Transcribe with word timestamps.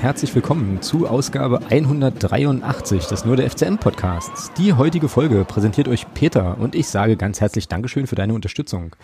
Herzlich 0.00 0.32
willkommen 0.32 0.80
zu 0.80 1.08
Ausgabe 1.08 1.60
183 1.70 3.06
des 3.06 3.24
Nur 3.24 3.34
der 3.34 3.50
FCM 3.50 3.78
Podcasts. 3.78 4.52
Die 4.56 4.72
heutige 4.72 5.08
Folge 5.08 5.44
präsentiert 5.44 5.88
euch 5.88 6.06
Peter 6.14 6.56
und 6.58 6.76
ich 6.76 6.86
sage 6.86 7.16
ganz 7.16 7.40
herzlich 7.40 7.66
Dankeschön 7.66 8.06
für 8.06 8.14
deine 8.14 8.32
Unterstützung. 8.32 8.94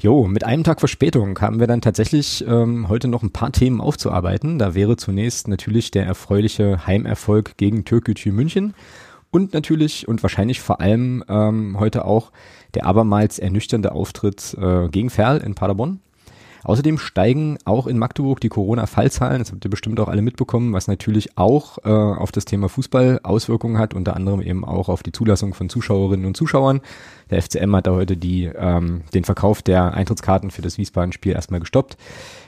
Jo, 0.00 0.28
mit 0.28 0.44
einem 0.44 0.64
Tag 0.64 0.80
Verspätung 0.80 1.40
haben 1.40 1.60
wir 1.60 1.66
dann 1.66 1.80
tatsächlich 1.80 2.44
ähm, 2.46 2.90
heute 2.90 3.08
noch 3.08 3.22
ein 3.22 3.32
paar 3.32 3.52
Themen 3.52 3.80
aufzuarbeiten. 3.80 4.58
Da 4.58 4.74
wäre 4.74 4.98
zunächst 4.98 5.48
natürlich 5.48 5.90
der 5.92 6.04
erfreuliche 6.04 6.86
Heimerfolg 6.86 7.56
gegen 7.56 7.86
Türkgücü 7.86 8.30
München 8.30 8.74
und 9.30 9.54
natürlich 9.54 10.08
und 10.08 10.22
wahrscheinlich 10.22 10.60
vor 10.60 10.82
allem 10.82 11.24
ähm, 11.26 11.80
heute 11.80 12.04
auch 12.04 12.32
der 12.74 12.84
abermals 12.84 13.38
ernüchternde 13.38 13.92
Auftritt 13.92 14.54
äh, 14.60 14.88
gegen 14.90 15.08
Ferl 15.08 15.38
in 15.38 15.54
Paderborn. 15.54 16.00
Außerdem 16.64 16.98
steigen 16.98 17.58
auch 17.64 17.86
in 17.86 17.98
Magdeburg 17.98 18.40
die 18.40 18.48
Corona-Fallzahlen, 18.48 19.38
das 19.38 19.52
habt 19.52 19.64
ihr 19.64 19.70
bestimmt 19.70 20.00
auch 20.00 20.08
alle 20.08 20.22
mitbekommen, 20.22 20.72
was 20.72 20.88
natürlich 20.88 21.36
auch 21.38 21.78
äh, 21.84 21.88
auf 21.88 22.32
das 22.32 22.44
Thema 22.44 22.68
Fußball 22.68 23.20
Auswirkungen 23.22 23.78
hat, 23.78 23.94
unter 23.94 24.16
anderem 24.16 24.40
eben 24.40 24.64
auch 24.64 24.88
auf 24.88 25.02
die 25.02 25.12
Zulassung 25.12 25.54
von 25.54 25.68
Zuschauerinnen 25.68 26.26
und 26.26 26.36
Zuschauern. 26.36 26.80
Der 27.30 27.42
FCM 27.42 27.76
hat 27.76 27.86
da 27.86 27.92
heute 27.92 28.16
die, 28.16 28.44
ähm, 28.44 29.02
den 29.14 29.24
Verkauf 29.24 29.62
der 29.62 29.92
Eintrittskarten 29.92 30.50
für 30.50 30.62
das 30.62 30.78
Wiesbaden-Spiel 30.78 31.32
erstmal 31.32 31.60
gestoppt. 31.60 31.96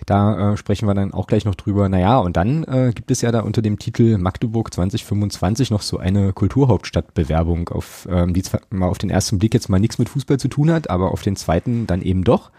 Da 0.06 0.52
äh, 0.52 0.56
sprechen 0.56 0.86
wir 0.88 0.94
dann 0.94 1.12
auch 1.12 1.26
gleich 1.26 1.44
noch 1.44 1.54
drüber. 1.54 1.88
Naja, 1.88 2.18
und 2.18 2.36
dann 2.36 2.64
äh, 2.64 2.92
gibt 2.94 3.10
es 3.10 3.20
ja 3.20 3.30
da 3.30 3.40
unter 3.40 3.62
dem 3.62 3.78
Titel 3.78 4.18
Magdeburg 4.18 4.72
2025 4.72 5.70
noch 5.70 5.82
so 5.82 5.98
eine 5.98 6.32
Kulturhauptstadtbewerbung, 6.32 7.68
auf, 7.68 8.08
ähm, 8.10 8.32
die 8.32 8.42
zwar 8.42 8.60
mal 8.70 8.88
auf 8.88 8.98
den 8.98 9.10
ersten 9.10 9.38
Blick 9.38 9.54
jetzt 9.54 9.68
mal 9.68 9.78
nichts 9.78 9.98
mit 9.98 10.08
Fußball 10.08 10.38
zu 10.38 10.48
tun 10.48 10.70
hat, 10.70 10.88
aber 10.88 11.12
auf 11.12 11.22
den 11.22 11.36
zweiten 11.36 11.86
dann 11.86 12.02
eben 12.02 12.24
doch 12.24 12.50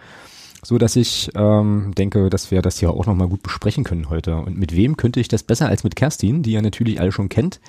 so 0.63 0.77
dass 0.77 0.95
ich 0.95 1.29
ähm, 1.35 1.93
denke, 1.97 2.29
dass 2.29 2.51
wir 2.51 2.61
das 2.61 2.79
hier 2.79 2.91
auch 2.91 3.05
nochmal 3.05 3.27
gut 3.27 3.43
besprechen 3.43 3.83
können 3.83 4.09
heute. 4.09 4.35
Und 4.35 4.57
mit 4.57 4.75
wem 4.75 4.97
könnte 4.97 5.19
ich 5.19 5.27
das 5.27 5.43
besser 5.43 5.67
als 5.67 5.83
mit 5.83 5.95
Kerstin, 5.95 6.43
die 6.43 6.51
ihr 6.51 6.61
natürlich 6.61 6.99
alle 6.99 7.11
schon 7.11 7.29
kennt 7.29 7.59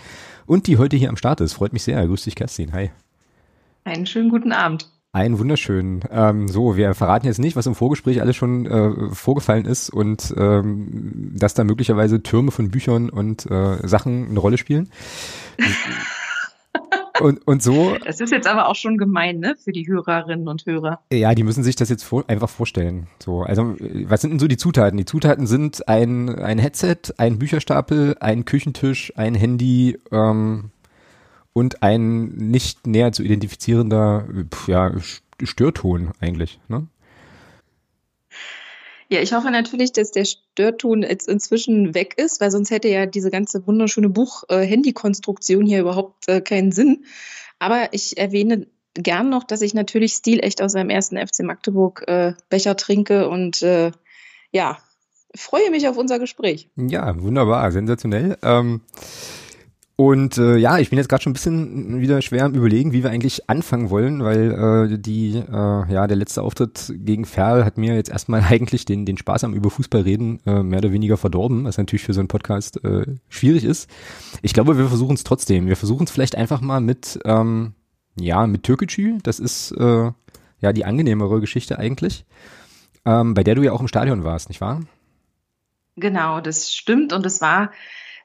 und 0.47 0.67
die 0.67 0.79
heute 0.79 0.97
hier 0.97 1.09
am 1.09 1.17
Start 1.17 1.41
ist. 1.41 1.55
Freut 1.55 1.73
mich 1.73 1.83
sehr. 1.83 2.07
Grüß 2.07 2.25
dich, 2.25 2.35
Kerstin. 2.35 2.73
Hi. 2.73 2.91
Einen 3.85 4.07
schönen 4.07 4.31
guten 4.31 4.53
Abend. 4.53 4.89
Einen 5.15 5.39
wunderschönen. 5.39 6.01
Ähm, 6.11 6.49
so, 6.49 6.77
wir 6.77 6.95
verraten 6.95 7.27
jetzt 7.27 7.39
nicht, 7.39 7.55
was 7.55 7.67
im 7.67 7.75
Vorgespräch 7.75 8.23
alles 8.23 8.35
schon 8.35 8.65
äh, 8.65 9.11
vorgefallen 9.13 9.67
ist 9.67 9.91
und 9.91 10.33
ähm, 10.39 11.33
dass 11.35 11.53
da 11.53 11.65
möglicherweise 11.65 12.23
Türme 12.23 12.51
von 12.51 12.71
Büchern 12.71 13.11
und 13.11 13.45
äh, 13.51 13.87
Sachen 13.87 14.31
eine 14.31 14.39
Rolle 14.39 14.57
spielen. 14.57 14.89
Und, 17.21 17.47
und 17.47 17.63
so. 17.63 17.97
Das 18.05 18.21
ist 18.21 18.33
jetzt 18.33 18.47
aber 18.47 18.69
auch 18.69 18.75
schon 18.75 18.97
gemein, 18.97 19.39
ne, 19.39 19.55
für 19.57 19.73
die 19.73 19.87
Hörerinnen 19.87 20.49
und 20.49 20.65
Hörer. 20.67 21.01
Ja, 21.13 21.35
die 21.35 21.43
müssen 21.43 21.63
sich 21.63 21.77
das 21.77 21.89
jetzt 21.89 22.05
vor, 22.05 22.25
einfach 22.29 22.49
vorstellen. 22.49 23.09
So, 23.23 23.43
also, 23.43 23.77
was 23.79 24.23
sind 24.23 24.31
denn 24.31 24.39
so 24.39 24.49
die 24.49 24.57
Zutaten? 24.57 24.97
Die 24.97 25.05
Zutaten 25.05 25.47
sind 25.47 25.89
ein, 25.89 26.29
ein 26.39 26.59
Headset, 26.59 27.15
ein 27.19 27.39
Bücherstapel, 27.39 28.17
ein 28.21 28.45
Küchentisch, 28.45 29.13
ein 29.17 29.35
Handy, 29.35 29.99
ähm, 30.11 30.71
und 31.53 31.83
ein 31.83 32.29
nicht 32.29 32.87
näher 32.87 33.13
zu 33.13 33.23
identifizierender, 33.23 34.27
ja, 34.67 34.93
Störton 35.43 36.13
eigentlich, 36.21 36.61
ne? 36.69 36.87
Ja, 39.13 39.21
ich 39.21 39.35
hoffe 39.35 39.51
natürlich, 39.51 39.93
dass 39.93 40.11
der 40.11 40.25
Störton 40.25 41.03
jetzt 41.03 41.29
inzwischen 41.29 41.95
weg 41.95 42.15
ist, 42.17 42.41
weil 42.41 42.51
sonst 42.51 42.71
hätte 42.71 42.89
ja 42.89 43.05
diese 43.05 43.31
ganze 43.31 43.67
wunderschöne 43.67 44.09
Buch-Handy-Konstruktion 44.09 45.67
hier 45.67 45.81
überhaupt 45.81 46.29
äh, 46.29 46.41
keinen 46.41 46.73
Sinn. 46.73 47.05
Aber 47.59 47.89
ich 47.93 48.17
erwähne 48.17 48.69
gern 48.95 49.29
noch, 49.29 49.45
dass 49.45 49.61
ich 49.61 49.75
natürlich 49.75 50.15
stilecht 50.15 50.63
aus 50.63 50.73
seinem 50.73 50.89
ersten 50.89 51.19
FC 51.19 51.41
Magdeburg 51.41 52.05
äh, 52.09 52.33
Becher 52.49 52.75
trinke 52.75 53.29
und 53.29 53.61
äh, 53.61 53.91
ja, 54.51 54.79
freue 55.37 55.71
mich 55.71 55.87
auf 55.89 55.99
unser 55.99 56.19
Gespräch. 56.19 56.71
Ja, 56.77 57.21
wunderbar, 57.21 57.71
sensationell. 57.71 58.39
Ähm, 58.43 58.81
und 59.97 60.39
äh, 60.39 60.57
ja, 60.57 60.79
ich 60.79 60.89
bin 60.89 60.99
jetzt 60.99 61.09
gerade 61.09 61.23
schon 61.23 61.31
ein 61.31 61.35
bisschen 61.35 62.01
wieder 62.01 62.23
schwer 62.23 62.45
am 62.45 62.55
überlegen, 62.55 62.93
wie 62.93 63.03
wir 63.03 63.11
eigentlich 63.11 63.51
anfangen 63.51 63.91
wollen, 63.91 64.25
weil 64.25 64.91
äh, 64.91 64.99
die, 64.99 65.37
äh, 65.37 65.93
ja, 65.93 66.07
der 66.07 66.17
letzte 66.17 66.43
Auftritt 66.43 66.93
gegen 66.97 67.27
Ferl 67.27 67.65
hat 67.65 67.77
mir 67.77 67.95
jetzt 67.95 68.11
erstmal 68.11 68.43
eigentlich 68.49 68.87
den, 68.87 69.05
den 69.05 69.19
Spaß 69.19 69.45
am 69.45 69.53
über 69.53 69.71
Fußball 69.71 70.03
reden 70.03 70.41
äh, 70.47 70.63
mehr 70.63 70.79
oder 70.79 70.93
weniger 70.93 71.19
verdorben, 71.19 71.65
was 71.65 71.77
natürlich 71.77 72.05
für 72.05 72.15
so 72.15 72.21
einen 72.21 72.29
Podcast 72.29 72.83
äh, 72.85 73.05
schwierig 73.29 73.65
ist. 73.65 73.91
Ich 74.41 74.55
glaube, 74.55 74.79
wir 74.79 74.89
versuchen 74.89 75.15
es 75.15 75.25
trotzdem. 75.25 75.67
Wir 75.67 75.77
versuchen 75.77 76.05
es 76.05 76.11
vielleicht 76.11 76.37
einfach 76.37 76.63
mal 76.63 76.81
mit, 76.81 77.19
ähm, 77.27 77.75
ja, 78.19 78.47
mit 78.47 78.63
Türkgücü. 78.63 79.19
Das 79.23 79.39
ist 79.39 79.73
äh, 79.73 80.11
ja 80.61 80.73
die 80.73 80.87
angenehmere 80.87 81.41
Geschichte 81.41 81.79
eigentlich, 81.79 82.25
ähm, 83.05 83.35
bei 83.35 83.45
der 83.45 83.57
du 83.57 83.63
ja 83.63 83.73
auch 83.73 83.81
im 83.81 83.89
Stadion 83.89 84.25
warst, 84.25 84.49
nicht 84.49 84.63
wahr? 84.63 84.81
Genau, 85.97 86.41
das 86.41 86.75
stimmt 86.75 87.13
und 87.13 87.27
es 87.27 87.43
war 87.43 87.71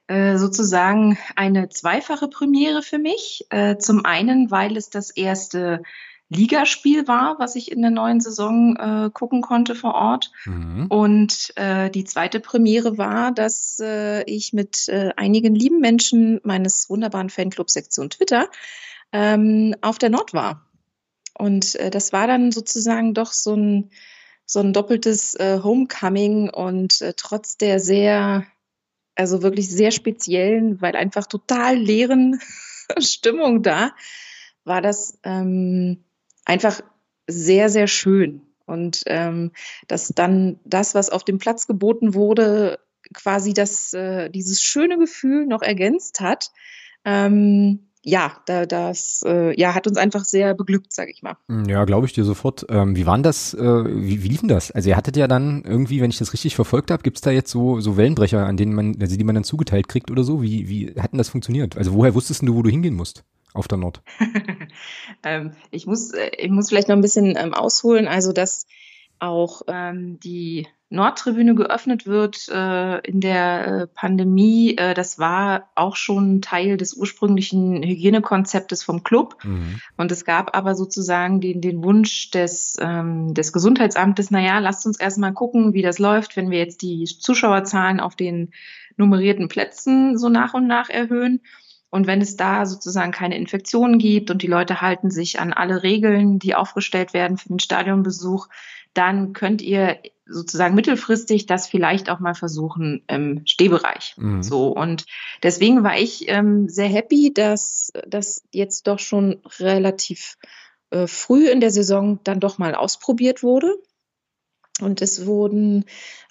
sozusagen 0.10 1.18
eine 1.36 1.70
zweifache 1.70 2.28
Premiere 2.28 2.82
für 2.82 2.98
mich. 2.98 3.46
Äh, 3.50 3.78
zum 3.78 4.06
einen, 4.06 4.52
weil 4.52 4.78
es 4.78 4.90
das 4.90 5.12
erste 5.12 5.82
Ligaspiel 6.30 7.08
war, 7.08 7.40
was 7.40 7.56
ich 7.56 7.72
in 7.72 7.82
der 7.82 7.92
neuen 7.92 8.20
Saison 8.20 8.76
äh, 8.76 9.10
gucken 9.12 9.42
konnte 9.42 9.76
vor 9.76 9.96
Ort. 9.96 10.32
Mhm. 10.46 10.88
Und 10.88 11.54
äh, 11.56 11.90
die 11.90 12.04
zweite 12.04 12.40
Premiere 12.42 12.98
war, 12.98 13.32
dass 13.32 13.80
äh, 13.80 14.24
ich 14.24 14.52
mit 14.52 14.90
äh, 14.90 15.12
einigen 15.16 15.56
lieben 15.56 15.80
Menschen 15.80 16.42
meines 16.44 16.90
wunderbaren 16.90 17.30
Fanclubs 17.30 17.74
Sektion 17.74 18.10
Twitter 18.10 18.50
ähm, 19.14 19.76
auf 19.82 20.00
der 20.00 20.10
Nord 20.10 20.34
war. 20.34 20.66
Und 21.38 21.76
äh, 21.76 21.92
das 21.92 22.12
war 22.12 22.28
dann 22.28 22.52
sozusagen 22.52 23.14
doch 23.14 23.32
so 23.32 23.56
ein, 23.56 23.92
so 24.46 24.60
ein 24.60 24.74
doppeltes 24.74 25.36
äh, 25.36 25.62
Homecoming 25.64 26.50
und 26.50 27.02
äh, 27.02 27.14
trotz 27.16 27.58
der 27.58 27.80
sehr 27.80 28.46
also 29.18 29.42
wirklich 29.42 29.70
sehr 29.70 29.92
speziellen, 29.92 30.82
weil 30.82 30.96
einfach 30.96 31.28
total 31.28 31.76
leeren 31.76 32.40
Stimmung 33.00 33.64
da, 33.64 33.92
war 34.64 34.82
das 34.82 35.20
ähm, 35.24 36.04
einfach 36.46 36.82
sehr, 37.28 37.70
sehr 37.70 37.88
schön. 37.88 38.42
Und 38.66 39.04
ähm, 39.08 39.52
dass 39.88 40.10
dann 40.10 40.60
das, 40.66 40.94
was 40.94 41.10
auf 41.10 41.24
dem 41.24 41.38
Platz 41.40 41.68
geboten 41.68 42.14
wurde, 42.14 42.80
quasi 43.14 43.54
das, 43.54 43.94
äh, 43.94 44.30
dieses 44.30 44.62
schöne 44.62 44.98
Gefühl 44.98 45.46
noch 45.46 45.62
ergänzt 45.62 46.20
hat. 46.20 46.52
Ähm, 47.06 47.87
ja, 48.08 48.38
da, 48.46 48.66
das 48.66 49.22
äh, 49.28 49.54
ja, 49.60 49.76
hat 49.76 49.86
uns 49.86 49.98
einfach 49.98 50.24
sehr 50.24 50.54
beglückt, 50.54 50.94
sage 50.94 51.12
ich 51.12 51.24
mal. 51.24 51.36
Hm, 51.50 51.66
ja, 51.66 51.84
glaube 51.84 52.06
ich 52.06 52.14
dir 52.14 52.24
sofort. 52.24 52.66
Ähm, 52.70 52.96
wie 52.96 53.06
waren 53.06 53.22
das, 53.22 53.54
äh, 53.54 53.60
wie, 53.60 54.24
wie 54.24 54.30
lief 54.30 54.40
denn 54.40 54.48
das? 54.48 54.72
Also 54.72 54.88
ihr 54.88 54.96
hattet 54.96 55.18
ja 55.18 55.28
dann 55.28 55.66
irgendwie, 55.66 56.00
wenn 56.00 56.10
ich 56.10 56.18
das 56.18 56.32
richtig 56.32 56.56
verfolgt 56.56 56.90
habe, 56.90 57.04
gibt 57.04 57.18
es 57.18 57.22
da 57.22 57.32
jetzt 57.32 57.52
so, 57.52 57.82
so 57.82 57.98
Wellenbrecher, 57.98 58.46
an 58.46 58.56
denen 58.56 58.74
man, 58.74 58.96
also 59.02 59.18
die 59.18 59.24
man 59.26 59.36
dann 59.36 59.44
zugeteilt 59.44 59.90
kriegt 59.90 60.10
oder 60.10 60.24
so? 60.24 60.42
Wie, 60.42 60.70
wie 60.70 60.94
hat 60.98 61.12
denn 61.12 61.18
das 61.18 61.28
funktioniert? 61.28 61.76
Also 61.76 61.94
woher 61.94 62.16
wusstest 62.16 62.44
du, 62.44 62.56
wo 62.56 62.62
du 62.62 62.70
hingehen 62.70 62.96
musst? 62.96 63.26
Auf 63.54 63.68
der 63.68 63.78
Nord. 63.78 64.02
ähm, 65.24 65.52
ich, 65.72 65.86
muss, 65.86 66.14
äh, 66.14 66.30
ich 66.38 66.50
muss 66.50 66.70
vielleicht 66.70 66.88
noch 66.88 66.96
ein 66.96 67.02
bisschen 67.02 67.36
ähm, 67.38 67.54
ausholen. 67.54 68.08
Also, 68.08 68.32
dass 68.32 68.68
auch 69.20 69.64
ähm, 69.68 70.20
die 70.20 70.68
Nordtribüne 70.90 71.54
geöffnet 71.54 72.06
wird 72.06 72.48
äh, 72.48 73.00
in 73.00 73.20
der 73.20 73.68
äh, 73.68 73.88
Pandemie, 73.88 74.78
äh, 74.78 74.94
das 74.94 75.20
war 75.20 75.70
auch 75.76 75.98
schon 75.98 76.42
Teil 76.42 76.78
des 76.78 76.94
ursprünglichen 76.94 77.84
Hygienekonzeptes 77.84 78.84
vom 78.84 79.04
Club. 79.04 79.38
Mhm. 79.44 79.82
Und 79.98 80.12
es 80.14 80.24
gab 80.24 80.56
aber 80.56 80.76
sozusagen 80.76 81.42
den, 81.42 81.60
den 81.60 81.84
Wunsch 81.84 82.32
des, 82.32 82.78
ähm, 82.80 83.34
des 83.34 83.52
Gesundheitsamtes, 83.52 84.32
naja, 84.32 84.60
lasst 84.60 84.86
uns 84.86 84.98
erstmal 84.98 85.34
gucken, 85.34 85.74
wie 85.74 85.82
das 85.82 86.00
läuft, 86.00 86.38
wenn 86.38 86.52
wir 86.52 86.60
jetzt 86.60 86.82
die 86.82 87.04
Zuschauerzahlen 87.04 88.00
auf 88.00 88.16
den 88.16 88.52
nummerierten 88.96 89.50
Plätzen 89.50 90.18
so 90.18 90.30
nach 90.30 90.54
und 90.54 90.68
nach 90.68 90.90
erhöhen. 90.90 91.42
Und 91.90 92.08
wenn 92.08 92.22
es 92.22 92.36
da 92.36 92.66
sozusagen 92.66 93.12
keine 93.12 93.38
Infektionen 93.38 93.98
gibt 93.98 94.30
und 94.30 94.42
die 94.42 94.48
Leute 94.48 94.82
halten 94.82 95.10
sich 95.10 95.40
an 95.40 95.54
alle 95.54 95.84
Regeln, 95.84 96.40
die 96.40 96.56
aufgestellt 96.56 97.14
werden 97.14 97.38
für 97.38 97.50
den 97.50 97.60
Stadionbesuch, 97.60 98.48
dann 98.94 99.34
könnt 99.34 99.62
ihr 99.62 99.98
sozusagen 100.26 100.76
mittelfristig 100.76 101.46
das 101.46 101.68
vielleicht 101.68 102.10
auch 102.10 102.20
mal 102.20 102.36
versuchen 102.36 103.04
im 103.08 103.42
Stehbereich. 103.46 104.16
Mhm. 104.18 104.44
So 104.44 104.70
und 104.70 105.06
deswegen 105.44 105.84
war 105.84 105.98
ich 105.98 106.28
ähm, 106.28 106.68
sehr 106.68 106.88
happy, 106.88 107.34
dass 107.34 107.92
das 108.08 108.44
jetzt 108.52 108.88
doch 108.88 109.00
schon 109.00 109.42
relativ 109.60 110.38
äh, 110.90 111.08
früh 111.08 111.50
in 111.50 111.60
der 111.60 111.72
Saison 111.72 112.20
dann 112.24 112.40
doch 112.40 112.58
mal 112.58 112.76
ausprobiert 112.76 113.44
wurde. 113.44 113.76
Und 114.80 115.02
es 115.02 115.26
wurden 115.26 115.86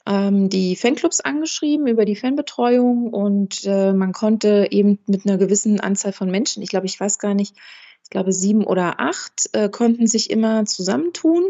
ähm, 0.07 0.49
die 0.49 0.77
Fanclubs 0.77 1.21
angeschrieben 1.21 1.89
über 1.89 2.05
die 2.05 2.15
Fanbetreuung 2.15 3.13
und 3.13 3.65
äh, 3.65 3.93
man 3.93 4.13
konnte 4.13 4.69
eben 4.71 5.01
mit 5.07 5.27
einer 5.27 5.37
gewissen 5.37 5.81
Anzahl 5.81 6.13
von 6.13 6.31
Menschen, 6.31 6.63
ich 6.63 6.69
glaube, 6.69 6.87
ich 6.87 6.99
weiß 6.99 7.19
gar 7.19 7.35
nicht, 7.35 7.57
ich 8.05 8.11
glaube 8.11 8.33
sieben 8.33 8.65
oder 8.65 9.01
acht, 9.01 9.51
äh, 9.53 9.69
konnten 9.69 10.07
sich 10.07 10.31
immer 10.31 10.65
zusammentun 10.65 11.43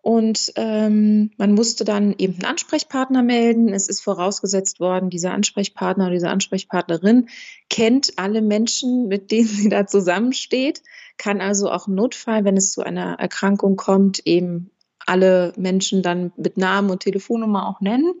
und 0.00 0.52
ähm, 0.56 1.32
man 1.38 1.52
musste 1.54 1.84
dann 1.84 2.14
eben 2.16 2.34
einen 2.34 2.44
Ansprechpartner 2.44 3.22
melden. 3.22 3.72
Es 3.72 3.88
ist 3.88 4.00
vorausgesetzt 4.00 4.80
worden, 4.80 5.10
dieser 5.10 5.32
Ansprechpartner 5.32 6.04
oder 6.04 6.14
diese 6.14 6.30
Ansprechpartnerin 6.30 7.28
kennt 7.68 8.12
alle 8.16 8.40
Menschen, 8.40 9.08
mit 9.08 9.30
denen 9.30 9.48
sie 9.48 9.68
da 9.68 9.86
zusammensteht, 9.86 10.82
kann 11.16 11.40
also 11.40 11.70
auch 11.70 11.88
im 11.88 11.94
Notfall, 11.94 12.44
wenn 12.44 12.56
es 12.56 12.72
zu 12.72 12.82
einer 12.82 13.18
Erkrankung 13.18 13.76
kommt, 13.76 14.20
eben 14.24 14.70
alle 15.04 15.52
Menschen 15.56 16.02
dann 16.02 16.32
mit 16.36 16.56
Namen 16.56 16.90
und 16.90 17.00
Telefonnummer 17.00 17.68
auch 17.68 17.80
nennen. 17.80 18.14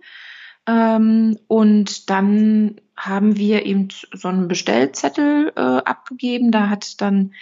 Ähm, 0.66 1.38
und 1.46 2.10
dann 2.10 2.80
haben 2.96 3.36
wir 3.36 3.64
eben 3.64 3.88
so 4.12 4.28
einen 4.28 4.48
Bestellzettel 4.48 5.52
äh, 5.54 5.60
abgegeben. 5.60 6.50
Da 6.50 6.68
hat 6.68 7.00
dann 7.00 7.34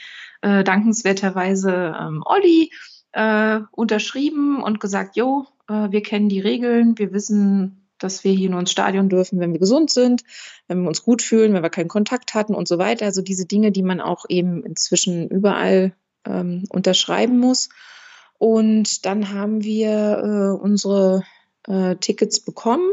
äh, 0.42 0.62
dankenswerterweise 0.62 1.96
ähm, 1.98 2.22
Olli 2.24 2.70
äh, 3.16 3.60
unterschrieben 3.70 4.62
und 4.62 4.78
gesagt, 4.78 5.16
jo, 5.16 5.46
äh, 5.68 5.90
wir 5.90 6.02
kennen 6.02 6.28
die 6.28 6.40
Regeln, 6.40 6.98
wir 6.98 7.14
wissen, 7.14 7.88
dass 7.98 8.24
wir 8.24 8.32
hier 8.32 8.50
nur 8.50 8.60
ins 8.60 8.70
Stadion 8.70 9.08
dürfen, 9.08 9.40
wenn 9.40 9.52
wir 9.52 9.58
gesund 9.58 9.90
sind, 9.90 10.22
wenn 10.68 10.82
wir 10.82 10.88
uns 10.88 11.02
gut 11.02 11.22
fühlen, 11.22 11.54
wenn 11.54 11.62
wir 11.62 11.70
keinen 11.70 11.88
Kontakt 11.88 12.34
hatten 12.34 12.54
und 12.54 12.68
so 12.68 12.76
weiter. 12.76 13.06
Also 13.06 13.22
diese 13.22 13.46
Dinge, 13.46 13.72
die 13.72 13.82
man 13.82 14.02
auch 14.02 14.26
eben 14.28 14.62
inzwischen 14.64 15.28
überall 15.28 15.94
ähm, 16.26 16.64
unterschreiben 16.68 17.38
muss. 17.38 17.70
Und 18.36 19.06
dann 19.06 19.32
haben 19.32 19.64
wir 19.64 20.18
äh, 20.58 20.62
unsere 20.62 21.22
äh, 21.66 21.96
Tickets 21.96 22.40
bekommen 22.40 22.86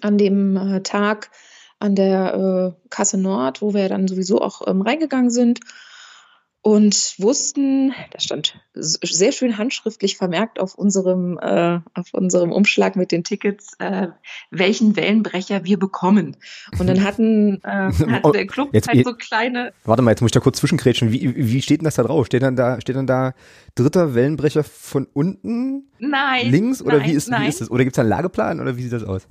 an 0.00 0.16
dem 0.16 0.56
äh, 0.56 0.82
Tag 0.82 1.30
an 1.78 1.94
der 1.94 2.74
äh, 2.74 2.88
Kasse 2.88 3.18
Nord, 3.18 3.60
wo 3.60 3.74
wir 3.74 3.90
dann 3.90 4.08
sowieso 4.08 4.40
auch 4.40 4.66
ähm, 4.66 4.80
reingegangen 4.80 5.30
sind 5.30 5.60
und 6.64 7.16
wussten, 7.18 7.92
da 8.10 8.20
stand 8.20 8.58
sehr 8.72 9.32
schön 9.32 9.58
handschriftlich 9.58 10.16
vermerkt 10.16 10.58
auf 10.58 10.74
unserem, 10.74 11.38
äh, 11.38 11.80
auf 11.92 12.06
unserem 12.12 12.52
Umschlag 12.52 12.96
mit 12.96 13.12
den 13.12 13.22
Tickets, 13.22 13.74
äh, 13.80 14.08
welchen 14.50 14.96
Wellenbrecher 14.96 15.64
wir 15.64 15.78
bekommen. 15.78 16.38
Und 16.78 16.86
dann 16.86 17.04
hatten 17.04 17.60
äh, 17.64 17.92
hat 18.10 18.34
der 18.34 18.46
Club 18.46 18.70
jetzt, 18.72 18.88
halt 18.88 19.04
so 19.04 19.12
kleine. 19.12 19.74
Warte 19.84 20.00
mal, 20.00 20.12
jetzt 20.12 20.22
muss 20.22 20.30
ich 20.30 20.32
da 20.32 20.40
kurz 20.40 20.58
zwischenkrätschen. 20.58 21.12
Wie, 21.12 21.34
wie 21.36 21.60
steht 21.60 21.82
denn 21.82 21.84
das 21.84 21.96
da 21.96 22.02
drauf? 22.02 22.24
Steht 22.24 22.42
dann 22.42 22.56
da, 22.56 22.80
steht 22.80 22.96
dann 22.96 23.06
da 23.06 23.34
dritter 23.74 24.14
Wellenbrecher 24.14 24.64
von 24.64 25.06
unten? 25.12 25.90
Nein. 25.98 26.50
Links? 26.50 26.80
Oder 26.80 26.96
nein, 26.96 27.10
wie 27.10 27.12
ist, 27.12 27.28
nein. 27.28 27.42
wie 27.42 27.48
ist 27.48 27.60
das? 27.60 27.70
Oder 27.70 27.84
gibt 27.84 27.92
es 27.92 27.96
da 27.96 28.02
einen 28.02 28.08
Lageplan 28.08 28.60
oder 28.60 28.78
wie 28.78 28.82
sieht 28.82 28.92
das 28.94 29.04
aus? 29.04 29.28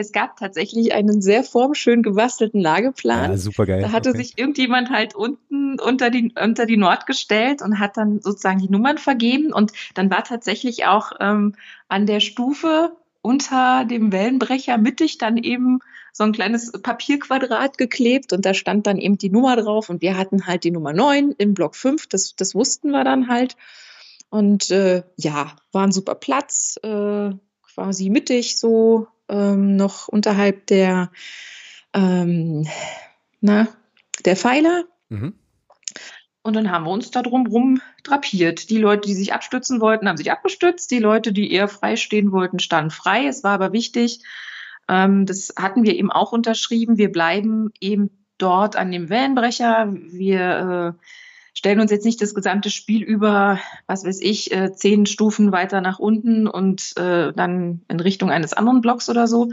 Es 0.00 0.12
gab 0.12 0.36
tatsächlich 0.36 0.94
einen 0.94 1.20
sehr 1.20 1.44
formschön 1.44 2.02
gebastelten 2.02 2.60
Lageplan. 2.60 3.30
Ja, 3.30 3.36
super 3.36 3.66
geil. 3.66 3.82
Da 3.82 3.92
hatte 3.92 4.10
okay. 4.10 4.18
sich 4.18 4.38
irgendjemand 4.38 4.90
halt 4.90 5.14
unten 5.14 5.78
unter 5.78 6.10
die, 6.10 6.32
unter 6.42 6.66
die 6.66 6.78
Nord 6.78 7.06
gestellt 7.06 7.60
und 7.62 7.78
hat 7.78 7.96
dann 7.96 8.20
sozusagen 8.20 8.58
die 8.58 8.70
Nummern 8.70 8.98
vergeben. 8.98 9.52
Und 9.52 9.72
dann 9.94 10.10
war 10.10 10.24
tatsächlich 10.24 10.86
auch 10.86 11.12
ähm, 11.20 11.54
an 11.88 12.06
der 12.06 12.20
Stufe 12.20 12.92
unter 13.22 13.84
dem 13.84 14.12
Wellenbrecher 14.12 14.78
mittig 14.78 15.18
dann 15.18 15.36
eben 15.36 15.80
so 16.12 16.24
ein 16.24 16.32
kleines 16.32 16.72
Papierquadrat 16.72 17.78
geklebt 17.78 18.32
und 18.32 18.44
da 18.46 18.54
stand 18.54 18.86
dann 18.86 18.98
eben 18.98 19.18
die 19.18 19.30
Nummer 19.30 19.56
drauf 19.56 19.90
und 19.90 20.00
wir 20.00 20.16
hatten 20.16 20.46
halt 20.46 20.64
die 20.64 20.70
Nummer 20.70 20.92
9 20.92 21.32
im 21.38 21.54
Block 21.54 21.76
5, 21.76 22.06
das, 22.08 22.34
das 22.34 22.54
wussten 22.54 22.90
wir 22.90 23.04
dann 23.04 23.28
halt. 23.28 23.56
Und 24.30 24.70
äh, 24.70 25.02
ja, 25.16 25.52
war 25.72 25.84
ein 25.84 25.92
super 25.92 26.14
Platz, 26.14 26.78
äh, 26.82 27.30
quasi 27.62 28.10
mittig 28.10 28.58
so 28.58 29.06
ähm, 29.30 29.76
noch 29.76 30.08
unterhalb 30.08 30.66
der, 30.66 31.10
ähm, 31.94 32.66
na, 33.40 33.68
der 34.24 34.36
Pfeiler. 34.36 34.84
Mhm. 35.08 35.34
Und 36.42 36.56
dann 36.56 36.70
haben 36.70 36.84
wir 36.84 36.90
uns 36.90 37.10
da 37.10 37.22
drumrum 37.22 37.80
drapiert. 38.02 38.70
Die 38.70 38.78
Leute, 38.78 39.08
die 39.08 39.14
sich 39.14 39.34
abstützen 39.34 39.80
wollten, 39.80 40.08
haben 40.08 40.16
sich 40.16 40.32
abgestützt. 40.32 40.90
Die 40.90 40.98
Leute, 40.98 41.32
die 41.32 41.52
eher 41.52 41.68
frei 41.68 41.96
stehen 41.96 42.32
wollten, 42.32 42.58
standen 42.58 42.90
frei. 42.90 43.26
Es 43.26 43.44
war 43.44 43.52
aber 43.52 43.72
wichtig, 43.72 44.20
ähm, 44.88 45.26
das 45.26 45.54
hatten 45.56 45.84
wir 45.84 45.94
eben 45.94 46.10
auch 46.10 46.32
unterschrieben. 46.32 46.96
Wir 46.96 47.12
bleiben 47.12 47.70
eben 47.80 48.10
dort 48.38 48.76
an 48.76 48.90
dem 48.90 49.10
Wellenbrecher. 49.10 49.92
Wir 49.92 50.96
äh, 50.98 51.04
stellen 51.54 51.80
uns 51.80 51.90
jetzt 51.90 52.04
nicht 52.04 52.20
das 52.22 52.34
gesamte 52.34 52.70
Spiel 52.70 53.02
über, 53.02 53.58
was 53.86 54.04
weiß 54.04 54.20
ich, 54.20 54.52
äh, 54.52 54.72
zehn 54.72 55.06
Stufen 55.06 55.52
weiter 55.52 55.80
nach 55.80 55.98
unten 55.98 56.46
und 56.46 56.96
äh, 56.96 57.32
dann 57.32 57.82
in 57.88 58.00
Richtung 58.00 58.30
eines 58.30 58.52
anderen 58.52 58.80
Blocks 58.80 59.08
oder 59.08 59.26
so. 59.26 59.50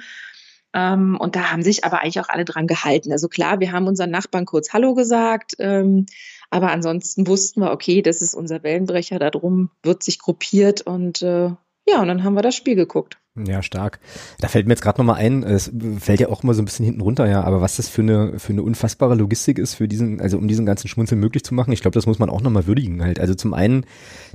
Ähm, 0.73 1.17
und 1.19 1.35
da 1.35 1.51
haben 1.51 1.63
sich 1.63 1.85
aber 1.85 2.01
eigentlich 2.01 2.19
auch 2.19 2.29
alle 2.29 2.45
dran 2.45 2.67
gehalten. 2.67 3.11
Also 3.11 3.27
klar, 3.27 3.59
wir 3.59 3.71
haben 3.71 3.87
unseren 3.87 4.11
Nachbarn 4.11 4.45
kurz 4.45 4.73
Hallo 4.73 4.93
gesagt, 4.93 5.53
ähm, 5.59 6.05
aber 6.49 6.71
ansonsten 6.71 7.27
wussten 7.27 7.61
wir, 7.61 7.71
okay, 7.71 8.01
das 8.01 8.21
ist 8.21 8.35
unser 8.35 8.63
Wellenbrecher, 8.63 9.19
darum 9.19 9.69
wird 9.83 10.03
sich 10.03 10.19
gruppiert 10.19 10.81
und 10.81 11.21
äh, 11.21 11.51
ja, 11.89 12.01
und 12.01 12.07
dann 12.07 12.23
haben 12.23 12.33
wir 12.33 12.41
das 12.41 12.55
Spiel 12.55 12.75
geguckt. 12.75 13.17
Ja, 13.45 13.61
stark. 13.61 13.99
Da 14.39 14.47
fällt 14.47 14.65
mir 14.65 14.73
jetzt 14.73 14.81
gerade 14.81 14.99
nochmal 14.99 15.17
ein, 15.17 15.43
es 15.43 15.71
fällt 15.99 16.19
ja 16.19 16.29
auch 16.29 16.43
immer 16.43 16.53
so 16.53 16.61
ein 16.61 16.65
bisschen 16.65 16.85
hinten 16.85 17.01
runter, 17.01 17.29
ja, 17.29 17.43
aber 17.43 17.61
was 17.61 17.77
das 17.77 17.87
für 17.87 18.01
eine, 18.01 18.39
für 18.39 18.53
eine 18.53 18.63
unfassbare 18.63 19.15
Logistik 19.15 19.59
ist, 19.59 19.75
für 19.75 19.87
diesen, 19.87 20.19
also 20.21 20.37
um 20.37 20.47
diesen 20.47 20.65
ganzen 20.65 20.87
Schmunzeln 20.87 21.19
möglich 21.19 21.43
zu 21.43 21.53
machen, 21.53 21.71
ich 21.71 21.81
glaube, 21.81 21.93
das 21.93 22.07
muss 22.07 22.19
man 22.19 22.29
auch 22.29 22.41
nochmal 22.41 22.65
würdigen 22.65 23.03
halt. 23.03 23.19
Also 23.19 23.35
zum 23.35 23.53
einen, 23.53 23.85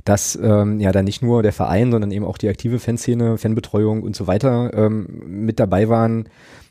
dass 0.05 0.39
ähm, 0.41 0.79
ja 0.79 0.91
da 0.91 1.01
nicht 1.01 1.21
nur 1.21 1.43
der 1.43 1.53
Verein, 1.53 1.91
sondern 1.91 2.11
eben 2.11 2.25
auch 2.25 2.37
die 2.37 2.47
aktive 2.47 2.79
Fanszene, 2.79 3.37
Fanbetreuung 3.37 4.03
und 4.03 4.15
so 4.15 4.27
weiter 4.27 4.71
ähm, 4.73 5.07
mit 5.25 5.59
dabei 5.59 5.89
waren, 5.89 6.29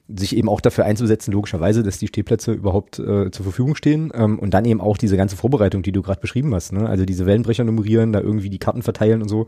sich 0.08 0.37
eben 0.37 0.49
auch 0.49 0.61
dafür 0.61 0.84
einzusetzen, 0.84 1.32
logischerweise, 1.32 1.82
dass 1.82 1.99
die 1.99 2.08
Stehplätze 2.08 2.52
überhaupt 2.52 2.99
äh, 2.99 3.31
zur 3.31 3.44
Verfügung 3.44 3.75
stehen 3.75 4.12
ähm, 4.14 4.38
und 4.38 4.52
dann 4.52 4.64
eben 4.64 4.81
auch 4.81 4.96
diese 4.96 5.17
ganze 5.17 5.37
Vorbereitung, 5.37 5.82
die 5.82 5.93
du 5.93 6.02
gerade 6.02 6.20
beschrieben 6.20 6.55
hast, 6.55 6.73
ne? 6.73 6.88
also 6.88 7.05
diese 7.05 7.26
Wellenbrecher 7.26 7.64
nummerieren, 7.64 8.12
da 8.12 8.20
irgendwie 8.20 8.50
die 8.50 8.58
Karten 8.58 8.82
verteilen 8.82 9.23
und 9.23 9.29
so, 9.29 9.46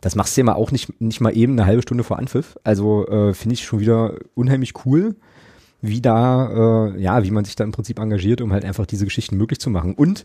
das 0.00 0.14
machst 0.14 0.36
du 0.36 0.40
ja 0.40 0.44
mal 0.44 0.54
auch 0.54 0.72
nicht, 0.72 1.00
nicht 1.00 1.20
mal 1.20 1.36
eben 1.36 1.52
eine 1.52 1.66
halbe 1.66 1.82
Stunde 1.82 2.04
vor 2.04 2.18
Anpfiff, 2.18 2.58
also 2.64 3.06
äh, 3.08 3.34
finde 3.34 3.54
ich 3.54 3.64
schon 3.64 3.80
wieder 3.80 4.14
unheimlich 4.34 4.74
cool, 4.84 5.16
wie 5.82 6.00
da, 6.00 6.88
äh, 6.94 7.00
ja, 7.00 7.22
wie 7.24 7.30
man 7.30 7.44
sich 7.44 7.56
da 7.56 7.64
im 7.64 7.72
Prinzip 7.72 7.98
engagiert, 7.98 8.40
um 8.40 8.52
halt 8.52 8.64
einfach 8.64 8.86
diese 8.86 9.04
Geschichten 9.04 9.36
möglich 9.36 9.60
zu 9.60 9.70
machen 9.70 9.94
und 9.94 10.24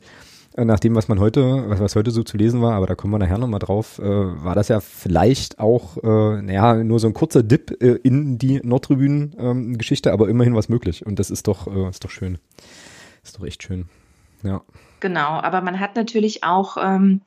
äh, 0.58 0.66
nach 0.66 0.80
dem, 0.80 0.96
was 0.96 1.08
man 1.08 1.20
heute, 1.20 1.70
was, 1.70 1.80
was 1.80 1.96
heute 1.96 2.12
so 2.12 2.24
zu 2.24 2.38
lesen 2.38 2.62
war, 2.62 2.74
aber 2.74 2.88
da 2.88 2.96
kommen 2.96 3.14
wir 3.14 3.20
nachher 3.20 3.38
nochmal 3.38 3.60
drauf, 3.60 4.00
äh, 4.00 4.04
war 4.04 4.56
das 4.56 4.68
ja 4.68 4.82
vielleicht 4.82 5.60
auch, 5.60 5.98
äh, 6.04 6.42
naja, 6.42 6.76
nur 6.84 7.00
so 7.00 7.08
ein 7.08 7.14
kurzer 7.14 7.42
Dip 7.42 7.82
äh, 7.82 8.00
in 8.04 8.38
die 8.38 8.60
Nordtribünen-Geschichte, 8.62 10.10
ähm, 10.10 10.14
aber 10.14 10.28
immerhin 10.28 10.56
was 10.56 10.68
möglich. 10.68 11.06
Und 11.06 11.20
das 11.20 11.30
ist 11.30 11.48
doch, 11.48 11.68
äh, 11.68 11.90
ist 11.90 12.04
doch 12.04 12.10
schön. 12.10 12.38
Ist 13.24 13.40
doch 13.40 13.46
echt 13.46 13.64
schön. 13.64 13.86
Ja. 14.44 14.62
Genau, 15.00 15.40
aber 15.40 15.62
man 15.62 15.80
hat 15.80 15.96
natürlich 15.96 16.44
auch 16.44 16.78
ähm, 16.82 17.22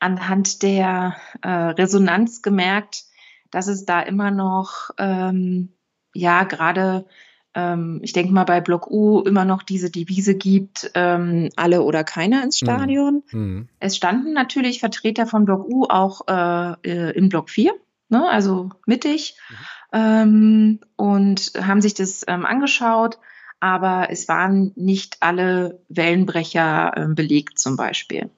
anhand 0.00 0.62
der 0.62 1.16
äh, 1.42 1.48
Resonanz 1.48 2.42
gemerkt, 2.42 3.04
dass 3.50 3.68
es 3.68 3.84
da 3.84 4.00
immer 4.00 4.30
noch, 4.30 4.90
ähm, 4.98 5.74
ja, 6.14 6.44
gerade 6.44 7.06
ähm, 7.54 8.00
ich 8.02 8.12
denke 8.12 8.32
mal 8.32 8.44
bei 8.44 8.60
Block 8.60 8.90
U 8.90 9.20
immer 9.20 9.44
noch 9.44 9.62
diese 9.62 9.90
Devise 9.90 10.34
gibt, 10.34 10.90
ähm, 10.94 11.50
alle 11.56 11.82
oder 11.82 12.04
keiner 12.04 12.44
ins 12.44 12.58
Stadion. 12.58 13.22
Mhm. 13.32 13.68
Es 13.80 13.96
standen 13.96 14.32
natürlich 14.32 14.80
Vertreter 14.80 15.26
von 15.26 15.44
Block 15.44 15.68
U 15.68 15.86
auch 15.88 16.22
äh, 16.28 16.74
äh, 16.88 17.10
in 17.16 17.28
Block 17.28 17.50
4, 17.50 17.72
ne, 18.08 18.28
also 18.28 18.70
mittig, 18.86 19.36
ähm, 19.92 20.80
und 20.96 21.52
haben 21.60 21.80
sich 21.80 21.94
das 21.94 22.24
ähm, 22.28 22.46
angeschaut, 22.46 23.18
aber 23.58 24.08
es 24.10 24.28
waren 24.28 24.72
nicht 24.76 25.18
alle 25.20 25.80
Wellenbrecher 25.88 26.92
äh, 26.96 27.06
belegt 27.08 27.58
zum 27.58 27.76
Beispiel. 27.76 28.30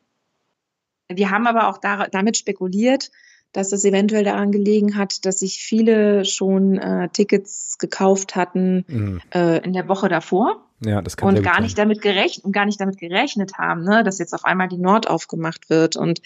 Wir 1.17 1.31
haben 1.31 1.47
aber 1.47 1.69
auch 1.69 1.79
da, 1.79 2.07
damit 2.09 2.37
spekuliert, 2.37 3.11
dass 3.53 3.73
es 3.73 3.85
eventuell 3.85 4.25
daran 4.25 4.51
gelegen 4.51 4.97
hat, 4.97 5.27
dass 5.27 5.41
sich 5.41 5.59
viele 5.63 6.25
schon 6.25 6.79
äh, 6.79 7.09
Tickets 7.11 7.77
gekauft 7.79 8.35
hatten 8.35 8.85
Mhm. 8.89 9.21
äh, 9.35 9.59
in 9.63 9.75
der 9.75 9.89
Woche 9.89 10.09
davor 10.09 10.65
Ja, 10.81 11.03
das 11.03 11.17
kann 11.19 11.29
und 11.37 11.43
gar 11.43 11.55
sein. 11.55 11.65
nicht 11.65 11.77
damit 11.77 12.01
gerechnet 12.01 12.45
und 12.47 12.53
gar 12.53 12.65
nicht 12.65 12.81
damit 12.81 12.97
gerechnet 12.99 13.59
haben, 13.59 13.85
ne, 13.85 14.05
dass 14.05 14.19
jetzt 14.19 14.33
auf 14.33 14.47
einmal 14.47 14.69
die 14.69 14.79
Nord 14.79 15.09
aufgemacht 15.09 15.69
wird. 15.69 15.97
Und 15.97 16.23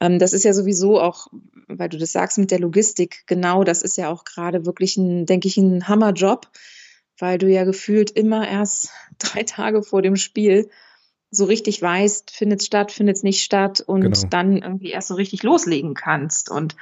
ähm, 0.00 0.18
das 0.18 0.32
ist 0.32 0.44
ja 0.44 0.52
sowieso 0.52 1.00
auch, 1.00 1.28
weil 1.68 1.88
du 1.88 1.96
das 1.96 2.10
sagst 2.10 2.38
mit 2.38 2.50
der 2.50 2.58
Logistik, 2.58 3.22
genau, 3.26 3.62
das 3.62 3.82
ist 3.82 3.96
ja 3.96 4.10
auch 4.10 4.24
gerade 4.24 4.66
wirklich 4.66 4.96
ein, 4.96 5.26
denke 5.26 5.46
ich, 5.46 5.56
ein 5.56 5.86
Hammerjob, 5.86 6.48
weil 7.20 7.38
du 7.38 7.46
ja 7.48 7.62
gefühlt 7.62 8.10
immer 8.10 8.48
erst 8.48 8.90
drei 9.18 9.44
Tage 9.44 9.84
vor 9.84 10.02
dem 10.02 10.16
Spiel 10.16 10.68
so 11.34 11.44
richtig 11.44 11.80
weißt, 11.82 12.30
findet 12.30 12.60
es 12.60 12.66
statt, 12.66 12.92
findet 12.92 13.16
es 13.16 13.22
nicht 13.22 13.42
statt 13.42 13.82
und 13.86 14.00
Genau. 14.02 14.18
dann 14.30 14.58
irgendwie 14.58 14.90
erst 14.90 15.08
so 15.08 15.14
richtig 15.14 15.42
loslegen 15.42 15.94
kannst. 15.94 16.50
Und 16.50 16.76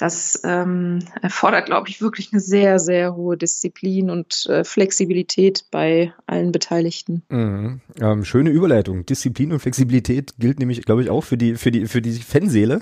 das 0.00 0.40
ähm, 0.44 1.00
erfordert, 1.20 1.66
glaube 1.66 1.90
ich, 1.90 2.00
wirklich 2.00 2.30
eine 2.32 2.40
sehr, 2.40 2.78
sehr 2.78 3.14
hohe 3.14 3.36
Disziplin 3.36 4.08
und 4.08 4.46
äh, 4.48 4.64
Flexibilität 4.64 5.66
bei 5.70 6.14
allen 6.26 6.52
Beteiligten. 6.52 7.22
Mhm. 7.28 7.82
Ähm, 8.00 8.24
schöne 8.24 8.48
Überleitung. 8.48 9.04
Disziplin 9.04 9.52
und 9.52 9.60
Flexibilität 9.60 10.32
gilt 10.38 10.58
nämlich, 10.58 10.82
glaube 10.86 11.02
ich, 11.02 11.10
auch 11.10 11.22
für 11.22 11.36
die, 11.36 11.56
für 11.56 11.70
die, 11.70 11.86
für 11.86 12.00
die 12.00 12.14
Fanseele, 12.14 12.80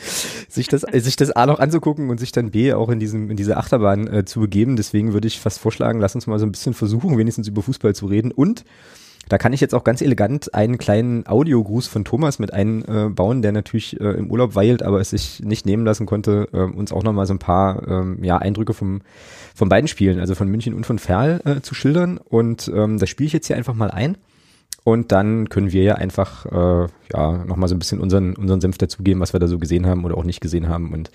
sich 0.50 0.68
das, 0.68 0.82
sich 0.82 1.16
das 1.16 1.30
A 1.30 1.46
noch 1.46 1.58
anzugucken 1.58 2.10
und 2.10 2.20
sich 2.20 2.32
dann 2.32 2.50
B 2.50 2.74
auch 2.74 2.90
in 2.90 3.00
diesem, 3.00 3.30
in 3.30 3.38
diese 3.38 3.56
Achterbahn 3.56 4.06
äh, 4.06 4.24
zu 4.26 4.40
begeben. 4.40 4.76
Deswegen 4.76 5.14
würde 5.14 5.26
ich 5.26 5.40
fast 5.40 5.60
vorschlagen, 5.60 6.00
lass 6.00 6.14
uns 6.14 6.26
mal 6.26 6.38
so 6.38 6.44
ein 6.44 6.52
bisschen 6.52 6.74
versuchen, 6.74 7.16
wenigstens 7.16 7.48
über 7.48 7.62
Fußball 7.62 7.94
zu 7.94 8.04
reden 8.04 8.30
und 8.30 8.66
da 9.28 9.38
kann 9.38 9.52
ich 9.52 9.60
jetzt 9.60 9.74
auch 9.74 9.84
ganz 9.84 10.00
elegant 10.00 10.54
einen 10.54 10.78
kleinen 10.78 11.26
Audiogruß 11.26 11.86
von 11.86 12.04
Thomas 12.04 12.38
mit 12.38 12.52
einbauen, 12.52 13.42
der 13.42 13.52
natürlich 13.52 14.00
äh, 14.00 14.10
im 14.10 14.30
Urlaub 14.30 14.54
weilt, 14.54 14.82
aber 14.82 15.00
es 15.00 15.10
sich 15.10 15.40
nicht 15.40 15.66
nehmen 15.66 15.84
lassen 15.84 16.06
konnte, 16.06 16.48
äh, 16.52 16.58
uns 16.58 16.92
auch 16.92 17.02
nochmal 17.02 17.26
so 17.26 17.34
ein 17.34 17.38
paar 17.38 17.86
ähm, 17.88 18.22
ja, 18.22 18.38
Eindrücke 18.38 18.74
vom, 18.74 19.02
von 19.54 19.68
beiden 19.68 19.88
Spielen, 19.88 20.20
also 20.20 20.34
von 20.34 20.48
München 20.48 20.74
und 20.74 20.86
von 20.86 20.98
Ferl 20.98 21.40
äh, 21.44 21.60
zu 21.60 21.74
schildern. 21.74 22.18
Und 22.18 22.70
ähm, 22.74 22.98
das 22.98 23.08
spiele 23.08 23.26
ich 23.26 23.32
jetzt 23.32 23.46
hier 23.46 23.56
einfach 23.56 23.74
mal 23.74 23.90
ein. 23.90 24.16
Und 24.84 25.12
dann 25.12 25.50
können 25.50 25.72
wir 25.72 25.82
ja 25.82 25.94
einfach 25.96 26.46
äh, 26.46 26.88
ja, 27.12 27.44
nochmal 27.44 27.68
so 27.68 27.74
ein 27.74 27.78
bisschen 27.78 28.00
unseren, 28.00 28.34
unseren 28.36 28.60
Senf 28.60 28.78
dazugeben, 28.78 29.20
was 29.20 29.34
wir 29.34 29.40
da 29.40 29.46
so 29.46 29.58
gesehen 29.58 29.86
haben 29.86 30.04
oder 30.04 30.16
auch 30.16 30.24
nicht 30.24 30.40
gesehen 30.40 30.68
haben. 30.68 30.94
Und 30.94 31.10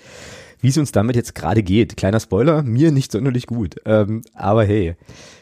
wie 0.63 0.70
es 0.70 0.77
uns 0.77 0.93
damit 0.93 1.17
jetzt 1.17 1.36
gerade 1.36 1.62
geht. 1.62 1.98
Kleiner 1.98 2.22
Spoiler, 2.22 2.63
mir 2.63 2.91
nicht 2.91 3.12
sonderlich 3.12 3.48
gut. 3.48 3.75
Ähm, 3.84 4.22
aber 4.34 4.63
hey, 4.63 4.96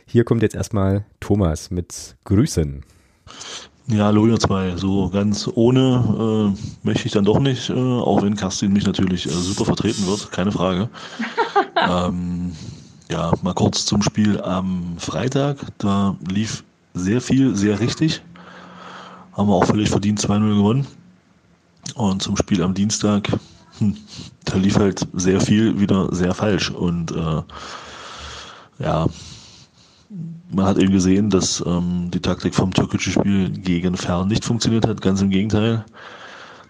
hier 0.07 0.23
kommt 0.23 0.41
jetzt 0.41 0.55
erstmal 0.55 1.05
Thomas 1.19 1.69
mit 1.69 2.15
Grüßen. 2.23 2.83
Ja, 3.85 4.05
hallo 4.05 4.25
ihr 4.25 4.39
zwei. 4.39 4.75
So 4.77 5.09
ganz 5.09 5.47
ohne 5.53 6.55
äh, 6.57 6.85
möchte 6.87 7.05
ich 7.05 7.11
dann 7.11 7.23
doch 7.23 7.39
nicht, 7.39 7.69
äh, 7.69 7.73
auch 7.73 8.23
wenn 8.23 8.35
Kerstin 8.35 8.73
mich 8.73 8.87
natürlich 8.87 9.27
äh, 9.27 9.29
super 9.29 9.65
vertreten 9.65 10.07
wird, 10.07 10.31
keine 10.31 10.51
Frage. 10.51 10.89
ähm, 11.87 12.53
ja, 13.11 13.31
mal 13.43 13.53
kurz 13.53 13.85
zum 13.85 14.01
Spiel 14.01 14.41
am 14.41 14.95
Freitag. 14.97 15.57
Da 15.77 16.17
lief 16.31 16.63
sehr 16.95 17.21
viel, 17.21 17.55
sehr 17.55 17.79
richtig. 17.79 18.23
Haben 19.33 19.49
wir 19.49 19.53
auch 19.53 19.65
völlig 19.65 19.89
verdient 19.89 20.19
2-0 20.19 20.57
gewonnen. 20.57 20.87
Und 21.93 22.23
zum 22.23 22.35
Spiel 22.37 22.63
am 22.63 22.73
Dienstag, 22.73 23.29
da 24.45 24.57
lief 24.57 24.77
halt 24.77 25.07
sehr 25.13 25.39
viel 25.41 25.79
wieder 25.79 26.13
sehr 26.13 26.33
falsch. 26.33 26.69
Und 26.69 27.11
äh, 27.11 27.41
ja, 28.83 29.07
man 30.49 30.65
hat 30.65 30.77
eben 30.77 30.91
gesehen, 30.91 31.29
dass 31.29 31.63
ähm, 31.65 32.09
die 32.11 32.19
Taktik 32.19 32.55
vom 32.55 32.73
türkischen 32.73 33.13
Spiel 33.13 33.49
gegen 33.49 33.95
Fern 33.95 34.27
nicht 34.27 34.45
funktioniert 34.45 34.87
hat. 34.87 35.01
Ganz 35.01 35.21
im 35.21 35.29
Gegenteil. 35.29 35.85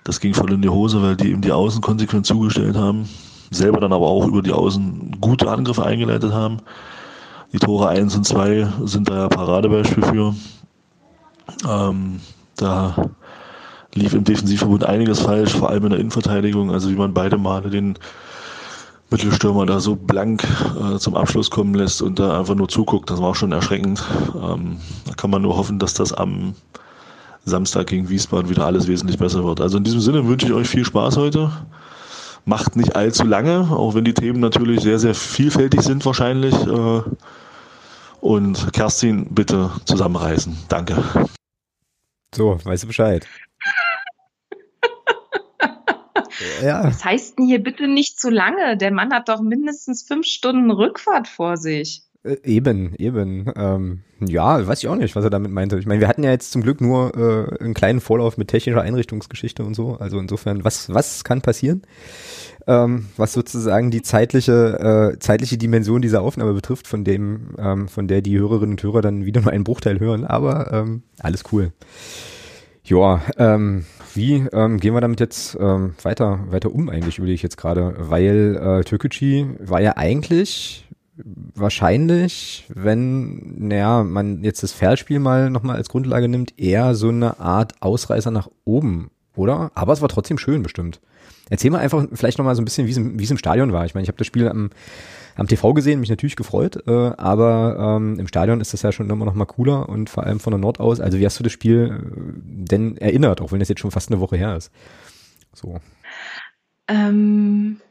Das 0.03 0.19
ging 0.19 0.33
voll 0.33 0.51
in 0.53 0.61
die 0.61 0.69
Hose, 0.69 1.01
weil 1.01 1.15
die 1.15 1.31
eben 1.31 1.41
die 1.41 1.51
Außen 1.51 1.81
konsequent 1.81 2.25
zugestellt 2.25 2.75
haben. 2.75 3.07
Selber 3.51 3.79
dann 3.79 3.93
aber 3.93 4.07
auch 4.07 4.25
über 4.25 4.41
die 4.41 4.51
Außen 4.51 5.17
gute 5.19 5.49
Angriffe 5.49 5.85
eingeleitet 5.85 6.31
haben. 6.33 6.57
Die 7.53 7.59
Tore 7.59 7.89
1 7.89 8.15
und 8.15 8.23
2 8.25 8.67
sind 8.85 9.09
da 9.09 9.15
ja 9.15 9.27
Paradebeispiel 9.27 10.03
für. 10.03 10.35
Ähm, 11.67 12.21
da 12.55 12.95
lief 13.93 14.13
im 14.13 14.23
Defensivverbund 14.23 14.85
einiges 14.85 15.19
falsch, 15.19 15.53
vor 15.53 15.69
allem 15.69 15.85
in 15.85 15.89
der 15.91 15.99
Innenverteidigung. 15.99 16.71
Also 16.71 16.89
wie 16.89 16.95
man 16.95 17.13
beide 17.13 17.37
Male 17.37 17.69
den 17.69 17.97
Mittelstürmer 19.09 19.65
da 19.65 19.79
so 19.79 19.95
blank 19.95 20.47
äh, 20.79 20.97
zum 20.97 21.15
Abschluss 21.15 21.49
kommen 21.49 21.75
lässt 21.75 22.01
und 22.01 22.17
da 22.17 22.39
einfach 22.39 22.55
nur 22.55 22.69
zuguckt, 22.69 23.09
das 23.09 23.21
war 23.21 23.35
schon 23.35 23.51
erschreckend. 23.51 24.01
Ähm, 24.41 24.77
da 25.05 25.13
kann 25.13 25.29
man 25.29 25.41
nur 25.41 25.57
hoffen, 25.57 25.79
dass 25.79 25.93
das 25.93 26.13
am 26.13 26.55
Samstag 27.43 27.87
gegen 27.87 28.07
Wiesbaden 28.09 28.49
wieder 28.49 28.65
alles 28.65 28.87
wesentlich 28.87 29.17
besser 29.17 29.43
wird. 29.43 29.59
Also 29.59 29.77
in 29.77 29.83
diesem 29.83 29.99
Sinne 29.99 30.25
wünsche 30.27 30.45
ich 30.45 30.53
euch 30.53 30.67
viel 30.67 30.85
Spaß 30.85 31.17
heute. 31.17 31.51
Macht 32.45 32.75
nicht 32.75 32.95
allzu 32.95 33.25
lange, 33.25 33.67
auch 33.71 33.93
wenn 33.93 34.05
die 34.05 34.13
Themen 34.13 34.39
natürlich 34.39 34.81
sehr, 34.81 34.97
sehr 34.97 35.13
vielfältig 35.13 35.81
sind 35.81 36.05
wahrscheinlich. 36.05 36.55
Äh, 36.55 37.01
und 38.21 38.71
Kerstin, 38.71 39.25
bitte 39.31 39.71
zusammenreißen. 39.85 40.55
Danke. 40.69 41.03
So, 42.33 42.59
weißt 42.63 42.83
du 42.83 42.87
Bescheid. 42.87 43.27
Ja. 46.63 46.85
Was 46.85 47.03
heißt 47.03 47.37
denn 47.37 47.47
hier 47.47 47.61
bitte 47.61 47.87
nicht 47.87 48.19
zu 48.19 48.29
lange? 48.29 48.77
Der 48.77 48.91
Mann 48.91 49.13
hat 49.13 49.29
doch 49.29 49.41
mindestens 49.41 50.03
fünf 50.03 50.25
Stunden 50.25 50.71
Rückfahrt 50.71 51.27
vor 51.27 51.57
sich. 51.57 52.03
Äh, 52.23 52.37
eben, 52.43 52.93
eben. 52.95 53.51
Ähm, 53.55 54.01
ja, 54.19 54.65
weiß 54.65 54.83
ich 54.83 54.87
auch 54.87 54.95
nicht, 54.95 55.15
was 55.15 55.23
er 55.23 55.29
damit 55.29 55.51
meinte. 55.51 55.79
Ich 55.79 55.87
meine, 55.87 56.01
wir 56.01 56.07
hatten 56.07 56.23
ja 56.23 56.29
jetzt 56.29 56.51
zum 56.51 56.61
Glück 56.61 56.79
nur 56.79 57.15
äh, 57.15 57.63
einen 57.63 57.73
kleinen 57.73 58.01
Vorlauf 58.01 58.37
mit 58.37 58.49
technischer 58.49 58.81
Einrichtungsgeschichte 58.81 59.63
und 59.63 59.73
so. 59.73 59.97
Also 59.97 60.19
insofern, 60.19 60.63
was, 60.63 60.93
was 60.93 61.23
kann 61.23 61.41
passieren? 61.41 61.81
Ähm, 62.67 63.07
was 63.17 63.33
sozusagen 63.33 63.89
die 63.89 64.03
zeitliche, 64.03 65.13
äh, 65.15 65.19
zeitliche 65.19 65.57
Dimension 65.57 66.01
dieser 66.03 66.21
Aufnahme 66.21 66.53
betrifft, 66.53 66.87
von 66.87 67.03
dem, 67.03 67.55
ähm, 67.57 67.87
von 67.87 68.07
der 68.07 68.21
die 68.21 68.37
Hörerinnen 68.37 68.73
und 68.73 68.83
Hörer 68.83 69.01
dann 69.01 69.25
wieder 69.25 69.41
nur 69.41 69.51
einen 69.51 69.63
Bruchteil 69.63 69.99
hören. 69.99 70.25
Aber 70.25 70.71
ähm, 70.71 71.01
alles 71.19 71.43
cool. 71.51 71.71
Ja, 72.83 73.21
ähm, 73.37 73.85
wie 74.15 74.47
ähm, 74.51 74.79
gehen 74.79 74.93
wir 74.93 75.01
damit 75.01 75.19
jetzt 75.19 75.57
ähm, 75.59 75.95
weiter, 76.01 76.39
weiter 76.49 76.73
um 76.73 76.89
eigentlich, 76.89 77.17
überlege 77.17 77.35
ich 77.35 77.43
jetzt 77.43 77.57
gerade, 77.57 77.95
weil 77.97 78.55
äh, 78.55 78.83
Türkgücü 78.83 79.55
war 79.59 79.81
ja 79.81 79.97
eigentlich 79.97 80.87
wahrscheinlich, 81.55 82.65
wenn, 82.73 83.67
naja, 83.67 84.03
man 84.03 84.43
jetzt 84.43 84.63
das 84.63 84.71
Feldspiel 84.71 85.19
mal 85.19 85.49
nochmal 85.49 85.75
als 85.75 85.89
Grundlage 85.89 86.27
nimmt, 86.27 86.59
eher 86.59 86.95
so 86.95 87.09
eine 87.09 87.39
Art 87.39 87.73
Ausreißer 87.81 88.31
nach 88.31 88.49
oben, 88.65 89.11
oder? 89.35 89.71
Aber 89.75 89.93
es 89.93 90.01
war 90.01 90.09
trotzdem 90.09 90.37
schön 90.37 90.63
bestimmt. 90.63 90.99
Erzähl 91.49 91.69
mal 91.69 91.79
einfach 91.79 92.07
vielleicht 92.13 92.37
nochmal 92.37 92.55
so 92.55 92.61
ein 92.61 92.65
bisschen, 92.65 92.87
wie 92.87 93.23
es 93.23 93.31
im 93.31 93.37
Stadion 93.37 93.73
war. 93.73 93.85
Ich 93.85 93.93
meine, 93.93 94.03
ich 94.03 94.07
habe 94.07 94.17
das 94.17 94.27
Spiel 94.27 94.47
am 94.47 94.69
am 95.35 95.47
TV 95.47 95.73
gesehen, 95.73 95.99
mich 95.99 96.09
natürlich 96.09 96.35
gefreut, 96.35 96.87
äh, 96.87 96.91
aber 96.91 97.97
ähm, 97.97 98.19
im 98.19 98.27
Stadion 98.27 98.61
ist 98.61 98.73
das 98.73 98.81
ja 98.81 98.91
schon 98.91 99.09
immer 99.09 99.25
noch 99.25 99.33
mal 99.33 99.45
cooler 99.45 99.89
und 99.89 100.09
vor 100.09 100.23
allem 100.23 100.39
von 100.39 100.51
der 100.51 100.59
Nord 100.59 100.79
aus. 100.79 100.99
Also 100.99 101.19
wie 101.19 101.25
hast 101.25 101.39
du 101.39 101.43
das 101.43 101.51
Spiel 101.51 101.91
äh, 101.91 102.67
denn 102.67 102.97
erinnert, 102.97 103.41
auch 103.41 103.51
wenn 103.51 103.59
das 103.59 103.69
jetzt 103.69 103.79
schon 103.79 103.91
fast 103.91 104.11
eine 104.11 104.19
Woche 104.19 104.37
her 104.37 104.55
ist? 104.55 104.71
So. 105.53 105.79
Ähm, 106.87 107.81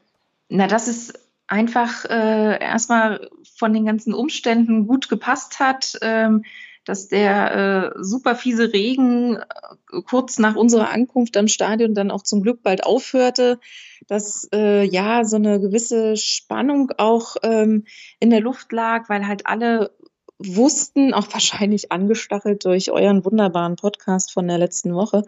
na, 0.48 0.66
das 0.66 0.88
ist 0.88 1.18
einfach 1.46 2.04
äh, 2.04 2.60
erstmal 2.60 3.28
von 3.56 3.72
den 3.72 3.84
ganzen 3.84 4.14
Umständen 4.14 4.86
gut 4.86 5.08
gepasst 5.08 5.60
hat. 5.60 5.98
Ähm, 6.02 6.44
dass 6.84 7.08
der 7.08 7.94
äh, 7.96 8.02
super 8.02 8.34
fiese 8.34 8.72
Regen 8.72 9.36
äh, 9.36 10.02
kurz 10.06 10.38
nach 10.38 10.56
unserer 10.56 10.90
Ankunft 10.90 11.36
am 11.36 11.48
Stadion 11.48 11.94
dann 11.94 12.10
auch 12.10 12.22
zum 12.22 12.42
Glück 12.42 12.62
bald 12.62 12.84
aufhörte, 12.84 13.58
dass 14.06 14.48
äh, 14.54 14.84
ja 14.84 15.24
so 15.24 15.36
eine 15.36 15.60
gewisse 15.60 16.16
Spannung 16.16 16.92
auch 16.96 17.36
ähm, 17.42 17.84
in 18.18 18.30
der 18.30 18.40
Luft 18.40 18.72
lag, 18.72 19.08
weil 19.08 19.26
halt 19.26 19.46
alle 19.46 19.92
wussten, 20.38 21.12
auch 21.12 21.26
wahrscheinlich 21.32 21.92
angestachelt 21.92 22.64
durch 22.64 22.90
euren 22.90 23.24
wunderbaren 23.24 23.76
Podcast 23.76 24.32
von 24.32 24.48
der 24.48 24.58
letzten 24.58 24.94
Woche. 24.94 25.22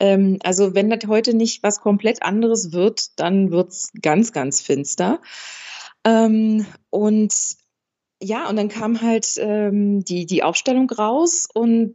Ähm, 0.00 0.38
also 0.42 0.74
wenn 0.74 0.90
das 0.90 1.08
heute 1.08 1.34
nicht 1.34 1.62
was 1.62 1.80
komplett 1.80 2.22
anderes 2.22 2.72
wird, 2.72 3.18
dann 3.18 3.50
wird's 3.50 3.92
ganz, 4.02 4.32
ganz 4.32 4.60
finster. 4.60 5.20
Ähm, 6.04 6.66
und 6.90 7.34
ja, 8.22 8.48
und 8.48 8.56
dann 8.56 8.68
kam 8.68 9.00
halt 9.02 9.34
ähm, 9.38 10.04
die, 10.04 10.26
die 10.26 10.42
Aufstellung 10.42 10.90
raus 10.90 11.48
und 11.52 11.94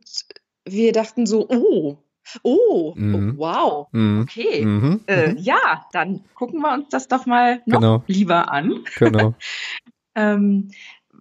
wir 0.65 0.91
dachten 0.91 1.25
so, 1.25 1.47
oh, 1.49 1.97
oh, 2.43 2.93
mhm. 2.95 3.37
wow, 3.37 3.87
mhm. 3.91 4.21
okay. 4.21 4.63
Mhm. 4.63 5.01
Äh, 5.07 5.31
mhm. 5.31 5.37
ja, 5.37 5.85
dann 5.91 6.23
gucken 6.35 6.61
wir 6.61 6.73
uns 6.73 6.89
das 6.89 7.07
doch 7.07 7.25
mal 7.25 7.61
noch 7.65 7.79
genau. 7.79 8.03
lieber 8.07 8.51
an. 8.51 8.83
Genau. 8.97 9.33
ähm, 10.15 10.71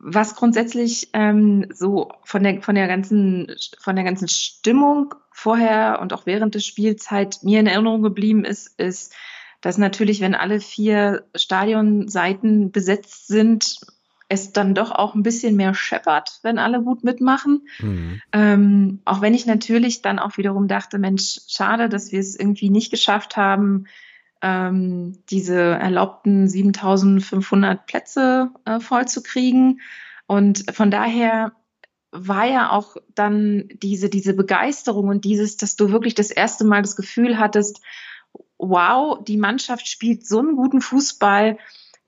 was 0.03 0.35
grundsätzlich 0.35 1.11
ähm, 1.13 1.67
so 1.73 2.11
von 2.25 2.43
der, 2.43 2.63
von 2.63 2.75
der 2.75 2.89
ganzen, 2.89 3.55
von 3.79 3.97
der 3.97 4.05
ganzen 4.05 4.29
Stimmung 4.29 5.15
vorher 5.33 5.99
und 6.01 6.13
auch 6.13 6.27
während 6.27 6.55
des 6.55 6.67
Spielzeit 6.67 7.41
mir 7.43 7.61
in 7.61 7.67
Erinnerung 7.67 8.03
geblieben 8.03 8.45
ist, 8.45 8.79
ist, 8.79 9.15
dass 9.61 9.77
natürlich, 9.77 10.23
wenn 10.23 10.35
alle 10.35 10.61
vier 10.61 11.27
Stadionseiten 11.35 12.73
besetzt 12.73 13.27
sind, 13.27 13.81
es 14.31 14.53
dann 14.53 14.77
doch 14.77 14.93
auch 14.93 15.15
ein 15.15 15.25
bisschen 15.25 15.57
mehr 15.57 15.75
scheppert, 15.75 16.39
wenn 16.43 16.61
alle 16.61 16.81
gut 16.83 17.03
mitmachen. 17.03 17.67
Mhm. 17.81 18.23
Ähm, 18.33 19.01
auch 19.05 19.21
wenn 19.21 19.35
ich 19.35 19.45
natürlich 19.45 20.03
dann 20.03 20.21
auch 20.21 20.39
wiederum 20.39 20.69
dachte, 20.69 20.99
Mensch, 20.99 21.41
schade, 21.49 21.89
dass 21.89 22.13
wir 22.13 22.21
es 22.21 22.39
irgendwie 22.39 22.71
nicht 22.71 22.93
geschafft 22.93 23.37
haben, 23.37 23.87
ähm, 24.41 25.19
diese 25.31 25.59
erlaubten 25.61 26.49
7500 26.49 27.87
Plätze 27.87 28.51
äh, 28.65 28.79
voll 28.79 29.09
zu 29.09 29.25
kriegen. 29.25 29.81
Und 30.29 30.65
von 30.73 30.93
daher 30.93 31.53
war 32.13 32.47
ja 32.47 32.71
auch 32.71 32.97
dann 33.17 33.69
diese, 33.83 34.09
diese 34.09 34.35
Begeisterung 34.35 35.09
und 35.09 35.25
dieses, 35.25 35.57
dass 35.57 35.75
du 35.75 35.91
wirklich 35.91 36.15
das 36.15 36.31
erste 36.31 36.65
Mal 36.65 36.83
das 36.83 36.95
Gefühl 36.95 37.37
hattest, 37.37 37.81
wow, 38.59 39.19
die 39.25 39.39
Mannschaft 39.39 39.89
spielt 39.89 40.25
so 40.25 40.39
einen 40.39 40.55
guten 40.55 40.81
Fußball, 40.81 41.59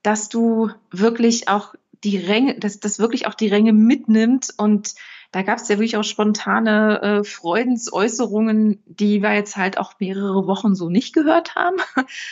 dass 0.04 0.28
du 0.28 0.70
wirklich 0.92 1.48
auch 1.48 1.74
die 2.04 2.18
Ränge, 2.18 2.58
dass 2.58 2.80
das 2.80 2.98
wirklich 2.98 3.26
auch 3.26 3.34
die 3.34 3.48
Ränge 3.48 3.72
mitnimmt 3.72 4.54
und 4.56 4.94
da 5.32 5.40
gab 5.40 5.58
es 5.58 5.68
ja 5.68 5.76
wirklich 5.76 5.96
auch 5.96 6.04
spontane 6.04 7.00
äh, 7.00 7.24
Freudensäußerungen, 7.24 8.82
die 8.84 9.22
wir 9.22 9.34
jetzt 9.34 9.56
halt 9.56 9.78
auch 9.78 9.94
mehrere 9.98 10.46
Wochen 10.46 10.74
so 10.74 10.90
nicht 10.90 11.14
gehört 11.14 11.54
haben. 11.54 11.76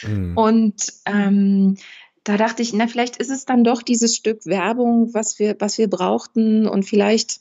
Mhm. 0.02 0.36
Und 0.36 0.92
ähm, 1.06 1.76
da 2.24 2.36
dachte 2.36 2.62
ich, 2.62 2.74
na, 2.74 2.86
vielleicht 2.86 3.16
ist 3.16 3.30
es 3.30 3.46
dann 3.46 3.64
doch 3.64 3.80
dieses 3.82 4.14
Stück 4.14 4.44
Werbung, 4.44 5.14
was 5.14 5.38
wir, 5.38 5.56
was 5.58 5.78
wir 5.78 5.88
brauchten. 5.88 6.68
Und 6.68 6.82
vielleicht 6.82 7.40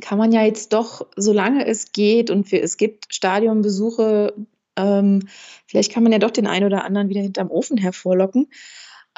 kann 0.00 0.16
man 0.16 0.30
ja 0.30 0.44
jetzt 0.44 0.72
doch, 0.72 1.06
solange 1.16 1.66
es 1.66 1.90
geht 1.90 2.30
und 2.30 2.52
wir, 2.52 2.62
es 2.62 2.76
gibt 2.76 3.12
Stadionbesuche, 3.12 4.32
ähm, 4.76 5.28
vielleicht 5.66 5.92
kann 5.92 6.04
man 6.04 6.12
ja 6.12 6.18
doch 6.18 6.30
den 6.30 6.46
einen 6.46 6.66
oder 6.66 6.84
anderen 6.84 7.08
wieder 7.08 7.20
hinterm 7.20 7.50
Ofen 7.50 7.78
hervorlocken. 7.78 8.48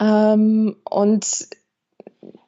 Ähm, 0.01 0.77
und 0.89 1.49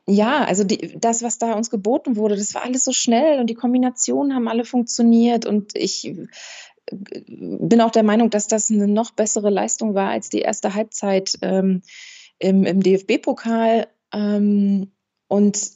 ja, 0.08 0.44
also 0.44 0.64
die, 0.64 0.98
das, 0.98 1.22
was 1.22 1.38
da 1.38 1.54
uns 1.54 1.70
geboten 1.70 2.16
wurde, 2.16 2.36
das 2.36 2.54
war 2.54 2.62
alles 2.62 2.84
so 2.84 2.92
schnell 2.92 3.40
und 3.40 3.48
die 3.48 3.54
Kombinationen 3.54 4.34
haben 4.34 4.48
alle 4.48 4.64
funktioniert 4.64 5.46
und 5.46 5.72
ich 5.74 6.06
äh, 6.06 6.26
bin 6.88 7.80
auch 7.80 7.90
der 7.90 8.04
Meinung, 8.04 8.30
dass 8.30 8.46
das 8.46 8.70
eine 8.70 8.86
noch 8.86 9.10
bessere 9.10 9.50
Leistung 9.50 9.94
war 9.94 10.10
als 10.10 10.28
die 10.28 10.40
erste 10.40 10.74
Halbzeit 10.74 11.36
ähm, 11.42 11.82
im, 12.38 12.64
im 12.64 12.82
DFB-Pokal. 12.82 13.88
Ähm, 14.12 14.92
und 15.26 15.70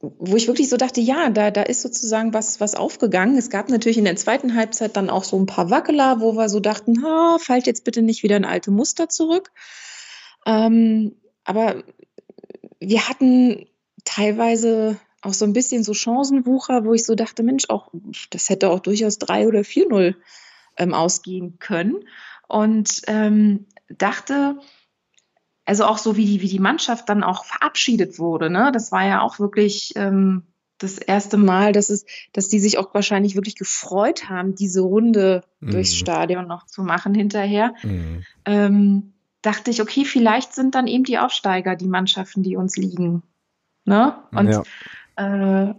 wo 0.00 0.36
ich 0.36 0.46
wirklich 0.46 0.68
so 0.68 0.76
dachte, 0.76 1.00
ja, 1.00 1.30
da, 1.30 1.50
da 1.50 1.62
ist 1.62 1.82
sozusagen 1.82 2.32
was, 2.32 2.60
was 2.60 2.74
aufgegangen. 2.74 3.36
Es 3.36 3.50
gab 3.50 3.68
natürlich 3.68 3.98
in 3.98 4.04
der 4.04 4.16
zweiten 4.16 4.54
Halbzeit 4.54 4.96
dann 4.96 5.10
auch 5.10 5.24
so 5.24 5.38
ein 5.38 5.46
paar 5.46 5.70
Wackeler, 5.70 6.20
wo 6.20 6.34
wir 6.34 6.48
so 6.48 6.60
dachten, 6.60 7.04
ha, 7.04 7.38
fallt 7.40 7.66
jetzt 7.66 7.84
bitte 7.84 8.02
nicht 8.02 8.22
wieder 8.22 8.36
ein 8.36 8.44
alte 8.44 8.70
Muster 8.70 9.08
zurück. 9.08 9.50
Ähm, 10.46 11.16
aber 11.44 11.82
wir 12.80 13.08
hatten 13.08 13.66
teilweise 14.04 14.98
auch 15.22 15.34
so 15.34 15.44
ein 15.44 15.52
bisschen 15.52 15.82
so 15.82 15.94
Chancenwucher, 15.94 16.84
wo 16.84 16.94
ich 16.94 17.04
so 17.04 17.14
dachte, 17.14 17.42
Mensch, 17.42 17.64
auch 17.68 17.90
das 18.30 18.48
hätte 18.48 18.70
auch 18.70 18.80
durchaus 18.80 19.18
3 19.18 19.48
oder 19.48 19.60
4-0 19.60 20.14
ähm, 20.76 20.94
ausgehen 20.94 21.58
können. 21.58 22.04
Und 22.46 23.02
ähm, 23.08 23.66
dachte, 23.88 24.58
also 25.64 25.84
auch 25.84 25.98
so 25.98 26.16
wie 26.16 26.24
die, 26.24 26.40
wie 26.40 26.48
die 26.48 26.60
Mannschaft 26.60 27.08
dann 27.08 27.22
auch 27.22 27.44
verabschiedet 27.44 28.18
wurde, 28.18 28.48
ne? 28.48 28.70
Das 28.72 28.90
war 28.90 29.06
ja 29.06 29.20
auch 29.20 29.38
wirklich 29.38 29.92
ähm, 29.96 30.44
das 30.78 30.96
erste 30.96 31.36
Mal, 31.36 31.72
dass 31.72 31.90
es, 31.90 32.06
dass 32.32 32.48
die 32.48 32.60
sich 32.60 32.78
auch 32.78 32.94
wahrscheinlich 32.94 33.34
wirklich 33.34 33.56
gefreut 33.56 34.28
haben, 34.30 34.54
diese 34.54 34.80
Runde 34.80 35.42
mhm. 35.60 35.72
durchs 35.72 35.94
Stadion 35.94 36.46
noch 36.46 36.64
zu 36.64 36.82
machen 36.82 37.14
hinterher. 37.14 37.74
Mhm. 37.82 38.24
Dachte 39.42 39.70
ich, 39.70 39.80
okay, 39.80 40.04
vielleicht 40.04 40.54
sind 40.54 40.74
dann 40.74 40.86
eben 40.86 41.04
die 41.04 41.18
Aufsteiger 41.18 41.76
die 41.76 41.88
Mannschaften, 41.88 42.42
die 42.42 42.56
uns 42.56 42.76
liegen. 42.76 43.22
Ne? 43.84 44.18
Und, 44.32 44.48
ja. 44.48 44.62
äh, 45.16 45.74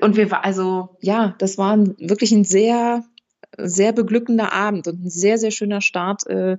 und 0.00 0.16
wir 0.16 0.30
war 0.30 0.44
also, 0.44 0.96
ja, 1.00 1.34
das 1.38 1.58
war 1.58 1.76
wirklich 1.78 2.32
ein 2.32 2.44
sehr, 2.44 3.04
sehr 3.58 3.92
beglückender 3.92 4.52
Abend 4.52 4.86
und 4.86 5.04
ein 5.04 5.10
sehr, 5.10 5.38
sehr 5.38 5.50
schöner 5.50 5.80
Start 5.80 6.26
äh, 6.26 6.58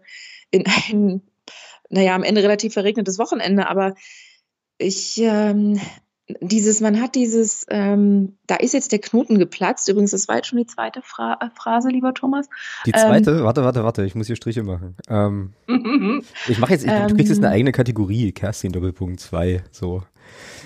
in 0.52 0.66
ein, 0.68 1.22
naja, 1.90 2.16
am 2.16 2.24
Ende 2.24 2.44
relativ 2.44 2.74
verregnetes 2.74 3.18
Wochenende, 3.20 3.68
aber 3.68 3.96
ich, 4.78 5.20
ähm, 5.20 5.80
dieses, 6.28 6.80
man 6.80 7.02
hat 7.02 7.16
dieses, 7.16 7.66
ähm, 7.70 8.38
da 8.48 8.56
ist 8.56 8.74
jetzt 8.74 8.92
der 8.92 9.00
Knoten 9.00 9.40
geplatzt. 9.40 9.90
Übrigens, 9.90 10.12
das 10.12 10.28
war 10.28 10.38
jetzt 10.38 10.48
schon 10.48 10.60
die 10.60 10.66
zweite 10.66 11.02
Fra 11.02 11.38
äh, 11.42 11.50
Phrase, 11.54 11.90
lieber 11.90 12.14
Thomas. 12.14 12.48
Die 12.86 12.92
zweite? 12.94 13.32
Ähm, 13.32 13.44
warte, 13.44 13.64
warte, 13.64 13.84
warte, 13.84 14.06
ich 14.06 14.16
muss 14.16 14.28
hier 14.28 14.38
Striche 14.38 14.64
machen. 14.64 14.96
Ähm, 15.10 15.54
ich 16.48 16.60
mache 16.60 16.74
jetzt, 16.74 16.86
ich, 16.86 16.92
du 16.92 17.16
kriegst 17.16 17.30
jetzt 17.30 17.40
eine 17.40 17.48
ähm. 17.48 17.54
eigene 17.54 17.72
Kategorie, 17.74 18.32
Kerstin 18.32 18.72
Doppelpunkt 18.72 19.20
2, 19.20 19.64
so. 19.72 20.04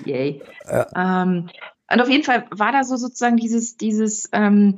Yay. 0.06 0.42
Äh. 0.66 0.86
Ähm, 0.96 1.50
und 1.92 2.02
auf 2.02 2.10
jeden 2.10 2.24
Fall 2.24 2.46
war 2.52 2.72
da 2.72 2.84
so 2.84 2.96
sozusagen 2.96 3.38
dieses, 3.38 3.78
dieses 3.78 4.30
ähm, 4.34 4.76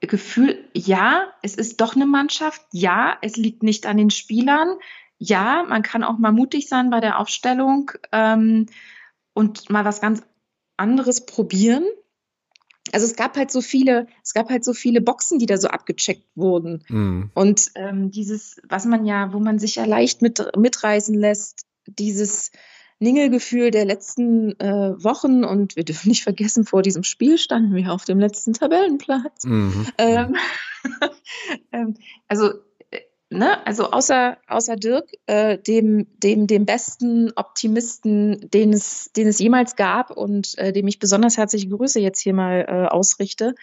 Gefühl, 0.00 0.58
ja, 0.72 1.24
es 1.42 1.56
ist 1.56 1.80
doch 1.80 1.96
eine 1.96 2.06
Mannschaft, 2.06 2.62
ja, 2.72 3.16
es 3.22 3.36
liegt 3.36 3.62
nicht 3.62 3.86
an 3.86 3.96
den 3.96 4.10
Spielern, 4.10 4.76
ja, 5.18 5.64
man 5.68 5.82
kann 5.82 6.02
auch 6.02 6.18
mal 6.18 6.32
mutig 6.32 6.68
sein 6.68 6.90
bei 6.90 7.00
der 7.00 7.18
Aufstellung. 7.20 7.92
Und 9.34 9.70
mal 9.70 9.84
was 9.84 10.00
ganz 10.00 10.22
anderes 10.76 11.26
probieren. 11.26 11.84
Also 12.92 13.06
es 13.06 13.16
gab 13.16 13.36
halt 13.36 13.50
so 13.50 13.60
viele, 13.60 14.06
es 14.22 14.34
gab 14.34 14.50
halt 14.50 14.64
so 14.64 14.74
viele 14.74 15.00
Boxen, 15.00 15.38
die 15.38 15.46
da 15.46 15.56
so 15.56 15.68
abgecheckt 15.68 16.26
wurden. 16.34 16.82
Mhm. 16.88 17.30
Und 17.34 17.70
ähm, 17.76 18.10
dieses, 18.10 18.60
was 18.68 18.84
man 18.84 19.06
ja, 19.06 19.32
wo 19.32 19.38
man 19.38 19.58
sich 19.58 19.76
ja 19.76 19.84
leicht 19.84 20.20
mit, 20.20 20.44
mitreißen 20.56 21.14
lässt, 21.14 21.66
dieses 21.86 22.50
Ningelgefühl 22.98 23.70
der 23.70 23.84
letzten 23.84 24.58
äh, 24.60 24.94
Wochen 25.02 25.44
und 25.44 25.74
wir 25.74 25.84
dürfen 25.84 26.08
nicht 26.08 26.22
vergessen, 26.22 26.64
vor 26.64 26.82
diesem 26.82 27.02
Spiel 27.02 27.36
standen 27.38 27.74
wir 27.74 27.92
auf 27.92 28.04
dem 28.04 28.20
letzten 28.20 28.52
Tabellenplatz. 28.52 29.44
Mhm. 29.44 29.86
Ähm, 29.98 30.36
ähm, 31.72 31.94
also 32.28 32.52
ne, 33.32 33.66
also 33.66 33.90
außer, 33.90 34.36
außer 34.46 34.76
Dirk, 34.76 35.10
äh, 35.26 35.58
dem, 35.58 36.06
dem, 36.18 36.46
dem 36.46 36.66
besten 36.66 37.32
Optimisten, 37.36 38.50
den 38.50 38.72
es, 38.72 39.10
den 39.16 39.26
es 39.26 39.38
jemals 39.38 39.76
gab 39.76 40.10
und 40.10 40.56
äh, 40.58 40.72
dem 40.72 40.86
ich 40.88 40.98
besonders 40.98 41.36
herzliche 41.36 41.68
Grüße 41.68 42.00
jetzt 42.00 42.20
hier 42.20 42.34
mal 42.34 42.66
äh, 42.68 42.86
ausrichte, 42.88 43.54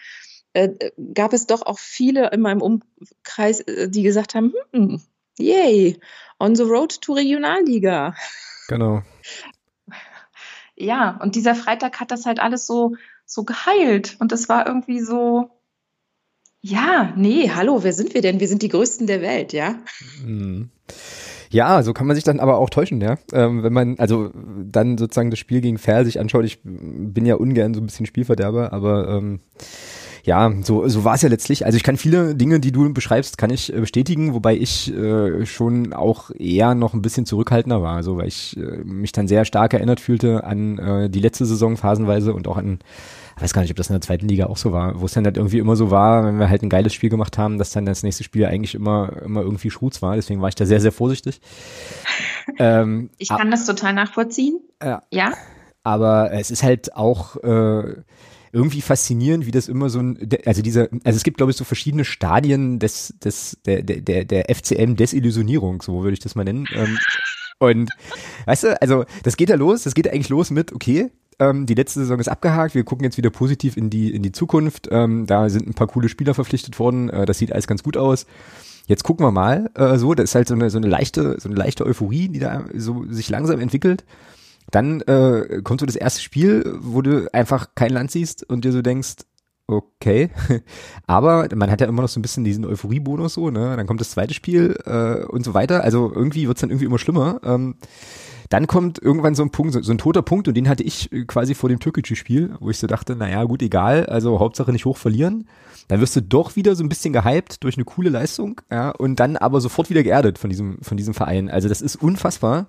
äh, 0.52 0.70
gab 1.14 1.32
es 1.32 1.46
doch 1.46 1.62
auch 1.62 1.78
viele 1.78 2.30
in 2.30 2.40
meinem 2.40 2.60
Umkreis, 2.60 3.60
äh, 3.60 3.88
die 3.88 4.02
gesagt 4.02 4.34
haben, 4.34 4.52
hm, 4.72 5.00
yay, 5.38 5.98
on 6.38 6.56
the 6.56 6.64
road 6.64 7.00
to 7.00 7.12
Regionalliga. 7.12 8.14
Genau. 8.68 9.02
Ja, 10.76 11.18
und 11.22 11.34
dieser 11.34 11.54
Freitag 11.54 12.00
hat 12.00 12.10
das 12.10 12.24
halt 12.24 12.40
alles 12.40 12.66
so, 12.66 12.96
so 13.26 13.44
geheilt. 13.44 14.16
Und 14.18 14.32
das 14.32 14.48
war 14.48 14.66
irgendwie 14.66 15.00
so, 15.00 15.50
ja, 16.62 17.12
nee, 17.16 17.50
hallo, 17.50 17.82
wer 17.82 17.92
sind 17.92 18.14
wir 18.14 18.22
denn? 18.22 18.40
Wir 18.40 18.48
sind 18.48 18.62
die 18.62 18.68
Größten 18.68 19.06
der 19.06 19.22
Welt, 19.22 19.52
ja. 19.52 19.76
Mhm. 20.24 20.70
Ja, 21.52 21.82
so 21.82 21.92
kann 21.92 22.06
man 22.06 22.14
sich 22.14 22.22
dann 22.22 22.38
aber 22.38 22.58
auch 22.58 22.70
täuschen, 22.70 23.00
ja. 23.00 23.16
Ähm, 23.32 23.62
wenn 23.62 23.72
man, 23.72 23.98
also 23.98 24.30
dann 24.34 24.98
sozusagen 24.98 25.30
das 25.30 25.38
Spiel 25.40 25.60
gegen 25.60 25.78
Fair 25.78 26.04
sich 26.04 26.20
anschaut, 26.20 26.44
ich 26.44 26.60
bin 26.62 27.26
ja 27.26 27.34
ungern 27.34 27.74
so 27.74 27.80
ein 27.80 27.86
bisschen 27.86 28.06
Spielverderber, 28.06 28.72
aber 28.72 29.08
ähm, 29.08 29.40
ja, 30.30 30.52
so, 30.62 30.86
so 30.86 31.02
war 31.02 31.16
es 31.16 31.22
ja 31.22 31.28
letztlich. 31.28 31.66
Also 31.66 31.74
ich 31.74 31.82
kann 31.82 31.96
viele 31.96 32.36
Dinge, 32.36 32.60
die 32.60 32.70
du 32.70 32.92
beschreibst, 32.94 33.36
kann 33.36 33.50
ich 33.50 33.74
äh, 33.74 33.80
bestätigen, 33.80 34.32
wobei 34.32 34.54
ich 34.56 34.94
äh, 34.94 35.44
schon 35.44 35.92
auch 35.92 36.30
eher 36.30 36.76
noch 36.76 36.94
ein 36.94 37.02
bisschen 37.02 37.26
zurückhaltender 37.26 37.82
war, 37.82 37.96
also 37.96 38.16
weil 38.16 38.28
ich 38.28 38.56
äh, 38.56 38.84
mich 38.84 39.10
dann 39.10 39.26
sehr 39.26 39.44
stark 39.44 39.74
erinnert 39.74 39.98
fühlte 39.98 40.44
an 40.44 40.78
äh, 40.78 41.10
die 41.10 41.18
letzte 41.18 41.46
Saison 41.46 41.76
phasenweise 41.76 42.32
und 42.32 42.46
auch 42.46 42.58
an 42.58 42.78
ich 43.36 43.42
weiß 43.42 43.54
gar 43.54 43.62
nicht, 43.62 43.72
ob 43.72 43.76
das 43.76 43.88
in 43.88 43.94
der 43.94 44.02
zweiten 44.02 44.28
Liga 44.28 44.46
auch 44.46 44.56
so 44.56 44.70
war, 44.70 45.00
wo 45.00 45.06
es 45.06 45.14
dann 45.14 45.24
halt 45.24 45.36
irgendwie 45.36 45.58
immer 45.58 45.74
so 45.74 45.90
war, 45.90 46.24
wenn 46.24 46.38
wir 46.38 46.48
halt 46.48 46.62
ein 46.62 46.68
geiles 46.68 46.94
Spiel 46.94 47.10
gemacht 47.10 47.36
haben, 47.36 47.58
dass 47.58 47.70
dann 47.70 47.86
das 47.86 48.04
nächste 48.04 48.22
Spiel 48.22 48.44
eigentlich 48.44 48.76
immer, 48.76 49.14
immer 49.24 49.40
irgendwie 49.40 49.70
Schrutz 49.70 50.00
war. 50.00 50.14
Deswegen 50.14 50.42
war 50.42 50.50
ich 50.50 50.54
da 50.54 50.66
sehr, 50.66 50.80
sehr 50.80 50.92
vorsichtig. 50.92 51.40
ähm, 52.58 53.10
ich 53.16 53.30
kann 53.30 53.50
das 53.50 53.64
total 53.64 53.94
nachvollziehen. 53.94 54.60
Ja. 54.80 55.02
ja. 55.10 55.32
Aber 55.82 56.32
es 56.32 56.50
ist 56.50 56.62
halt 56.62 56.94
auch 56.94 57.36
äh, 57.36 57.94
irgendwie 58.52 58.80
faszinierend, 58.80 59.46
wie 59.46 59.50
das 59.50 59.68
immer 59.68 59.90
so 59.90 60.00
ein, 60.00 60.28
also 60.44 60.62
dieser, 60.62 60.88
also 61.04 61.16
es 61.16 61.22
gibt 61.22 61.36
glaube 61.36 61.52
ich 61.52 61.56
so 61.56 61.64
verschiedene 61.64 62.04
Stadien 62.04 62.78
des, 62.78 63.14
des, 63.22 63.58
der, 63.64 63.82
der, 63.82 64.24
der 64.24 64.54
FCM 64.54 64.96
Desillusionierung, 64.96 65.82
so 65.82 66.02
würde 66.02 66.14
ich 66.14 66.20
das 66.20 66.34
mal 66.34 66.44
nennen. 66.44 66.66
Ähm, 66.72 66.98
und 67.58 67.90
weißt 68.46 68.64
du, 68.64 68.82
also 68.82 69.04
das 69.22 69.36
geht 69.36 69.50
ja 69.50 69.56
los, 69.56 69.82
das 69.82 69.94
geht 69.94 70.08
eigentlich 70.08 70.30
los 70.30 70.50
mit, 70.50 70.72
okay, 70.72 71.10
ähm, 71.40 71.66
die 71.66 71.74
letzte 71.74 72.00
Saison 72.00 72.20
ist 72.20 72.28
abgehakt. 72.28 72.74
Wir 72.74 72.84
gucken 72.84 73.04
jetzt 73.04 73.16
wieder 73.16 73.30
positiv 73.30 73.76
in 73.76 73.90
die, 73.90 74.14
in 74.14 74.22
die 74.22 74.30
Zukunft. 74.30 74.88
Ähm, 74.90 75.26
da 75.26 75.48
sind 75.48 75.66
ein 75.66 75.74
paar 75.74 75.86
coole 75.86 76.08
Spieler 76.08 76.34
verpflichtet 76.34 76.78
worden. 76.78 77.08
Äh, 77.08 77.24
das 77.24 77.38
sieht 77.38 77.52
alles 77.52 77.66
ganz 77.66 77.82
gut 77.82 77.96
aus. 77.96 78.26
Jetzt 78.86 79.04
gucken 79.04 79.24
wir 79.24 79.30
mal 79.30 79.70
äh, 79.74 79.96
so. 79.96 80.14
Das 80.14 80.30
ist 80.30 80.34
halt 80.34 80.48
so 80.48 80.54
eine, 80.54 80.68
so 80.68 80.76
eine 80.76 80.86
leichte, 80.86 81.40
so 81.40 81.48
eine 81.48 81.56
leichte 81.56 81.86
Euphorie, 81.86 82.28
die 82.28 82.40
da 82.40 82.64
so 82.74 83.06
sich 83.08 83.30
langsam 83.30 83.58
entwickelt. 83.58 84.04
Dann 84.70 85.00
äh, 85.02 85.62
kommt 85.62 85.80
so 85.80 85.86
das 85.86 85.96
erste 85.96 86.20
Spiel, 86.20 86.78
wo 86.80 87.02
du 87.02 87.32
einfach 87.32 87.68
kein 87.74 87.92
Land 87.92 88.10
siehst 88.10 88.48
und 88.48 88.64
dir 88.64 88.72
so 88.72 88.82
denkst, 88.82 89.16
okay. 89.66 90.30
Aber 91.06 91.48
man 91.54 91.70
hat 91.70 91.80
ja 91.80 91.86
immer 91.86 92.02
noch 92.02 92.08
so 92.08 92.20
ein 92.20 92.22
bisschen 92.22 92.44
diesen 92.44 92.64
Euphoriebonus 92.64 93.34
so, 93.34 93.50
ne? 93.50 93.76
Dann 93.76 93.86
kommt 93.86 94.00
das 94.00 94.10
zweite 94.10 94.34
Spiel 94.34 94.78
äh, 94.84 95.24
und 95.24 95.44
so 95.44 95.54
weiter. 95.54 95.82
Also 95.82 96.12
irgendwie 96.14 96.46
wird's 96.46 96.60
dann 96.60 96.70
irgendwie 96.70 96.86
immer 96.86 96.98
schlimmer. 96.98 97.40
Ähm, 97.44 97.76
dann 98.50 98.66
kommt 98.66 99.00
irgendwann 99.00 99.36
so 99.36 99.44
ein 99.44 99.50
Punkt, 99.50 99.72
so, 99.72 99.80
so 99.80 99.92
ein 99.92 99.98
toter 99.98 100.22
Punkt 100.22 100.48
und 100.48 100.56
den 100.56 100.68
hatte 100.68 100.82
ich 100.82 101.10
äh, 101.12 101.24
quasi 101.24 101.54
vor 101.54 101.68
dem 101.68 101.78
Türkgücü-Spiel, 101.78 102.56
wo 102.58 102.68
ich 102.68 102.78
so 102.78 102.88
dachte, 102.88 103.14
naja, 103.14 103.44
gut, 103.44 103.62
egal, 103.62 104.06
also 104.06 104.40
Hauptsache 104.40 104.72
nicht 104.72 104.84
hoch 104.84 104.96
verlieren. 104.96 105.48
Dann 105.86 106.00
wirst 106.00 106.16
du 106.16 106.22
doch 106.22 106.56
wieder 106.56 106.74
so 106.74 106.84
ein 106.84 106.88
bisschen 106.88 107.12
gehypt 107.12 107.62
durch 107.64 107.76
eine 107.76 107.84
coole 107.84 108.10
Leistung, 108.10 108.60
ja, 108.70 108.90
und 108.90 109.20
dann 109.20 109.36
aber 109.36 109.60
sofort 109.60 109.88
wieder 109.88 110.02
geerdet 110.02 110.38
von 110.38 110.50
diesem, 110.50 110.78
von 110.82 110.96
diesem 110.96 111.14
Verein. 111.14 111.48
Also 111.48 111.68
das 111.68 111.80
ist 111.80 111.96
unfassbar, 111.96 112.66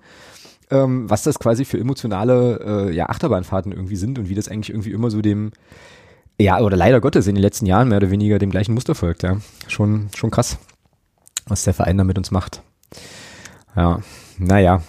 ähm, 0.72 1.08
was 1.08 1.22
das 1.22 1.38
quasi 1.38 1.64
für 1.64 1.78
emotionale 1.78 2.88
äh, 2.88 2.94
ja, 2.94 3.08
Achterbahnfahrten 3.08 3.72
irgendwie 3.72 3.96
sind 3.96 4.18
und 4.18 4.28
wie 4.28 4.34
das 4.34 4.48
eigentlich 4.48 4.70
irgendwie 4.70 4.92
immer 4.92 5.10
so 5.10 5.20
dem, 5.20 5.52
ja, 6.40 6.60
oder 6.60 6.76
leider 6.76 7.00
Gottes 7.00 7.26
in 7.26 7.34
den 7.34 7.42
letzten 7.42 7.66
Jahren 7.66 7.88
mehr 7.88 7.98
oder 7.98 8.10
weniger 8.10 8.38
dem 8.38 8.50
gleichen 8.50 8.74
Muster 8.74 8.94
folgt, 8.94 9.22
ja. 9.22 9.36
Schon, 9.68 10.08
schon 10.16 10.30
krass, 10.30 10.58
was 11.46 11.64
der 11.64 11.74
Verein 11.74 11.98
da 11.98 12.04
mit 12.04 12.18
uns 12.18 12.30
macht. 12.30 12.62
Ja, 13.76 14.00
naja. 14.38 14.82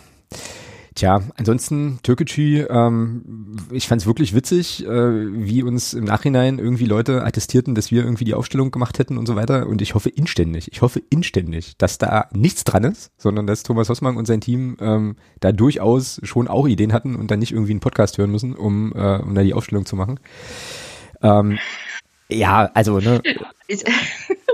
Tja, 0.96 1.24
ansonsten 1.38 2.00
Türkgücü, 2.04 2.68
ähm, 2.70 3.58
ich 3.72 3.88
fand 3.88 4.02
es 4.02 4.08
wirklich 4.08 4.36
witzig, 4.36 4.86
äh, 4.86 4.88
wie 4.88 5.64
uns 5.64 5.94
im 5.94 6.04
Nachhinein 6.04 6.60
irgendwie 6.60 6.86
Leute 6.86 7.24
attestierten, 7.24 7.74
dass 7.74 7.90
wir 7.90 8.04
irgendwie 8.04 8.26
die 8.26 8.36
Aufstellung 8.36 8.70
gemacht 8.70 9.00
hätten 9.00 9.18
und 9.18 9.26
so 9.26 9.36
weiter. 9.36 9.68
Und 9.68 9.82
ich 9.82 9.96
hoffe 9.96 10.10
inständig, 10.10 10.72
ich 10.72 10.82
hoffe 10.82 11.02
inständig, 11.10 11.78
dass 11.78 11.98
da 11.98 12.30
nichts 12.32 12.64
dran 12.64 12.84
ist, 12.84 13.12
sondern 13.18 13.48
dass 13.48 13.64
Thomas 13.64 13.90
Hossmann 13.90 14.18
und 14.18 14.28
sein 14.28 14.42
Team 14.42 14.78
ähm, 14.80 15.16
da 15.40 15.52
durchaus 15.52 16.22
schon 16.24 16.48
auch 16.48 16.68
Ideen 16.68 16.94
hatten 16.94 17.16
und 17.16 17.32
dann 17.32 17.40
nicht 17.40 17.54
irgendwie 17.54 17.72
einen 17.72 17.80
Podcast 17.80 18.20
hören 18.20 18.32
müssen, 18.32 18.54
um, 18.56 18.94
äh, 18.94 19.18
um 19.18 19.34
da 19.34 19.42
die 19.42 19.56
Aufstellung 19.56 19.88
zu 19.88 19.96
machen. 19.96 20.20
Ähm, 21.24 21.58
ja, 22.30 22.70
also, 22.74 23.00
ne. 23.00 23.22
Ich, 23.68 23.84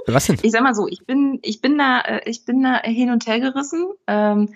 Was 0.08 0.28
denn? 0.28 0.38
Ich 0.42 0.52
sag 0.52 0.64
mal 0.64 0.76
so, 0.76 0.88
ich 0.88 1.06
bin, 1.06 1.40
ich 1.42 1.62
bin 1.62 1.78
da, 1.78 2.02
äh, 2.02 2.22
ich 2.26 2.46
bin 2.46 2.64
da 2.64 2.82
hin 2.82 3.12
und 3.12 3.28
her 3.28 3.40
gerissen. 3.40 3.88
Ähm, 4.08 4.50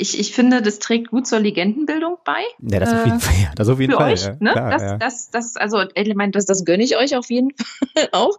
ich, 0.00 0.18
ich 0.18 0.32
finde, 0.32 0.62
das 0.62 0.78
trägt 0.78 1.10
gut 1.10 1.26
zur 1.26 1.40
Legendenbildung 1.40 2.16
bei. 2.24 2.42
Ja, 2.60 2.80
das 2.80 2.92
auf 2.92 3.04
jeden 3.04 3.18
äh, 3.18 3.20
Fall. 3.20 3.34
Ja, 3.42 3.52
das 3.54 3.68
auf 3.68 3.80
jeden 3.80 3.92
Fall. 3.92 4.12
Euch, 4.12 4.24
ja. 4.24 4.36
Ne? 4.40 4.52
Klar, 4.52 4.70
das, 4.70 4.82
ja. 4.82 4.96
das, 4.96 5.30
das, 5.30 5.56
also, 5.56 5.82
ich 5.94 6.14
meine, 6.14 6.32
das, 6.32 6.46
das 6.46 6.64
gönne 6.64 6.82
ich 6.82 6.96
euch 6.96 7.16
auf 7.16 7.30
jeden 7.30 7.50
Fall 7.94 8.08
auch. 8.12 8.38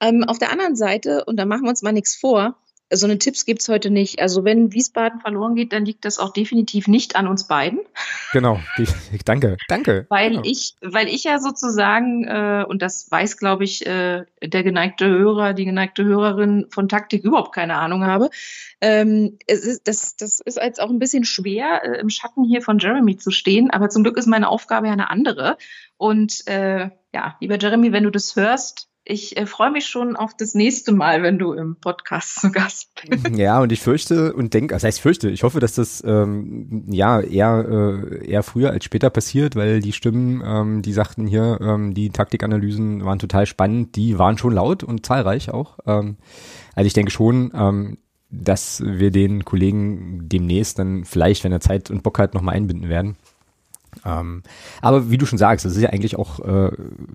Ähm, 0.00 0.24
auf 0.24 0.38
der 0.38 0.50
anderen 0.50 0.76
Seite, 0.76 1.24
und 1.24 1.36
da 1.36 1.46
machen 1.46 1.62
wir 1.64 1.70
uns 1.70 1.82
mal 1.82 1.92
nichts 1.92 2.16
vor, 2.16 2.56
so 2.92 3.06
eine 3.06 3.18
Tipps 3.18 3.44
gibt's 3.44 3.68
heute 3.68 3.90
nicht. 3.90 4.20
Also 4.20 4.44
wenn 4.44 4.72
Wiesbaden 4.72 5.20
verloren 5.20 5.56
geht, 5.56 5.72
dann 5.72 5.84
liegt 5.84 6.04
das 6.04 6.18
auch 6.18 6.32
definitiv 6.32 6.86
nicht 6.86 7.16
an 7.16 7.26
uns 7.26 7.48
beiden. 7.48 7.80
Genau, 8.32 8.60
danke, 9.24 9.56
danke. 9.68 10.06
Weil 10.08 10.30
genau. 10.30 10.42
ich, 10.44 10.76
weil 10.82 11.08
ich 11.08 11.24
ja 11.24 11.40
sozusagen, 11.40 12.24
äh, 12.24 12.64
und 12.66 12.82
das 12.82 13.10
weiß, 13.10 13.38
glaube 13.38 13.64
ich, 13.64 13.86
äh, 13.86 14.24
der 14.42 14.62
geneigte 14.62 15.06
Hörer, 15.06 15.52
die 15.52 15.64
geneigte 15.64 16.04
Hörerin 16.04 16.66
von 16.70 16.88
Taktik 16.88 17.24
überhaupt 17.24 17.54
keine 17.54 17.76
Ahnung 17.76 18.04
habe. 18.04 18.30
Ähm, 18.80 19.38
es 19.46 19.64
ist, 19.64 19.88
das, 19.88 20.16
das 20.16 20.40
ist 20.40 20.56
jetzt 20.56 20.80
auch 20.80 20.90
ein 20.90 21.00
bisschen 21.00 21.24
schwer, 21.24 21.82
äh, 21.84 22.00
im 22.00 22.10
Schatten 22.10 22.44
hier 22.44 22.62
von 22.62 22.78
Jeremy 22.78 23.16
zu 23.16 23.30
stehen, 23.30 23.70
aber 23.70 23.88
zum 23.88 24.04
Glück 24.04 24.16
ist 24.16 24.26
meine 24.26 24.48
Aufgabe 24.48 24.86
ja 24.86 24.92
eine 24.92 25.10
andere. 25.10 25.56
Und 25.96 26.46
äh, 26.46 26.90
ja, 27.12 27.36
lieber 27.40 27.58
Jeremy, 27.58 27.92
wenn 27.92 28.04
du 28.04 28.10
das 28.10 28.36
hörst, 28.36 28.88
ich 29.08 29.36
äh, 29.36 29.46
freue 29.46 29.70
mich 29.70 29.86
schon 29.86 30.16
auf 30.16 30.36
das 30.36 30.54
nächste 30.54 30.92
Mal, 30.92 31.22
wenn 31.22 31.38
du 31.38 31.52
im 31.52 31.76
Podcast 31.76 32.40
zu 32.40 32.50
Gast 32.50 32.90
bist. 33.08 33.28
Ja, 33.36 33.60
und 33.60 33.70
ich 33.70 33.80
fürchte 33.80 34.32
und 34.34 34.52
denke, 34.52 34.74
das 34.74 34.82
heißt 34.82 35.00
fürchte, 35.00 35.30
ich 35.30 35.44
hoffe, 35.44 35.60
dass 35.60 35.74
das 35.74 36.02
ähm, 36.04 36.84
ja 36.88 37.20
eher, 37.20 37.66
äh, 37.68 38.26
eher 38.26 38.42
früher 38.42 38.70
als 38.70 38.84
später 38.84 39.10
passiert, 39.10 39.54
weil 39.54 39.80
die 39.80 39.92
Stimmen, 39.92 40.42
ähm, 40.44 40.82
die 40.82 40.92
sagten 40.92 41.26
hier, 41.26 41.58
ähm, 41.60 41.94
die 41.94 42.10
Taktikanalysen 42.10 43.04
waren 43.04 43.20
total 43.20 43.46
spannend, 43.46 43.94
die 43.94 44.18
waren 44.18 44.38
schon 44.38 44.54
laut 44.54 44.82
und 44.82 45.06
zahlreich 45.06 45.50
auch. 45.50 45.78
Ähm, 45.86 46.16
also 46.74 46.86
ich 46.86 46.94
denke 46.94 47.12
schon, 47.12 47.52
ähm, 47.54 47.98
dass 48.30 48.82
wir 48.84 49.12
den 49.12 49.44
Kollegen 49.44 50.28
demnächst 50.28 50.80
dann 50.80 51.04
vielleicht, 51.04 51.44
wenn 51.44 51.52
er 51.52 51.60
Zeit 51.60 51.90
und 51.90 52.02
Bock 52.02 52.18
hat, 52.18 52.34
nochmal 52.34 52.56
einbinden 52.56 52.88
werden. 52.88 53.16
Ähm, 54.04 54.42
aber 54.80 55.10
wie 55.10 55.18
du 55.18 55.26
schon 55.26 55.38
sagst, 55.38 55.64
das 55.64 55.76
ist 55.76 55.82
ja 55.82 55.90
eigentlich 55.90 56.16
auch 56.16 56.40
äh, 56.40 56.70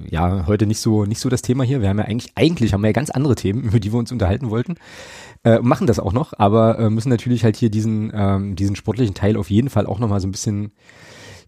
ja 0.10 0.46
heute 0.48 0.66
nicht 0.66 0.80
so 0.80 1.06
nicht 1.06 1.20
so 1.20 1.30
das 1.30 1.42
Thema 1.42 1.64
hier. 1.64 1.82
Wir 1.82 1.90
haben 1.90 2.00
ja 2.00 2.06
eigentlich 2.06 2.32
eigentlich 2.36 2.74
haben 2.74 2.82
wir 2.82 2.88
ja 2.88 2.94
ganz 2.94 3.10
andere 3.10 3.36
Themen, 3.36 3.64
über 3.66 3.80
die 3.80 3.92
wir 3.92 4.00
uns 4.00 4.12
unterhalten 4.12 4.50
wollten. 4.50 4.76
Äh, 5.44 5.60
machen 5.60 5.88
das 5.88 6.00
auch 6.00 6.14
noch, 6.14 6.34
aber 6.38 6.80
äh, 6.80 6.90
müssen 6.90 7.10
natürlich 7.10 7.44
halt 7.44 7.56
hier 7.56 7.70
diesen 7.70 8.12
ähm, 8.14 8.56
diesen 8.56 8.76
sportlichen 8.76 9.16
Teil 9.16 9.38
auf 9.38 9.50
jeden 9.50 9.70
Fall 9.70 9.86
auch 9.86 10.00
noch 10.00 10.08
mal 10.08 10.20
so 10.20 10.28
ein 10.28 10.32
bisschen 10.32 10.72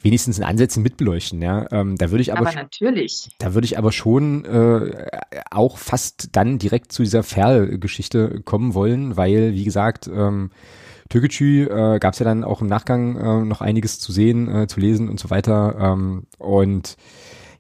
wenigstens 0.03 0.37
in 0.37 0.43
Ansätzen 0.43 0.83
mitbeleuchten. 0.83 1.41
Ja, 1.41 1.65
ähm, 1.71 1.95
da 1.97 2.11
würde 2.11 2.21
ich 2.21 2.33
aber, 2.33 2.47
aber 2.47 2.55
natürlich. 2.55 3.29
Da 3.39 3.53
würde 3.53 3.65
ich 3.65 3.77
aber 3.77 3.91
schon 3.91 4.45
äh, 4.45 5.07
auch 5.49 5.77
fast 5.77 6.35
dann 6.35 6.59
direkt 6.59 6.91
zu 6.91 7.03
dieser 7.03 7.23
Ferl-Geschichte 7.23 8.41
kommen 8.43 8.73
wollen, 8.73 9.17
weil 9.17 9.53
wie 9.53 9.63
gesagt 9.63 10.09
ähm, 10.13 10.51
Türkgücü 11.13 11.65
äh, 11.65 11.99
gab 11.99 12.13
es 12.13 12.19
ja 12.19 12.23
dann 12.23 12.43
auch 12.43 12.61
im 12.61 12.67
Nachgang 12.67 13.15
äh, 13.17 13.45
noch 13.45 13.61
einiges 13.61 13.99
zu 13.99 14.11
sehen, 14.11 14.47
äh, 14.47 14.65
zu 14.65 14.79
lesen 14.79 15.09
und 15.09 15.19
so 15.19 15.29
weiter. 15.29 15.75
Ähm, 15.79 16.23
und 16.39 16.97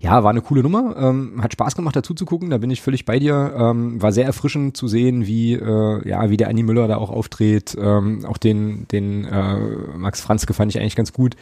ja, 0.03 0.21
war 0.21 0.31
eine 0.31 0.41
coole 0.41 0.63
Nummer, 0.63 0.97
ähm, 0.97 1.41
hat 1.41 1.53
Spaß 1.53 1.77
gemacht 1.77 1.95
dazu 1.95 2.13
zu 2.13 2.25
gucken, 2.25 2.49
da 2.49 2.57
bin 2.57 2.69
ich 2.69 2.81
völlig 2.81 3.05
bei 3.05 3.19
dir. 3.19 3.53
Ähm, 3.57 4.01
war 4.01 4.11
sehr 4.11 4.25
erfrischend 4.25 4.75
zu 4.75 4.89
sehen, 4.89 5.27
wie 5.27 5.53
äh, 5.53 6.09
ja, 6.09 6.29
wie 6.29 6.35
der 6.35 6.49
Annie 6.49 6.65
Müller 6.65 6.89
da 6.89 6.97
auch 6.97 7.09
auftritt. 7.09 7.77
Ähm, 7.79 8.25
auch 8.25 8.37
den 8.37 8.85
den 8.91 9.23
äh, 9.23 9.57
Max 9.95 10.19
Franzke 10.19 10.53
fand 10.53 10.75
ich 10.75 10.81
eigentlich 10.81 10.97
ganz 10.97 11.13
gut. 11.13 11.37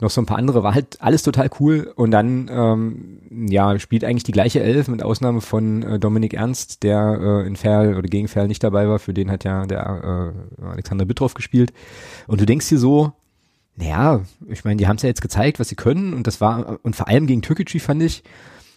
Noch 0.00 0.10
so 0.10 0.22
ein 0.22 0.26
paar 0.26 0.38
andere, 0.38 0.62
war 0.62 0.74
halt 0.74 1.02
alles 1.02 1.24
total 1.24 1.50
cool. 1.58 1.92
Und 1.96 2.12
dann 2.12 2.48
ähm, 2.52 3.18
ja 3.48 3.76
spielt 3.80 4.04
eigentlich 4.04 4.22
die 4.22 4.30
gleiche 4.30 4.62
Elf 4.62 4.86
mit 4.86 5.02
Ausnahme 5.02 5.40
von 5.40 5.82
äh, 5.82 5.98
Dominik 5.98 6.34
Ernst, 6.34 6.84
der 6.84 7.18
äh, 7.20 7.46
in 7.48 7.56
Ferl 7.56 7.96
oder 7.96 8.06
gegen 8.06 8.28
Ferl 8.28 8.46
nicht 8.46 8.62
dabei 8.62 8.88
war. 8.88 9.00
Für 9.00 9.12
den 9.12 9.28
hat 9.28 9.42
ja 9.42 9.66
der 9.66 10.32
äh, 10.60 10.64
Alexander 10.64 11.04
Bittroff 11.04 11.34
gespielt. 11.34 11.72
Und 12.28 12.40
du 12.40 12.46
denkst 12.46 12.68
dir 12.68 12.78
so, 12.78 13.12
naja, 13.76 14.22
ich 14.48 14.64
meine, 14.64 14.76
die 14.76 14.86
haben 14.86 14.96
es 14.96 15.02
ja 15.02 15.08
jetzt 15.08 15.22
gezeigt, 15.22 15.58
was 15.58 15.68
sie 15.68 15.74
können 15.74 16.14
und 16.14 16.26
das 16.26 16.40
war, 16.40 16.78
und 16.82 16.94
vor 16.94 17.08
allem 17.08 17.26
gegen 17.26 17.42
Türkgücü 17.42 17.80
fand 17.80 18.02
ich, 18.02 18.22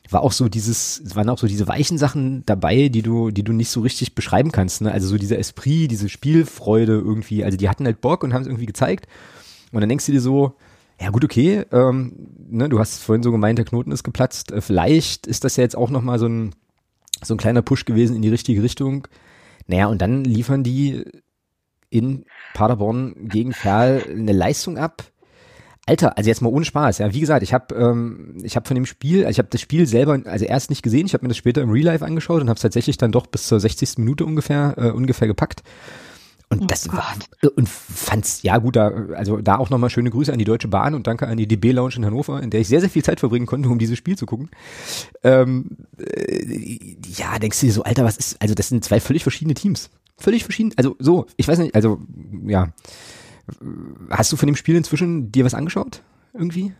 war 0.09 0.21
auch 0.21 0.31
so 0.31 0.47
dieses, 0.47 1.01
es 1.05 1.15
waren 1.15 1.29
auch 1.29 1.37
so 1.37 1.47
diese 1.47 1.67
weichen 1.67 1.97
Sachen 1.97 2.45
dabei, 2.45 2.89
die 2.89 3.01
du, 3.01 3.31
die 3.31 3.43
du 3.43 3.53
nicht 3.53 3.69
so 3.69 3.81
richtig 3.81 4.15
beschreiben 4.15 4.51
kannst, 4.51 4.81
ne? 4.81 4.91
Also 4.91 5.07
so 5.07 5.17
dieser 5.17 5.37
Esprit, 5.37 5.91
diese 5.91 6.09
Spielfreude 6.09 6.93
irgendwie, 6.93 7.43
also 7.43 7.57
die 7.57 7.69
hatten 7.69 7.85
halt 7.85 8.01
Bock 8.01 8.23
und 8.23 8.33
haben 8.33 8.41
es 8.41 8.47
irgendwie 8.47 8.65
gezeigt. 8.65 9.07
Und 9.71 9.81
dann 9.81 9.89
denkst 9.89 10.05
du 10.05 10.13
dir 10.13 10.21
so, 10.21 10.55
ja 10.99 11.09
gut, 11.09 11.23
okay, 11.23 11.65
ähm, 11.71 12.13
ne, 12.49 12.69
du 12.69 12.79
hast 12.79 13.03
vorhin 13.03 13.23
so 13.23 13.31
gemeint, 13.31 13.57
der 13.57 13.65
Knoten 13.65 13.91
ist 13.91 14.03
geplatzt. 14.03 14.51
Äh, 14.51 14.61
vielleicht 14.61 15.27
ist 15.27 15.43
das 15.43 15.57
ja 15.57 15.63
jetzt 15.63 15.75
auch 15.75 15.89
nochmal 15.89 16.19
so 16.19 16.27
ein, 16.27 16.55
so 17.23 17.33
ein 17.33 17.37
kleiner 17.37 17.61
Push 17.61 17.85
gewesen 17.85 18.15
in 18.15 18.21
die 18.21 18.29
richtige 18.29 18.63
Richtung. 18.63 19.07
Naja, 19.67 19.87
und 19.87 20.01
dann 20.01 20.23
liefern 20.23 20.63
die 20.63 21.03
in 21.89 22.25
Paderborn 22.53 23.15
gegen 23.27 23.53
Ferl 23.53 24.03
eine 24.09 24.33
Leistung 24.33 24.77
ab. 24.77 25.03
Alter, 25.85 26.17
also 26.17 26.27
jetzt 26.27 26.41
mal 26.41 26.49
ohne 26.49 26.65
Spaß. 26.65 26.97
Ja, 26.97 27.13
wie 27.13 27.21
gesagt, 27.21 27.43
ich 27.43 27.53
habe 27.53 27.73
ähm, 27.73 28.39
ich 28.43 28.57
habe 28.57 28.67
von 28.67 28.75
dem 28.75 28.85
Spiel, 28.85 29.19
also 29.19 29.31
ich 29.31 29.39
habe 29.39 29.47
das 29.49 29.61
Spiel 29.61 29.87
selber, 29.87 30.19
also 30.25 30.43
erst 30.43 30.69
nicht 30.69 30.83
gesehen. 30.83 31.05
Ich 31.05 31.13
habe 31.13 31.23
mir 31.23 31.29
das 31.29 31.37
später 31.37 31.61
im 31.61 31.69
Real 31.69 31.85
Life 31.85 32.05
angeschaut 32.05 32.41
und 32.41 32.49
habe 32.49 32.57
es 32.57 32.61
tatsächlich 32.61 32.97
dann 32.97 33.13
doch 33.13 33.27
bis 33.27 33.47
zur 33.47 33.59
60. 33.59 33.99
Minute 33.99 34.25
ungefähr 34.25 34.73
äh, 34.77 34.89
ungefähr 34.89 35.27
gepackt. 35.27 35.63
Und 36.49 36.61
oh 36.61 36.65
das 36.65 36.91
war, 36.93 37.13
und 37.55 37.67
fand's, 37.67 38.41
ja 38.41 38.57
gut, 38.57 38.77
da, 38.77 38.87
also 39.15 39.37
da 39.37 39.57
auch 39.57 39.69
nochmal 39.69 39.89
schöne 39.89 40.09
Grüße 40.09 40.31
an 40.31 40.39
die 40.39 40.45
Deutsche 40.45 40.69
Bahn 40.69 40.95
und 40.95 41.05
danke 41.05 41.27
an 41.27 41.37
die 41.37 41.47
DB 41.47 41.73
Lounge 41.73 41.95
in 41.97 42.05
Hannover, 42.05 42.41
in 42.41 42.51
der 42.51 42.61
ich 42.61 42.69
sehr, 42.69 42.79
sehr 42.79 42.89
viel 42.89 43.03
Zeit 43.03 43.19
verbringen 43.19 43.45
konnte, 43.45 43.67
um 43.67 43.79
dieses 43.79 43.97
Spiel 43.97 44.17
zu 44.17 44.25
gucken. 44.25 44.49
Ähm, 45.23 45.77
äh, 45.99 46.95
ja, 47.17 47.37
denkst 47.37 47.59
du 47.59 47.65
dir 47.65 47.73
so, 47.73 47.83
Alter, 47.83 48.05
was 48.05 48.15
ist, 48.15 48.41
also 48.41 48.55
das 48.55 48.69
sind 48.69 48.83
zwei 48.85 49.01
völlig 49.01 49.23
verschiedene 49.23 49.55
Teams. 49.55 49.89
Völlig 50.17 50.43
verschieden, 50.43 50.73
also 50.77 50.95
so, 50.99 51.27
ich 51.37 51.47
weiß 51.47 51.59
nicht, 51.59 51.75
also, 51.75 51.99
ja. 52.45 52.73
Hast 54.09 54.31
du 54.31 54.35
von 54.35 54.47
dem 54.47 54.55
Spiel 54.55 54.75
inzwischen 54.75 55.31
dir 55.31 55.45
was 55.45 55.53
angeschaut? 55.53 56.01
Irgendwie? 56.33 56.73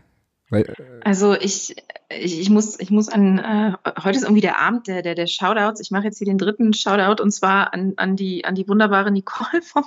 Weil, 0.49 0.63
äh 0.63 0.75
also 1.03 1.33
ich, 1.33 1.75
ich, 2.09 2.39
ich, 2.39 2.49
muss, 2.49 2.79
ich 2.79 2.89
muss 2.89 3.09
an, 3.09 3.37
äh, 3.37 3.73
heute 4.03 4.17
ist 4.17 4.23
irgendwie 4.23 4.41
der 4.41 4.59
Abend 4.59 4.87
der, 4.87 5.01
der, 5.01 5.15
der 5.15 5.27
Shoutouts. 5.27 5.81
Ich 5.81 5.91
mache 5.91 6.05
jetzt 6.05 6.17
hier 6.17 6.25
den 6.25 6.37
dritten 6.37 6.73
Shoutout 6.73 7.21
und 7.21 7.31
zwar 7.31 7.73
an, 7.73 7.93
an, 7.97 8.15
die, 8.15 8.45
an 8.45 8.55
die 8.55 8.67
wunderbare 8.67 9.11
Nicole 9.11 9.61
vom, 9.61 9.85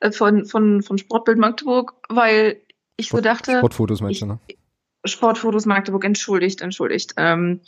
äh, 0.00 0.12
von, 0.12 0.44
von, 0.44 0.82
von 0.82 0.98
Sportbild 0.98 1.38
Magdeburg, 1.38 1.94
weil 2.08 2.60
ich 2.96 3.06
Sport, 3.06 3.22
so 3.22 3.28
dachte. 3.28 3.58
Sportfotos 3.58 4.00
meinst 4.00 4.22
du, 4.22 4.26
ne? 4.26 4.38
Sportfotos 5.04 5.66
Magdeburg, 5.66 6.04
entschuldigt, 6.04 6.60
entschuldigt. 6.60 7.14
Ähm, 7.16 7.60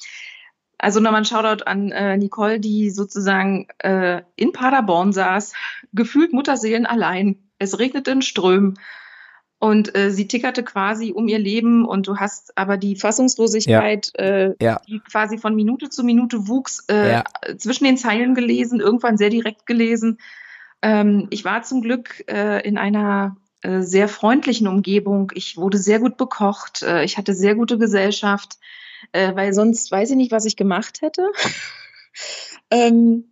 also 0.78 1.00
nochmal 1.00 1.20
ein 1.20 1.24
Shoutout 1.24 1.64
an 1.64 1.90
äh, 1.92 2.16
Nicole, 2.16 2.60
die 2.60 2.90
sozusagen 2.90 3.68
äh, 3.78 4.22
in 4.36 4.52
Paderborn 4.52 5.12
saß, 5.12 5.52
gefühlt 5.92 6.32
Mutterseelen 6.32 6.86
allein. 6.86 7.38
Es 7.58 7.78
regnete 7.78 8.10
in 8.10 8.22
Strömen 8.22 8.78
und 9.58 9.96
äh, 9.96 10.10
sie 10.10 10.28
tickerte 10.28 10.62
quasi 10.62 11.12
um 11.12 11.26
ihr 11.26 11.38
Leben 11.38 11.86
und 11.86 12.06
du 12.06 12.18
hast 12.18 12.56
aber 12.58 12.76
die 12.76 12.96
Fassungslosigkeit, 12.96 14.12
ja. 14.18 14.24
Äh, 14.24 14.54
ja. 14.60 14.80
die 14.86 15.00
quasi 15.00 15.38
von 15.38 15.54
Minute 15.54 15.88
zu 15.88 16.04
Minute 16.04 16.48
wuchs, 16.48 16.84
äh, 16.90 17.12
ja. 17.12 17.24
zwischen 17.56 17.84
den 17.84 17.96
Zeilen 17.96 18.34
gelesen, 18.34 18.80
irgendwann 18.80 19.16
sehr 19.16 19.30
direkt 19.30 19.64
gelesen. 19.64 20.18
Ähm, 20.82 21.28
ich 21.30 21.46
war 21.46 21.62
zum 21.62 21.80
Glück 21.80 22.24
äh, 22.28 22.60
in 22.68 22.76
einer 22.76 23.36
äh, 23.62 23.80
sehr 23.80 24.08
freundlichen 24.08 24.68
Umgebung. 24.68 25.32
Ich 25.34 25.56
wurde 25.56 25.78
sehr 25.78 25.98
gut 25.98 26.18
bekocht. 26.18 26.82
Äh, 26.82 27.04
ich 27.04 27.16
hatte 27.16 27.32
sehr 27.32 27.54
gute 27.54 27.78
Gesellschaft, 27.78 28.58
äh, 29.12 29.34
weil 29.34 29.52
sonst 29.52 29.90
weiß 29.90 30.10
ich 30.10 30.16
nicht, 30.16 30.32
was 30.32 30.44
ich 30.44 30.56
gemacht 30.56 31.02
hätte. 31.02 31.30
ähm, 32.70 33.24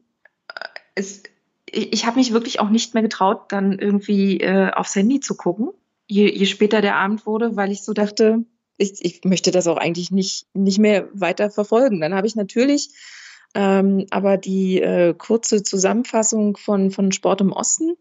es, 0.95 1.23
ich, 1.71 1.93
ich 1.93 2.07
habe 2.07 2.19
mich 2.19 2.33
wirklich 2.33 2.61
auch 2.61 2.71
nicht 2.71 2.95
mehr 2.95 3.03
getraut, 3.03 3.51
dann 3.53 3.79
irgendwie 3.79 4.41
äh, 4.41 4.71
aufs 4.73 4.95
Handy 4.95 5.21
zu 5.21 5.37
gucken 5.37 5.71
je, 6.13 6.31
je 6.31 6.47
später 6.47 6.81
der 6.83 6.97
Abend 6.97 7.27
wurde, 7.27 7.57
weil 7.57 7.73
ich 7.73 7.83
so 7.83 7.93
dachte, 7.93 8.45
ich, 8.77 9.05
ich 9.05 9.25
möchte 9.25 9.51
das 9.51 9.67
auch 9.67 9.79
eigentlich 9.79 10.11
nicht, 10.11 10.47
nicht 10.55 10.79
mehr 10.79 11.09
weiter 11.15 11.51
verfolgen. 11.51 12.01
Dann 12.01 12.15
habe 12.15 12.27
ich 12.27 12.37
natürlich 12.37 12.91
ähm, 13.55 14.07
aber 14.11 14.39
die 14.39 14.81
äh, 14.81 15.15
kurze 15.15 15.63
Zusammenfassung 15.63 16.57
von, 16.57 16.91
von 16.91 17.13
Sport 17.13 17.43
im 17.43 17.53
Osten, 17.53 17.97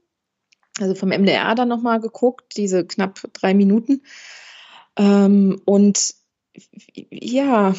also 0.79 0.95
vom 0.95 1.09
MDR 1.09 1.55
dann 1.55 1.67
nochmal 1.67 1.99
geguckt, 1.99 2.55
diese 2.55 2.85
knapp 2.85 3.21
drei 3.33 3.53
Minuten. 3.53 4.03
Ähm, 4.97 5.61
und 5.65 6.15
ja, 7.09 7.73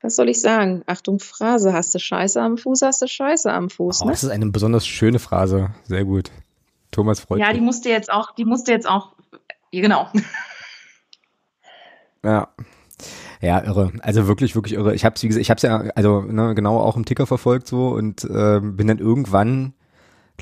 was 0.00 0.16
soll 0.16 0.28
ich 0.28 0.40
sagen? 0.40 0.82
Achtung, 0.86 1.18
Phrase, 1.18 1.72
hast 1.72 1.94
du 1.94 1.98
Scheiße 1.98 2.40
am 2.40 2.58
Fuß, 2.58 2.82
hast 2.82 3.02
du 3.02 3.06
Scheiße 3.06 3.52
am 3.52 3.70
Fuß. 3.70 4.02
Oh, 4.02 4.06
ne? 4.06 4.10
Das 4.12 4.24
ist 4.24 4.30
eine 4.30 4.46
besonders 4.46 4.86
schöne 4.86 5.18
Phrase. 5.18 5.70
Sehr 5.84 6.04
gut. 6.04 6.30
Thomas 6.90 7.20
freut 7.20 7.40
Ja, 7.40 7.52
die 7.52 7.60
musste 7.60 7.88
jetzt 7.88 8.12
auch, 8.12 8.34
die 8.34 8.44
musste 8.44 8.72
jetzt 8.72 8.88
auch 8.88 9.12
genau. 9.70 10.08
Ja. 12.24 12.48
Ja, 13.40 13.64
irre. 13.64 13.92
Also 14.02 14.28
wirklich, 14.28 14.54
wirklich 14.54 14.74
irre. 14.74 14.94
Ich 14.94 15.04
hab's, 15.04 15.20
wie 15.24 15.26
gesagt, 15.26 15.42
ich 15.42 15.50
hab's 15.50 15.62
ja, 15.62 15.78
also 15.96 16.20
ne, 16.20 16.54
genau 16.54 16.78
auch 16.78 16.96
im 16.96 17.04
Ticker 17.04 17.26
verfolgt 17.26 17.66
so 17.66 17.88
und 17.88 18.22
äh, 18.22 18.60
bin 18.62 18.86
dann 18.86 18.98
irgendwann, 18.98 19.74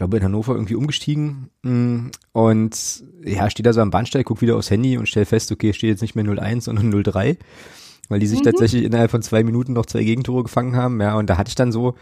glaube 0.00 0.16
in 0.16 0.24
Hannover 0.24 0.54
irgendwie 0.54 0.76
umgestiegen 0.76 1.50
mm, 1.62 2.08
und 2.32 3.04
ja, 3.22 3.50
stehe 3.50 3.62
da 3.62 3.74
so 3.74 3.82
am 3.82 3.90
Bahnsteig, 3.90 4.24
guck 4.24 4.40
wieder 4.40 4.56
aufs 4.56 4.70
Handy 4.70 4.96
und 4.96 5.06
stell 5.06 5.26
fest, 5.26 5.52
okay, 5.52 5.74
steht 5.74 5.90
jetzt 5.90 6.00
nicht 6.00 6.14
mehr 6.14 6.24
01, 6.24 6.64
sondern 6.64 6.90
03, 7.02 7.36
weil 8.08 8.18
die 8.18 8.26
sich 8.26 8.38
mhm. 8.38 8.44
tatsächlich 8.44 8.84
innerhalb 8.84 9.10
von 9.10 9.20
zwei 9.20 9.44
Minuten 9.44 9.74
noch 9.74 9.84
zwei 9.84 10.02
Gegentore 10.02 10.44
gefangen 10.44 10.74
haben. 10.74 11.02
Ja, 11.02 11.18
und 11.18 11.28
da 11.28 11.36
hatte 11.36 11.50
ich 11.50 11.54
dann 11.54 11.70
so, 11.70 11.96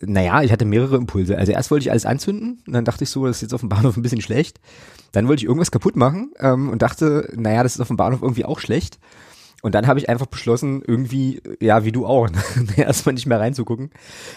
naja, 0.00 0.42
ich 0.42 0.52
hatte 0.52 0.64
mehrere 0.64 0.94
Impulse. 0.94 1.36
Also 1.36 1.50
erst 1.50 1.72
wollte 1.72 1.82
ich 1.82 1.90
alles 1.90 2.06
anzünden 2.06 2.62
und 2.64 2.72
dann 2.74 2.84
dachte 2.84 3.02
ich 3.02 3.10
so, 3.10 3.26
das 3.26 3.38
ist 3.38 3.42
jetzt 3.42 3.54
auf 3.54 3.60
dem 3.60 3.68
Bahnhof 3.68 3.96
ein 3.96 4.02
bisschen 4.02 4.20
schlecht. 4.20 4.60
Dann 5.10 5.26
wollte 5.26 5.40
ich 5.40 5.46
irgendwas 5.48 5.72
kaputt 5.72 5.96
machen 5.96 6.30
ähm, 6.38 6.70
und 6.70 6.80
dachte, 6.80 7.28
naja, 7.34 7.64
das 7.64 7.74
ist 7.74 7.80
auf 7.80 7.88
dem 7.88 7.96
Bahnhof 7.96 8.22
irgendwie 8.22 8.44
auch 8.44 8.60
schlecht. 8.60 9.00
Und 9.62 9.76
dann 9.76 9.86
habe 9.86 10.00
ich 10.00 10.08
einfach 10.08 10.26
beschlossen, 10.26 10.82
irgendwie, 10.84 11.40
ja, 11.60 11.84
wie 11.84 11.92
du 11.92 12.04
auch, 12.04 12.28
erstmal 12.76 13.14
nicht 13.14 13.26
mehr 13.26 13.38
reinzugucken. 13.38 13.90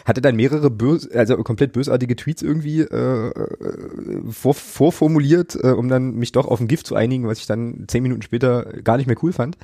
Hatte 0.05 0.21
dann 0.21 0.35
mehrere 0.35 0.69
bös 0.69 1.09
also 1.11 1.35
komplett 1.37 1.73
bösartige 1.73 2.15
Tweets 2.15 2.43
irgendwie 2.43 2.81
äh, 2.81 3.29
äh, 3.29 4.21
vor, 4.29 4.53
vorformuliert, 4.53 5.57
äh, 5.61 5.71
um 5.71 5.89
dann 5.89 6.13
mich 6.13 6.31
doch 6.31 6.47
auf 6.47 6.59
ein 6.59 6.67
Gift 6.67 6.85
zu 6.85 6.95
einigen, 6.95 7.27
was 7.27 7.39
ich 7.39 7.47
dann 7.47 7.85
zehn 7.87 8.03
Minuten 8.03 8.21
später 8.21 8.65
gar 8.83 8.97
nicht 8.97 9.07
mehr 9.07 9.17
cool 9.23 9.33
fand. 9.33 9.57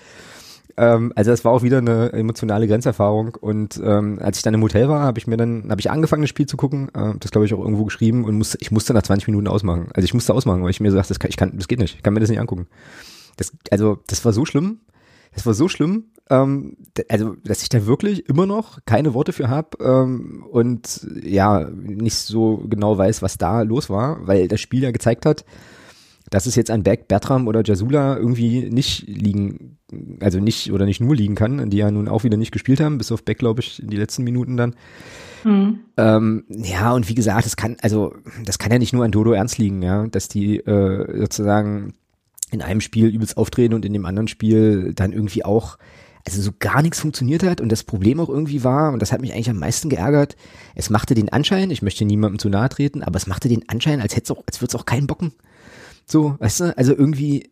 Ähm, 0.78 1.14
also 1.16 1.30
das 1.30 1.46
war 1.46 1.52
auch 1.52 1.62
wieder 1.62 1.78
eine 1.78 2.12
emotionale 2.12 2.68
Grenzerfahrung. 2.68 3.36
Und 3.40 3.80
ähm, 3.84 4.18
als 4.20 4.38
ich 4.38 4.44
dann 4.44 4.56
im 4.56 4.64
Hotel 4.64 4.90
war, 4.90 5.02
habe 5.02 5.20
ich 5.20 5.28
mir 5.28 5.38
dann, 5.38 5.70
habe 5.70 5.80
ich 5.80 5.92
angefangen, 5.92 6.24
das 6.24 6.30
Spiel 6.30 6.48
zu 6.48 6.58
gucken, 6.58 6.90
äh, 6.96 7.14
das 7.20 7.30
glaube 7.30 7.46
ich 7.46 7.54
auch 7.54 7.60
irgendwo 7.60 7.86
geschrieben 7.86 8.26
und 8.26 8.36
musste, 8.36 8.58
ich 8.62 8.72
musste 8.72 8.96
nach 8.96 9.04
20 9.04 9.28
Minuten 9.28 9.48
ausmachen. 9.48 9.90
Also 9.94 10.06
ich 10.06 10.16
musste 10.16 10.34
ausmachen, 10.34 10.64
weil 10.64 10.72
ich 10.72 10.80
mir 10.80 10.90
so 10.90 10.98
dachte, 10.98 11.10
das, 11.10 11.20
kann, 11.20 11.30
ich 11.30 11.38
kann, 11.38 11.56
das 11.56 11.68
geht 11.68 11.78
nicht, 11.78 11.98
ich 11.98 12.04
kann 12.04 12.16
mir 12.16 12.20
das 12.20 12.30
nicht 12.30 12.40
angucken. 12.40 12.66
Das, 13.38 13.52
also 13.70 14.00
das 14.08 14.26
war 14.26 14.34
so 14.34 14.46
schlimm, 14.46 14.80
das 15.34 15.46
war 15.46 15.54
so 15.54 15.68
schlimm, 15.68 16.12
ähm, 16.30 16.78
also 17.10 17.36
dass 17.44 17.62
ich 17.62 17.70
da 17.70 17.86
wirklich 17.86 18.28
immer 18.28 18.46
noch 18.46 18.80
keine 18.86 19.14
Worte 19.14 19.34
für 19.34 19.50
habe 19.50 19.78
ähm, 19.82 20.46
und 20.50 21.08
ja, 21.24 21.70
nicht 21.70 22.16
so 22.16 22.64
genau 22.70 22.98
weiß, 22.98 23.22
was 23.22 23.38
da 23.38 23.62
los 23.62 23.90
war, 23.90 24.26
weil 24.28 24.48
das 24.48 24.62
Spiel 24.62 24.84
ja 24.84 24.92
gezeigt 24.92 25.26
hat, 25.26 25.46
dass 26.30 26.46
es 26.46 26.56
jetzt 26.56 26.72
an 26.72 26.84
Berg 26.84 27.08
Bertram 27.08 27.48
oder 27.48 27.64
Jasula 27.64 28.18
irgendwie 28.18 28.70
nicht 28.70 29.06
liegen, 29.08 29.78
also 30.22 30.40
nicht 30.40 30.72
oder 30.72 30.86
nicht 30.86 31.02
nur 31.02 31.16
liegen 31.16 31.36
kann, 31.36 31.70
die 31.70 31.78
ja 31.78 31.92
nun 31.92 32.08
auch 32.08 32.24
wieder 32.24 32.38
nicht 32.38 32.54
gespielt 32.54 32.80
haben, 32.80 32.98
bis 32.98 33.12
auf 33.12 33.26
Beck, 33.26 33.40
glaube 33.40 33.60
ich, 33.60 33.82
in 33.82 33.90
die 33.90 33.98
letzten 33.98 34.24
Minuten 34.24 34.56
dann. 34.56 34.76
Mhm. 35.44 35.80
Ähm, 35.98 36.46
ja, 36.48 36.94
und 36.94 37.10
wie 37.10 37.16
gesagt, 37.16 37.46
das 37.46 37.58
kann, 37.58 37.76
also 37.82 38.16
das 38.46 38.60
kann 38.60 38.72
ja 38.72 38.80
nicht 38.80 38.94
nur 38.94 39.04
an 39.04 39.12
Dodo 39.12 39.34
ernst 39.34 39.58
liegen, 39.58 39.82
ja, 39.82 40.08
dass 40.08 40.30
die 40.30 40.58
äh, 40.58 41.20
sozusagen 41.20 41.94
in 42.52 42.62
einem 42.62 42.82
Spiel 42.82 43.08
übelst 43.08 43.38
auftreten 43.38 43.74
und 43.74 43.86
in 43.86 43.94
dem 43.94 44.06
anderen 44.06 44.28
Spiel 44.28 44.94
dann 44.94 45.14
irgendwie 45.14 45.44
auch, 45.44 45.78
also 46.28 46.42
so 46.42 46.52
gar 46.60 46.82
nichts 46.82 47.00
funktioniert 47.00 47.44
hat 47.44 47.62
und 47.62 47.72
das 47.72 47.84
Problem 47.84 48.20
auch 48.20 48.30
irgendwie 48.30 48.64
war, 48.64 48.92
und 48.92 49.02
das 49.02 49.12
hat 49.12 49.22
mich 49.22 49.34
eigentlich 49.34 49.50
am 49.50 49.58
meisten 49.58 49.90
geärgert, 49.90 50.36
es 50.76 50.90
machte 50.90 51.16
den 51.16 51.30
Anschein, 51.30 51.72
ich 51.72 51.82
möchte 51.82 52.06
niemandem 52.06 52.40
zu 52.40 52.50
nahe 52.50 52.70
treten, 52.70 53.04
aber 53.04 53.16
es 53.18 53.26
machte 53.26 53.50
den 53.50 53.68
Anschein, 53.70 54.02
als 54.02 54.16
hätte 54.16 54.34
es 54.34 54.38
auch, 54.38 54.44
als 54.46 54.62
würde 54.62 54.76
es 54.76 54.80
auch 54.80 54.86
keinen 54.86 55.08
bocken. 55.08 55.34
So, 56.06 56.36
weißt 56.40 56.60
du, 56.60 56.78
also 56.78 56.94
irgendwie, 56.94 57.52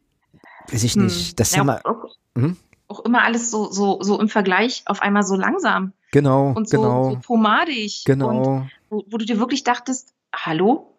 weiß 0.71 0.83
ich 0.83 0.93
hm. 0.93 1.05
nicht, 1.05 1.29
hm. 1.29 1.35
das 1.37 1.55
ja, 1.55 1.63
mal, 1.63 1.81
auch, 1.85 2.15
hm? 2.37 2.57
auch, 2.89 2.99
immer 3.05 3.23
alles 3.23 3.49
so, 3.49 3.71
so, 3.71 4.01
so 4.01 4.19
im 4.19 4.27
Vergleich 4.27 4.83
auf 4.85 5.01
einmal 5.01 5.23
so 5.23 5.35
langsam. 5.35 5.93
Genau, 6.11 6.51
und 6.51 6.67
so, 6.67 6.77
genau. 6.77 7.11
so 7.11 7.19
pomadig. 7.19 8.03
Genau. 8.05 8.29
Und 8.29 8.71
wo, 8.89 9.05
wo 9.07 9.17
du 9.17 9.25
dir 9.25 9.39
wirklich 9.39 9.63
dachtest, 9.63 10.13
hallo, 10.35 10.93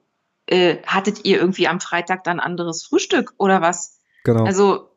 äh, 0.47 0.79
hattet 0.87 1.25
ihr 1.25 1.39
irgendwie 1.39 1.69
am 1.69 1.81
Freitag 1.81 2.25
dann 2.25 2.41
anderes 2.41 2.85
Frühstück 2.85 3.35
oder 3.39 3.61
was? 3.61 3.99
Genau. 4.25 4.45
Also 4.45 4.91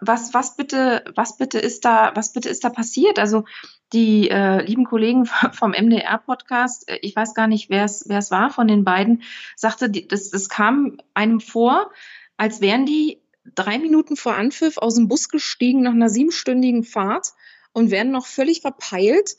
was, 0.00 0.32
was 0.32 0.56
bitte, 0.56 1.04
was 1.16 1.36
bitte 1.36 1.58
ist 1.58 1.84
da, 1.84 2.12
was 2.14 2.32
bitte 2.32 2.48
ist 2.48 2.64
da 2.64 2.70
passiert? 2.70 3.18
Also 3.18 3.44
die 3.92 4.30
äh, 4.30 4.64
lieben 4.64 4.84
Kollegen 4.84 5.26
vom 5.52 5.72
MDR-Podcast, 5.72 6.88
äh, 6.88 6.98
ich 7.02 7.16
weiß 7.16 7.34
gar 7.34 7.46
nicht, 7.46 7.68
wer 7.70 7.84
es 7.84 8.04
wer 8.06 8.18
es 8.18 8.30
war 8.30 8.50
von 8.50 8.68
den 8.68 8.84
beiden, 8.84 9.22
sagte, 9.56 9.90
das, 9.90 10.30
das 10.30 10.48
kam 10.48 10.98
einem 11.14 11.40
vor, 11.40 11.90
als 12.36 12.60
wären 12.60 12.86
die 12.86 13.22
drei 13.54 13.78
Minuten 13.78 14.16
vor 14.16 14.36
Anpfiff 14.36 14.78
aus 14.78 14.94
dem 14.94 15.08
Bus 15.08 15.28
gestiegen 15.28 15.82
nach 15.82 15.92
einer 15.92 16.08
siebenstündigen 16.08 16.84
Fahrt 16.84 17.32
und 17.72 17.90
werden 17.90 18.12
noch 18.12 18.26
völlig 18.26 18.60
verpeilt. 18.60 19.36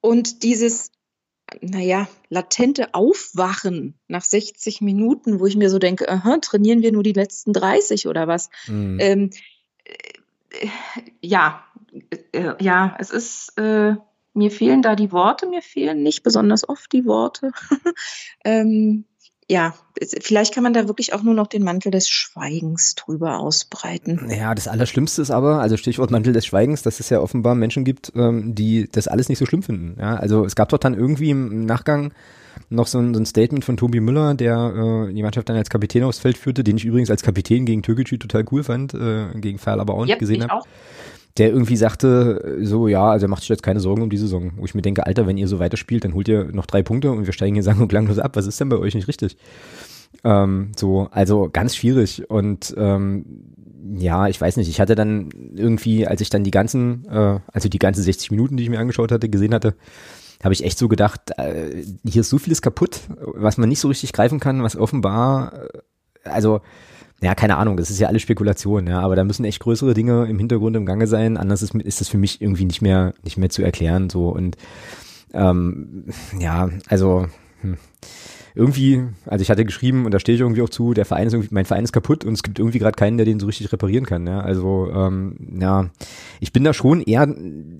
Und 0.00 0.42
dieses 0.42 0.90
naja, 1.60 2.08
latente 2.28 2.94
Aufwachen 2.94 3.98
nach 4.08 4.22
60 4.22 4.80
Minuten, 4.80 5.40
wo 5.40 5.46
ich 5.46 5.56
mir 5.56 5.70
so 5.70 5.78
denke, 5.78 6.08
aha, 6.08 6.38
trainieren 6.38 6.82
wir 6.82 6.92
nur 6.92 7.02
die 7.02 7.12
letzten 7.12 7.52
30 7.52 8.08
oder 8.08 8.26
was? 8.26 8.50
Mhm. 8.66 8.98
Ähm, 9.00 9.30
äh, 9.84 10.68
ja, 11.20 11.64
äh, 12.32 12.54
ja, 12.60 12.96
es 12.98 13.10
ist, 13.10 13.58
äh, 13.58 13.96
mir 14.34 14.50
fehlen 14.50 14.82
da 14.82 14.96
die 14.96 15.12
Worte, 15.12 15.46
mir 15.46 15.62
fehlen 15.62 16.02
nicht 16.02 16.22
besonders 16.22 16.68
oft 16.68 16.92
die 16.92 17.04
Worte. 17.04 17.52
ähm, 18.44 19.04
ja, 19.52 19.74
vielleicht 20.22 20.54
kann 20.54 20.62
man 20.62 20.72
da 20.72 20.88
wirklich 20.88 21.12
auch 21.12 21.22
nur 21.22 21.34
noch 21.34 21.46
den 21.46 21.62
Mantel 21.62 21.90
des 21.90 22.08
Schweigens 22.08 22.94
drüber 22.94 23.38
ausbreiten. 23.38 24.30
Ja, 24.30 24.54
das 24.54 24.66
Allerschlimmste 24.66 25.20
ist 25.20 25.30
aber, 25.30 25.60
also 25.60 25.76
Stichwort 25.76 26.10
Mantel 26.10 26.32
des 26.32 26.46
Schweigens, 26.46 26.80
dass 26.80 27.00
es 27.00 27.10
ja 27.10 27.20
offenbar 27.20 27.54
Menschen 27.54 27.84
gibt, 27.84 28.12
ähm, 28.16 28.54
die 28.54 28.88
das 28.90 29.08
alles 29.08 29.28
nicht 29.28 29.38
so 29.38 29.44
schlimm 29.44 29.62
finden. 29.62 30.00
Ja, 30.00 30.16
also 30.16 30.46
es 30.46 30.56
gab 30.56 30.70
doch 30.70 30.78
dann 30.78 30.94
irgendwie 30.94 31.28
im 31.28 31.66
Nachgang 31.66 32.14
noch 32.70 32.86
so 32.86 32.98
ein, 32.98 33.12
so 33.12 33.20
ein 33.20 33.26
Statement 33.26 33.62
von 33.62 33.76
Tobi 33.76 34.00
Müller, 34.00 34.32
der 34.34 35.08
äh, 35.10 35.12
die 35.12 35.22
Mannschaft 35.22 35.50
dann 35.50 35.56
als 35.56 35.68
Kapitän 35.68 36.04
aufs 36.04 36.18
Feld 36.18 36.38
führte, 36.38 36.64
den 36.64 36.78
ich 36.78 36.86
übrigens 36.86 37.10
als 37.10 37.22
Kapitän 37.22 37.66
gegen 37.66 37.82
Türkgücü 37.82 38.16
total 38.16 38.46
cool 38.50 38.64
fand, 38.64 38.94
äh, 38.94 39.26
gegen 39.34 39.58
Ferl 39.58 39.80
aber 39.80 39.92
auch 39.92 40.06
nicht 40.06 40.12
yep, 40.12 40.18
gesehen 40.18 40.48
habe 40.48 40.64
der 41.38 41.50
irgendwie 41.50 41.76
sagte, 41.76 42.58
so 42.62 42.88
ja, 42.88 43.10
also 43.10 43.26
er 43.26 43.30
macht 43.30 43.42
sich 43.42 43.48
jetzt 43.48 43.62
keine 43.62 43.80
Sorgen 43.80 44.02
um 44.02 44.10
die 44.10 44.18
Saison. 44.18 44.52
Wo 44.56 44.64
ich 44.64 44.74
mir 44.74 44.82
denke, 44.82 45.06
Alter, 45.06 45.26
wenn 45.26 45.38
ihr 45.38 45.48
so 45.48 45.58
weiterspielt, 45.58 46.04
dann 46.04 46.14
holt 46.14 46.28
ihr 46.28 46.44
noch 46.52 46.66
drei 46.66 46.82
Punkte 46.82 47.10
und 47.10 47.26
wir 47.26 47.32
steigen 47.32 47.54
hier 47.54 47.62
sang 47.62 47.80
und 47.80 47.88
klanglos 47.88 48.18
ab. 48.18 48.36
Was 48.36 48.46
ist 48.46 48.60
denn 48.60 48.68
bei 48.68 48.78
euch 48.78 48.94
nicht 48.94 49.08
richtig? 49.08 49.36
Ähm, 50.24 50.72
so, 50.76 51.08
also 51.10 51.48
ganz 51.50 51.76
schwierig. 51.76 52.28
Und 52.30 52.74
ähm, 52.76 53.24
ja, 53.96 54.28
ich 54.28 54.40
weiß 54.40 54.56
nicht, 54.58 54.68
ich 54.68 54.80
hatte 54.80 54.94
dann 54.94 55.30
irgendwie, 55.54 56.06
als 56.06 56.20
ich 56.20 56.30
dann 56.30 56.44
die 56.44 56.50
ganzen, 56.50 57.06
äh, 57.06 57.40
also 57.52 57.68
die 57.68 57.78
ganzen 57.78 58.02
60 58.02 58.30
Minuten, 58.30 58.56
die 58.56 58.64
ich 58.64 58.70
mir 58.70 58.78
angeschaut 58.78 59.10
hatte, 59.10 59.28
gesehen 59.28 59.54
hatte, 59.54 59.74
habe 60.42 60.54
ich 60.54 60.64
echt 60.64 60.78
so 60.78 60.88
gedacht, 60.88 61.30
äh, 61.38 61.84
hier 62.04 62.20
ist 62.20 62.30
so 62.30 62.38
vieles 62.38 62.62
kaputt, 62.62 63.00
was 63.18 63.58
man 63.58 63.68
nicht 63.68 63.80
so 63.80 63.88
richtig 63.88 64.12
greifen 64.12 64.40
kann, 64.40 64.62
was 64.62 64.76
offenbar, 64.76 65.52
äh, 65.54 66.28
also 66.28 66.60
ja, 67.22 67.36
keine 67.36 67.56
Ahnung, 67.56 67.76
das 67.76 67.88
ist 67.88 68.00
ja 68.00 68.08
alles 68.08 68.20
Spekulation, 68.20 68.88
ja, 68.88 69.00
aber 69.00 69.14
da 69.14 69.22
müssen 69.22 69.44
echt 69.44 69.60
größere 69.60 69.94
Dinge 69.94 70.26
im 70.26 70.38
Hintergrund 70.40 70.74
im 70.74 70.84
Gange 70.84 71.06
sein, 71.06 71.36
anders 71.36 71.62
ist, 71.62 71.72
ist 71.76 72.00
das 72.00 72.08
für 72.08 72.18
mich 72.18 72.42
irgendwie 72.42 72.64
nicht 72.64 72.82
mehr, 72.82 73.14
nicht 73.22 73.38
mehr 73.38 73.48
zu 73.48 73.62
erklären, 73.62 74.10
so. 74.10 74.28
Und 74.28 74.56
ähm, 75.32 76.06
ja, 76.40 76.68
also 76.88 77.26
hm. 77.60 77.76
irgendwie, 78.56 79.04
also 79.24 79.40
ich 79.40 79.50
hatte 79.50 79.64
geschrieben 79.64 80.04
und 80.04 80.12
da 80.12 80.18
stehe 80.18 80.34
ich 80.34 80.40
irgendwie 80.40 80.62
auch 80.62 80.68
zu, 80.68 80.94
der 80.94 81.04
Verein 81.04 81.28
ist 81.28 81.32
irgendwie, 81.32 81.54
mein 81.54 81.64
Verein 81.64 81.84
ist 81.84 81.92
kaputt 81.92 82.24
und 82.24 82.32
es 82.32 82.42
gibt 82.42 82.58
irgendwie 82.58 82.80
gerade 82.80 82.96
keinen, 82.96 83.18
der 83.18 83.24
den 83.24 83.38
so 83.38 83.46
richtig 83.46 83.72
reparieren 83.72 84.04
kann, 84.04 84.26
ja, 84.26 84.40
also 84.40 84.90
ähm, 84.92 85.36
ja, 85.60 85.90
ich 86.40 86.52
bin 86.52 86.64
da 86.64 86.74
schon 86.74 87.02
eher, 87.02 87.32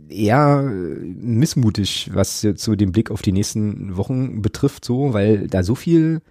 eher 0.08 0.62
missmutig, 0.62 2.10
was 2.14 2.42
jetzt 2.42 2.62
so 2.62 2.76
den 2.76 2.92
Blick 2.92 3.10
auf 3.10 3.22
die 3.22 3.32
nächsten 3.32 3.96
Wochen 3.96 4.40
betrifft, 4.40 4.84
so, 4.84 5.12
weil 5.14 5.48
da 5.48 5.64
so 5.64 5.74
viel 5.74 6.22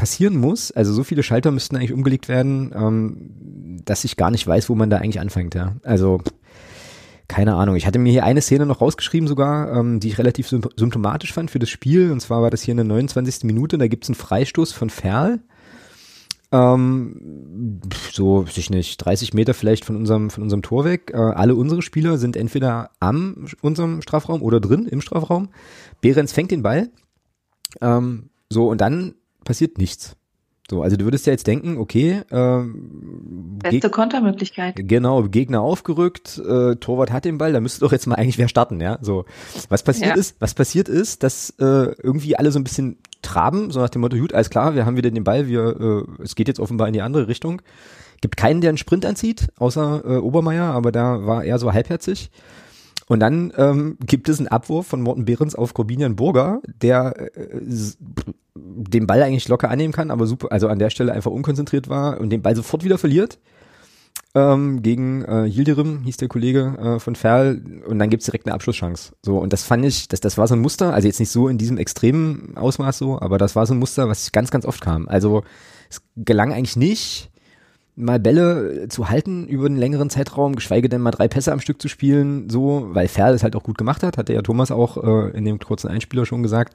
passieren 0.00 0.38
muss. 0.38 0.72
Also 0.72 0.94
so 0.94 1.04
viele 1.04 1.22
Schalter 1.22 1.50
müssten 1.50 1.76
eigentlich 1.76 1.92
umgelegt 1.92 2.28
werden, 2.28 2.72
ähm, 2.74 3.82
dass 3.84 4.04
ich 4.04 4.16
gar 4.16 4.30
nicht 4.30 4.46
weiß, 4.46 4.70
wo 4.70 4.74
man 4.74 4.88
da 4.88 4.96
eigentlich 4.96 5.20
anfängt. 5.20 5.54
Ja. 5.54 5.76
Also 5.82 6.22
keine 7.28 7.54
Ahnung. 7.54 7.76
Ich 7.76 7.86
hatte 7.86 7.98
mir 7.98 8.10
hier 8.10 8.24
eine 8.24 8.40
Szene 8.40 8.64
noch 8.64 8.80
rausgeschrieben 8.80 9.28
sogar, 9.28 9.76
ähm, 9.76 10.00
die 10.00 10.08
ich 10.08 10.18
relativ 10.18 10.48
symptomatisch 10.48 11.34
fand 11.34 11.50
für 11.50 11.58
das 11.58 11.68
Spiel. 11.68 12.12
Und 12.12 12.20
zwar 12.20 12.40
war 12.40 12.48
das 12.48 12.62
hier 12.62 12.72
in 12.72 12.78
der 12.78 12.86
29. 12.86 13.44
Minute. 13.44 13.76
Da 13.76 13.88
gibt 13.88 14.04
es 14.04 14.08
einen 14.08 14.14
Freistoß 14.14 14.72
von 14.72 14.88
Ferl. 14.88 15.40
Ähm, 16.50 17.80
so, 18.10 18.46
weiß 18.46 18.56
ich 18.56 18.70
nicht, 18.70 18.96
30 18.96 19.34
Meter 19.34 19.52
vielleicht 19.52 19.84
von 19.84 19.96
unserem, 19.96 20.30
von 20.30 20.42
unserem 20.42 20.62
Tor 20.62 20.86
weg. 20.86 21.12
Äh, 21.12 21.18
alle 21.18 21.54
unsere 21.54 21.82
Spieler 21.82 22.16
sind 22.16 22.36
entweder 22.36 22.90
am 23.00 23.46
unserem 23.60 24.00
Strafraum 24.00 24.40
oder 24.40 24.60
drin 24.60 24.86
im 24.86 25.02
Strafraum. 25.02 25.50
Behrens 26.00 26.32
fängt 26.32 26.50
den 26.50 26.62
Ball. 26.62 26.88
Ähm, 27.82 28.30
so, 28.48 28.68
und 28.70 28.80
dann 28.80 29.14
passiert 29.44 29.78
nichts. 29.78 30.16
So, 30.70 30.82
also 30.82 30.96
du 30.96 31.04
würdest 31.04 31.26
ja 31.26 31.32
jetzt 31.32 31.48
denken, 31.48 31.78
okay, 31.78 32.22
ähm, 32.30 33.58
beste 33.60 33.90
Kontermöglichkeit. 33.90 34.76
Genau, 34.76 35.24
Gegner 35.24 35.62
aufgerückt, 35.62 36.38
äh, 36.38 36.76
Torwart 36.76 37.10
hat 37.10 37.24
den 37.24 37.38
Ball, 37.38 37.52
da 37.52 37.60
müsste 37.60 37.80
doch 37.80 37.90
jetzt 37.90 38.06
mal 38.06 38.14
eigentlich 38.14 38.38
wer 38.38 38.46
starten, 38.46 38.80
ja. 38.80 38.96
So, 39.00 39.24
was 39.68 39.82
passiert 39.82 40.10
ja. 40.10 40.14
ist, 40.14 40.36
was 40.38 40.54
passiert 40.54 40.88
ist, 40.88 41.24
dass 41.24 41.50
äh, 41.58 41.64
irgendwie 42.02 42.36
alle 42.36 42.52
so 42.52 42.60
ein 42.60 42.64
bisschen 42.64 42.98
traben, 43.20 43.72
so 43.72 43.80
nach 43.80 43.90
dem 43.90 44.00
Motto, 44.00 44.16
gut, 44.16 44.32
alles 44.32 44.48
klar, 44.48 44.76
wir 44.76 44.86
haben 44.86 44.96
wieder 44.96 45.10
den 45.10 45.24
Ball, 45.24 45.48
wir, 45.48 46.06
äh, 46.18 46.22
es 46.22 46.36
geht 46.36 46.46
jetzt 46.46 46.60
offenbar 46.60 46.86
in 46.86 46.92
die 46.94 47.02
andere 47.02 47.26
Richtung. 47.26 47.62
Gibt 48.20 48.36
keinen, 48.36 48.60
der 48.60 48.68
einen 48.68 48.78
Sprint 48.78 49.04
anzieht, 49.06 49.48
außer 49.56 50.04
äh, 50.04 50.16
Obermeier, 50.18 50.66
aber 50.66 50.92
da 50.92 51.26
war 51.26 51.42
er 51.42 51.58
so 51.58 51.72
halbherzig. 51.72 52.30
Und 53.10 53.18
dann 53.18 53.52
ähm, 53.56 53.96
gibt 54.06 54.28
es 54.28 54.38
einen 54.38 54.46
Abwurf 54.46 54.86
von 54.86 55.02
Morten 55.02 55.24
Behrens 55.24 55.56
auf 55.56 55.74
Corbinian 55.74 56.14
Burger, 56.14 56.62
der 56.80 57.34
äh, 57.34 57.60
den 58.54 59.08
Ball 59.08 59.20
eigentlich 59.20 59.48
locker 59.48 59.68
annehmen 59.68 59.92
kann, 59.92 60.12
aber 60.12 60.28
super, 60.28 60.52
also 60.52 60.68
an 60.68 60.78
der 60.78 60.90
Stelle 60.90 61.12
einfach 61.12 61.32
unkonzentriert 61.32 61.88
war 61.88 62.20
und 62.20 62.30
den 62.30 62.40
Ball 62.40 62.54
sofort 62.54 62.84
wieder 62.84 62.98
verliert. 62.98 63.40
Ähm, 64.36 64.80
gegen 64.82 65.24
äh, 65.24 65.46
Yildirim 65.46 66.04
hieß 66.04 66.18
der 66.18 66.28
Kollege 66.28 66.76
äh, 66.80 67.00
von 67.00 67.16
Ferl 67.16 67.82
und 67.84 67.98
dann 67.98 68.10
gibt's 68.10 68.26
direkt 68.26 68.46
eine 68.46 68.54
Abschlusschance. 68.54 69.12
So, 69.24 69.38
und 69.38 69.52
das 69.52 69.64
fand 69.64 69.84
ich, 69.84 70.06
das, 70.06 70.20
das 70.20 70.38
war 70.38 70.46
so 70.46 70.54
ein 70.54 70.60
Muster, 70.60 70.94
also 70.94 71.08
jetzt 71.08 71.18
nicht 71.18 71.32
so 71.32 71.48
in 71.48 71.58
diesem 71.58 71.78
extremen 71.78 72.56
Ausmaß 72.56 72.96
so, 72.96 73.20
aber 73.20 73.38
das 73.38 73.56
war 73.56 73.66
so 73.66 73.74
ein 73.74 73.80
Muster, 73.80 74.08
was 74.08 74.30
ganz, 74.30 74.52
ganz 74.52 74.64
oft 74.64 74.80
kam. 74.80 75.08
Also 75.08 75.42
es 75.88 76.00
gelang 76.14 76.52
eigentlich 76.52 76.76
nicht, 76.76 77.32
mal 78.00 78.18
Bälle 78.18 78.88
zu 78.88 79.08
halten 79.08 79.46
über 79.46 79.66
einen 79.66 79.76
längeren 79.76 80.10
Zeitraum, 80.10 80.56
geschweige 80.56 80.88
denn 80.88 81.00
mal 81.00 81.10
drei 81.10 81.28
Pässe 81.28 81.52
am 81.52 81.60
Stück 81.60 81.80
zu 81.80 81.88
spielen, 81.88 82.50
so, 82.50 82.88
weil 82.90 83.08
Ferl 83.08 83.34
es 83.34 83.42
halt 83.42 83.56
auch 83.56 83.62
gut 83.62 83.78
gemacht 83.78 84.02
hat, 84.02 84.18
hatte 84.18 84.32
ja 84.32 84.42
Thomas 84.42 84.70
auch 84.70 84.96
äh, 84.96 85.36
in 85.36 85.44
dem 85.44 85.58
kurzen 85.58 85.88
Einspieler 85.88 86.26
schon 86.26 86.42
gesagt. 86.42 86.74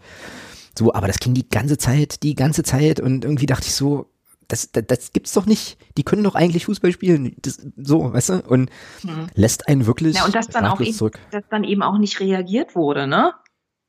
So, 0.77 0.93
aber 0.93 1.07
das 1.07 1.19
ging 1.19 1.33
die 1.33 1.47
ganze 1.47 1.77
Zeit, 1.77 2.23
die 2.23 2.35
ganze 2.35 2.63
Zeit 2.63 2.99
und 2.99 3.23
irgendwie 3.23 3.45
dachte 3.45 3.67
ich 3.67 3.75
so, 3.75 4.07
das, 4.47 4.71
das, 4.71 4.85
das 4.87 5.13
gibt's 5.13 5.33
doch 5.33 5.45
nicht. 5.45 5.77
Die 5.97 6.03
können 6.03 6.23
doch 6.23 6.35
eigentlich 6.35 6.65
Fußball 6.65 6.91
spielen. 6.91 7.35
Das, 7.41 7.65
so, 7.77 8.13
weißt 8.13 8.29
du? 8.29 8.43
Und 8.47 8.69
hm. 9.01 9.27
lässt 9.33 9.67
einen 9.67 9.85
wirklich. 9.85 10.15
Ja, 10.17 10.25
und 10.25 10.35
dass 10.35 10.47
dann 10.47 10.65
auch 10.65 10.79
eben, 10.79 10.93
zurück. 10.93 11.19
dass 11.31 11.43
dann 11.49 11.63
eben 11.63 11.81
auch 11.81 11.97
nicht 11.97 12.19
reagiert 12.19 12.75
wurde, 12.75 13.07
ne? 13.07 13.33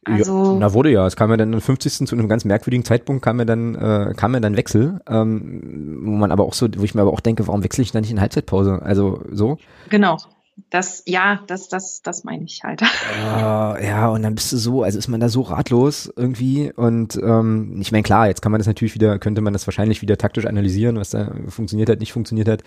Also 0.06 0.52
ja, 0.52 0.58
na 0.60 0.72
wurde 0.72 0.90
ja. 0.90 1.06
Es 1.06 1.16
kam 1.16 1.30
ja 1.30 1.36
dann 1.36 1.52
am 1.52 1.60
50. 1.60 2.06
zu 2.06 2.14
einem 2.14 2.28
ganz 2.28 2.44
merkwürdigen 2.44 2.84
Zeitpunkt 2.84 3.24
kam 3.24 3.38
ja 3.38 3.44
dann 3.44 3.74
äh, 3.74 4.14
kam 4.16 4.34
ja 4.34 4.40
dann 4.40 4.56
Wechsel, 4.56 5.00
ähm, 5.08 5.98
wo 6.02 6.12
man 6.12 6.30
aber 6.30 6.44
auch 6.44 6.54
so, 6.54 6.68
wo 6.76 6.84
ich 6.84 6.94
mir 6.94 7.02
aber 7.02 7.12
auch 7.12 7.20
denke, 7.20 7.46
warum 7.46 7.64
wechsle 7.64 7.82
ich 7.82 7.92
dann 7.92 8.02
nicht 8.02 8.12
in 8.12 8.20
Halbzeitpause? 8.20 8.80
Also 8.82 9.22
so. 9.32 9.58
Genau. 9.90 10.16
Das, 10.70 11.02
ja, 11.04 11.40
das, 11.48 11.68
das, 11.68 12.00
das 12.02 12.24
meine 12.24 12.44
ich 12.44 12.62
halt. 12.64 12.80
Uh, 12.80 12.86
ja, 13.84 14.08
und 14.08 14.22
dann 14.22 14.34
bist 14.34 14.52
du 14.52 14.56
so, 14.56 14.82
also 14.82 14.98
ist 14.98 15.06
man 15.06 15.20
da 15.20 15.28
so 15.28 15.42
ratlos 15.42 16.10
irgendwie 16.16 16.72
und 16.72 17.16
ähm, 17.16 17.76
ich 17.78 17.92
meine, 17.92 18.02
klar, 18.02 18.28
jetzt 18.28 18.40
kann 18.40 18.52
man 18.52 18.58
das 18.58 18.66
natürlich 18.66 18.94
wieder, 18.94 19.18
könnte 19.18 19.42
man 19.42 19.52
das 19.52 19.66
wahrscheinlich 19.66 20.00
wieder 20.00 20.16
taktisch 20.16 20.46
analysieren, 20.46 20.96
was 20.96 21.10
da 21.10 21.30
funktioniert 21.48 21.90
hat, 21.90 22.00
nicht 22.00 22.14
funktioniert 22.14 22.48
hat. 22.48 22.62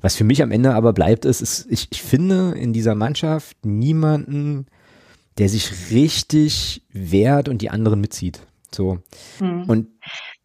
Was 0.00 0.16
für 0.16 0.24
mich 0.24 0.42
am 0.42 0.50
Ende 0.50 0.74
aber 0.74 0.92
bleibt, 0.92 1.24
ist, 1.24 1.40
ist 1.40 1.66
ich, 1.70 1.86
ich 1.92 2.02
finde 2.02 2.52
in 2.58 2.72
dieser 2.72 2.96
Mannschaft 2.96 3.64
niemanden, 3.64 4.66
der 5.40 5.48
sich 5.48 5.90
richtig 5.90 6.82
wehrt 6.92 7.48
und 7.48 7.62
die 7.62 7.70
anderen 7.70 8.00
mitzieht. 8.00 8.46
So. 8.70 8.98
Hm. 9.38 9.64
Und 9.64 9.88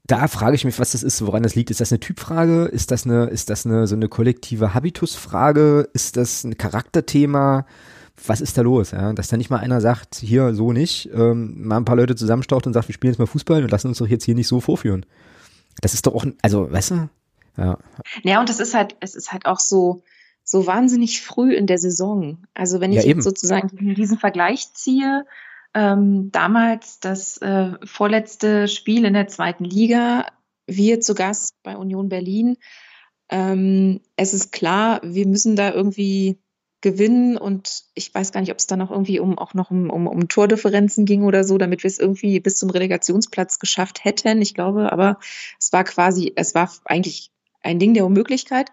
da 0.08 0.30
frage 0.30 0.56
ich 0.56 0.64
mich, 0.64 0.80
was 0.80 0.94
das 0.94 1.04
ist, 1.04 1.26
woran 1.26 1.44
das 1.44 1.54
liegt. 1.54 1.70
Ist 1.70 1.82
das 1.82 1.92
eine 1.92 2.00
Typfrage? 2.00 2.64
Ist 2.64 2.92
das 2.92 3.06
eine, 3.06 3.26
ist 3.26 3.50
das 3.50 3.66
eine, 3.66 3.88
so 3.88 3.96
eine 3.96 4.08
kollektive 4.08 4.74
Habitusfrage? 4.74 5.90
Ist 5.94 6.16
das 6.16 6.46
ein 6.46 6.58
Charakterthema? 6.58 7.66
Was 8.26 8.40
ist 8.40 8.58
da 8.58 8.62
los? 8.62 8.92
Ja? 8.92 9.12
Dass 9.12 9.28
da 9.28 9.36
nicht 9.36 9.50
mal 9.50 9.58
einer 9.58 9.82
sagt, 9.82 10.16
hier 10.16 10.56
so 10.56 10.72
nicht, 10.72 11.10
ähm, 11.14 11.68
mal 11.68 11.78
ein 11.78 11.86
paar 11.86 11.98
Leute 11.98 12.16
zusammenstaucht 12.16 12.66
und 12.66 12.72
sagt, 12.72 12.88
wir 12.88 12.94
spielen 12.94 13.12
jetzt 13.12 13.20
mal 13.20 13.26
Fußball 13.26 13.64
und 13.64 13.72
lassen 13.72 13.90
uns 13.90 13.98
doch 13.98 14.08
jetzt 14.08 14.24
hier 14.24 14.36
nicht 14.36 14.48
so 14.48 14.62
vorführen. 14.62 15.06
Das 15.82 15.94
ist 15.94 16.08
doch 16.08 16.16
auch, 16.16 16.26
also, 16.42 16.72
weißt 16.72 16.92
du? 16.92 17.10
Ja. 17.58 17.78
Ja, 18.24 18.40
und 18.40 18.48
das 18.48 18.62
ist 18.62 18.74
halt, 18.74 18.96
es 19.02 19.16
ist 19.16 19.34
halt 19.34 19.46
auch 19.46 19.60
so, 19.60 20.04
so 20.46 20.68
wahnsinnig 20.68 21.22
früh 21.22 21.54
in 21.54 21.68
der 21.68 21.80
Saison. 21.80 22.46
Also 22.54 22.80
wenn 22.80 22.92
ich 22.92 23.04
ja, 23.04 23.10
jetzt 23.10 23.24
sozusagen 23.24 23.96
diesen 23.96 24.20
Vergleich 24.20 24.72
ziehe, 24.74 25.26
ähm, 25.74 26.32
damals 26.32 27.00
das 27.02 27.38
äh, 27.40 27.74
vorletzte 27.84 28.68
Spiel 28.70 29.04
in 29.04 29.14
der 29.14 29.28
zweiten 29.28 29.66
Liga, 29.66 30.28
wir 30.68 31.02
zu 31.02 31.16
Gast 31.16 31.56
bei 31.64 31.76
Union 31.76 32.10
Berlin. 32.10 32.58
Ähm, 33.30 34.02
es 34.16 34.34
ist 34.34 34.52
klar, 34.52 35.02
wir 35.04 35.28
müssen 35.28 35.56
da 35.56 35.74
irgendwie 35.74 36.40
gewinnen 36.82 37.38
und 37.38 37.84
ich 37.96 38.14
weiß 38.14 38.32
gar 38.32 38.42
nicht, 38.42 38.52
ob 38.52 38.60
es 38.60 38.68
da 38.68 38.78
noch 38.78 38.92
irgendwie 38.92 39.20
um 39.20 39.40
auch 39.40 39.56
noch 39.56 39.72
um, 39.72 39.90
um, 39.90 40.06
um 40.06 40.28
Tordifferenzen 40.28 41.06
ging 41.06 41.24
oder 41.24 41.44
so, 41.44 41.58
damit 41.58 41.82
wir 41.82 41.88
es 41.88 41.98
irgendwie 41.98 42.40
bis 42.40 42.58
zum 42.58 42.70
Relegationsplatz 42.70 43.58
geschafft 43.58 44.04
hätten. 44.06 44.42
Ich 44.44 44.54
glaube, 44.54 44.92
aber 44.92 45.18
es 45.60 45.74
war 45.74 45.84
quasi, 45.84 46.34
es 46.36 46.54
war 46.54 46.72
eigentlich 46.86 47.32
ein 47.64 47.80
Ding 47.80 47.96
der 47.96 48.06
Unmöglichkeit. 48.06 48.70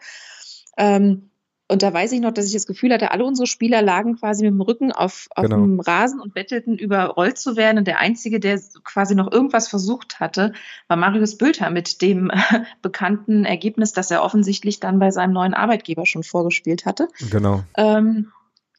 Ähm, 0.76 1.30
und 1.68 1.82
da 1.82 1.92
weiß 1.92 2.12
ich 2.12 2.20
noch, 2.20 2.32
dass 2.32 2.46
ich 2.46 2.52
das 2.52 2.66
Gefühl 2.66 2.92
hatte, 2.92 3.12
alle 3.12 3.24
unsere 3.24 3.46
Spieler 3.46 3.80
lagen 3.80 4.16
quasi 4.16 4.44
mit 4.44 4.52
dem 4.52 4.60
Rücken 4.60 4.92
auf, 4.92 5.28
auf 5.30 5.44
genau. 5.44 5.56
dem 5.56 5.80
Rasen 5.80 6.20
und 6.20 6.34
bettelten 6.34 6.76
überrollt 6.76 7.38
zu 7.38 7.56
werden. 7.56 7.78
Und 7.78 7.86
der 7.86 7.98
Einzige, 7.98 8.40
der 8.40 8.60
quasi 8.84 9.14
noch 9.14 9.32
irgendwas 9.32 9.68
versucht 9.68 10.20
hatte, 10.20 10.52
war 10.88 10.96
Marius 10.96 11.38
Bülter 11.38 11.70
mit 11.70 12.02
dem 12.02 12.30
bekannten 12.82 13.44
Ergebnis, 13.44 13.92
das 13.92 14.10
er 14.10 14.22
offensichtlich 14.22 14.80
dann 14.80 14.98
bei 14.98 15.10
seinem 15.10 15.32
neuen 15.32 15.54
Arbeitgeber 15.54 16.04
schon 16.04 16.24
vorgespielt 16.24 16.84
hatte. 16.84 17.08
Genau. 17.30 17.62
Ähm, 17.76 18.32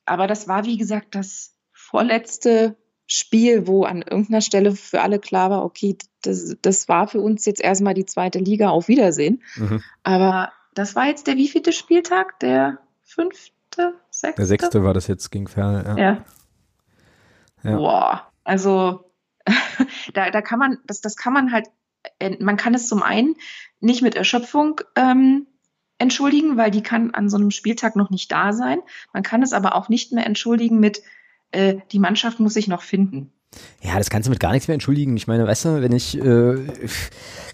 aber 0.05 0.27
das 0.27 0.47
war, 0.47 0.65
wie 0.65 0.77
gesagt, 0.77 1.15
das 1.15 1.55
vorletzte 1.71 2.75
Spiel, 3.07 3.67
wo 3.67 3.83
an 3.85 4.01
irgendeiner 4.01 4.41
Stelle 4.41 4.75
für 4.75 5.01
alle 5.01 5.19
klar 5.19 5.49
war, 5.49 5.65
okay, 5.65 5.97
das, 6.21 6.55
das 6.61 6.87
war 6.89 7.07
für 7.07 7.21
uns 7.21 7.45
jetzt 7.45 7.61
erstmal 7.61 7.93
die 7.93 8.05
zweite 8.05 8.39
Liga, 8.39 8.69
auf 8.69 8.87
Wiedersehen. 8.87 9.41
Mhm. 9.55 9.81
Aber 10.03 10.51
das 10.75 10.95
war 10.95 11.07
jetzt 11.07 11.27
der 11.27 11.37
wievielte 11.37 11.73
Spieltag? 11.73 12.39
Der 12.39 12.79
fünfte, 13.01 13.95
sechste? 14.09 14.37
Der 14.37 14.45
sechste 14.45 14.83
war 14.83 14.93
das 14.93 15.07
jetzt 15.07 15.31
gegen 15.31 15.47
Ferl, 15.47 15.83
ja. 15.85 15.97
ja. 15.97 16.25
ja. 17.63 17.75
Boah, 17.75 18.31
also 18.43 19.11
da, 20.13 20.29
da 20.31 20.41
kann 20.41 20.59
man, 20.59 20.77
das, 20.85 21.01
das 21.01 21.15
kann 21.15 21.33
man 21.33 21.51
halt, 21.51 21.67
äh, 22.19 22.37
man 22.39 22.57
kann 22.57 22.73
es 22.73 22.87
zum 22.87 23.03
einen 23.03 23.35
nicht 23.79 24.01
mit 24.01 24.15
Erschöpfung 24.15 24.81
ähm, 24.95 25.47
entschuldigen, 25.97 26.57
weil 26.57 26.71
die 26.71 26.83
kann 26.83 27.11
an 27.11 27.29
so 27.29 27.37
einem 27.37 27.51
Spieltag 27.51 27.95
noch 27.95 28.09
nicht 28.09 28.31
da 28.31 28.53
sein. 28.53 28.79
Man 29.13 29.23
kann 29.23 29.43
es 29.43 29.53
aber 29.53 29.75
auch 29.75 29.89
nicht 29.89 30.11
mehr 30.11 30.25
entschuldigen 30.25 30.79
mit, 30.79 31.01
äh, 31.51 31.77
die 31.91 31.99
Mannschaft 31.99 32.39
muss 32.39 32.53
sich 32.53 32.67
noch 32.67 32.81
finden. 32.81 33.32
Ja, 33.81 33.97
das 33.97 34.09
kannst 34.09 34.27
du 34.27 34.29
mit 34.29 34.39
gar 34.39 34.51
nichts 34.51 34.67
mehr 34.67 34.73
entschuldigen. 34.73 35.17
Ich 35.17 35.27
meine, 35.27 35.45
weißt 35.45 35.65
du, 35.65 35.81
wenn 35.81 35.91
ich, 35.91 36.17
äh, 36.17 36.55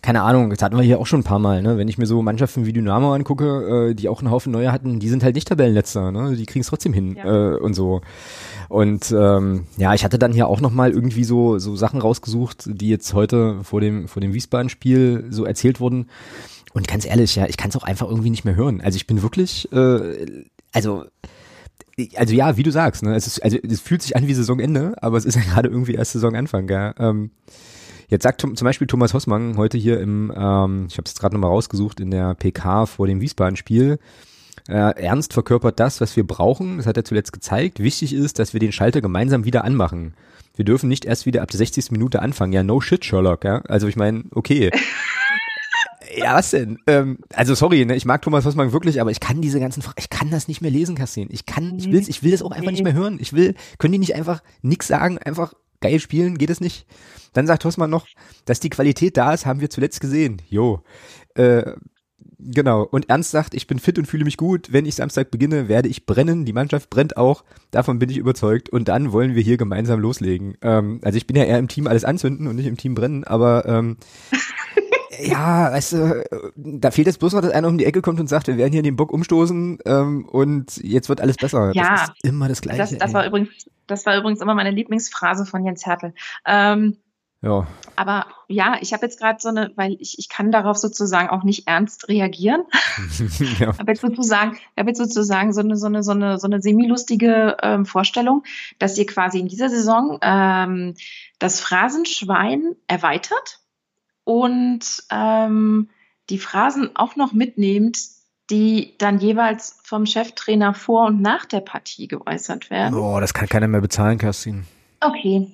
keine 0.01 0.21
Ahnung, 0.21 0.49
das 0.51 0.61
hatten 0.61 0.77
wir 0.77 0.83
hier 0.83 0.99
auch 0.99 1.07
schon 1.07 1.21
ein 1.21 1.23
paar 1.23 1.39
Mal, 1.39 1.61
ne? 1.61 1.77
Wenn 1.77 1.87
ich 1.87 1.97
mir 1.97 2.05
so 2.05 2.21
Mannschaften 2.21 2.65
wie 2.65 2.73
Dynamo 2.73 3.13
angucke, 3.13 3.89
äh, 3.89 3.95
die 3.95 4.09
auch 4.09 4.19
einen 4.19 4.29
Haufen 4.29 4.51
neue 4.51 4.71
hatten, 4.71 4.99
die 4.99 5.09
sind 5.09 5.23
halt 5.23 5.35
nicht 5.35 5.47
Tabellenletzter, 5.47 6.11
ne? 6.11 6.35
Die 6.35 6.45
kriegen 6.45 6.61
es 6.61 6.67
trotzdem 6.67 6.93
hin 6.93 7.15
ja. 7.15 7.53
äh, 7.53 7.57
und 7.57 7.73
so. 7.73 8.01
Und 8.69 9.11
ähm, 9.11 9.65
ja, 9.77 9.95
ich 9.95 10.03
hatte 10.03 10.19
dann 10.19 10.31
hier 10.31 10.47
auch 10.47 10.61
nochmal 10.61 10.91
irgendwie 10.91 11.23
so, 11.23 11.57
so 11.57 11.75
Sachen 11.75 11.99
rausgesucht, 11.99 12.65
die 12.67 12.89
jetzt 12.89 13.13
heute 13.15 13.63
vor 13.63 13.81
dem, 13.81 14.07
vor 14.07 14.21
dem 14.21 14.33
Wiesbaden-Spiel 14.33 15.25
so 15.31 15.45
erzählt 15.45 15.79
wurden. 15.79 16.09
Und 16.73 16.87
ganz 16.87 17.05
ehrlich, 17.05 17.35
ja, 17.35 17.47
ich 17.47 17.57
kann 17.57 17.69
es 17.69 17.75
auch 17.75 17.83
einfach 17.83 18.07
irgendwie 18.07 18.29
nicht 18.29 18.45
mehr 18.45 18.55
hören. 18.55 18.81
Also 18.81 18.97
ich 18.97 19.07
bin 19.07 19.23
wirklich, 19.23 19.71
äh, 19.71 20.43
also 20.71 21.05
also 22.15 22.33
ja, 22.33 22.57
wie 22.57 22.63
du 22.63 22.71
sagst, 22.71 23.03
ne? 23.03 23.15
Es 23.15 23.27
ist, 23.27 23.43
also 23.43 23.57
es 23.57 23.81
fühlt 23.81 24.01
sich 24.01 24.15
an 24.15 24.27
wie 24.27 24.33
Saisonende, 24.33 24.95
aber 25.01 25.17
es 25.17 25.25
ist 25.25 25.35
ja 25.35 25.41
gerade 25.41 25.69
irgendwie 25.69 25.93
erst 25.93 26.13
Saisonanfang, 26.13 26.67
gell? 26.67 26.93
Ähm, 26.99 27.31
jetzt 28.07 28.23
sagt 28.23 28.41
zum 28.41 28.55
Beispiel 28.55 28.87
Thomas 28.87 29.13
Hossmann 29.13 29.57
heute 29.57 29.77
hier 29.77 29.99
im, 29.99 30.31
ähm, 30.35 30.87
ich 30.89 30.97
habe 30.97 31.05
es 31.05 31.15
gerade 31.15 31.35
nochmal 31.35 31.51
rausgesucht, 31.51 31.99
in 31.99 32.11
der 32.11 32.35
PK 32.35 32.85
vor 32.85 33.07
dem 33.07 33.21
Wiesbaden-Spiel, 33.21 33.99
äh, 34.69 35.01
Ernst 35.01 35.33
verkörpert 35.33 35.79
das, 35.79 35.99
was 35.99 36.15
wir 36.15 36.25
brauchen. 36.25 36.77
Das 36.77 36.85
hat 36.85 36.95
er 36.95 37.03
zuletzt 37.03 37.33
gezeigt. 37.33 37.79
Wichtig 37.79 38.13
ist, 38.13 38.37
dass 38.37 38.53
wir 38.53 38.59
den 38.59 38.71
Schalter 38.71 39.01
gemeinsam 39.01 39.43
wieder 39.43 39.63
anmachen. 39.63 40.13
Wir 40.55 40.65
dürfen 40.65 40.89
nicht 40.89 41.05
erst 41.05 41.25
wieder 41.25 41.41
ab 41.41 41.49
der 41.49 41.57
60. 41.57 41.91
Minute 41.91 42.21
anfangen. 42.21 42.53
Ja, 42.53 42.63
no 42.63 42.79
shit, 42.81 43.03
Sherlock, 43.03 43.45
ja. 43.45 43.61
Also 43.67 43.87
ich 43.87 43.95
meine, 43.95 44.25
okay. 44.31 44.69
Ja, 46.15 46.35
was 46.35 46.51
denn? 46.51 46.79
Ähm, 46.87 47.19
also 47.33 47.53
sorry, 47.55 47.85
ne, 47.85 47.95
ich 47.95 48.05
mag 48.05 48.21
Thomas 48.21 48.45
Hossmann 48.45 48.73
wirklich, 48.73 48.99
aber 48.99 49.11
ich 49.11 49.19
kann 49.19 49.41
diese 49.41 49.59
ganzen, 49.59 49.81
Fra 49.81 49.93
ich 49.97 50.09
kann 50.09 50.31
das 50.31 50.47
nicht 50.47 50.61
mehr 50.61 50.71
lesen, 50.71 50.95
Kassin. 50.95 51.29
Ich 51.31 51.45
kann, 51.45 51.77
ich 51.77 51.91
will's, 51.91 52.07
ich 52.07 52.23
will 52.23 52.31
das 52.31 52.41
auch 52.41 52.51
einfach 52.51 52.71
nicht 52.71 52.83
mehr 52.83 52.93
hören. 52.93 53.17
Ich 53.19 53.33
will, 53.33 53.55
können 53.77 53.91
die 53.91 53.99
nicht 53.99 54.15
einfach 54.15 54.41
nix 54.61 54.87
sagen, 54.87 55.17
einfach 55.19 55.53
geil 55.81 55.99
spielen, 55.99 56.37
geht 56.37 56.49
es 56.49 56.61
nicht? 56.61 56.85
Dann 57.33 57.47
sagt 57.47 57.63
Hossmann 57.65 57.89
noch, 57.89 58.07
dass 58.45 58.59
die 58.59 58.69
Qualität 58.69 59.17
da 59.17 59.33
ist, 59.33 59.45
haben 59.45 59.61
wir 59.61 59.69
zuletzt 59.69 60.01
gesehen. 60.01 60.41
Jo. 60.49 60.81
Äh, 61.35 61.73
genau. 62.39 62.83
Und 62.83 63.09
Ernst 63.09 63.31
sagt, 63.31 63.53
ich 63.53 63.67
bin 63.67 63.79
fit 63.79 63.99
und 63.99 64.05
fühle 64.05 64.25
mich 64.25 64.37
gut. 64.37 64.71
Wenn 64.71 64.85
ich 64.85 64.95
Samstag 64.95 65.29
beginne, 65.29 65.67
werde 65.67 65.89
ich 65.89 66.05
brennen. 66.05 66.45
Die 66.45 66.53
Mannschaft 66.53 66.89
brennt 66.89 67.17
auch. 67.17 67.43
Davon 67.71 67.99
bin 67.99 68.09
ich 68.09 68.17
überzeugt. 68.17 68.69
Und 68.69 68.87
dann 68.87 69.11
wollen 69.11 69.35
wir 69.35 69.43
hier 69.43 69.57
gemeinsam 69.57 69.99
loslegen. 69.99 70.57
Ähm, 70.61 70.99
also 71.03 71.17
ich 71.17 71.27
bin 71.27 71.37
ja 71.37 71.43
eher 71.43 71.59
im 71.59 71.67
Team 71.67 71.87
alles 71.87 72.03
anzünden 72.03 72.47
und 72.47 72.55
nicht 72.55 72.67
im 72.67 72.77
Team 72.77 72.95
brennen, 72.95 73.23
aber 73.23 73.65
ähm, 73.67 73.97
ja, 75.21 75.71
weißt 75.71 75.93
du, 75.93 76.23
da 76.55 76.91
fehlt 76.91 77.07
jetzt 77.07 77.19
bloß 77.19 77.33
noch, 77.33 77.41
dass 77.41 77.51
einer 77.51 77.67
um 77.67 77.77
die 77.77 77.85
Ecke 77.85 78.01
kommt 78.01 78.19
und 78.19 78.27
sagt, 78.27 78.47
wir 78.47 78.57
werden 78.57 78.73
hier 78.73 78.83
den 78.83 78.95
Bock 78.95 79.11
umstoßen 79.11 79.79
ähm, 79.85 80.25
und 80.25 80.77
jetzt 80.77 81.09
wird 81.09 81.21
alles 81.21 81.37
besser. 81.37 81.71
Ja, 81.73 81.91
das 81.91 82.01
ist 82.09 82.23
immer 82.23 82.47
das 82.47 82.61
Gleiche. 82.61 82.79
Das, 82.79 82.97
das 82.97 83.13
war 83.13 83.25
übrigens, 83.25 83.49
das 83.87 84.05
war 84.05 84.17
übrigens 84.17 84.41
immer 84.41 84.55
meine 84.55 84.71
Lieblingsphrase 84.71 85.45
von 85.45 85.65
Jens 85.65 85.85
Hertel. 85.85 86.13
Ähm, 86.45 86.97
ja. 87.41 87.65
Aber 87.95 88.25
ja, 88.47 88.77
ich 88.81 88.91
habe 88.91 89.05
jetzt 89.05 89.19
gerade 89.19 89.39
so 89.39 89.49
eine, 89.49 89.71
weil 89.75 89.95
ich, 89.99 90.19
ich 90.19 90.27
kann 90.27 90.51
darauf 90.51 90.77
sozusagen 90.77 91.29
auch 91.29 91.43
nicht 91.43 91.67
ernst 91.67 92.09
reagieren. 92.09 92.63
ja. 93.59 93.77
habe 93.77 93.91
jetzt 93.91 94.01
sozusagen, 94.01 94.57
habe 94.77 94.89
jetzt 94.89 94.97
sozusagen 94.97 95.53
so 95.53 95.61
eine, 95.61 95.77
so 95.77 95.87
eine, 95.87 96.03
so 96.03 96.11
eine, 96.11 96.37
so 96.37 96.47
eine 96.47 96.61
semi-lustige 96.61 97.57
ähm, 97.61 97.85
Vorstellung, 97.85 98.43
dass 98.77 98.97
ihr 98.97 99.05
quasi 99.05 99.39
in 99.39 99.47
dieser 99.47 99.69
Saison 99.69 100.19
ähm, 100.21 100.95
das 101.39 101.61
Phrasenschwein 101.61 102.75
erweitert 102.87 103.58
und 104.29 104.81
ähm, 105.09 105.89
die 106.29 106.37
Phrasen 106.37 106.95
auch 106.95 107.15
noch 107.15 107.33
mitnehmt, 107.33 107.97
die 108.51 108.93
dann 108.99 109.17
jeweils 109.17 109.79
vom 109.81 110.05
Cheftrainer 110.05 110.75
vor 110.75 111.07
und 111.07 111.19
nach 111.19 111.45
der 111.45 111.61
Partie 111.61 112.07
geäußert 112.07 112.69
werden. 112.69 112.93
Oh, 112.93 113.19
das 113.19 113.33
kann 113.33 113.49
keiner 113.49 113.67
mehr 113.67 113.81
bezahlen, 113.81 114.19
Kerstin. 114.19 114.67
Okay. 115.01 115.47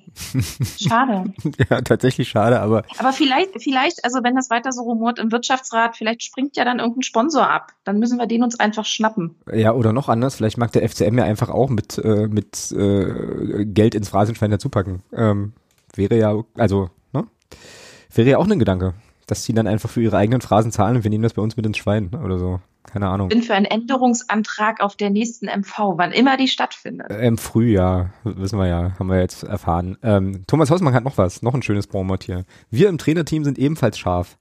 Schade. 0.78 1.32
ja, 1.70 1.80
tatsächlich 1.80 2.28
schade, 2.28 2.60
aber. 2.60 2.82
Aber 2.98 3.14
vielleicht, 3.14 3.62
vielleicht, 3.62 4.04
also 4.04 4.22
wenn 4.22 4.34
das 4.34 4.50
weiter 4.50 4.72
so 4.72 4.82
rumort 4.82 5.20
im 5.20 5.32
Wirtschaftsrat, 5.32 5.96
vielleicht 5.96 6.22
springt 6.22 6.58
ja 6.58 6.66
dann 6.66 6.78
irgendein 6.78 7.02
Sponsor 7.02 7.48
ab. 7.48 7.72
Dann 7.84 7.98
müssen 7.98 8.18
wir 8.18 8.26
den 8.26 8.42
uns 8.42 8.60
einfach 8.60 8.84
schnappen. 8.84 9.36
Ja, 9.50 9.72
oder 9.72 9.94
noch 9.94 10.10
anders, 10.10 10.34
vielleicht 10.34 10.58
mag 10.58 10.72
der 10.72 10.86
FCM 10.86 11.16
ja 11.16 11.24
einfach 11.24 11.48
auch 11.48 11.70
mit, 11.70 11.96
äh, 11.96 12.26
mit 12.26 12.72
äh, 12.72 13.64
Geld 13.64 13.94
ins 13.94 14.10
Phrasenschwein 14.10 14.50
dazupacken. 14.50 15.02
Ähm, 15.14 15.54
wäre 15.94 16.18
ja, 16.18 16.42
also, 16.58 16.90
ne? 17.12 17.24
Wäre 18.16 18.30
ja 18.30 18.38
auch 18.38 18.48
ein 18.48 18.58
Gedanke, 18.58 18.94
dass 19.26 19.44
sie 19.44 19.52
dann 19.52 19.66
einfach 19.66 19.90
für 19.90 20.00
ihre 20.00 20.16
eigenen 20.16 20.40
Phrasen 20.40 20.72
zahlen 20.72 20.96
und 20.96 21.04
wir 21.04 21.10
nehmen 21.10 21.22
das 21.22 21.34
bei 21.34 21.42
uns 21.42 21.56
mit 21.56 21.66
ins 21.66 21.76
Schwein 21.76 22.14
oder 22.14 22.38
so. 22.38 22.60
Keine 22.84 23.08
Ahnung. 23.08 23.28
Ich 23.28 23.36
bin 23.36 23.42
für 23.42 23.54
einen 23.54 23.66
Änderungsantrag 23.66 24.80
auf 24.80 24.96
der 24.96 25.10
nächsten 25.10 25.46
MV, 25.46 25.94
wann 25.96 26.12
immer 26.12 26.36
die 26.36 26.48
stattfindet. 26.48 27.10
Äh, 27.10 27.26
Im 27.26 27.36
Frühjahr, 27.36 28.10
wissen 28.24 28.58
wir 28.58 28.68
ja, 28.68 28.92
haben 28.98 29.08
wir 29.08 29.20
jetzt 29.20 29.42
erfahren. 29.42 29.98
Ähm, 30.02 30.44
Thomas 30.46 30.70
Hausmann 30.70 30.94
hat 30.94 31.04
noch 31.04 31.18
was, 31.18 31.42
noch 31.42 31.52
ein 31.52 31.62
schönes 31.62 31.88
Bonmot 31.88 32.24
hier. 32.24 32.44
Wir 32.70 32.88
im 32.88 32.96
Trainerteam 32.96 33.44
sind 33.44 33.58
ebenfalls 33.58 33.98
scharf. 33.98 34.38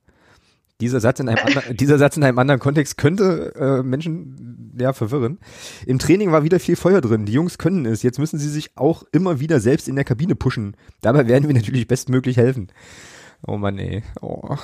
Dieser 0.79 0.99
Satz 0.99 1.19
in 1.19 1.27
einem, 1.27 1.39
anderen, 1.45 1.75
dieser 1.75 1.97
Satz 1.97 2.17
in 2.17 2.23
einem 2.23 2.37
anderen 2.37 2.59
Kontext 2.59 2.97
könnte 2.97 3.53
äh, 3.55 3.83
Menschen 3.83 4.73
ja 4.79 4.93
verwirren. 4.93 5.39
Im 5.85 5.99
Training 5.99 6.31
war 6.31 6.43
wieder 6.43 6.59
viel 6.59 6.75
Feuer 6.75 7.01
drin. 7.01 7.25
Die 7.25 7.33
Jungs 7.33 7.57
können 7.57 7.85
es. 7.85 8.03
Jetzt 8.03 8.19
müssen 8.19 8.37
sie 8.37 8.49
sich 8.49 8.77
auch 8.77 9.03
immer 9.11 9.39
wieder 9.39 9.59
selbst 9.59 9.87
in 9.87 9.95
der 9.95 10.05
Kabine 10.05 10.35
pushen. 10.35 10.77
Dabei 11.01 11.27
werden 11.27 11.47
wir 11.47 11.55
natürlich 11.55 11.87
bestmöglich 11.87 12.37
helfen. 12.37 12.67
Oh 13.47 13.57
Mann, 13.57 13.77
ey. 13.77 14.03
Oh. 14.21 14.57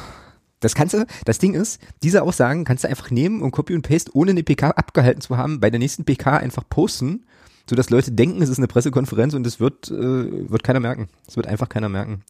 Das 0.59 0.75
kannst 0.75 0.93
du, 0.93 1.05
das 1.25 1.39
Ding 1.39 1.55
ist, 1.55 1.81
diese 2.03 2.21
Aussagen 2.21 2.65
kannst 2.65 2.83
du 2.83 2.87
einfach 2.87 3.09
nehmen 3.09 3.41
und 3.41 3.51
Copy 3.51 3.73
und 3.73 3.81
Paste, 3.81 4.11
ohne 4.13 4.31
eine 4.31 4.43
PK 4.43 4.71
abgehalten 4.71 5.21
zu 5.21 5.37
haben, 5.37 5.59
bei 5.59 5.71
der 5.71 5.79
nächsten 5.79 6.05
PK 6.05 6.37
einfach 6.37 6.63
posten, 6.69 7.25
sodass 7.67 7.89
Leute 7.89 8.11
denken, 8.11 8.41
es 8.41 8.49
ist 8.49 8.59
eine 8.59 8.67
Pressekonferenz 8.67 9.33
und 9.33 9.45
es 9.47 9.59
wird, 9.59 9.89
äh, 9.89 10.49
wird 10.49 10.63
keiner 10.63 10.79
merken. 10.79 11.09
Es 11.27 11.35
wird 11.35 11.47
einfach 11.47 11.67
keiner 11.67 11.89
merken. 11.89 12.23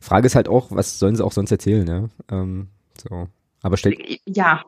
Die 0.00 0.04
Frage 0.04 0.26
ist 0.26 0.34
halt 0.34 0.48
auch, 0.48 0.70
was 0.70 0.98
sollen 0.98 1.16
sie 1.16 1.24
auch 1.24 1.32
sonst 1.32 1.50
erzählen, 1.50 1.86
ja? 1.86 2.08
Ähm, 2.30 2.68
so. 3.00 3.28
Aber 3.62 3.76
stell. 3.76 3.96
Ja. 4.26 4.64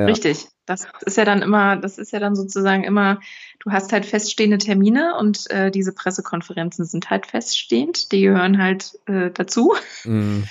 Ja. 0.00 0.06
Richtig. 0.06 0.48
Das 0.66 0.86
ist 1.04 1.16
ja 1.16 1.24
dann 1.24 1.42
immer, 1.42 1.76
das 1.76 1.98
ist 1.98 2.12
ja 2.12 2.20
dann 2.20 2.36
sozusagen 2.36 2.84
immer, 2.84 3.18
du 3.58 3.72
hast 3.72 3.92
halt 3.92 4.06
feststehende 4.06 4.58
Termine 4.58 5.16
und 5.18 5.50
äh, 5.50 5.70
diese 5.70 5.92
Pressekonferenzen 5.92 6.84
sind 6.84 7.10
halt 7.10 7.26
feststehend, 7.26 8.12
die 8.12 8.22
gehören 8.22 8.62
halt 8.62 8.98
äh, 9.06 9.30
dazu. 9.30 9.74
Mm. 10.04 10.42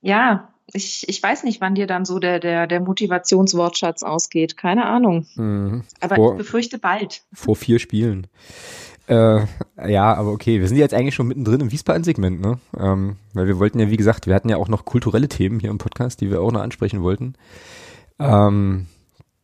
Ja, 0.00 0.52
ich, 0.72 1.08
ich 1.08 1.22
weiß 1.22 1.44
nicht, 1.44 1.60
wann 1.60 1.74
dir 1.74 1.86
dann 1.86 2.04
so 2.04 2.18
der, 2.18 2.40
der, 2.40 2.66
der 2.66 2.80
Motivationswortschatz 2.80 4.02
ausgeht. 4.02 4.56
Keine 4.56 4.84
Ahnung. 4.84 5.26
Mhm. 5.34 5.84
Aber 6.00 6.16
vor, 6.16 6.32
ich 6.32 6.38
befürchte 6.38 6.78
bald. 6.78 7.22
Vor 7.32 7.56
vier 7.56 7.78
Spielen. 7.78 8.26
Äh, 9.06 9.46
ja, 9.86 10.14
aber 10.14 10.30
okay, 10.30 10.60
wir 10.60 10.68
sind 10.68 10.76
jetzt 10.76 10.92
eigentlich 10.92 11.14
schon 11.14 11.28
mittendrin 11.28 11.60
im 11.60 11.72
Wiesbaden-Segment, 11.72 12.42
ne? 12.42 12.58
Ähm, 12.78 13.16
weil 13.32 13.46
wir 13.46 13.58
wollten 13.58 13.80
ja, 13.80 13.88
wie 13.88 13.96
gesagt, 13.96 14.26
wir 14.26 14.34
hatten 14.34 14.50
ja 14.50 14.58
auch 14.58 14.68
noch 14.68 14.84
kulturelle 14.84 15.28
Themen 15.28 15.60
hier 15.60 15.70
im 15.70 15.78
Podcast, 15.78 16.20
die 16.20 16.30
wir 16.30 16.42
auch 16.42 16.52
noch 16.52 16.60
ansprechen 16.60 17.02
wollten. 17.02 17.34
Ähm, 18.18 18.86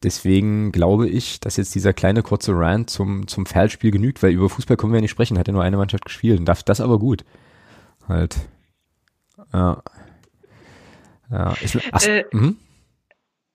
deswegen 0.03 0.73
glaube 0.73 1.09
ich, 1.09 1.41
dass 1.41 1.57
jetzt 1.57 1.75
dieser 1.75 1.93
kleine 1.93 2.23
kurze 2.23 2.53
Rant 2.55 2.91
zum, 2.91 3.27
zum 3.27 3.47
Feldspiel 3.47 3.91
genügt, 3.91 4.23
weil 4.23 4.33
über 4.33 4.49
Fußball 4.49 4.77
können 4.77 4.93
wir 4.93 4.99
ja 4.99 5.03
nicht 5.03 5.11
sprechen, 5.11 5.39
hat 5.39 5.49
ja 5.49 5.53
nur 5.53 5.63
eine 5.63 5.77
Mannschaft 5.77 6.05
gespielt 6.05 6.39
und 6.39 6.47
darf 6.47 6.63
das 6.63 6.81
aber 6.81 6.99
gut. 6.99 7.25
Halt. 8.09 8.37
Ja. 9.53 9.83
Ja, 11.31 11.53
ist, 11.63 11.79
ach, 11.91 12.03
äh, 12.07 12.25
mhm. 12.33 12.57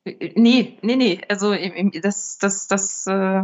Nee, 0.06 0.78
nee, 0.82 0.96
nee. 0.96 1.22
Also 1.30 1.54
das, 2.02 2.38
das, 2.40 2.68
das, 2.68 3.08
äh, 3.08 3.44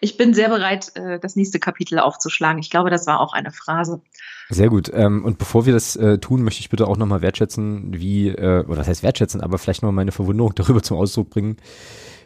ich 0.00 0.16
bin 0.16 0.34
sehr 0.34 0.48
bereit, 0.48 0.92
äh, 0.96 1.18
das 1.18 1.36
nächste 1.36 1.58
Kapitel 1.58 1.98
aufzuschlagen. 1.98 2.58
Ich 2.60 2.70
glaube, 2.70 2.90
das 2.90 3.06
war 3.06 3.20
auch 3.20 3.32
eine 3.32 3.50
Phrase. 3.50 4.00
Sehr 4.48 4.68
gut. 4.68 4.90
Ähm, 4.94 5.24
und 5.24 5.38
bevor 5.38 5.66
wir 5.66 5.72
das 5.72 5.96
äh, 5.96 6.18
tun, 6.18 6.42
möchte 6.42 6.60
ich 6.60 6.70
bitte 6.70 6.86
auch 6.86 6.96
nochmal 6.96 7.22
wertschätzen, 7.22 7.92
wie, 7.92 8.28
äh, 8.28 8.64
oder 8.64 8.76
das 8.76 8.88
heißt 8.88 9.02
wertschätzen, 9.02 9.40
aber 9.40 9.58
vielleicht 9.58 9.82
nochmal 9.82 9.96
meine 9.96 10.12
Verwunderung 10.12 10.54
darüber 10.56 10.82
zum 10.82 10.96
Ausdruck 10.96 11.30
bringen, 11.30 11.56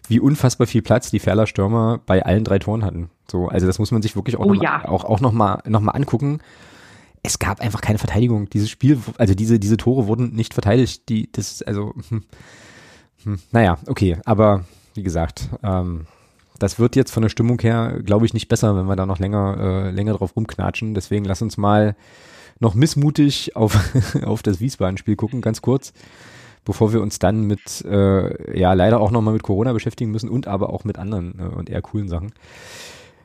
wie 0.09 0.21
unfassbar 0.21 0.67
viel 0.67 0.83
Platz 0.83 1.11
die 1.11 1.21
Ferler 1.21 1.47
Stürmer 1.47 2.01
bei 2.05 2.25
allen 2.25 2.45
drei 2.45 2.59
Toren 2.59 2.85
hatten. 2.85 3.11
So, 3.31 3.49
also 3.49 3.67
das 3.67 3.79
muss 3.79 3.91
man 3.91 4.03
sich 4.03 4.17
wirklich 4.17 4.37
auch, 4.37 4.45
oh, 4.45 4.55
noch, 4.55 4.63
ja. 4.63 4.85
auch, 4.89 5.05
auch 5.05 5.21
nochmal 5.21 5.63
noch 5.67 5.81
mal 5.81 5.93
angucken 5.93 6.41
es 7.23 7.39
gab 7.39 7.61
einfach 7.61 7.81
keine 7.81 7.99
Verteidigung. 7.99 8.51
Dieses 8.51 8.69
Spiel, 8.69 8.99
also 9.17 9.35
diese, 9.35 9.61
diese 9.61 9.77
Tore 9.77 10.07
wurden 10.07 10.35
nicht 10.35 10.55
verteidigt. 10.55 11.09
Die, 11.09 11.31
das, 11.31 11.63
also, 11.63 11.95
hm, 12.09 12.25
hm, 13.23 13.39
naja, 13.53 13.79
okay, 13.87 14.19
aber 14.25 14.65
wie 14.95 15.03
gesagt, 15.03 15.49
ähm, 15.63 16.07
das 16.63 16.79
wird 16.79 16.97
jetzt 16.97 17.11
von 17.11 17.23
der 17.23 17.29
Stimmung 17.29 17.61
her, 17.61 18.01
glaube 18.05 18.25
ich, 18.25 18.35
nicht 18.35 18.49
besser, 18.49 18.77
wenn 18.77 18.87
wir 18.87 18.97
da 18.97 19.05
noch 19.05 19.19
länger, 19.19 19.57
äh, 19.59 19.91
länger 19.91 20.15
drauf 20.15 20.37
rumknatschen. 20.37 20.95
Deswegen 20.95 21.25
lass 21.25 21.43
uns 21.43 21.57
mal 21.57 21.97
noch 22.61 22.75
missmutig 22.75 23.57
auf, 23.57 23.77
auf 24.25 24.43
das 24.43 24.61
Wiesbaden-Spiel 24.61 25.17
gucken, 25.17 25.41
ganz 25.41 25.61
kurz, 25.61 25.93
bevor 26.65 26.93
wir 26.93 27.03
uns 27.03 27.19
dann 27.19 27.43
mit, 27.43 27.85
äh, 27.85 28.59
ja, 28.59 28.73
leider 28.75 29.01
auch 29.01 29.11
nochmal 29.11 29.35
mit 29.35 29.43
Corona 29.43 29.73
beschäftigen 29.73 30.13
müssen 30.13 30.29
und 30.29 30.47
aber 30.47 30.71
auch 30.71 30.85
mit 30.85 30.99
anderen 30.99 31.39
äh, 31.41 31.55
und 31.55 31.69
eher 31.69 31.83
coolen 31.83 32.09
Sachen. 32.09 32.33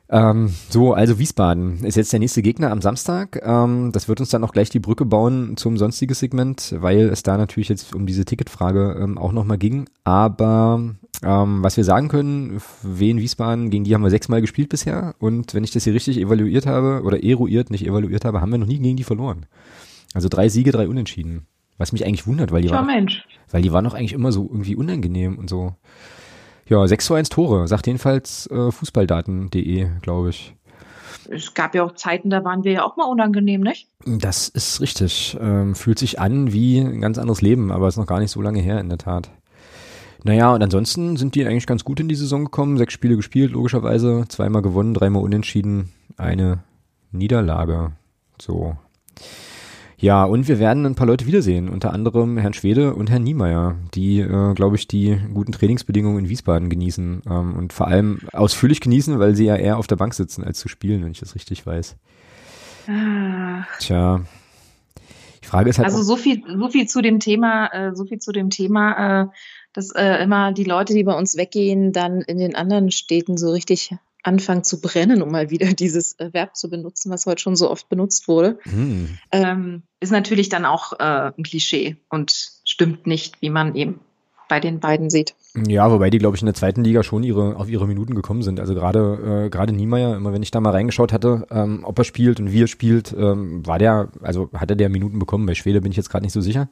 Ähm, 0.09 0.53
so, 0.69 0.93
also 0.93 1.19
Wiesbaden 1.19 1.83
ist 1.83 1.95
jetzt 1.95 2.13
der 2.13 2.19
nächste 2.19 2.41
Gegner 2.41 2.71
am 2.71 2.81
Samstag. 2.81 3.41
Ähm, 3.43 3.91
das 3.91 4.07
wird 4.07 4.19
uns 4.19 4.29
dann 4.29 4.43
auch 4.43 4.53
gleich 4.53 4.69
die 4.69 4.79
Brücke 4.79 5.05
bauen 5.05 5.57
zum 5.57 5.77
sonstiges 5.77 6.19
Segment, 6.19 6.75
weil 6.79 7.09
es 7.09 7.23
da 7.23 7.37
natürlich 7.37 7.69
jetzt 7.69 7.93
um 7.93 8.05
diese 8.05 8.23
Ticketfrage 8.23 8.97
ähm, 8.99 9.17
auch 9.17 9.33
nochmal 9.33 9.57
ging. 9.57 9.89
Aber 10.05 10.95
ähm, 11.23 11.63
was 11.63 11.77
wir 11.77 11.83
sagen 11.83 12.09
können, 12.09 12.61
wen 12.83 13.17
Wiesbaden, 13.17 13.69
gegen 13.69 13.83
die 13.83 13.93
haben 13.93 14.03
wir 14.03 14.09
sechsmal 14.09 14.41
gespielt 14.41 14.69
bisher. 14.69 15.15
Und 15.19 15.53
wenn 15.53 15.63
ich 15.63 15.71
das 15.71 15.83
hier 15.83 15.93
richtig 15.93 16.17
evaluiert 16.19 16.65
habe, 16.65 17.01
oder 17.03 17.23
eruiert, 17.23 17.71
nicht 17.71 17.85
evaluiert 17.85 18.25
habe, 18.25 18.41
haben 18.41 18.51
wir 18.51 18.59
noch 18.59 18.67
nie 18.67 18.79
gegen 18.79 18.97
die 18.97 19.03
verloren. 19.03 19.45
Also 20.13 20.29
drei 20.29 20.49
Siege, 20.49 20.71
drei 20.71 20.87
Unentschieden. 20.87 21.47
Was 21.77 21.91
mich 21.91 22.05
eigentlich 22.05 22.25
wundert, 22.25 22.51
weil 22.51 22.63
die, 22.63 22.71
waren, 22.71 22.87
weil 23.51 23.61
die 23.61 23.71
waren 23.71 23.83
doch 23.83 23.93
eigentlich 23.93 24.13
immer 24.13 24.31
so 24.31 24.47
irgendwie 24.49 24.75
unangenehm 24.75 25.37
und 25.37 25.47
so. 25.49 25.75
Ja, 26.67 26.85
6 26.85 27.05
zu 27.05 27.13
1 27.13 27.29
Tore, 27.29 27.67
sagt 27.67 27.87
jedenfalls 27.87 28.47
äh, 28.47 28.71
fußballdaten.de, 28.71 29.87
glaube 30.01 30.29
ich. 30.29 30.55
Es 31.29 31.53
gab 31.53 31.75
ja 31.75 31.83
auch 31.83 31.93
Zeiten, 31.93 32.29
da 32.29 32.43
waren 32.43 32.63
wir 32.63 32.71
ja 32.71 32.83
auch 32.83 32.97
mal 32.97 33.05
unangenehm, 33.05 33.61
nicht? 33.61 33.89
Das 34.05 34.47
ist 34.47 34.81
richtig. 34.81 35.37
Ähm, 35.39 35.75
fühlt 35.75 35.99
sich 35.99 36.19
an 36.19 36.51
wie 36.51 36.79
ein 36.79 37.01
ganz 37.01 37.17
anderes 37.17 37.41
Leben, 37.41 37.71
aber 37.71 37.87
ist 37.87 37.97
noch 37.97 38.07
gar 38.07 38.19
nicht 38.19 38.31
so 38.31 38.41
lange 38.41 38.59
her, 38.59 38.79
in 38.79 38.89
der 38.89 38.97
Tat. 38.97 39.29
Naja, 40.23 40.53
und 40.53 40.63
ansonsten 40.63 41.17
sind 41.17 41.35
die 41.35 41.45
eigentlich 41.45 41.67
ganz 41.67 41.83
gut 41.83 41.99
in 41.99 42.09
die 42.09 42.15
Saison 42.15 42.45
gekommen. 42.45 42.77
Sechs 42.77 42.93
Spiele 42.93 43.15
gespielt, 43.15 43.51
logischerweise. 43.51 44.25
Zweimal 44.27 44.61
gewonnen, 44.61 44.93
dreimal 44.93 45.23
unentschieden, 45.23 45.89
eine 46.17 46.63
Niederlage. 47.11 47.91
So. 48.41 48.75
Ja, 49.99 50.25
und 50.25 50.47
wir 50.47 50.59
werden 50.59 50.85
ein 50.85 50.93
paar 50.93 51.07
Leute 51.07 51.25
wiedersehen, 51.25 51.69
unter 51.69 51.91
anderem 51.91 52.37
Herrn 52.37 52.53
Schwede 52.53 52.93
und 52.93 53.09
Herrn 53.09 53.23
Niemeyer, 53.23 53.77
die, 53.95 54.19
äh, 54.19 54.53
glaube 54.53 54.75
ich, 54.75 54.87
die 54.87 55.17
guten 55.33 55.53
Trainingsbedingungen 55.53 56.19
in 56.19 56.29
Wiesbaden 56.29 56.69
genießen 56.69 57.23
ähm, 57.27 57.55
und 57.55 57.73
vor 57.73 57.87
allem 57.87 58.19
ausführlich 58.31 58.79
genießen, 58.79 59.17
weil 59.17 59.33
sie 59.33 59.45
ja 59.45 59.55
eher 59.55 59.77
auf 59.77 59.87
der 59.87 59.95
Bank 59.95 60.13
sitzen, 60.13 60.43
als 60.43 60.59
zu 60.59 60.67
spielen, 60.67 61.03
wenn 61.03 61.11
ich 61.11 61.19
das 61.19 61.33
richtig 61.33 61.65
weiß. 61.65 61.95
Ach. 62.89 63.79
Tja. 63.79 64.21
Die 65.43 65.47
Frage 65.47 65.69
ist 65.71 65.79
halt. 65.79 65.87
Also 65.87 66.03
so 66.03 66.15
viel, 66.15 66.43
so 66.45 66.69
viel 66.69 66.87
zu 66.87 67.01
dem 67.01 67.19
Thema, 67.19 67.67
äh, 67.73 67.95
so 67.95 68.05
viel 68.05 68.19
zu 68.19 68.31
dem 68.31 68.51
Thema, 68.51 69.23
äh, 69.23 69.27
dass 69.77 69.91
äh, 69.91 70.23
immer 70.23 70.53
die 70.53 70.63
Leute, 70.63 70.95
die 70.95 71.03
bei 71.03 71.15
uns 71.15 71.37
weggehen, 71.37 71.93
dann 71.93 72.21
in 72.21 72.39
den 72.39 72.55
anderen 72.55 72.89
Städten 72.89 73.37
so 73.37 73.51
richtig 73.51 73.93
anfangen 74.23 74.63
zu 74.63 74.81
brennen, 74.81 75.21
um 75.21 75.31
mal 75.31 75.51
wieder 75.51 75.67
dieses 75.73 76.13
äh, 76.19 76.33
Verb 76.33 76.55
zu 76.55 76.67
benutzen, 76.67 77.11
was 77.11 77.27
heute 77.27 77.43
schon 77.43 77.55
so 77.55 77.69
oft 77.69 77.87
benutzt 77.87 78.27
wurde, 78.27 78.57
hm. 78.63 79.19
ähm, 79.31 79.83
ist 79.99 80.11
natürlich 80.11 80.49
dann 80.49 80.65
auch 80.65 80.93
äh, 80.93 81.31
ein 81.37 81.43
Klischee 81.43 81.95
und 82.09 82.31
stimmt 82.65 83.05
nicht, 83.05 83.39
wie 83.43 83.51
man 83.51 83.75
eben 83.75 83.99
bei 84.49 84.59
den 84.59 84.79
beiden 84.79 85.11
sieht. 85.11 85.35
Ja, 85.67 85.91
wobei 85.91 86.09
die, 86.09 86.17
glaube 86.17 86.35
ich, 86.35 86.41
in 86.41 86.47
der 86.47 86.55
zweiten 86.55 86.83
Liga 86.83 87.03
schon 87.03 87.21
ihre, 87.21 87.57
auf 87.57 87.69
ihre 87.69 87.85
Minuten 87.85 88.15
gekommen 88.15 88.41
sind. 88.41 88.59
Also 88.59 88.73
gerade 88.73 89.45
äh, 89.45 89.49
gerade 89.51 89.73
Niemeyer, 89.73 90.15
immer 90.15 90.33
wenn 90.33 90.41
ich 90.41 90.51
da 90.51 90.59
mal 90.59 90.71
reingeschaut 90.71 91.13
hatte, 91.13 91.45
ähm, 91.51 91.81
ob 91.83 91.99
er 91.99 92.05
spielt 92.05 92.39
und 92.39 92.51
wie 92.51 92.63
er 92.63 92.67
spielt, 92.67 93.13
ähm, 93.15 93.63
war 93.67 93.77
der, 93.77 94.09
also 94.21 94.49
hatte 94.55 94.75
der 94.75 94.89
Minuten 94.89 95.19
bekommen. 95.19 95.45
Bei 95.45 95.53
Schwede 95.53 95.81
bin 95.81 95.91
ich 95.91 95.97
jetzt 95.97 96.09
gerade 96.09 96.23
nicht 96.23 96.33
so 96.33 96.41
sicher. 96.41 96.67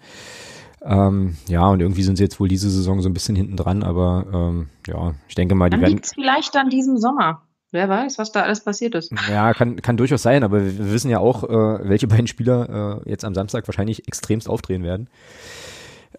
Ähm, 0.88 1.36
ja, 1.48 1.68
und 1.68 1.80
irgendwie 1.80 2.04
sind 2.04 2.18
sie 2.18 2.24
jetzt 2.24 2.40
wohl 2.40 2.48
diese 2.48 2.70
Saison 2.70 3.02
so 3.02 3.10
ein 3.10 3.14
bisschen 3.14 3.36
hinten 3.36 3.58
dran, 3.58 3.82
aber 3.82 4.26
ähm, 4.32 4.70
ja, 4.86 5.16
ich 5.28 5.34
denke 5.34 5.56
mal, 5.56 5.70
die 5.70 5.72
dann 5.72 5.82
werden. 5.82 5.94
Liegt's 5.94 6.14
vielleicht 6.14 6.56
an 6.56 6.70
diesem 6.70 6.98
Sommer. 6.98 7.42
Wer 7.72 7.90
weiß, 7.90 8.20
was 8.20 8.32
da 8.32 8.44
alles 8.44 8.62
passiert 8.62 8.94
ist. 8.96 9.12
Ja, 9.30 9.54
kann, 9.54 9.82
kann 9.82 9.98
durchaus 9.98 10.22
sein, 10.22 10.44
aber 10.44 10.64
wir 10.64 10.94
wissen 10.94 11.10
ja 11.10 11.20
auch, 11.20 11.44
äh, 11.44 11.90
welche 11.90 12.08
beiden 12.08 12.28
Spieler 12.28 13.02
äh, 13.04 13.10
jetzt 13.10 13.26
am 13.26 13.34
Samstag 13.34 13.68
wahrscheinlich 13.68 14.08
extremst 14.08 14.48
aufdrehen 14.48 14.84
werden. 14.84 15.10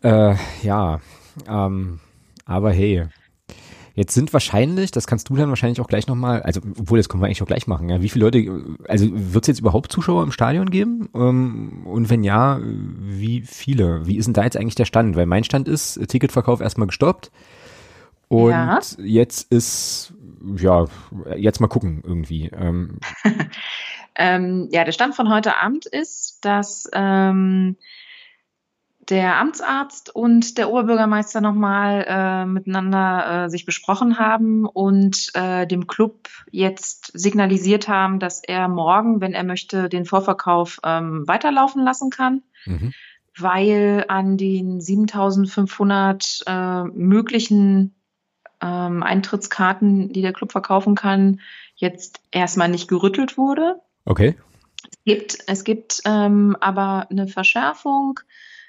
Äh, 0.02 0.34
ja, 0.62 1.00
ähm, 1.48 2.00
aber 2.44 2.72
hey, 2.72 3.06
Jetzt 3.96 4.12
sind 4.12 4.34
wahrscheinlich, 4.34 4.90
das 4.90 5.06
kannst 5.06 5.30
du 5.30 5.36
dann 5.36 5.48
wahrscheinlich 5.48 5.80
auch 5.80 5.88
gleich 5.88 6.06
nochmal, 6.06 6.42
also 6.42 6.60
obwohl, 6.78 6.98
das 6.98 7.08
können 7.08 7.22
wir 7.22 7.28
eigentlich 7.28 7.42
auch 7.42 7.46
gleich 7.46 7.66
machen, 7.66 7.88
ja. 7.88 8.02
Wie 8.02 8.10
viele 8.10 8.26
Leute, 8.26 8.76
also 8.86 9.06
wird 9.10 9.44
es 9.44 9.48
jetzt 9.48 9.60
überhaupt 9.60 9.90
Zuschauer 9.90 10.22
im 10.22 10.32
Stadion 10.32 10.68
geben? 10.68 11.08
Ähm, 11.14 11.86
und 11.86 12.10
wenn 12.10 12.22
ja, 12.22 12.60
wie 12.62 13.40
viele? 13.40 14.06
Wie 14.06 14.18
ist 14.18 14.26
denn 14.26 14.34
da 14.34 14.44
jetzt 14.44 14.58
eigentlich 14.58 14.74
der 14.74 14.84
Stand? 14.84 15.16
Weil 15.16 15.24
mein 15.24 15.44
Stand 15.44 15.66
ist, 15.66 15.98
Ticketverkauf 16.08 16.60
erstmal 16.60 16.88
gestoppt. 16.88 17.30
Und 18.28 18.50
ja. 18.50 18.80
jetzt 18.98 19.50
ist, 19.50 20.12
ja, 20.56 20.84
jetzt 21.34 21.60
mal 21.60 21.68
gucken 21.68 22.02
irgendwie. 22.04 22.50
Ähm. 22.54 22.98
ähm, 24.14 24.68
ja, 24.72 24.84
der 24.84 24.92
Stand 24.92 25.14
von 25.14 25.32
heute 25.32 25.56
Abend 25.56 25.86
ist, 25.86 26.44
dass 26.44 26.86
ähm, 26.92 27.76
der 29.08 29.36
Amtsarzt 29.36 30.14
und 30.14 30.58
der 30.58 30.68
Oberbürgermeister 30.70 31.40
nochmal 31.40 32.04
äh, 32.08 32.46
miteinander 32.46 33.44
äh, 33.44 33.50
sich 33.50 33.64
besprochen 33.64 34.18
haben 34.18 34.66
und 34.66 35.30
äh, 35.34 35.66
dem 35.66 35.86
Club 35.86 36.28
jetzt 36.50 37.12
signalisiert 37.14 37.88
haben, 37.88 38.18
dass 38.18 38.42
er 38.42 38.68
morgen, 38.68 39.20
wenn 39.20 39.32
er 39.32 39.44
möchte, 39.44 39.88
den 39.88 40.04
Vorverkauf 40.04 40.80
ähm, 40.84 41.26
weiterlaufen 41.26 41.84
lassen 41.84 42.10
kann, 42.10 42.42
mhm. 42.64 42.92
weil 43.36 44.04
an 44.08 44.36
den 44.36 44.80
7500 44.80 46.42
äh, 46.46 46.84
möglichen 46.84 47.94
ähm, 48.60 49.02
Eintrittskarten, 49.02 50.12
die 50.12 50.22
der 50.22 50.32
Club 50.32 50.50
verkaufen 50.50 50.96
kann, 50.96 51.40
jetzt 51.76 52.20
erstmal 52.32 52.68
nicht 52.68 52.88
gerüttelt 52.88 53.38
wurde. 53.38 53.76
Okay. 54.04 54.36
Es 54.82 54.98
gibt, 55.04 55.38
es 55.46 55.64
gibt 55.64 56.00
ähm, 56.04 56.56
aber 56.60 57.06
eine 57.10 57.28
Verschärfung 57.28 58.20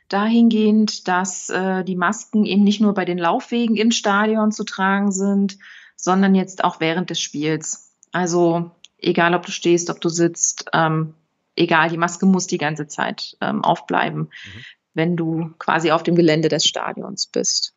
dahingehend, 0.10 1.08
dass 1.08 1.50
äh, 1.50 1.84
die 1.84 1.96
Masken 1.96 2.46
eben 2.46 2.64
nicht 2.64 2.82
nur 2.82 2.94
bei 2.94 3.06
den 3.06 3.18
Laufwegen 3.18 3.76
im 3.76 3.92
Stadion 3.92 4.52
zu 4.52 4.64
tragen 4.64 5.12
sind, 5.12 5.58
sondern 5.96 6.36
jetzt 6.36 6.64
auch 6.64 6.80
während 6.80 7.10
des 7.10 7.20
Spiels. 7.20 7.92
Also 8.12 8.72
egal, 8.98 9.34
ob 9.34 9.46
du 9.46 9.52
stehst, 9.52 9.90
ob 9.90 10.00
du 10.02 10.10
sitzt, 10.10 10.66
ähm, 10.74 11.14
egal, 11.56 11.90
die 11.90 11.98
Maske 11.98 12.26
muss 12.26 12.48
die 12.48 12.58
ganze 12.58 12.88
Zeit 12.88 13.38
ähm, 13.42 13.64
aufbleiben, 13.64 14.22
mhm. 14.22 14.64
wenn 14.94 15.18
du 15.18 15.52
quasi 15.60 15.92
auf 15.92 16.04
dem 16.04 16.16
Gelände 16.16 16.50
des 16.50 16.66
Stadions 16.66 17.28
bist. 17.28 17.74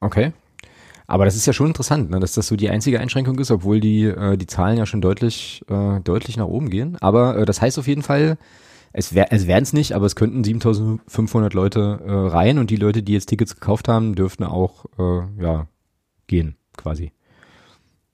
Okay. 0.00 0.32
Aber 1.06 1.24
das 1.24 1.34
ist 1.34 1.46
ja 1.46 1.52
schon 1.52 1.66
interessant, 1.66 2.08
ne, 2.10 2.20
dass 2.20 2.34
das 2.34 2.46
so 2.46 2.54
die 2.54 2.70
einzige 2.70 3.00
Einschränkung 3.00 3.38
ist, 3.40 3.50
obwohl 3.50 3.80
die, 3.80 4.04
äh, 4.04 4.36
die 4.36 4.46
Zahlen 4.46 4.78
ja 4.78 4.86
schon 4.86 5.00
deutlich, 5.00 5.62
äh, 5.68 5.98
deutlich 6.00 6.36
nach 6.36 6.46
oben 6.46 6.70
gehen. 6.70 6.96
Aber 7.00 7.36
äh, 7.36 7.44
das 7.44 7.60
heißt 7.60 7.80
auf 7.80 7.88
jeden 7.88 8.02
Fall, 8.02 8.38
es, 8.92 9.14
wär, 9.14 9.32
es 9.32 9.46
wären 9.46 9.62
es 9.62 9.72
nicht, 9.72 9.92
aber 9.92 10.06
es 10.06 10.16
könnten 10.16 10.42
7500 10.42 11.54
Leute 11.54 12.00
äh, 12.04 12.10
rein 12.10 12.58
und 12.58 12.70
die 12.70 12.76
Leute, 12.76 13.02
die 13.02 13.12
jetzt 13.12 13.26
Tickets 13.26 13.54
gekauft 13.54 13.88
haben, 13.88 14.14
dürften 14.14 14.44
auch 14.44 14.86
äh, 14.98 15.42
ja, 15.42 15.66
gehen, 16.26 16.56
quasi. 16.76 17.12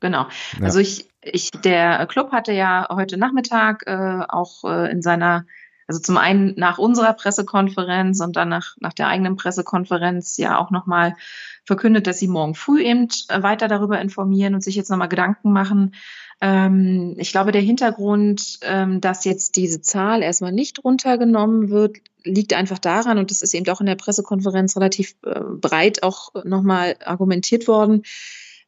Genau. 0.01 0.27
Ja. 0.59 0.65
Also 0.65 0.79
ich, 0.79 1.09
ich, 1.23 1.51
der 1.51 2.07
Club 2.07 2.33
hatte 2.33 2.53
ja 2.53 2.87
heute 2.91 3.17
Nachmittag 3.17 3.85
äh, 3.87 4.25
auch 4.29 4.65
äh, 4.65 4.91
in 4.91 5.01
seiner, 5.01 5.47
also 5.87 6.01
zum 6.01 6.17
einen 6.17 6.55
nach 6.57 6.79
unserer 6.79 7.13
Pressekonferenz 7.13 8.21
und 8.21 8.37
dann 8.37 8.49
nach, 8.49 8.77
nach 8.81 8.93
der 8.93 9.09
eigenen 9.09 9.37
Pressekonferenz 9.37 10.37
ja 10.37 10.59
auch 10.59 10.71
nochmal 10.71 11.17
verkündet, 11.65 12.07
dass 12.07 12.19
sie 12.19 12.29
morgen 12.29 12.55
früh 12.55 12.83
eben 12.83 13.09
äh, 13.29 13.43
weiter 13.43 13.69
darüber 13.69 14.01
informieren 14.01 14.55
und 14.55 14.63
sich 14.63 14.75
jetzt 14.77 14.91
nochmal 14.91 15.09
Gedanken 15.09 15.53
machen. 15.53 15.95
Ähm, 16.41 17.15
ich 17.19 17.31
glaube, 17.31 17.53
der 17.53 17.63
Hintergrund, 17.63 18.59
ähm, 18.63 19.01
dass 19.01 19.25
jetzt 19.25 19.57
diese 19.57 19.81
Zahl 19.81 20.23
erstmal 20.23 20.53
nicht 20.53 20.85
runtergenommen 20.85 21.71
wird, 21.71 21.99
liegt 22.25 22.55
einfach 22.55 22.79
daran, 22.79 23.19
und 23.19 23.31
das 23.31 23.41
ist 23.41 23.55
eben 23.55 23.69
auch 23.69 23.81
in 23.81 23.87
der 23.87 23.95
Pressekonferenz 23.95 24.77
relativ 24.77 25.15
äh, 25.25 25.41
breit 25.41 26.03
auch 26.03 26.33
nochmal 26.45 26.97
argumentiert 27.05 27.69
worden, 27.69 28.03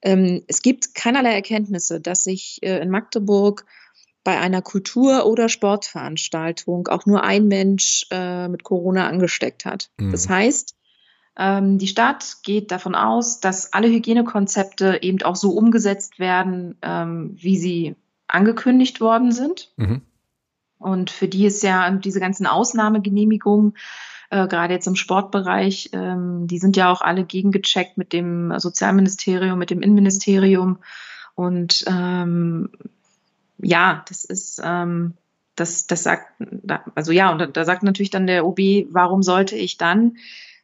ähm, 0.01 0.45
es 0.47 0.63
gibt 0.63 0.95
keinerlei 0.95 1.35
Erkenntnisse, 1.35 2.01
dass 2.01 2.25
sich 2.25 2.61
äh, 2.63 2.81
in 2.81 2.91
Magdeburg 2.91 3.65
bei 4.29 4.39
einer 4.39 4.61
Kultur- 4.61 5.25
oder 5.25 5.49
Sportveranstaltung 5.49 6.89
auch 6.89 7.07
nur 7.07 7.23
ein 7.25 7.49
Mensch 7.49 8.05
äh, 8.11 8.47
mit 8.49 8.63
Corona 8.63 9.09
angesteckt 9.09 9.65
hat. 9.65 9.89
Mhm. 9.97 10.13
Das 10.13 10.29
heißt, 10.29 10.77
ähm, 11.39 11.79
die 11.79 11.87
Stadt 11.87 12.37
geht 12.43 12.71
davon 12.71 12.95
aus, 12.95 13.41
dass 13.41 13.73
alle 13.73 13.89
Hygienekonzepte 13.89 14.99
eben 15.01 15.23
auch 15.23 15.35
so 15.35 15.53
umgesetzt 15.53 16.19
werden, 16.19 16.77
ähm, 16.83 17.39
wie 17.41 17.57
sie 17.57 17.97
angekündigt 18.27 19.01
worden 19.01 19.33
sind. 19.33 19.73
Mhm. 19.79 20.03
Und 20.77 21.09
für 21.09 21.27
die 21.27 21.47
ist 21.47 21.63
ja 21.63 21.91
diese 21.91 22.21
ganzen 22.21 22.47
Ausnahmegenehmigungen 22.47 23.79
äh, 24.29 24.47
gerade 24.47 24.75
jetzt 24.75 24.87
im 24.87 24.95
Sportbereich, 24.95 25.89
ähm, 25.95 26.47
die 26.49 26.59
sind 26.59 26.77
ja 26.77 26.93
auch 26.93 27.01
alle 27.01 27.25
gegengecheckt 27.25 27.97
mit 27.97 28.13
dem 28.13 28.53
Sozialministerium, 28.59 29.59
mit 29.59 29.71
dem 29.71 29.81
Innenministerium. 29.81 30.81
Und 31.35 31.87
ähm, 31.87 32.69
ja, 33.59 34.05
das 34.09 34.25
ist, 34.25 34.61
ähm, 34.65 35.15
das, 35.57 35.87
das 35.87 36.05
sagt, 36.05 36.33
also 36.95 37.13
ja, 37.13 37.33
und 37.33 37.39
da, 37.39 37.47
da 37.47 37.65
sagt 37.65 37.83
natürlich 37.83 38.11
dann 38.11 38.27
der 38.27 38.47
OB, 38.47 38.59
warum 38.91 39.23
sollte 39.23 39.57
ich 39.57 39.77
dann 39.77 40.17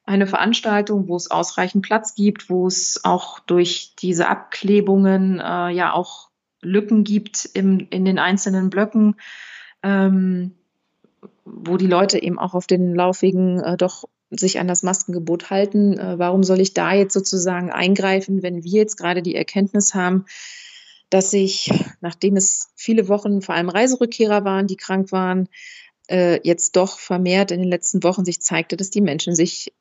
eine 0.06 0.26
Veranstaltung, 0.26 1.08
wo 1.08 1.16
es 1.16 1.30
ausreichend 1.30 1.84
Platz 1.84 2.14
gibt, 2.14 2.50
wo 2.50 2.66
es 2.66 3.00
auch 3.04 3.40
durch 3.40 3.94
diese 3.98 4.28
Abklebungen 4.28 5.40
äh, 5.40 5.70
ja 5.70 5.92
auch 5.92 6.28
Lücken 6.60 7.04
gibt 7.04 7.48
im, 7.54 7.86
in 7.90 8.04
den 8.04 8.18
einzelnen 8.18 8.70
Blöcken, 8.70 9.16
ähm, 9.82 10.52
wo 11.44 11.76
die 11.76 11.86
Leute 11.86 12.22
eben 12.22 12.38
auch 12.38 12.54
auf 12.54 12.66
den 12.66 12.94
Laufwegen 12.94 13.60
äh, 13.60 13.76
doch 13.76 14.04
sich 14.30 14.58
an 14.58 14.68
das 14.68 14.82
Maskengebot 14.82 15.50
halten. 15.50 15.98
Äh, 15.98 16.18
warum 16.18 16.42
soll 16.42 16.60
ich 16.60 16.74
da 16.74 16.92
jetzt 16.92 17.14
sozusagen 17.14 17.70
eingreifen, 17.70 18.42
wenn 18.42 18.62
wir 18.64 18.80
jetzt 18.80 18.96
gerade 18.96 19.22
die 19.22 19.34
Erkenntnis 19.34 19.94
haben, 19.94 20.26
dass 21.14 21.30
sich, 21.30 21.70
nachdem 22.00 22.34
es 22.34 22.72
viele 22.74 23.06
Wochen 23.06 23.40
vor 23.40 23.54
allem 23.54 23.68
Reiserückkehrer 23.68 24.44
waren, 24.44 24.66
die 24.66 24.76
krank 24.76 25.12
waren, 25.12 25.48
äh, 26.08 26.40
jetzt 26.42 26.74
doch 26.74 26.98
vermehrt 26.98 27.52
in 27.52 27.60
den 27.60 27.68
letzten 27.68 28.02
Wochen 28.02 28.24
sich 28.24 28.40
zeigte, 28.40 28.76
dass 28.76 28.90
die 28.90 29.00
Menschen 29.00 29.36
sich 29.36 29.72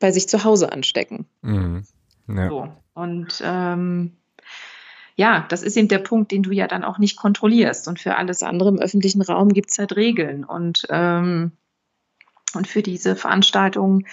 bei 0.00 0.10
sich 0.10 0.28
zu 0.28 0.42
Hause 0.42 0.72
anstecken. 0.72 1.26
Mhm. 1.42 1.84
Ja. 2.26 2.48
So. 2.48 2.68
Und 2.94 3.40
ähm, 3.44 4.16
ja, 5.14 5.46
das 5.50 5.62
ist 5.62 5.76
eben 5.76 5.86
der 5.86 6.00
Punkt, 6.00 6.32
den 6.32 6.42
du 6.42 6.50
ja 6.50 6.66
dann 6.66 6.82
auch 6.82 6.98
nicht 6.98 7.16
kontrollierst. 7.16 7.86
Und 7.86 8.00
für 8.00 8.16
alles 8.16 8.42
andere 8.42 8.70
im 8.70 8.80
öffentlichen 8.80 9.22
Raum 9.22 9.50
gibt 9.52 9.70
es 9.70 9.78
halt 9.78 9.94
Regeln. 9.94 10.42
Und, 10.42 10.84
ähm, 10.90 11.52
und 12.54 12.66
für 12.66 12.82
diese 12.82 13.14
Veranstaltungen 13.14 14.04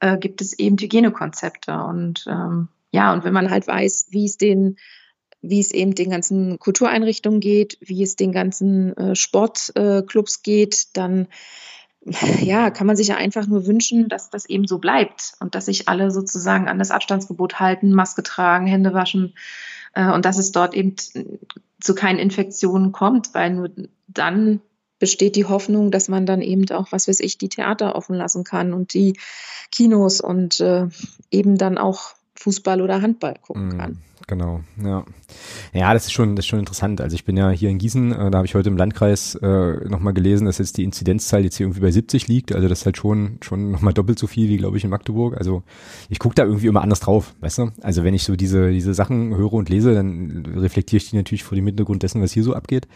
äh, 0.00 0.18
gibt 0.18 0.40
es 0.40 0.58
eben 0.58 0.76
Hygienekonzepte. 0.76 1.84
Und 1.84 2.24
ähm, 2.28 2.66
ja, 2.90 3.12
und 3.12 3.22
wenn 3.22 3.32
man 3.32 3.48
halt 3.48 3.68
weiß, 3.68 4.08
wie 4.10 4.24
es 4.24 4.38
den 4.38 4.76
wie 5.42 5.60
es 5.60 5.72
eben 5.72 5.94
den 5.94 6.10
ganzen 6.10 6.58
Kultureinrichtungen 6.58 7.40
geht, 7.40 7.76
wie 7.80 8.02
es 8.02 8.16
den 8.16 8.32
ganzen 8.32 8.96
äh, 8.96 9.16
Sportclubs 9.16 10.36
äh, 10.36 10.40
geht, 10.42 10.96
dann 10.96 11.28
ja, 12.40 12.70
kann 12.70 12.86
man 12.86 12.96
sich 12.96 13.08
ja 13.08 13.16
einfach 13.16 13.46
nur 13.46 13.66
wünschen, 13.66 14.08
dass 14.08 14.30
das 14.30 14.46
eben 14.46 14.66
so 14.66 14.78
bleibt 14.78 15.34
und 15.40 15.54
dass 15.54 15.66
sich 15.66 15.88
alle 15.88 16.10
sozusagen 16.10 16.68
an 16.68 16.78
das 16.78 16.90
Abstandsgebot 16.90 17.60
halten, 17.60 17.92
Maske 17.92 18.22
tragen, 18.22 18.66
Hände 18.66 18.94
waschen, 18.94 19.34
äh, 19.94 20.10
und 20.10 20.24
dass 20.24 20.38
es 20.38 20.52
dort 20.52 20.74
eben 20.74 20.96
zu 21.80 21.94
keinen 21.94 22.18
Infektionen 22.18 22.92
kommt, 22.92 23.34
weil 23.34 23.50
nur 23.50 23.70
dann 24.08 24.60
besteht 24.98 25.34
die 25.34 25.46
Hoffnung, 25.46 25.90
dass 25.90 26.08
man 26.08 26.26
dann 26.26 26.42
eben 26.42 26.70
auch, 26.70 26.92
was 26.92 27.08
weiß 27.08 27.20
ich, 27.20 27.36
die 27.36 27.48
Theater 27.48 27.96
offen 27.96 28.14
lassen 28.14 28.44
kann 28.44 28.72
und 28.72 28.94
die 28.94 29.18
Kinos 29.72 30.20
und 30.20 30.60
äh, 30.60 30.86
eben 31.30 31.58
dann 31.58 31.76
auch 31.76 32.14
Fußball 32.42 32.82
oder 32.82 33.00
Handball 33.00 33.34
gucken 33.40 33.68
mhm. 33.68 33.78
kann. 33.78 33.98
Genau, 34.28 34.60
ja. 34.82 35.04
Ja, 35.72 35.92
das 35.94 36.04
ist 36.06 36.12
schon, 36.12 36.36
das 36.36 36.44
ist 36.44 36.48
schon 36.48 36.60
interessant. 36.60 37.00
Also 37.00 37.14
ich 37.14 37.24
bin 37.24 37.36
ja 37.36 37.50
hier 37.50 37.70
in 37.70 37.78
Gießen, 37.78 38.12
äh, 38.12 38.30
da 38.30 38.38
habe 38.38 38.46
ich 38.46 38.54
heute 38.54 38.68
im 38.68 38.76
Landkreis 38.76 39.34
äh, 39.36 39.88
nochmal 39.88 40.12
gelesen, 40.12 40.44
dass 40.44 40.58
jetzt 40.58 40.76
die 40.76 40.84
Inzidenzzahl 40.84 41.42
jetzt 41.44 41.56
hier 41.56 41.66
irgendwie 41.66 41.80
bei 41.80 41.90
70 41.90 42.28
liegt. 42.28 42.54
Also 42.54 42.68
das 42.68 42.80
ist 42.80 42.86
halt 42.86 42.96
schon, 42.96 43.38
schon 43.42 43.70
nochmal 43.70 43.92
doppelt 43.92 44.18
so 44.18 44.26
viel 44.26 44.48
wie, 44.48 44.56
glaube 44.56 44.76
ich, 44.76 44.84
in 44.84 44.90
Magdeburg. 44.90 45.36
Also 45.36 45.62
ich 46.08 46.18
gucke 46.18 46.34
da 46.34 46.44
irgendwie 46.44 46.66
immer 46.66 46.82
anders 46.82 47.00
drauf, 47.00 47.34
weißt 47.40 47.58
du? 47.58 47.70
Also 47.82 48.04
wenn 48.04 48.14
ich 48.14 48.24
so 48.24 48.36
diese, 48.36 48.70
diese 48.70 48.94
Sachen 48.94 49.36
höre 49.36 49.52
und 49.52 49.68
lese, 49.68 49.94
dann 49.94 50.44
reflektiere 50.56 50.98
ich 50.98 51.10
die 51.10 51.16
natürlich 51.16 51.44
vor 51.44 51.56
dem 51.56 51.66
Hintergrund 51.66 52.02
dessen, 52.02 52.22
was 52.22 52.32
hier 52.32 52.44
so 52.44 52.54
abgeht. 52.54 52.86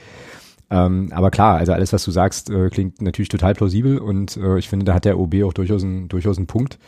Ähm, 0.68 1.10
aber 1.12 1.30
klar, 1.30 1.58
also 1.58 1.72
alles, 1.72 1.92
was 1.92 2.04
du 2.04 2.10
sagst, 2.10 2.50
äh, 2.50 2.70
klingt 2.70 3.00
natürlich 3.00 3.28
total 3.28 3.54
plausibel 3.54 3.98
und 3.98 4.36
äh, 4.36 4.58
ich 4.58 4.68
finde, 4.68 4.84
da 4.84 4.94
hat 4.94 5.04
der 5.04 5.18
OB 5.18 5.42
auch 5.44 5.52
durchaus, 5.52 5.82
ein, 5.82 6.08
durchaus 6.08 6.38
einen 6.38 6.48
Punkt. 6.48 6.78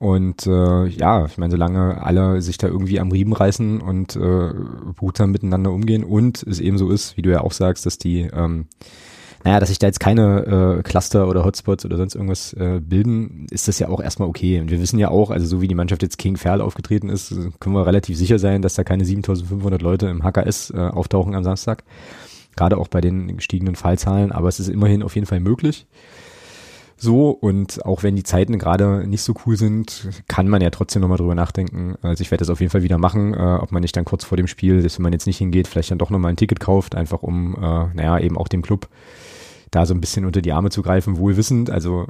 Und 0.00 0.46
äh, 0.46 0.86
ja, 0.86 1.26
ich 1.26 1.36
meine, 1.36 1.50
solange 1.50 2.02
alle 2.02 2.40
sich 2.40 2.56
da 2.56 2.68
irgendwie 2.68 2.98
am 3.00 3.12
Riemen 3.12 3.34
reißen 3.34 3.82
und 3.82 4.16
äh, 4.16 4.50
behutsam 4.96 5.30
miteinander 5.30 5.72
umgehen 5.72 6.04
und 6.04 6.42
es 6.42 6.58
eben 6.58 6.78
so 6.78 6.88
ist, 6.88 7.18
wie 7.18 7.22
du 7.22 7.30
ja 7.30 7.42
auch 7.42 7.52
sagst, 7.52 7.84
dass 7.84 7.98
die, 7.98 8.20
ähm, 8.20 8.64
naja, 9.44 9.60
dass 9.60 9.68
sich 9.68 9.78
da 9.78 9.88
jetzt 9.88 10.00
keine 10.00 10.78
äh, 10.78 10.82
Cluster 10.84 11.28
oder 11.28 11.44
Hotspots 11.44 11.84
oder 11.84 11.98
sonst 11.98 12.14
irgendwas 12.14 12.54
äh, 12.54 12.80
bilden, 12.82 13.46
ist 13.50 13.68
das 13.68 13.78
ja 13.78 13.90
auch 13.90 14.00
erstmal 14.00 14.26
okay. 14.26 14.58
Und 14.58 14.70
wir 14.70 14.80
wissen 14.80 14.98
ja 14.98 15.10
auch, 15.10 15.30
also 15.30 15.44
so 15.44 15.60
wie 15.60 15.68
die 15.68 15.74
Mannschaft 15.74 16.02
jetzt 16.02 16.16
King 16.16 16.38
Ferl 16.38 16.62
aufgetreten 16.62 17.10
ist, 17.10 17.34
können 17.60 17.74
wir 17.74 17.86
relativ 17.86 18.16
sicher 18.16 18.38
sein, 18.38 18.62
dass 18.62 18.76
da 18.76 18.84
keine 18.84 19.04
7500 19.04 19.82
Leute 19.82 20.06
im 20.06 20.22
HKS 20.22 20.70
äh, 20.70 20.78
auftauchen 20.78 21.34
am 21.34 21.44
Samstag. 21.44 21.84
Gerade 22.56 22.78
auch 22.78 22.88
bei 22.88 23.02
den 23.02 23.36
gestiegenen 23.36 23.76
Fallzahlen, 23.76 24.32
aber 24.32 24.48
es 24.48 24.60
ist 24.60 24.68
immerhin 24.68 25.02
auf 25.02 25.14
jeden 25.14 25.26
Fall 25.26 25.40
möglich 25.40 25.86
so 27.00 27.30
und 27.30 27.84
auch 27.86 28.02
wenn 28.02 28.14
die 28.14 28.22
Zeiten 28.22 28.58
gerade 28.58 29.06
nicht 29.06 29.22
so 29.22 29.34
cool 29.46 29.56
sind, 29.56 30.08
kann 30.28 30.48
man 30.48 30.60
ja 30.60 30.70
trotzdem 30.70 31.00
nochmal 31.02 31.18
drüber 31.18 31.34
nachdenken. 31.34 31.94
Also 32.02 32.22
ich 32.22 32.30
werde 32.30 32.42
das 32.42 32.50
auf 32.50 32.60
jeden 32.60 32.70
Fall 32.70 32.82
wieder 32.82 32.98
machen, 32.98 33.34
äh, 33.34 33.58
ob 33.60 33.72
man 33.72 33.80
nicht 33.80 33.96
dann 33.96 34.04
kurz 34.04 34.24
vor 34.24 34.36
dem 34.36 34.46
Spiel, 34.46 34.82
dass 34.82 34.98
wenn 34.98 35.04
man 35.04 35.12
jetzt 35.12 35.26
nicht 35.26 35.38
hingeht, 35.38 35.66
vielleicht 35.66 35.90
dann 35.90 35.98
doch 35.98 36.10
nochmal 36.10 36.32
ein 36.32 36.36
Ticket 36.36 36.60
kauft, 36.60 36.94
einfach 36.94 37.22
um, 37.22 37.54
äh, 37.54 37.94
naja, 37.94 38.18
eben 38.18 38.36
auch 38.36 38.48
dem 38.48 38.62
Club 38.62 38.88
da 39.70 39.86
so 39.86 39.94
ein 39.94 40.00
bisschen 40.00 40.26
unter 40.26 40.42
die 40.42 40.52
Arme 40.52 40.70
zu 40.70 40.82
greifen, 40.82 41.16
wohlwissend. 41.16 41.70
Also 41.70 42.08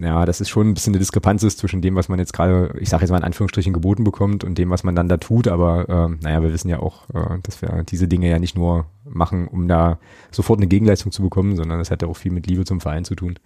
ja, 0.00 0.24
das 0.24 0.40
ist 0.40 0.48
schon 0.48 0.68
ein 0.68 0.74
bisschen 0.74 0.92
eine 0.92 1.00
Diskrepanz 1.00 1.42
ist 1.42 1.58
zwischen 1.58 1.82
dem, 1.82 1.96
was 1.96 2.08
man 2.08 2.18
jetzt 2.18 2.32
gerade, 2.32 2.72
ich 2.80 2.88
sage 2.88 3.02
jetzt 3.02 3.10
mal 3.10 3.18
in 3.18 3.24
Anführungsstrichen, 3.24 3.72
geboten 3.72 4.04
bekommt 4.04 4.44
und 4.44 4.58
dem, 4.58 4.70
was 4.70 4.84
man 4.84 4.94
dann 4.94 5.08
da 5.08 5.16
tut. 5.16 5.48
Aber 5.48 5.88
äh, 5.88 6.22
naja, 6.22 6.40
wir 6.40 6.52
wissen 6.52 6.68
ja 6.68 6.78
auch, 6.78 7.10
äh, 7.10 7.38
dass 7.42 7.62
wir 7.62 7.84
diese 7.88 8.06
Dinge 8.06 8.30
ja 8.30 8.38
nicht 8.38 8.56
nur 8.56 8.86
machen, 9.04 9.48
um 9.48 9.66
da 9.66 9.98
sofort 10.30 10.60
eine 10.60 10.68
Gegenleistung 10.68 11.10
zu 11.10 11.22
bekommen, 11.22 11.56
sondern 11.56 11.78
das 11.78 11.90
hat 11.90 12.02
ja 12.02 12.08
auch 12.08 12.16
viel 12.16 12.32
mit 12.32 12.46
Liebe 12.46 12.64
zum 12.64 12.80
Verein 12.80 13.04
zu 13.04 13.16
tun 13.16 13.38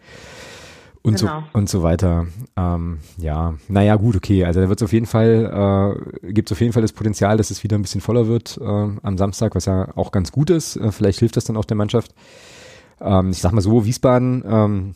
und 1.03 1.19
genau. 1.19 1.41
so 1.53 1.59
und 1.59 1.69
so 1.69 1.83
weiter. 1.83 2.27
Ähm, 2.57 2.99
ja, 3.19 3.55
naja, 3.69 3.97
gut, 3.97 4.17
okay. 4.17 4.45
Also 4.45 4.61
da 4.61 4.69
wird 4.69 4.81
es 4.81 4.85
auf 4.85 4.93
jeden 4.93 5.07
Fall, 5.07 5.99
äh, 6.23 6.33
gibt 6.33 6.49
es 6.49 6.53
auf 6.53 6.61
jeden 6.61 6.73
Fall 6.73 6.83
das 6.83 6.93
Potenzial, 6.93 7.37
dass 7.37 7.51
es 7.51 7.65
wieder 7.65 7.77
ein 7.77 7.83
bisschen 7.83 8.01
voller 8.01 8.29
wird 8.29 8.59
äh, 8.61 8.65
am 8.65 9.19
Samstag, 9.19 9.55
was 9.55 9.65
ja 9.65 9.89
auch 9.97 10.13
ganz 10.13 10.33
gut 10.33 10.51
ist. 10.51 10.77
Äh, 10.77 10.93
vielleicht 10.93 11.19
hilft 11.19 11.37
das 11.37 11.45
dann 11.45 11.57
auch 11.57 11.65
der 11.65 11.77
Mannschaft. 11.77 12.15
Ähm, 13.01 13.31
ich 13.31 13.39
sag 13.39 13.53
mal 13.53 13.61
so, 13.61 13.85
Wiesbaden, 13.85 14.45
ähm, 14.47 14.95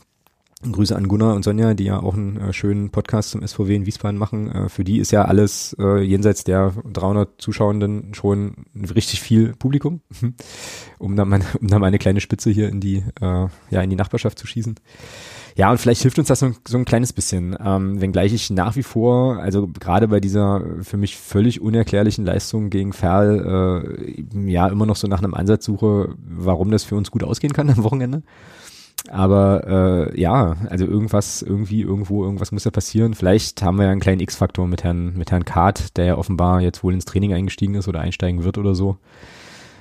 Grüße 0.62 0.96
an 0.96 1.06
Gunnar 1.06 1.34
und 1.34 1.42
Sonja, 1.42 1.74
die 1.74 1.84
ja 1.84 2.00
auch 2.00 2.14
einen 2.14 2.38
äh, 2.38 2.52
schönen 2.52 2.90
Podcast 2.90 3.30
zum 3.30 3.46
SVW 3.46 3.74
in 3.74 3.86
Wiesbaden 3.86 4.18
machen. 4.18 4.50
Äh, 4.50 4.68
für 4.68 4.84
die 4.84 4.98
ist 4.98 5.10
ja 5.10 5.24
alles 5.26 5.76
äh, 5.78 6.00
jenseits 6.00 6.44
der 6.44 6.72
300 6.90 7.40
Zuschauenden 7.40 8.14
schon 8.14 8.64
richtig 8.74 9.20
viel 9.20 9.54
Publikum, 9.54 10.00
um 10.98 11.14
da 11.16 11.24
mal, 11.24 11.40
um 11.60 11.68
da 11.68 11.78
mal 11.78 11.86
eine 11.86 11.98
kleine 11.98 12.20
Spitze 12.20 12.50
hier 12.50 12.68
in 12.68 12.80
die, 12.80 13.04
äh, 13.20 13.48
ja, 13.70 13.82
in 13.82 13.90
die 13.90 13.96
Nachbarschaft 13.96 14.38
zu 14.38 14.46
schießen. 14.46 14.76
Ja, 15.56 15.70
und 15.70 15.78
vielleicht 15.78 16.02
hilft 16.02 16.18
uns 16.18 16.28
das 16.28 16.40
so, 16.40 16.52
so 16.68 16.76
ein 16.76 16.84
kleines 16.84 17.14
bisschen, 17.14 17.56
ähm, 17.64 17.98
wenngleich 17.98 18.34
ich 18.34 18.50
nach 18.50 18.76
wie 18.76 18.82
vor, 18.82 19.38
also 19.38 19.66
gerade 19.66 20.06
bei 20.08 20.20
dieser 20.20 20.62
für 20.82 20.98
mich 20.98 21.16
völlig 21.16 21.62
unerklärlichen 21.62 22.26
Leistung 22.26 22.68
gegen 22.68 22.92
Ferl, 22.92 23.86
äh, 24.14 24.50
ja, 24.50 24.68
immer 24.68 24.84
noch 24.84 24.96
so 24.96 25.08
nach 25.08 25.22
einem 25.22 25.32
Ansatz 25.32 25.64
suche, 25.64 26.14
warum 26.18 26.70
das 26.70 26.84
für 26.84 26.94
uns 26.94 27.10
gut 27.10 27.24
ausgehen 27.24 27.54
kann 27.54 27.70
am 27.70 27.84
Wochenende. 27.84 28.22
Aber 29.08 30.10
äh, 30.12 30.20
ja, 30.20 30.56
also 30.68 30.84
irgendwas, 30.84 31.40
irgendwie, 31.40 31.80
irgendwo, 31.80 32.24
irgendwas 32.24 32.52
muss 32.52 32.64
ja 32.64 32.70
passieren. 32.70 33.14
Vielleicht 33.14 33.62
haben 33.62 33.78
wir 33.78 33.84
ja 33.84 33.92
einen 33.92 34.00
kleinen 34.00 34.20
X-Faktor 34.20 34.66
mit 34.66 34.84
Herrn, 34.84 35.16
mit 35.16 35.30
Herrn 35.30 35.44
Kart, 35.44 35.96
der 35.96 36.04
ja 36.04 36.18
offenbar 36.18 36.60
jetzt 36.60 36.82
wohl 36.82 36.92
ins 36.92 37.04
Training 37.06 37.32
eingestiegen 37.32 37.76
ist 37.76 37.88
oder 37.88 38.00
einsteigen 38.00 38.44
wird 38.44 38.58
oder 38.58 38.74
so. 38.74 38.98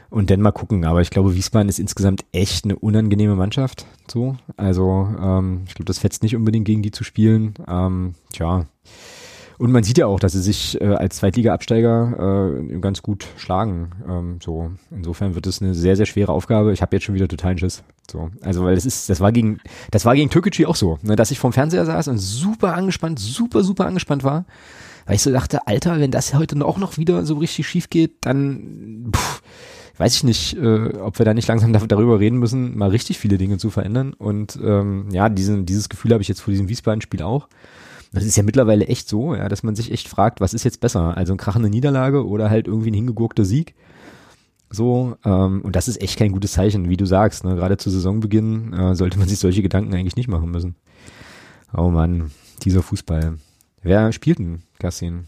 Und 0.09 0.29
dann 0.29 0.41
mal 0.41 0.51
gucken. 0.51 0.85
Aber 0.85 1.01
ich 1.01 1.09
glaube, 1.09 1.35
Wiesbaden 1.35 1.69
ist 1.69 1.79
insgesamt 1.79 2.25
echt 2.31 2.65
eine 2.65 2.75
unangenehme 2.75 3.35
Mannschaft. 3.35 3.85
So. 4.09 4.35
Also, 4.57 5.07
ähm, 5.21 5.63
ich 5.67 5.75
glaube, 5.75 5.85
das 5.85 5.99
fetzt 5.99 6.23
nicht 6.23 6.35
unbedingt 6.35 6.65
gegen 6.65 6.81
die 6.81 6.91
zu 6.91 7.03
spielen. 7.03 7.53
Ähm, 7.67 8.15
tja. 8.31 8.67
Und 9.57 9.71
man 9.71 9.83
sieht 9.83 9.97
ja 9.97 10.07
auch, 10.07 10.19
dass 10.19 10.33
sie 10.33 10.41
sich 10.41 10.79
äh, 10.81 10.85
als 10.85 11.17
Zweitliga-Absteiger 11.17 12.57
äh, 12.69 12.79
ganz 12.79 13.01
gut 13.01 13.25
schlagen. 13.37 13.91
Ähm, 14.07 14.39
so 14.43 14.71
insofern 14.91 15.35
wird 15.35 15.47
es 15.47 15.61
eine 15.61 15.73
sehr 15.73 15.95
sehr 15.95 16.05
schwere 16.05 16.33
Aufgabe. 16.33 16.73
Ich 16.73 16.81
habe 16.81 16.95
jetzt 16.95 17.03
schon 17.03 17.15
wieder 17.15 17.27
totalen 17.27 17.57
Schiss. 17.57 17.83
So, 18.11 18.29
also 18.41 18.65
weil 18.65 18.75
das 18.75 18.85
ist, 18.85 19.09
das 19.09 19.21
war 19.21 19.31
gegen, 19.31 19.59
das 19.91 20.05
war 20.05 20.15
gegen 20.15 20.29
Türkgücü 20.29 20.65
auch 20.65 20.75
so, 20.75 20.99
ne, 21.03 21.15
dass 21.15 21.31
ich 21.31 21.39
vorm 21.39 21.53
Fernseher 21.53 21.85
saß 21.85 22.09
und 22.09 22.17
super 22.17 22.75
angespannt, 22.75 23.19
super 23.19 23.63
super 23.63 23.85
angespannt 23.85 24.23
war, 24.23 24.45
weil 25.05 25.15
ich 25.15 25.21
so 25.21 25.31
dachte, 25.31 25.67
Alter, 25.67 25.99
wenn 25.99 26.11
das 26.11 26.33
heute 26.33 26.63
auch 26.65 26.77
noch 26.77 26.97
wieder 26.97 27.25
so 27.25 27.35
richtig 27.37 27.67
schief 27.67 27.89
geht, 27.89 28.25
dann 28.25 29.11
pff, 29.15 29.41
weiß 29.97 30.15
ich 30.15 30.23
nicht, 30.23 30.57
äh, 30.57 30.97
ob 30.97 31.19
wir 31.19 31.25
da 31.25 31.33
nicht 31.33 31.47
langsam 31.47 31.71
darüber 31.87 32.19
reden 32.19 32.37
müssen, 32.37 32.77
mal 32.77 32.89
richtig 32.89 33.19
viele 33.19 33.37
Dinge 33.37 33.57
zu 33.57 33.69
verändern. 33.69 34.13
Und 34.13 34.59
ähm, 34.63 35.07
ja, 35.11 35.29
diesen, 35.29 35.65
dieses 35.65 35.89
Gefühl 35.89 36.11
habe 36.11 36.21
ich 36.21 36.27
jetzt 36.27 36.41
vor 36.41 36.51
diesem 36.51 36.69
Wiesbaden-Spiel 36.69 37.21
auch. 37.21 37.47
Das 38.11 38.23
ist 38.23 38.37
ja 38.37 38.43
mittlerweile 38.43 38.87
echt 38.87 39.09
so, 39.09 39.35
ja, 39.35 39.49
dass 39.49 39.63
man 39.63 39.75
sich 39.75 39.91
echt 39.91 40.07
fragt, 40.07 40.39
was 40.39 40.53
ist 40.53 40.63
jetzt 40.63 40.79
besser? 40.79 41.17
Also 41.17 41.33
eine 41.33 41.37
krachende 41.37 41.69
Niederlage 41.69 42.25
oder 42.25 42.49
halt 42.49 42.67
irgendwie 42.67 42.91
ein 42.91 42.95
hingegurkter 42.95 43.43
Sieg? 43.43 43.75
So, 44.69 45.17
ähm, 45.25 45.61
und 45.61 45.75
das 45.75 45.87
ist 45.87 46.01
echt 46.01 46.17
kein 46.17 46.31
gutes 46.31 46.53
Zeichen, 46.53 46.89
wie 46.89 46.97
du 46.97 47.05
sagst. 47.05 47.43
Ne? 47.43 47.55
Gerade 47.55 47.77
zu 47.77 47.89
Saisonbeginn 47.89 48.73
äh, 48.73 48.95
sollte 48.95 49.19
man 49.19 49.27
sich 49.27 49.39
solche 49.39 49.61
Gedanken 49.61 49.93
eigentlich 49.93 50.15
nicht 50.15 50.27
machen 50.27 50.51
müssen. 50.51 50.75
Oh 51.75 51.89
Mann, 51.89 52.31
dieser 52.63 52.83
Fußball. 52.83 53.37
Wer 53.81 54.11
spielt 54.11 54.39
denn, 54.39 54.63
Kassin? 54.79 55.27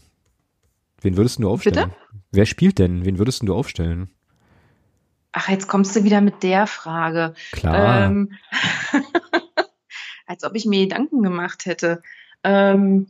Wen 1.00 1.16
würdest 1.16 1.42
du 1.42 1.48
aufstellen? 1.48 1.90
Bitte? 1.90 1.96
Wer 2.32 2.46
spielt 2.46 2.78
denn? 2.78 3.04
Wen 3.04 3.18
würdest 3.18 3.46
du 3.46 3.54
aufstellen? 3.54 4.08
Ach, 5.40 5.48
jetzt 5.48 5.68
kommst 5.68 5.94
du 5.94 6.02
wieder 6.02 6.20
mit 6.20 6.42
der 6.42 6.66
Frage. 6.66 7.32
Klar. 7.52 8.06
Ähm, 8.06 8.32
als 10.26 10.42
ob 10.42 10.56
ich 10.56 10.66
mir 10.66 10.82
Gedanken 10.82 11.22
gemacht 11.22 11.64
hätte. 11.64 12.02
Ähm, 12.42 13.06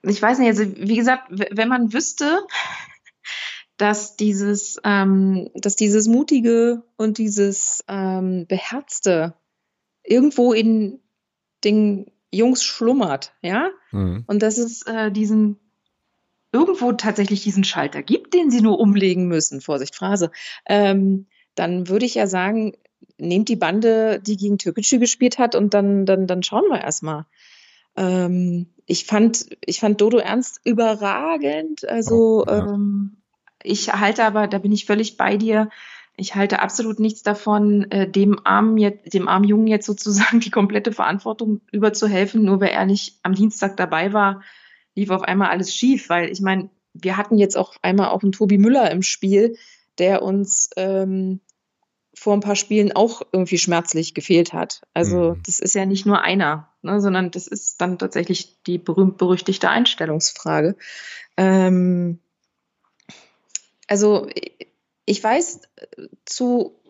ich 0.00 0.22
weiß 0.22 0.38
nicht, 0.38 0.48
also 0.48 0.64
wie 0.64 0.96
gesagt, 0.96 1.24
wenn 1.28 1.68
man 1.68 1.92
wüsste, 1.92 2.40
dass 3.76 4.16
dieses, 4.16 4.80
ähm, 4.82 5.50
dass 5.56 5.76
dieses 5.76 6.08
mutige 6.08 6.82
und 6.96 7.18
dieses 7.18 7.84
ähm, 7.88 8.46
beherzte 8.46 9.34
irgendwo 10.04 10.54
in 10.54 11.00
den 11.64 12.10
Jungs 12.30 12.64
schlummert, 12.64 13.34
ja, 13.42 13.68
mhm. 13.90 14.24
und 14.26 14.42
dass 14.42 14.56
es 14.56 14.86
äh, 14.86 15.12
diesen 15.12 15.58
irgendwo 16.52 16.92
tatsächlich 16.92 17.42
diesen 17.42 17.64
Schalter 17.64 18.02
gibt, 18.02 18.34
den 18.34 18.50
sie 18.50 18.60
nur 18.60 18.78
umlegen 18.78 19.26
müssen, 19.26 19.60
Vorsicht, 19.60 19.96
Phrase, 19.96 20.30
ähm, 20.66 21.26
dann 21.54 21.88
würde 21.88 22.06
ich 22.06 22.14
ja 22.14 22.26
sagen, 22.26 22.74
nehmt 23.18 23.48
die 23.48 23.56
Bande, 23.56 24.20
die 24.20 24.36
gegen 24.36 24.58
Türkgücü 24.58 24.98
gespielt 24.98 25.38
hat 25.38 25.54
und 25.54 25.74
dann, 25.74 26.06
dann, 26.06 26.26
dann 26.26 26.42
schauen 26.42 26.64
wir 26.70 26.80
erstmal. 26.80 27.26
Ähm, 27.96 28.66
ich 28.86 29.06
fand, 29.06 29.46
ich 29.64 29.80
fand 29.80 30.00
Dodo 30.00 30.18
Ernst 30.18 30.60
überragend. 30.64 31.88
Also, 31.88 32.44
ja. 32.46 32.74
ähm, 32.74 33.16
ich 33.62 33.92
halte 33.92 34.24
aber, 34.24 34.48
da 34.48 34.58
bin 34.58 34.72
ich 34.72 34.86
völlig 34.86 35.16
bei 35.16 35.36
dir. 35.36 35.68
Ich 36.16 36.34
halte 36.34 36.60
absolut 36.60 37.00
nichts 37.00 37.22
davon, 37.22 37.90
äh, 37.90 38.08
dem 38.08 38.38
armen, 38.44 38.76
jetzt, 38.76 39.14
dem 39.14 39.28
armen 39.28 39.46
Jungen 39.46 39.66
jetzt 39.66 39.86
sozusagen 39.86 40.40
die 40.40 40.50
komplette 40.50 40.92
Verantwortung 40.92 41.60
überzuhelfen, 41.70 42.44
nur 42.44 42.60
weil 42.60 42.70
er 42.70 42.84
nicht 42.84 43.18
am 43.22 43.34
Dienstag 43.34 43.76
dabei 43.76 44.12
war, 44.12 44.42
lief 44.94 45.10
auf 45.10 45.22
einmal 45.22 45.50
alles 45.50 45.74
schief, 45.74 46.08
weil 46.08 46.30
ich 46.30 46.40
meine, 46.40 46.70
wir 46.94 47.16
hatten 47.16 47.38
jetzt 47.38 47.56
auch 47.56 47.74
einmal 47.82 48.08
auch 48.08 48.22
einen 48.22 48.32
Tobi 48.32 48.58
Müller 48.58 48.90
im 48.90 49.02
Spiel, 49.02 49.56
der 49.98 50.22
uns 50.22 50.70
ähm, 50.76 51.40
vor 52.14 52.34
ein 52.34 52.40
paar 52.40 52.56
Spielen 52.56 52.92
auch 52.92 53.22
irgendwie 53.32 53.58
schmerzlich 53.58 54.14
gefehlt 54.14 54.52
hat. 54.52 54.82
Also 54.92 55.34
mhm. 55.34 55.42
das 55.46 55.58
ist 55.58 55.74
ja 55.74 55.86
nicht 55.86 56.04
nur 56.04 56.20
einer, 56.20 56.68
ne, 56.82 57.00
sondern 57.00 57.30
das 57.30 57.46
ist 57.46 57.80
dann 57.80 57.98
tatsächlich 57.98 58.62
die 58.64 58.78
berühmt-berüchtigte 58.78 59.68
Einstellungsfrage. 59.68 60.76
Ähm, 61.36 62.18
also 63.88 64.28
ich 65.06 65.24
weiß 65.24 65.62
zu 66.24 66.81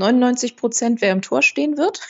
99 0.00 0.56
Prozent, 0.56 1.00
wer 1.00 1.12
im 1.12 1.22
Tor 1.22 1.42
stehen 1.42 1.78
wird. 1.78 2.00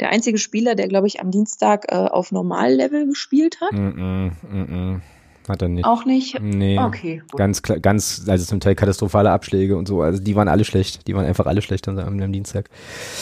Der 0.00 0.10
einzige 0.10 0.38
Spieler, 0.38 0.74
der, 0.74 0.88
glaube 0.88 1.06
ich, 1.06 1.20
am 1.20 1.30
Dienstag 1.30 1.92
äh, 1.92 1.96
auf 1.96 2.32
Normallevel 2.32 3.06
gespielt 3.06 3.60
hat. 3.60 3.72
Mm 3.72 3.76
-mm, 3.76 4.30
mm 4.52 5.02
hat 5.48 5.60
er 5.60 5.68
nicht. 5.68 5.84
Auch 5.84 6.04
nicht? 6.04 6.40
Nee. 6.40 6.78
Okay. 6.78 7.22
Gut. 7.30 7.38
Ganz, 7.38 7.62
ganz, 7.62 8.24
also 8.28 8.44
zum 8.44 8.60
Teil 8.60 8.74
katastrophale 8.74 9.30
Abschläge 9.30 9.76
und 9.76 9.86
so. 9.86 10.00
Also 10.00 10.22
die 10.22 10.34
waren 10.36 10.48
alle 10.48 10.64
schlecht. 10.64 11.06
Die 11.06 11.14
waren 11.14 11.26
einfach 11.26 11.46
alle 11.46 11.60
schlecht 11.60 11.86
am, 11.86 11.98
am 11.98 12.32
Dienstag. 12.32 12.70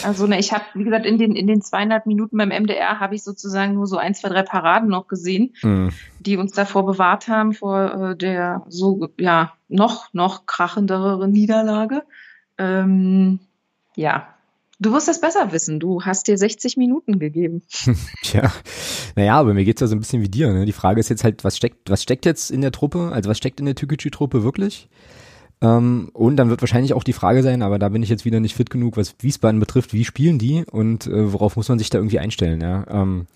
Also 0.04 0.26
ne, 0.26 0.38
ich 0.38 0.52
habe, 0.52 0.64
wie 0.74 0.84
gesagt, 0.84 1.04
in 1.04 1.18
den, 1.18 1.34
in 1.34 1.46
den 1.46 1.62
zweieinhalb 1.62 2.06
Minuten 2.06 2.36
beim 2.36 2.50
MDR 2.50 3.00
habe 3.00 3.14
ich 3.14 3.24
sozusagen 3.24 3.74
nur 3.74 3.86
so 3.86 3.96
ein, 3.96 4.14
zwei, 4.14 4.28
drei 4.28 4.42
Paraden 4.42 4.88
noch 4.88 5.08
gesehen, 5.08 5.54
mhm. 5.62 5.90
die 6.20 6.36
uns 6.36 6.52
davor 6.52 6.86
bewahrt 6.86 7.26
haben, 7.28 7.54
vor 7.54 8.10
äh, 8.10 8.16
der 8.16 8.62
so, 8.68 9.08
ja, 9.18 9.54
noch, 9.68 10.12
noch 10.12 10.46
krachenderen 10.46 11.30
Niederlage. 11.32 12.02
Ähm, 12.58 13.40
ja, 13.96 14.28
Du 14.82 14.92
wirst 14.92 15.06
das 15.06 15.20
besser 15.20 15.52
wissen. 15.52 15.78
Du 15.78 16.02
hast 16.02 16.26
dir 16.26 16.36
60 16.36 16.76
Minuten 16.76 17.20
gegeben. 17.20 17.62
Tja, 18.22 18.52
naja, 19.14 19.38
aber 19.38 19.54
mir 19.54 19.64
geht's 19.64 19.80
ja 19.80 19.86
so 19.86 19.94
ein 19.94 20.00
bisschen 20.00 20.22
wie 20.22 20.28
dir. 20.28 20.52
Ne? 20.52 20.66
Die 20.66 20.72
Frage 20.72 20.98
ist 20.98 21.08
jetzt 21.08 21.22
halt, 21.22 21.44
was 21.44 21.56
steckt, 21.56 21.88
was 21.88 22.02
steckt 22.02 22.26
jetzt 22.26 22.50
in 22.50 22.62
der 22.62 22.72
Truppe? 22.72 23.12
Also 23.12 23.30
was 23.30 23.38
steckt 23.38 23.60
in 23.60 23.66
der 23.66 23.76
Tükücü-Truppe 23.76 24.42
wirklich? 24.42 24.88
Ähm, 25.60 26.10
und 26.12 26.36
dann 26.36 26.50
wird 26.50 26.62
wahrscheinlich 26.62 26.94
auch 26.94 27.04
die 27.04 27.12
Frage 27.12 27.44
sein, 27.44 27.62
aber 27.62 27.78
da 27.78 27.90
bin 27.90 28.02
ich 28.02 28.08
jetzt 28.08 28.24
wieder 28.24 28.40
nicht 28.40 28.56
fit 28.56 28.70
genug, 28.70 28.96
was 28.96 29.14
Wiesbaden 29.20 29.60
betrifft. 29.60 29.92
Wie 29.92 30.04
spielen 30.04 30.40
die 30.40 30.64
und 30.64 31.06
äh, 31.06 31.32
worauf 31.32 31.54
muss 31.54 31.68
man 31.68 31.78
sich 31.78 31.88
da 31.88 31.98
irgendwie 31.98 32.18
einstellen? 32.18 32.60
Ja? 32.60 32.84
Ähm, 32.90 33.26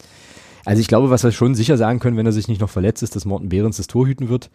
also 0.67 0.81
ich 0.81 0.89
glaube, 0.89 1.11
was 1.11 1.23
wir 1.23 1.31
schon 1.31 1.55
sicher 1.55 1.77
sagen 1.77 2.01
können, 2.01 2.17
wenn 2.17 2.27
er 2.27 2.33
sich 2.33 2.49
nicht 2.49 2.61
noch 2.61 2.69
verletzt 2.69 3.03
ist, 3.05 3.15
dass 3.15 3.25
Morten 3.25 3.49
Behrens 3.49 3.77
das 3.77 3.87
Tor 3.87 4.07
hüten 4.07 4.29
wird. 4.29 4.51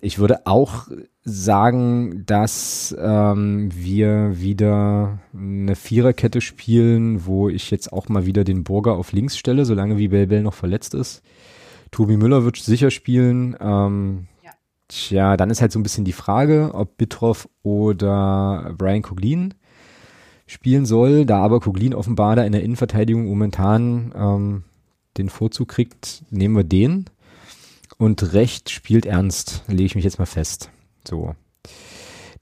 Ich 0.00 0.18
würde 0.18 0.44
auch 0.44 0.88
sagen, 1.22 2.24
dass 2.26 2.94
ähm, 2.98 3.70
wir 3.72 4.40
wieder 4.40 5.20
eine 5.32 5.76
Viererkette 5.76 6.40
spielen, 6.40 7.26
wo 7.26 7.48
ich 7.48 7.70
jetzt 7.70 7.92
auch 7.92 8.08
mal 8.08 8.26
wieder 8.26 8.42
den 8.42 8.64
Burger 8.64 8.94
auf 8.94 9.12
links 9.12 9.38
stelle, 9.38 9.64
solange 9.64 9.98
wie 9.98 10.08
Bell 10.08 10.26
Bell 10.26 10.42
noch 10.42 10.54
verletzt 10.54 10.94
ist. 10.94 11.22
Tobi 11.92 12.16
Müller 12.16 12.44
wird 12.44 12.56
sicher 12.56 12.90
spielen. 12.90 13.56
Ähm, 13.60 14.26
ja. 14.44 14.50
Tja, 14.88 15.36
dann 15.36 15.50
ist 15.50 15.60
halt 15.60 15.70
so 15.70 15.78
ein 15.78 15.84
bisschen 15.84 16.04
die 16.04 16.12
Frage, 16.12 16.72
ob 16.74 16.96
Bitroff 16.96 17.48
oder 17.62 18.74
Brian 18.76 19.02
Coglin 19.02 19.54
spielen 20.46 20.86
soll. 20.86 21.24
Da 21.24 21.38
aber 21.38 21.60
Coglin 21.60 21.94
offenbar 21.94 22.34
da 22.34 22.42
in 22.42 22.52
der 22.52 22.64
Innenverteidigung 22.64 23.26
momentan 23.26 24.12
ähm, 24.16 24.64
den 25.18 25.28
Vorzug 25.28 25.68
kriegt, 25.68 26.22
nehmen 26.30 26.56
wir 26.56 26.64
den. 26.64 27.06
Und 27.98 28.34
Recht 28.34 28.70
spielt 28.70 29.06
ernst, 29.06 29.64
lege 29.68 29.84
ich 29.84 29.94
mich 29.94 30.04
jetzt 30.04 30.18
mal 30.18 30.26
fest. 30.26 30.70
So. 31.06 31.34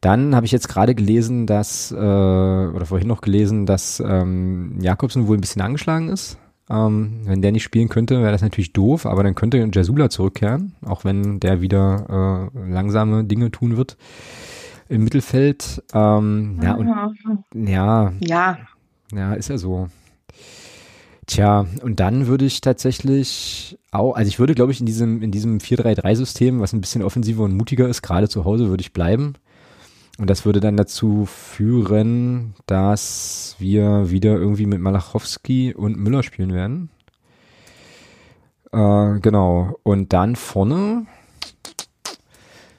Dann 0.01 0.35
habe 0.35 0.45
ich 0.47 0.53
jetzt 0.53 0.69
gerade 0.69 0.95
gelesen, 0.95 1.47
dass, 1.47 1.91
äh, 1.93 1.95
oder 1.95 2.87
vorhin 2.87 3.09
noch 3.09 3.21
gelesen, 3.21 3.65
dass 3.65 4.03
ähm, 4.05 4.79
Jakobsen 4.81 5.29
wohl 5.29 5.39
ein 5.39 5.41
bisschen 5.41 5.63
angeschlagen 5.63 6.09
ist. 6.09 6.39
Ähm, 6.69 7.21
wenn 7.25 7.43
der 7.43 7.53
nicht 7.53 7.63
spielen 7.63 7.89
könnte, 7.89 8.21
wäre 8.21 8.33
das 8.33 8.43
natürlich 8.43 8.73
doof, 8.73 9.07
aber 9.07 9.23
dann 9.23 9.35
könnte 9.35 9.69
Jasula 9.73 10.09
zurückkehren, 10.09 10.75
auch 10.85 11.05
wenn 11.05 11.41
der 11.41 11.61
wieder 11.61 12.51
äh, 12.55 12.71
langsame 12.71 13.25
Dinge 13.25 13.51
tun 13.51 13.77
wird 13.77 13.97
im 14.89 15.05
Mittelfeld. 15.05 15.83
Ähm, 15.93 16.59
ja, 16.63 16.75
und, 16.75 17.69
ja, 17.69 18.13
ja, 18.21 18.59
ja, 19.13 19.35
ist 19.35 19.49
ja 19.49 19.59
so. 19.59 19.89
Tja, 21.27 21.67
und 21.83 22.01
dann 22.01 22.27
würde 22.27 22.45
ich 22.45 22.61
tatsächlich 22.61 23.79
auch, 23.91 24.15
also 24.15 24.29
ich 24.29 24.39
würde, 24.39 24.55
glaube 24.55 24.73
ich, 24.73 24.81
in 24.81 24.87
diesem, 24.87 25.23
in 25.23 25.31
diesem 25.31 25.59
4-3-3-System, 25.59 26.61
was 26.61 26.73
ein 26.73 26.81
bisschen 26.81 27.03
offensiver 27.03 27.45
und 27.45 27.57
mutiger 27.57 27.89
ist, 27.89 28.03
gerade 28.03 28.29
zu 28.29 28.45
Hause, 28.45 28.69
würde 28.69 28.83
ich 28.83 28.93
bleiben. 28.93 29.35
Und 30.19 30.29
das 30.31 30.45
würde 30.45 30.61
dann 30.61 30.77
dazu 30.77 31.27
führen, 31.27 32.55
dass 32.67 33.57
wir 33.59 34.11
wieder 34.11 34.37
irgendwie 34.37 34.67
mit 34.67 34.81
Malachowski 34.81 35.75
und 35.75 35.97
Müller 35.97 36.23
spielen 36.23 36.53
werden. 36.53 36.91
Äh, 38.73 39.19
genau. 39.21 39.79
Und 39.83 40.13
dann 40.13 40.37
vorne, 40.37 41.07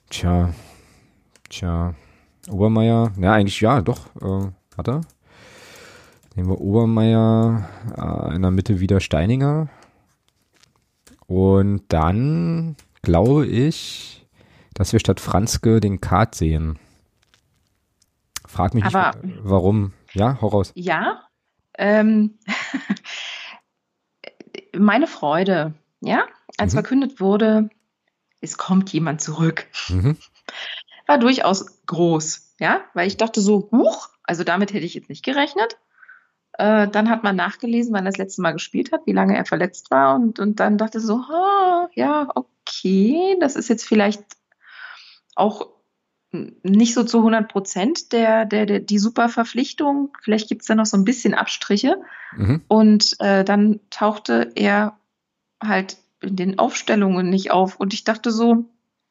tja, 0.09 0.53
tja, 1.49 1.95
Obermeier, 2.49 3.11
ja, 3.19 3.33
eigentlich 3.33 3.59
ja, 3.59 3.81
doch, 3.81 4.07
äh, 4.21 4.51
hat 4.77 4.87
er. 4.87 5.01
Nehmen 6.35 6.49
wir 6.49 6.59
Obermeier, 6.59 7.69
äh, 7.97 8.35
in 8.35 8.41
der 8.41 8.51
Mitte 8.51 8.79
wieder 8.79 8.99
Steininger. 8.99 9.69
Und 11.27 11.83
dann 11.89 12.75
glaube 13.01 13.47
ich, 13.47 14.25
dass 14.73 14.91
wir 14.91 14.99
statt 14.99 15.19
Franzke 15.19 15.79
den 15.79 16.01
Kart 16.01 16.35
sehen. 16.35 16.77
Frag 18.45 18.73
mich 18.73 18.83
Aber, 18.83 19.17
nicht, 19.21 19.37
warum. 19.43 19.93
Ja, 20.13 20.39
hau 20.41 20.47
raus. 20.47 20.71
Ja, 20.75 21.23
ähm, 21.77 22.37
meine 24.77 25.07
Freude, 25.07 25.73
ja, 26.01 26.25
als 26.57 26.73
Mhm. 26.73 26.77
verkündet 26.77 27.19
wurde, 27.19 27.69
es 28.41 28.57
kommt 28.57 28.91
jemand 28.93 29.21
zurück, 29.21 29.67
Mhm. 29.89 30.17
war 31.07 31.17
durchaus 31.17 31.83
groß, 31.85 32.55
ja, 32.59 32.81
weil 32.93 33.07
ich 33.07 33.17
dachte 33.17 33.41
so, 33.41 33.69
huch, 33.71 34.09
also 34.23 34.43
damit 34.43 34.73
hätte 34.73 34.85
ich 34.85 34.93
jetzt 34.93 35.09
nicht 35.09 35.23
gerechnet. 35.23 35.77
Äh, 36.57 36.87
dann 36.87 37.09
hat 37.09 37.23
man 37.23 37.35
nachgelesen, 37.35 37.93
wann 37.93 38.05
er 38.05 38.11
das 38.11 38.17
letzte 38.17 38.41
Mal 38.41 38.53
gespielt 38.53 38.91
hat, 38.91 39.05
wie 39.05 39.13
lange 39.13 39.35
er 39.35 39.45
verletzt 39.45 39.91
war 39.91 40.15
und, 40.15 40.39
und 40.39 40.59
dann 40.59 40.77
dachte 40.77 40.99
so, 40.99 41.15
ah, 41.15 41.89
ja, 41.93 42.29
okay, 42.35 43.35
das 43.39 43.55
ist 43.55 43.69
jetzt 43.69 43.85
vielleicht 43.85 44.23
auch 45.35 45.69
nicht 46.63 46.93
so 46.93 47.03
zu 47.03 47.19
100 47.19 47.47
Prozent 47.47 48.11
der, 48.11 48.45
der, 48.45 48.65
der, 48.65 48.79
die 48.79 48.99
super 48.99 49.29
Verpflichtung. 49.29 50.15
Vielleicht 50.21 50.49
gibt 50.49 50.61
es 50.61 50.67
da 50.67 50.75
noch 50.75 50.85
so 50.85 50.97
ein 50.97 51.05
bisschen 51.05 51.33
Abstriche. 51.33 51.97
Mhm. 52.35 52.61
Und 52.67 53.15
äh, 53.19 53.43
dann 53.43 53.79
tauchte 53.89 54.51
er 54.55 54.97
halt 55.63 55.97
in 56.21 56.35
den 56.35 56.59
Aufstellungen 56.59 57.29
nicht 57.29 57.51
auf. 57.51 57.79
Und 57.79 57.93
ich 57.93 58.03
dachte 58.03 58.31
so, 58.31 58.65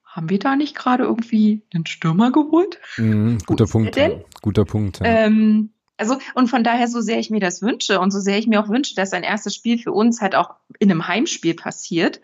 haben 0.05 0.31
wir 0.31 0.39
da 0.39 0.57
nicht 0.57 0.77
gerade 0.77 1.05
irgendwie 1.05 1.63
einen 1.73 1.87
Stürmer 1.87 2.31
geholt? 2.31 2.79
Mhm. 2.97 3.39
Guter 3.47 3.67
Punkt. 3.67 3.97
ja. 3.97 4.11
Guter 4.43 4.65
Punkt. 4.65 5.01
Ja. 5.01 5.07
Ähm, 5.07 5.71
also, 5.97 6.19
und 6.35 6.49
von 6.49 6.65
daher, 6.65 6.89
so 6.89 7.01
sehr 7.01 7.19
ich 7.19 7.31
mir 7.31 7.41
das 7.41 7.63
wünsche 7.63 8.01
und 8.01 8.11
so 8.11 8.21
sehr 8.21 8.39
ich 8.39 8.47
mir 8.47 8.61
auch 8.61 8.69
wünsche, 8.69 8.95
dass 8.95 9.11
sein 9.11 9.23
erstes 9.23 9.55
Spiel 9.55 9.79
für 9.79 9.93
uns 9.93 10.21
halt 10.21 10.35
auch 10.35 10.55
in 10.79 10.91
einem 10.91 11.07
Heimspiel 11.07 11.55
passiert, 11.55 12.21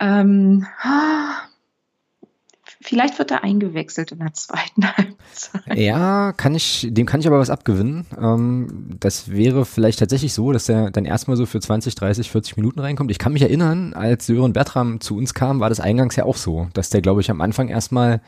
ähm, 0.00 0.66
vielleicht 2.80 3.18
wird 3.18 3.30
er 3.30 3.44
eingewechselt 3.44 4.12
in 4.12 4.18
der 4.18 4.32
zweiten 4.32 4.86
Halbzeit. 4.96 5.76
Ja, 5.76 6.32
kann 6.32 6.54
ich, 6.54 6.88
dem 6.90 7.06
kann 7.06 7.20
ich 7.20 7.26
aber 7.26 7.38
was 7.38 7.50
abgewinnen. 7.50 8.06
Ähm, 8.18 8.96
das 8.98 9.30
wäre 9.30 9.64
vielleicht 9.64 9.98
tatsächlich 9.98 10.32
so, 10.32 10.52
dass 10.52 10.68
er 10.68 10.90
dann 10.90 11.04
erstmal 11.04 11.36
so 11.36 11.46
für 11.46 11.60
20, 11.60 11.94
30, 11.94 12.30
40 12.30 12.56
Minuten 12.56 12.80
reinkommt. 12.80 13.10
Ich 13.10 13.18
kann 13.18 13.32
mich 13.32 13.42
erinnern, 13.42 13.94
als 13.94 14.26
Sören 14.26 14.52
Bertram 14.52 15.00
zu 15.00 15.16
uns 15.16 15.34
kam, 15.34 15.60
war 15.60 15.68
das 15.68 15.80
eingangs 15.80 16.16
ja 16.16 16.24
auch 16.24 16.36
so, 16.36 16.68
dass 16.72 16.90
der, 16.90 17.02
glaube 17.02 17.20
ich, 17.20 17.30
am 17.30 17.40
Anfang 17.40 17.68
erstmal 17.68 18.20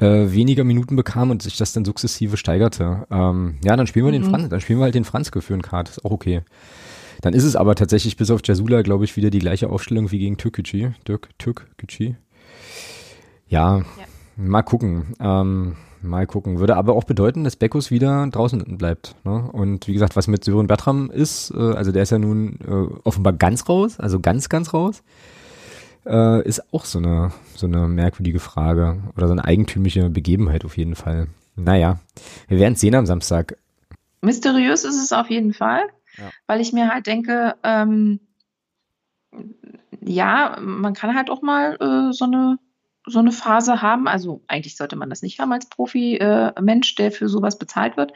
äh, 0.00 0.32
weniger 0.32 0.64
Minuten 0.64 0.96
bekam 0.96 1.30
und 1.30 1.42
sich 1.42 1.56
das 1.56 1.72
dann 1.72 1.84
sukzessive 1.84 2.36
steigerte. 2.36 3.06
Ähm, 3.10 3.56
ja, 3.62 3.76
dann 3.76 3.86
spielen 3.86 4.06
wir 4.06 4.12
den 4.12 4.22
Mhm. 4.22 4.30
Franz, 4.30 4.48
dann 4.48 4.60
spielen 4.60 4.78
wir 4.78 4.84
halt 4.84 4.94
den 4.94 5.04
Franzke 5.04 5.42
für 5.42 5.56
Card, 5.58 5.90
ist 5.90 6.04
auch 6.04 6.10
okay. 6.10 6.42
Dann 7.20 7.34
ist 7.34 7.44
es 7.44 7.54
aber 7.54 7.74
tatsächlich 7.74 8.16
bis 8.16 8.30
auf 8.30 8.40
Jasula, 8.42 8.80
glaube 8.80 9.04
ich, 9.04 9.16
wieder 9.16 9.28
die 9.30 9.40
gleiche 9.40 9.68
Aufstellung 9.68 10.10
wie 10.10 10.18
gegen 10.18 10.38
Türkgücü. 10.38 10.92
Dirk, 11.06 11.28
Türkgücü. 11.38 12.14
Ja, 13.46 13.82
mal 14.36 14.62
gucken. 14.62 15.14
Ähm, 15.20 15.76
mal 16.00 16.26
gucken. 16.26 16.60
Würde 16.60 16.76
aber 16.76 16.94
auch 16.94 17.04
bedeuten, 17.04 17.44
dass 17.44 17.56
Beckus 17.56 17.90
wieder 17.90 18.26
draußen 18.28 18.78
bleibt. 18.78 19.16
Ne? 19.24 19.50
Und 19.52 19.86
wie 19.86 19.92
gesagt, 19.92 20.16
was 20.16 20.28
mit 20.28 20.44
Sören 20.44 20.66
Bertram 20.66 21.10
ist, 21.10 21.52
äh, 21.54 21.58
also 21.58 21.92
der 21.92 22.04
ist 22.04 22.10
ja 22.10 22.18
nun 22.18 22.58
äh, 22.66 22.94
offenbar 23.04 23.34
ganz 23.34 23.68
raus, 23.68 24.00
also 24.00 24.18
ganz, 24.20 24.48
ganz 24.48 24.72
raus, 24.72 25.02
äh, 26.06 26.42
ist 26.46 26.72
auch 26.72 26.84
so 26.84 26.98
eine, 26.98 27.32
so 27.54 27.66
eine 27.66 27.88
merkwürdige 27.88 28.40
Frage 28.40 29.02
oder 29.16 29.26
so 29.26 29.32
eine 29.32 29.44
eigentümliche 29.44 30.08
Begebenheit 30.10 30.64
auf 30.64 30.76
jeden 30.76 30.94
Fall. 30.94 31.28
Naja, 31.56 31.98
wir 32.48 32.58
werden 32.58 32.74
es 32.74 32.80
sehen 32.80 32.94
am 32.94 33.06
Samstag. 33.06 33.56
Mysteriös 34.22 34.84
ist 34.84 35.02
es 35.02 35.12
auf 35.12 35.30
jeden 35.30 35.52
Fall, 35.54 35.82
Ja. 36.16 36.30
weil 36.46 36.60
ich 36.60 36.72
mir 36.72 36.88
halt 36.88 37.06
denke, 37.06 37.56
ähm, 37.62 38.20
ja, 40.00 40.58
man 40.60 40.94
kann 40.94 41.14
halt 41.14 41.30
auch 41.30 41.42
mal 41.42 41.76
äh, 41.80 42.12
so 42.12 42.24
eine 42.24 42.58
so 43.06 43.18
eine 43.18 43.32
Phase 43.32 43.80
haben. 43.82 44.06
Also 44.08 44.42
eigentlich 44.46 44.76
sollte 44.76 44.94
man 44.94 45.08
das 45.10 45.22
nicht 45.22 45.40
haben 45.40 45.52
als 45.52 45.66
Profi-Mensch, 45.68 46.94
der 46.96 47.10
für 47.12 47.28
sowas 47.28 47.58
bezahlt 47.58 47.96
wird. 47.96 48.12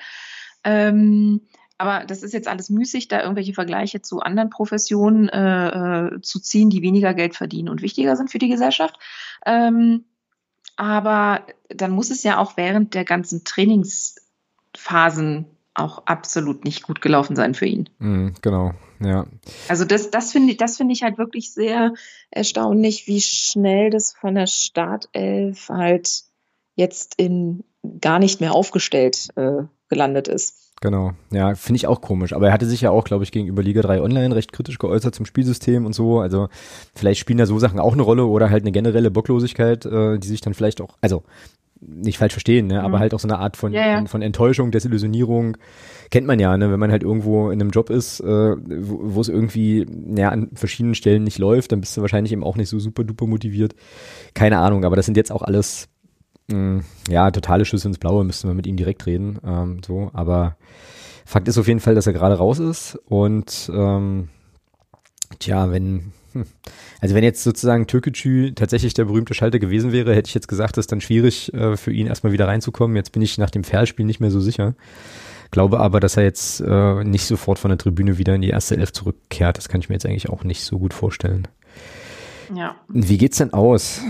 Ähm, 0.62 1.40
aber 1.78 2.04
das 2.06 2.22
ist 2.22 2.32
jetzt 2.32 2.48
alles 2.48 2.70
müßig, 2.70 3.08
da 3.08 3.22
irgendwelche 3.22 3.54
Vergleiche 3.54 4.00
zu 4.00 4.20
anderen 4.20 4.50
Professionen 4.50 5.28
äh, 5.28 6.16
äh, 6.16 6.20
zu 6.20 6.40
ziehen, 6.40 6.70
die 6.70 6.82
weniger 6.82 7.14
Geld 7.14 7.34
verdienen 7.34 7.68
und 7.68 7.82
wichtiger 7.82 8.16
sind 8.16 8.30
für 8.30 8.38
die 8.38 8.48
Gesellschaft. 8.48 8.98
Ähm, 9.44 10.04
aber 10.76 11.46
dann 11.68 11.90
muss 11.90 12.10
es 12.10 12.22
ja 12.22 12.38
auch 12.38 12.56
während 12.56 12.94
der 12.94 13.04
ganzen 13.04 13.44
Trainingsphasen 13.44 15.46
auch 15.74 16.06
absolut 16.06 16.64
nicht 16.64 16.84
gut 16.84 17.00
gelaufen 17.00 17.34
sein 17.34 17.54
für 17.54 17.66
ihn. 17.66 17.88
Mhm, 17.98 18.34
genau, 18.40 18.72
ja. 19.00 19.26
Also 19.68 19.84
das, 19.84 20.10
das 20.10 20.30
finde 20.30 20.52
ich, 20.52 20.56
das 20.56 20.76
finde 20.76 20.92
ich 20.92 21.02
halt 21.02 21.18
wirklich 21.18 21.52
sehr 21.52 21.94
erstaunlich, 22.30 23.08
wie 23.08 23.20
schnell 23.20 23.90
das 23.90 24.12
von 24.12 24.36
der 24.36 24.46
Startelf 24.46 25.68
halt 25.68 26.22
jetzt 26.76 27.14
in 27.16 27.64
gar 28.00 28.20
nicht 28.20 28.40
mehr 28.40 28.54
aufgestellt 28.54 29.28
äh, 29.36 29.64
gelandet 29.88 30.28
ist. 30.28 30.63
Genau, 30.84 31.12
ja, 31.32 31.54
finde 31.54 31.76
ich 31.78 31.86
auch 31.86 32.02
komisch. 32.02 32.34
Aber 32.34 32.48
er 32.48 32.52
hatte 32.52 32.66
sich 32.66 32.82
ja 32.82 32.90
auch, 32.90 33.04
glaube 33.04 33.24
ich, 33.24 33.32
gegenüber 33.32 33.62
Liga 33.62 33.80
3 33.80 34.02
Online 34.02 34.36
recht 34.36 34.52
kritisch 34.52 34.78
geäußert 34.78 35.14
zum 35.14 35.24
Spielsystem 35.24 35.86
und 35.86 35.94
so. 35.94 36.20
Also 36.20 36.48
vielleicht 36.94 37.20
spielen 37.20 37.38
da 37.38 37.46
so 37.46 37.58
Sachen 37.58 37.80
auch 37.80 37.94
eine 37.94 38.02
Rolle 38.02 38.26
oder 38.26 38.50
halt 38.50 38.64
eine 38.64 38.70
generelle 38.72 39.10
Bocklosigkeit, 39.10 39.86
äh, 39.86 40.18
die 40.18 40.28
sich 40.28 40.42
dann 40.42 40.52
vielleicht 40.52 40.82
auch, 40.82 40.98
also 41.00 41.22
nicht 41.80 42.18
falsch 42.18 42.34
verstehen, 42.34 42.66
ne, 42.66 42.82
aber 42.82 42.96
Mhm. 42.98 43.00
halt 43.00 43.14
auch 43.14 43.18
so 43.20 43.28
eine 43.28 43.38
Art 43.38 43.56
von, 43.56 43.72
Ja, 43.72 43.86
ja. 43.86 43.96
von, 43.96 44.08
von 44.08 44.22
Enttäuschung, 44.22 44.70
Desillusionierung. 44.70 45.56
Kennt 46.10 46.26
man 46.26 46.38
ja, 46.38 46.54
ne, 46.58 46.70
wenn 46.70 46.78
man 46.80 46.90
halt 46.90 47.02
irgendwo 47.02 47.48
in 47.50 47.60
einem 47.62 47.70
Job 47.70 47.88
ist, 47.88 48.20
äh, 48.20 48.24
wo 48.26 49.20
es 49.22 49.28
irgendwie 49.30 49.86
ja, 50.16 50.28
an 50.28 50.50
verschiedenen 50.54 50.94
Stellen 50.94 51.24
nicht 51.24 51.38
läuft, 51.38 51.72
dann 51.72 51.80
bist 51.80 51.96
du 51.96 52.02
wahrscheinlich 52.02 52.32
eben 52.32 52.44
auch 52.44 52.56
nicht 52.56 52.68
so 52.68 52.78
super 52.78 53.04
duper 53.04 53.26
motiviert. 53.26 53.74
Keine 54.34 54.58
Ahnung, 54.58 54.84
aber 54.84 54.96
das 54.96 55.06
sind 55.06 55.16
jetzt 55.16 55.32
auch 55.32 55.42
alles 55.42 55.88
ja, 57.08 57.30
totale 57.30 57.64
Schüsse 57.64 57.88
ins 57.88 57.98
Blaue, 57.98 58.24
müssten 58.24 58.48
wir 58.48 58.54
mit 58.54 58.66
ihm 58.66 58.76
direkt 58.76 59.06
reden. 59.06 59.38
Ähm, 59.44 59.80
so, 59.84 60.10
aber 60.12 60.56
Fakt 61.24 61.48
ist 61.48 61.58
auf 61.58 61.68
jeden 61.68 61.80
Fall, 61.80 61.94
dass 61.94 62.06
er 62.06 62.12
gerade 62.12 62.36
raus 62.36 62.58
ist 62.58 62.98
und 63.06 63.70
ähm, 63.74 64.28
tja, 65.38 65.70
wenn 65.70 66.12
hm, 66.34 66.44
also 67.00 67.14
wenn 67.14 67.24
jetzt 67.24 67.42
sozusagen 67.42 67.86
Türkgücü 67.86 68.52
tatsächlich 68.54 68.92
der 68.92 69.04
berühmte 69.04 69.34
Schalter 69.34 69.58
gewesen 69.58 69.92
wäre, 69.92 70.14
hätte 70.14 70.28
ich 70.28 70.34
jetzt 70.34 70.48
gesagt, 70.48 70.76
das 70.76 70.84
ist 70.84 70.92
dann 70.92 71.00
schwierig 71.00 71.52
äh, 71.54 71.76
für 71.76 71.92
ihn 71.92 72.06
erstmal 72.06 72.32
wieder 72.32 72.48
reinzukommen. 72.48 72.96
Jetzt 72.96 73.12
bin 73.12 73.22
ich 73.22 73.38
nach 73.38 73.50
dem 73.50 73.64
Fairspiel 73.64 74.04
nicht 74.04 74.20
mehr 74.20 74.30
so 74.30 74.40
sicher. 74.40 74.74
Glaube 75.50 75.78
aber, 75.78 76.00
dass 76.00 76.16
er 76.16 76.24
jetzt 76.24 76.60
äh, 76.60 77.04
nicht 77.04 77.26
sofort 77.26 77.58
von 77.58 77.68
der 77.68 77.78
Tribüne 77.78 78.18
wieder 78.18 78.34
in 78.34 78.42
die 78.42 78.48
erste 78.48 78.76
Elf 78.76 78.92
zurückkehrt. 78.92 79.56
Das 79.56 79.68
kann 79.68 79.80
ich 79.80 79.88
mir 79.88 79.94
jetzt 79.94 80.06
eigentlich 80.06 80.28
auch 80.28 80.42
nicht 80.42 80.64
so 80.64 80.78
gut 80.78 80.92
vorstellen. 80.92 81.46
Ja. 82.54 82.74
Wie 82.88 83.18
geht's 83.18 83.38
denn 83.38 83.52
aus? 83.52 84.00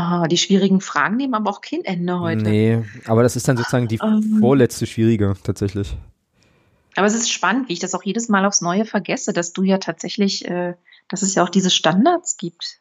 Ah, 0.00 0.26
die 0.28 0.38
schwierigen 0.38 0.80
Fragen 0.80 1.16
nehmen 1.16 1.34
aber 1.34 1.50
auch 1.50 1.60
kein 1.60 1.84
Ende 1.84 2.18
heute. 2.20 2.42
Nee, 2.42 2.82
aber 3.06 3.22
das 3.22 3.36
ist 3.36 3.46
dann 3.46 3.56
sozusagen 3.58 3.86
die 3.86 3.98
Ähm. 4.02 4.38
vorletzte 4.40 4.86
schwierige 4.86 5.34
tatsächlich. 5.42 5.94
Aber 6.96 7.06
es 7.06 7.14
ist 7.14 7.30
spannend, 7.30 7.68
wie 7.68 7.74
ich 7.74 7.78
das 7.80 7.94
auch 7.94 8.02
jedes 8.02 8.28
Mal 8.28 8.44
aufs 8.46 8.62
Neue 8.62 8.84
vergesse, 8.84 9.32
dass 9.32 9.52
du 9.52 9.62
ja 9.62 9.78
tatsächlich, 9.78 10.48
äh, 10.48 10.74
dass 11.08 11.22
es 11.22 11.34
ja 11.34 11.44
auch 11.44 11.50
diese 11.50 11.70
Standards 11.70 12.36
gibt, 12.36 12.80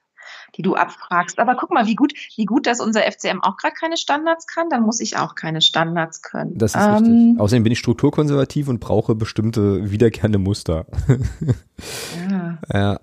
die 0.56 0.62
du 0.62 0.76
abfragst. 0.76 1.40
Aber 1.40 1.56
guck 1.56 1.72
mal, 1.72 1.86
wie 1.86 1.96
gut, 1.96 2.14
wie 2.36 2.46
gut, 2.46 2.66
dass 2.66 2.80
unser 2.80 3.02
FCM 3.02 3.44
auch 3.44 3.58
gerade 3.58 3.76
keine 3.80 3.98
Standards 3.98 4.48
kann, 4.48 4.70
dann 4.70 4.84
muss 4.84 5.00
ich 5.00 5.18
auch 5.18 5.36
keine 5.36 5.62
Standards 5.62 6.22
können. 6.22 6.58
Das 6.58 6.74
ist 6.74 6.82
Ähm, 6.82 6.94
richtig. 6.94 7.40
Außerdem 7.40 7.64
bin 7.64 7.72
ich 7.74 7.80
strukturkonservativ 7.80 8.68
und 8.68 8.80
brauche 8.80 9.14
bestimmte 9.14 9.92
wiederkehrende 9.92 10.40
Muster. 10.40 10.86
Ja. 12.30 12.58
ja. 12.74 13.00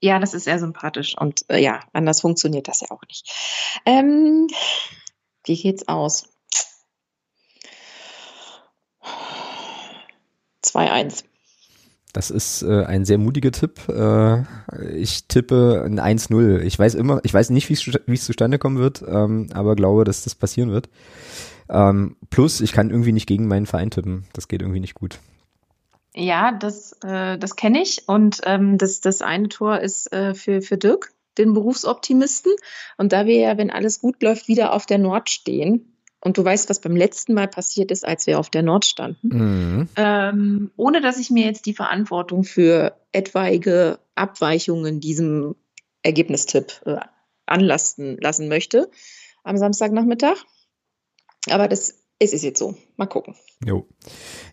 Ja, 0.00 0.18
das 0.18 0.34
ist 0.34 0.44
sehr 0.44 0.58
sympathisch 0.58 1.16
und 1.18 1.44
äh, 1.48 1.58
ja, 1.58 1.80
anders 1.92 2.20
funktioniert 2.20 2.68
das 2.68 2.80
ja 2.80 2.90
auch 2.90 3.02
nicht. 3.08 3.28
Ähm, 3.84 4.48
wie 5.44 5.60
geht's 5.60 5.88
aus? 5.88 6.28
2-1. 10.64 11.24
Das 12.12 12.30
ist 12.30 12.62
äh, 12.62 12.84
ein 12.84 13.04
sehr 13.04 13.18
mutiger 13.18 13.52
Tipp. 13.52 13.88
Äh, 13.88 14.42
ich 14.96 15.28
tippe 15.28 15.84
ein 15.84 16.00
1-0. 16.00 16.60
Ich 16.60 16.78
weiß 16.78 16.94
immer, 16.94 17.20
ich 17.22 17.34
weiß 17.34 17.50
nicht, 17.50 17.68
wie 17.68 18.14
es 18.14 18.24
zustande 18.24 18.58
kommen 18.58 18.78
wird, 18.78 19.04
ähm, 19.06 19.48
aber 19.52 19.76
glaube, 19.76 20.04
dass 20.04 20.24
das 20.24 20.34
passieren 20.34 20.70
wird. 20.70 20.88
Ähm, 21.68 22.16
plus, 22.30 22.60
ich 22.60 22.72
kann 22.72 22.90
irgendwie 22.90 23.12
nicht 23.12 23.26
gegen 23.26 23.46
meinen 23.46 23.66
Verein 23.66 23.90
tippen. 23.90 24.26
Das 24.32 24.48
geht 24.48 24.62
irgendwie 24.62 24.80
nicht 24.80 24.94
gut. 24.94 25.18
Ja, 26.14 26.52
das, 26.52 26.92
äh, 27.02 27.38
das 27.38 27.56
kenne 27.56 27.82
ich. 27.82 28.08
Und 28.08 28.40
ähm, 28.44 28.78
das, 28.78 29.00
das 29.00 29.22
eine 29.22 29.48
Tor 29.48 29.80
ist 29.80 30.12
äh, 30.12 30.34
für, 30.34 30.62
für 30.62 30.76
Dirk, 30.76 31.12
den 31.36 31.52
Berufsoptimisten. 31.52 32.52
Und 32.96 33.12
da 33.12 33.26
wir 33.26 33.36
ja, 33.36 33.58
wenn 33.58 33.70
alles 33.70 34.00
gut 34.00 34.22
läuft, 34.22 34.48
wieder 34.48 34.72
auf 34.72 34.86
der 34.86 34.98
Nord 34.98 35.30
stehen, 35.30 35.94
und 36.20 36.36
du 36.36 36.44
weißt, 36.44 36.68
was 36.68 36.80
beim 36.80 36.96
letzten 36.96 37.34
Mal 37.34 37.46
passiert 37.46 37.90
ist, 37.90 38.04
als 38.04 38.26
wir 38.26 38.38
auf 38.38 38.50
der 38.50 38.62
Nord 38.62 38.84
standen, 38.84 39.28
mhm. 39.28 39.88
ähm, 39.96 40.70
ohne 40.76 41.00
dass 41.00 41.18
ich 41.18 41.30
mir 41.30 41.44
jetzt 41.44 41.66
die 41.66 41.74
Verantwortung 41.74 42.42
für 42.42 42.96
etwaige 43.12 44.00
Abweichungen 44.16 45.00
diesem 45.00 45.54
Ergebnistipp 46.02 46.82
äh, 46.86 46.96
anlasten 47.46 48.18
lassen 48.20 48.48
möchte 48.48 48.90
am 49.44 49.56
Samstagnachmittag. 49.56 50.36
Aber 51.50 51.68
das 51.68 51.94
es 52.18 52.32
ist 52.32 52.42
jetzt 52.42 52.58
so. 52.58 52.74
Mal 52.96 53.06
gucken. 53.06 53.34
Jo. 53.64 53.86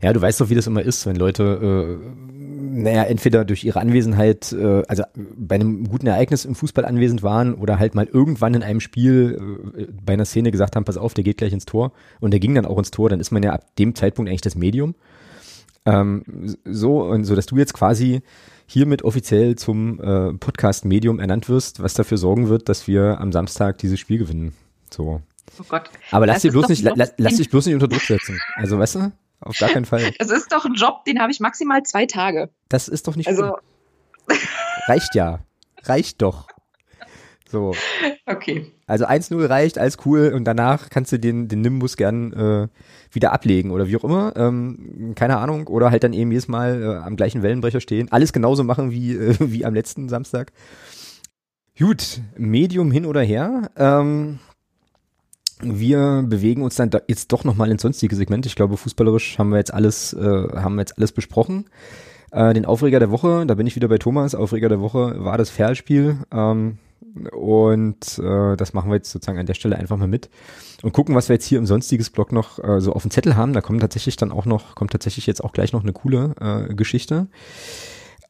Ja, 0.01 0.13
du 0.13 0.21
weißt 0.21 0.39
doch, 0.39 0.49
wie 0.49 0.55
das 0.55 0.67
immer 0.67 0.83
ist, 0.83 1.05
wenn 1.05 1.15
Leute, 1.15 1.99
äh, 1.99 2.05
naja, 2.27 3.03
entweder 3.03 3.45
durch 3.45 3.63
ihre 3.63 3.79
Anwesenheit, 3.79 4.51
äh, 4.51 4.83
also 4.87 5.03
bei 5.15 5.55
einem 5.55 5.87
guten 5.87 6.07
Ereignis 6.07 6.45
im 6.45 6.55
Fußball 6.55 6.85
anwesend 6.85 7.23
waren 7.23 7.55
oder 7.55 7.79
halt 7.79 7.95
mal 7.95 8.05
irgendwann 8.05 8.53
in 8.53 8.63
einem 8.63 8.79
Spiel 8.79 9.65
äh, 9.77 9.87
bei 10.03 10.13
einer 10.13 10.25
Szene 10.25 10.51
gesagt 10.51 10.75
haben, 10.75 10.85
pass 10.85 10.97
auf, 10.97 11.13
der 11.13 11.23
geht 11.23 11.37
gleich 11.37 11.53
ins 11.53 11.65
Tor 11.65 11.91
und 12.19 12.31
der 12.31 12.39
ging 12.39 12.53
dann 12.55 12.65
auch 12.65 12.77
ins 12.77 12.91
Tor, 12.91 13.09
dann 13.09 13.19
ist 13.19 13.31
man 13.31 13.41
ja 13.43 13.53
ab 13.53 13.75
dem 13.77 13.95
Zeitpunkt 13.95 14.29
eigentlich 14.29 14.41
das 14.41 14.55
Medium. 14.55 14.95
Ähm, 15.85 16.23
so, 16.65 17.03
und 17.03 17.25
so, 17.25 17.35
dass 17.35 17.45
du 17.45 17.57
jetzt 17.57 17.73
quasi 17.73 18.21
hiermit 18.67 19.03
offiziell 19.03 19.55
zum 19.55 19.99
äh, 19.99 20.33
Podcast-Medium 20.33 21.19
ernannt 21.19 21.49
wirst, 21.49 21.81
was 21.81 21.93
dafür 21.93 22.17
sorgen 22.17 22.49
wird, 22.49 22.69
dass 22.69 22.87
wir 22.87 23.19
am 23.19 23.31
Samstag 23.31 23.77
dieses 23.77 23.99
Spiel 23.99 24.17
gewinnen. 24.17 24.53
So. 24.91 25.21
Oh 25.59 25.63
Gott. 25.67 25.89
Aber 26.11 26.25
lass 26.25 26.41
dich 26.41 26.51
bloß 26.51 26.69
nicht, 26.69 26.83
lass, 26.83 27.13
lass 27.17 27.35
dich 27.35 27.49
bloß 27.49 27.65
nicht 27.65 27.75
unter 27.75 27.87
Druck 27.87 28.01
setzen. 28.01 28.39
Also, 28.55 28.77
weißt 28.79 28.95
du? 28.95 29.11
Auf 29.39 29.57
gar 29.57 29.69
keinen 29.69 29.85
Fall. 29.85 30.11
Es 30.19 30.31
ist 30.31 30.51
doch 30.51 30.65
ein 30.65 30.73
Job, 30.73 31.05
den 31.05 31.19
habe 31.19 31.31
ich 31.31 31.39
maximal 31.39 31.83
zwei 31.83 32.05
Tage. 32.05 32.49
Das 32.69 32.87
ist 32.87 33.07
doch 33.07 33.15
nicht 33.15 33.27
also. 33.27 33.57
Reicht 34.87 35.13
ja. 35.15 35.39
Reicht 35.83 36.21
doch. 36.21 36.47
So. 37.47 37.73
Okay. 38.27 38.71
Also 38.87 39.05
1-0 39.05 39.47
reicht, 39.47 39.77
alles 39.77 39.99
cool 40.03 40.31
und 40.33 40.45
danach 40.45 40.89
kannst 40.89 41.11
du 41.11 41.19
den, 41.19 41.47
den 41.47 41.61
Nimbus 41.61 41.95
gern 41.95 42.33
äh, 42.33 42.67
wieder 43.11 43.33
ablegen 43.33 43.69
oder 43.69 43.87
wie 43.87 43.95
auch 43.97 44.03
immer. 44.03 44.33
Ähm, 44.35 45.13
keine 45.15 45.37
Ahnung. 45.37 45.67
Oder 45.67 45.91
halt 45.91 46.03
dann 46.03 46.13
eben 46.13 46.31
jedes 46.31 46.47
Mal 46.47 46.81
äh, 46.81 47.05
am 47.05 47.15
gleichen 47.15 47.43
Wellenbrecher 47.43 47.81
stehen. 47.81 48.11
Alles 48.11 48.33
genauso 48.33 48.63
machen 48.63 48.89
wie, 48.89 49.13
äh, 49.13 49.35
wie 49.39 49.63
am 49.63 49.75
letzten 49.75 50.09
Samstag. 50.09 50.53
Gut, 51.77 52.21
Medium 52.35 52.89
hin 52.91 53.05
oder 53.05 53.21
her. 53.21 53.69
Ähm, 53.77 54.39
wir 55.61 56.23
bewegen 56.27 56.63
uns 56.63 56.75
dann 56.75 56.91
jetzt 57.07 57.31
doch 57.31 57.43
nochmal 57.43 57.71
ins 57.71 57.81
sonstige 57.81 58.15
Segment. 58.15 58.45
Ich 58.45 58.55
glaube, 58.55 58.77
fußballerisch 58.77 59.37
haben 59.39 59.49
wir 59.49 59.57
jetzt 59.57 59.73
alles, 59.73 60.13
äh, 60.13 60.19
haben 60.19 60.75
wir 60.75 60.81
jetzt 60.81 60.97
alles 60.97 61.11
besprochen. 61.11 61.65
Äh, 62.31 62.53
den 62.53 62.65
Aufreger 62.65 62.99
der 62.99 63.11
Woche, 63.11 63.45
da 63.45 63.55
bin 63.55 63.67
ich 63.67 63.75
wieder 63.75 63.87
bei 63.87 63.97
Thomas. 63.97 64.35
Aufreger 64.35 64.69
der 64.69 64.81
Woche 64.81 65.23
war 65.23 65.37
das 65.37 65.49
Ferlspiel. 65.49 66.17
Ähm, 66.31 66.77
und 67.31 68.19
äh, 68.19 68.57
das 68.57 68.73
machen 68.73 68.89
wir 68.89 68.95
jetzt 68.95 69.11
sozusagen 69.11 69.39
an 69.39 69.45
der 69.45 69.53
Stelle 69.53 69.77
einfach 69.77 69.95
mal 69.95 70.07
mit 70.07 70.29
und 70.83 70.91
gucken, 70.91 71.15
was 71.15 71.29
wir 71.29 71.35
jetzt 71.35 71.45
hier 71.45 71.59
im 71.59 71.65
sonstiges 71.65 72.09
Blog 72.09 72.31
noch 72.31 72.61
äh, 72.61 72.81
so 72.81 72.91
auf 72.91 73.03
dem 73.03 73.11
Zettel 73.11 73.37
haben. 73.37 73.53
Da 73.53 73.61
kommt 73.61 73.79
tatsächlich 73.79 74.17
dann 74.17 74.31
auch 74.31 74.45
noch, 74.45 74.75
kommt 74.75 74.91
tatsächlich 74.91 75.25
jetzt 75.25 75.43
auch 75.43 75.53
gleich 75.53 75.71
noch 75.71 75.83
eine 75.83 75.93
coole 75.93 76.35
äh, 76.41 76.73
Geschichte. 76.73 77.27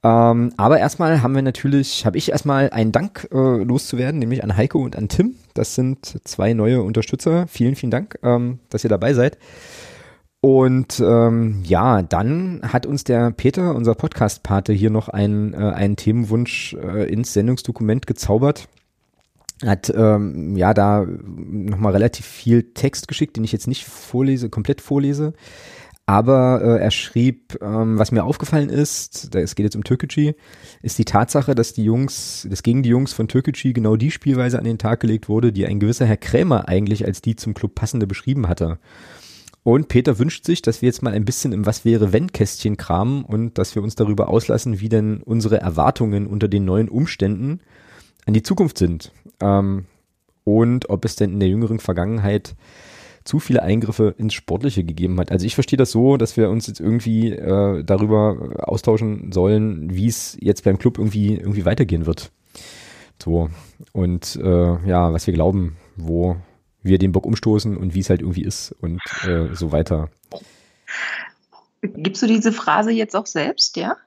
Ähm, 0.05 0.53
aber 0.55 0.77
erstmal 0.77 1.23
haben 1.23 1.33
wir 1.33 1.41
natürlich, 1.41 2.05
habe 2.05 2.19
ich 2.19 2.29
erstmal 2.29 2.69
einen 2.69 2.91
Dank 2.91 3.27
äh, 3.31 3.63
loszuwerden, 3.63 4.19
nämlich 4.19 4.43
an 4.43 4.55
Heiko 4.55 4.83
und 4.83 4.95
an 4.95 5.09
Tim. 5.09 5.33
Das 5.55 5.73
sind 5.73 6.19
zwei 6.25 6.53
neue 6.53 6.83
Unterstützer. 6.83 7.47
Vielen, 7.47 7.75
vielen 7.75 7.89
Dank, 7.89 8.19
ähm, 8.21 8.59
dass 8.69 8.83
ihr 8.83 8.89
dabei 8.91 9.15
seid. 9.15 9.39
Und 10.41 10.99
ähm, 11.03 11.63
ja, 11.63 12.03
dann 12.03 12.61
hat 12.71 12.85
uns 12.85 13.03
der 13.03 13.31
Peter, 13.31 13.73
unser 13.73 13.95
Podcast-Pate, 13.95 14.73
hier 14.73 14.91
noch 14.91 15.09
einen, 15.09 15.55
äh, 15.55 15.57
einen 15.57 15.95
Themenwunsch 15.95 16.75
äh, 16.75 17.11
ins 17.11 17.33
Sendungsdokument 17.33 18.05
gezaubert. 18.05 18.67
Hat 19.65 19.91
ähm, 19.95 20.55
ja 20.55 20.75
da 20.75 21.03
nochmal 21.07 21.93
relativ 21.93 22.27
viel 22.27 22.73
Text 22.73 23.07
geschickt, 23.07 23.37
den 23.37 23.43
ich 23.43 23.53
jetzt 23.53 23.67
nicht 23.67 23.85
vorlese, 23.85 24.49
komplett 24.49 24.81
vorlese. 24.81 25.33
Aber 26.07 26.61
äh, 26.61 26.83
er 26.83 26.91
schrieb, 26.91 27.57
ähm, 27.61 27.97
was 27.97 28.11
mir 28.11 28.23
aufgefallen 28.23 28.69
ist, 28.69 29.33
da, 29.33 29.39
es 29.39 29.55
geht 29.55 29.63
jetzt 29.63 29.75
um 29.75 29.83
Türkgücü, 29.83 30.33
ist 30.83 30.99
die 30.99 31.05
Tatsache, 31.05 31.55
dass 31.55 31.73
die 31.73 31.83
Jungs, 31.83 32.47
dass 32.49 32.61
gegen 32.61 32.83
die 32.83 32.89
Jungs 32.89 33.13
von 33.13 33.27
Türkgücü 33.27 33.73
genau 33.73 33.95
die 33.95 34.11
Spielweise 34.11 34.59
an 34.59 34.65
den 34.65 34.77
Tag 34.77 34.99
gelegt 34.99 35.29
wurde, 35.29 35.51
die 35.51 35.65
ein 35.65 35.79
gewisser 35.79 36.05
Herr 36.05 36.17
Krämer 36.17 36.67
eigentlich 36.67 37.05
als 37.05 37.21
die 37.21 37.35
zum 37.35 37.55
Club 37.55 37.73
passende 37.73 38.05
beschrieben 38.05 38.47
hatte. 38.47 38.77
Und 39.63 39.87
Peter 39.87 40.19
wünscht 40.19 40.45
sich, 40.45 40.61
dass 40.61 40.83
wir 40.83 40.87
jetzt 40.87 41.01
mal 41.01 41.13
ein 41.13 41.25
bisschen 41.25 41.51
im 41.51 41.65
Was 41.65 41.85
wäre 41.85 42.13
wenn 42.13 42.31
Kästchen 42.31 42.77
kramen 42.77 43.25
und 43.25 43.57
dass 43.57 43.73
wir 43.73 43.81
uns 43.81 43.95
darüber 43.95 44.29
auslassen, 44.29 44.79
wie 44.79 44.89
denn 44.89 45.23
unsere 45.23 45.59
Erwartungen 45.59 46.27
unter 46.27 46.47
den 46.47 46.65
neuen 46.65 46.87
Umständen 46.87 47.61
an 48.27 48.35
die 48.35 48.43
Zukunft 48.43 48.77
sind. 48.77 49.11
Ähm, 49.39 49.85
und 50.43 50.91
ob 50.91 51.03
es 51.03 51.15
denn 51.15 51.33
in 51.33 51.39
der 51.39 51.49
jüngeren 51.49 51.79
Vergangenheit 51.79 52.55
zu 53.25 53.39
viele 53.39 53.63
Eingriffe 53.63 54.15
ins 54.17 54.33
Sportliche 54.33 54.83
gegeben 54.83 55.19
hat. 55.19 55.31
Also 55.31 55.45
ich 55.45 55.55
verstehe 55.55 55.77
das 55.77 55.91
so, 55.91 56.15
dass 56.15 56.37
wir 56.37 56.49
uns 56.49 56.67
jetzt 56.67 56.79
irgendwie 56.79 57.31
äh, 57.31 57.83
darüber 57.83 58.67
austauschen 58.67 59.31
sollen, 59.31 59.93
wie 59.93 60.07
es 60.07 60.37
jetzt 60.39 60.63
beim 60.63 60.77
Club 60.77 60.97
irgendwie 60.97 61.35
irgendwie 61.35 61.65
weitergehen 61.65 62.05
wird. 62.05 62.31
So 63.21 63.49
und 63.91 64.35
äh, 64.41 64.87
ja, 64.87 65.11
was 65.11 65.25
wir 65.25 65.33
glauben, 65.33 65.75
wo 65.95 66.37
wir 66.83 66.99
den 66.99 67.11
Bock 67.11 67.25
umstoßen 67.25 67.75
und 67.75 67.95
wie 67.95 67.99
es 67.99 68.09
halt 68.09 68.21
irgendwie 68.21 68.43
ist 68.43 68.71
und 68.79 69.01
äh, 69.27 69.53
so 69.53 69.71
weiter. 69.71 70.09
Gibst 71.81 72.21
du 72.21 72.27
diese 72.27 72.51
Phrase 72.51 72.91
jetzt 72.91 73.15
auch 73.15 73.25
selbst, 73.25 73.75
ja? 73.75 73.97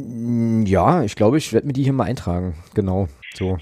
Ja, 0.00 1.02
ich 1.02 1.16
glaube, 1.16 1.38
ich 1.38 1.52
werde 1.52 1.66
mir 1.66 1.72
die 1.72 1.82
hier 1.82 1.92
mal 1.92 2.04
eintragen. 2.04 2.54
Genau, 2.74 3.08
so. 3.34 3.58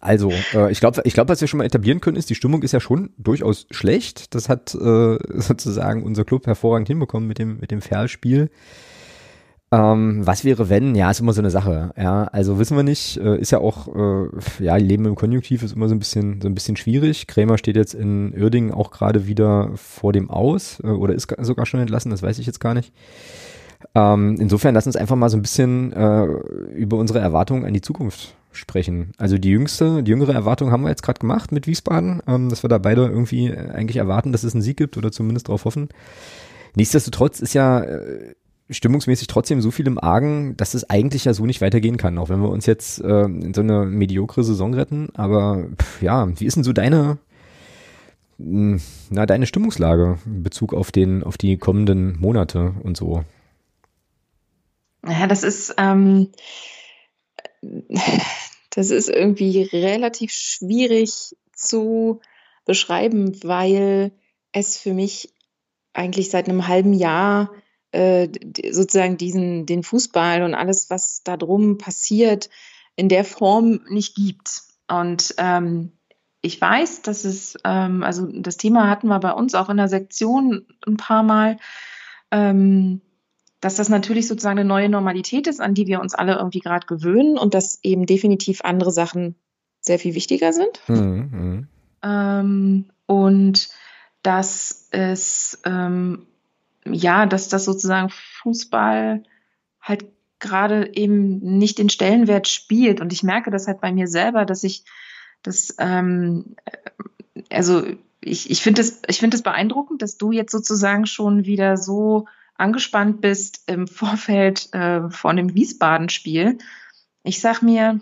Also, 0.00 0.30
äh, 0.54 0.70
ich 0.70 0.80
glaube, 0.80 1.02
ich 1.04 1.14
glaub, 1.14 1.28
was 1.28 1.40
wir 1.40 1.48
schon 1.48 1.58
mal 1.58 1.64
etablieren 1.64 2.00
können, 2.00 2.16
ist, 2.16 2.30
die 2.30 2.34
Stimmung 2.34 2.62
ist 2.62 2.72
ja 2.72 2.80
schon 2.80 3.10
durchaus 3.18 3.66
schlecht. 3.70 4.34
Das 4.34 4.48
hat 4.48 4.74
äh, 4.74 5.18
sozusagen 5.40 6.02
unser 6.02 6.24
Club 6.24 6.46
hervorragend 6.46 6.88
hinbekommen 6.88 7.28
mit 7.28 7.38
dem, 7.38 7.58
mit 7.58 7.70
dem 7.70 7.80
Ferl-Spiel. 7.80 8.50
Ähm, 9.72 10.24
was 10.24 10.44
wäre, 10.44 10.68
wenn? 10.68 10.94
Ja, 10.94 11.10
ist 11.10 11.20
immer 11.20 11.32
so 11.32 11.40
eine 11.40 11.50
Sache. 11.50 11.92
Ja, 11.96 12.24
also 12.24 12.58
wissen 12.58 12.76
wir 12.76 12.84
nicht. 12.84 13.16
Äh, 13.16 13.38
ist 13.38 13.50
ja 13.50 13.58
auch, 13.58 13.88
äh, 13.88 14.28
ja, 14.60 14.76
Leben 14.76 15.06
im 15.06 15.16
Konjunktiv 15.16 15.62
ist 15.64 15.74
immer 15.74 15.88
so 15.88 15.94
ein 15.94 15.98
bisschen, 15.98 16.40
so 16.40 16.48
ein 16.48 16.54
bisschen 16.54 16.76
schwierig. 16.76 17.26
Krämer 17.26 17.58
steht 17.58 17.76
jetzt 17.76 17.94
in 17.94 18.32
Uerdingen 18.38 18.72
auch 18.72 18.92
gerade 18.92 19.26
wieder 19.26 19.72
vor 19.74 20.12
dem 20.12 20.30
Aus 20.30 20.80
äh, 20.84 20.88
oder 20.88 21.14
ist 21.14 21.34
sogar 21.40 21.66
schon 21.66 21.80
entlassen. 21.80 22.10
Das 22.10 22.22
weiß 22.22 22.38
ich 22.38 22.46
jetzt 22.46 22.60
gar 22.60 22.74
nicht. 22.74 22.92
Ähm, 23.94 24.36
insofern 24.38 24.74
lass 24.74 24.86
uns 24.86 24.96
einfach 24.96 25.16
mal 25.16 25.30
so 25.30 25.36
ein 25.36 25.42
bisschen 25.42 25.92
äh, 25.92 26.24
über 26.74 26.96
unsere 26.96 27.18
Erwartungen 27.18 27.64
an 27.64 27.74
die 27.74 27.80
Zukunft 27.80 28.34
sprechen. 28.56 29.12
Also 29.18 29.38
die 29.38 29.50
jüngste, 29.50 30.02
die 30.02 30.10
jüngere 30.10 30.34
Erwartung 30.34 30.70
haben 30.70 30.82
wir 30.82 30.90
jetzt 30.90 31.02
gerade 31.02 31.20
gemacht 31.20 31.52
mit 31.52 31.66
Wiesbaden, 31.66 32.22
ähm, 32.26 32.48
dass 32.48 32.64
wir 32.64 32.68
da 32.68 32.78
beide 32.78 33.06
irgendwie 33.06 33.52
eigentlich 33.52 33.96
erwarten, 33.96 34.32
dass 34.32 34.44
es 34.44 34.54
einen 34.54 34.62
Sieg 34.62 34.76
gibt 34.76 34.96
oder 34.96 35.12
zumindest 35.12 35.48
darauf 35.48 35.64
hoffen. 35.64 35.88
Nichtsdestotrotz 36.74 37.40
ist 37.40 37.54
ja 37.54 37.82
äh, 37.82 38.34
stimmungsmäßig 38.70 39.28
trotzdem 39.28 39.60
so 39.60 39.70
viel 39.70 39.86
im 39.86 39.98
Argen, 39.98 40.56
dass 40.56 40.74
es 40.74 40.88
eigentlich 40.90 41.24
ja 41.24 41.34
so 41.34 41.46
nicht 41.46 41.60
weitergehen 41.60 41.96
kann, 41.96 42.18
auch 42.18 42.28
wenn 42.28 42.40
wir 42.40 42.50
uns 42.50 42.66
jetzt 42.66 43.00
äh, 43.00 43.24
in 43.24 43.54
so 43.54 43.60
eine 43.60 43.86
mediokre 43.86 44.42
Saison 44.44 44.74
retten. 44.74 45.08
Aber 45.14 45.64
pff, 45.80 46.02
ja, 46.02 46.28
wie 46.38 46.46
ist 46.46 46.56
denn 46.56 46.64
so 46.64 46.72
deine, 46.72 47.18
hm, 48.38 48.80
na, 49.10 49.26
deine 49.26 49.46
Stimmungslage 49.46 50.18
in 50.26 50.42
Bezug 50.42 50.74
auf 50.74 50.90
den, 50.90 51.22
auf 51.22 51.38
die 51.38 51.56
kommenden 51.56 52.18
Monate 52.18 52.74
und 52.82 52.96
so? 52.96 53.24
Ja, 55.08 55.26
das 55.28 55.44
ist, 55.44 55.74
ähm, 55.78 56.28
das 58.70 58.90
ist 58.90 59.08
irgendwie 59.08 59.62
relativ 59.62 60.32
schwierig 60.32 61.36
zu 61.52 62.20
beschreiben, 62.64 63.42
weil 63.42 64.12
es 64.52 64.76
für 64.76 64.92
mich 64.92 65.32
eigentlich 65.92 66.30
seit 66.30 66.48
einem 66.48 66.68
halben 66.68 66.92
Jahr 66.92 67.52
äh, 67.92 68.28
sozusagen 68.70 69.16
diesen, 69.16 69.66
den 69.66 69.82
Fußball 69.82 70.42
und 70.42 70.54
alles, 70.54 70.90
was 70.90 71.22
da 71.22 71.36
drum 71.36 71.78
passiert, 71.78 72.50
in 72.96 73.08
der 73.08 73.24
Form 73.24 73.80
nicht 73.88 74.14
gibt. 74.14 74.62
Und 74.88 75.34
ähm, 75.38 75.92
ich 76.42 76.60
weiß, 76.60 77.02
dass 77.02 77.24
es, 77.24 77.56
ähm, 77.64 78.02
also 78.02 78.26
das 78.26 78.56
Thema 78.56 78.88
hatten 78.88 79.08
wir 79.08 79.18
bei 79.20 79.32
uns 79.32 79.54
auch 79.54 79.68
in 79.68 79.78
der 79.78 79.88
Sektion 79.88 80.66
ein 80.86 80.96
paar 80.96 81.22
Mal, 81.22 81.58
ähm, 82.30 83.00
dass 83.60 83.76
das 83.76 83.88
natürlich 83.88 84.28
sozusagen 84.28 84.58
eine 84.58 84.68
neue 84.68 84.88
Normalität 84.88 85.46
ist, 85.46 85.60
an 85.60 85.74
die 85.74 85.86
wir 85.86 86.00
uns 86.00 86.14
alle 86.14 86.36
irgendwie 86.36 86.60
gerade 86.60 86.86
gewöhnen 86.86 87.38
und 87.38 87.54
dass 87.54 87.78
eben 87.82 88.06
definitiv 88.06 88.60
andere 88.62 88.90
Sachen 88.90 89.36
sehr 89.80 89.98
viel 89.98 90.14
wichtiger 90.14 90.52
sind. 90.52 90.80
Mhm. 90.88 91.28
mhm. 91.32 91.68
Ähm, 92.02 92.84
und 93.06 93.68
dass 94.22 94.88
es, 94.90 95.60
ähm, 95.64 96.26
ja, 96.84 97.26
dass 97.26 97.48
das 97.48 97.64
sozusagen 97.64 98.10
Fußball 98.10 99.22
halt 99.80 100.04
gerade 100.38 100.94
eben 100.94 101.38
nicht 101.38 101.78
den 101.78 101.88
Stellenwert 101.88 102.48
spielt. 102.48 103.00
Und 103.00 103.12
ich 103.12 103.22
merke 103.22 103.50
das 103.50 103.66
halt 103.66 103.80
bei 103.80 103.92
mir 103.92 104.08
selber, 104.08 104.44
dass 104.44 104.64
ich 104.64 104.84
das, 105.42 105.74
ähm, 105.78 106.56
also 107.50 107.84
ich, 108.20 108.50
ich 108.50 108.62
finde 108.62 108.80
es 108.80 109.02
ich 109.06 109.18
finde 109.18 109.36
es 109.36 109.42
beeindruckend, 109.42 110.02
dass 110.02 110.18
du 110.18 110.32
jetzt 110.32 110.52
sozusagen 110.52 111.06
schon 111.06 111.44
wieder 111.44 111.76
so 111.76 112.26
angespannt 112.58 113.20
bist 113.20 113.62
im 113.66 113.86
Vorfeld 113.88 114.72
äh, 114.72 115.10
von 115.10 115.36
dem 115.36 115.54
Wiesbaden-Spiel. 115.54 116.58
Ich 117.22 117.40
sag 117.40 117.62
mir, 117.62 118.00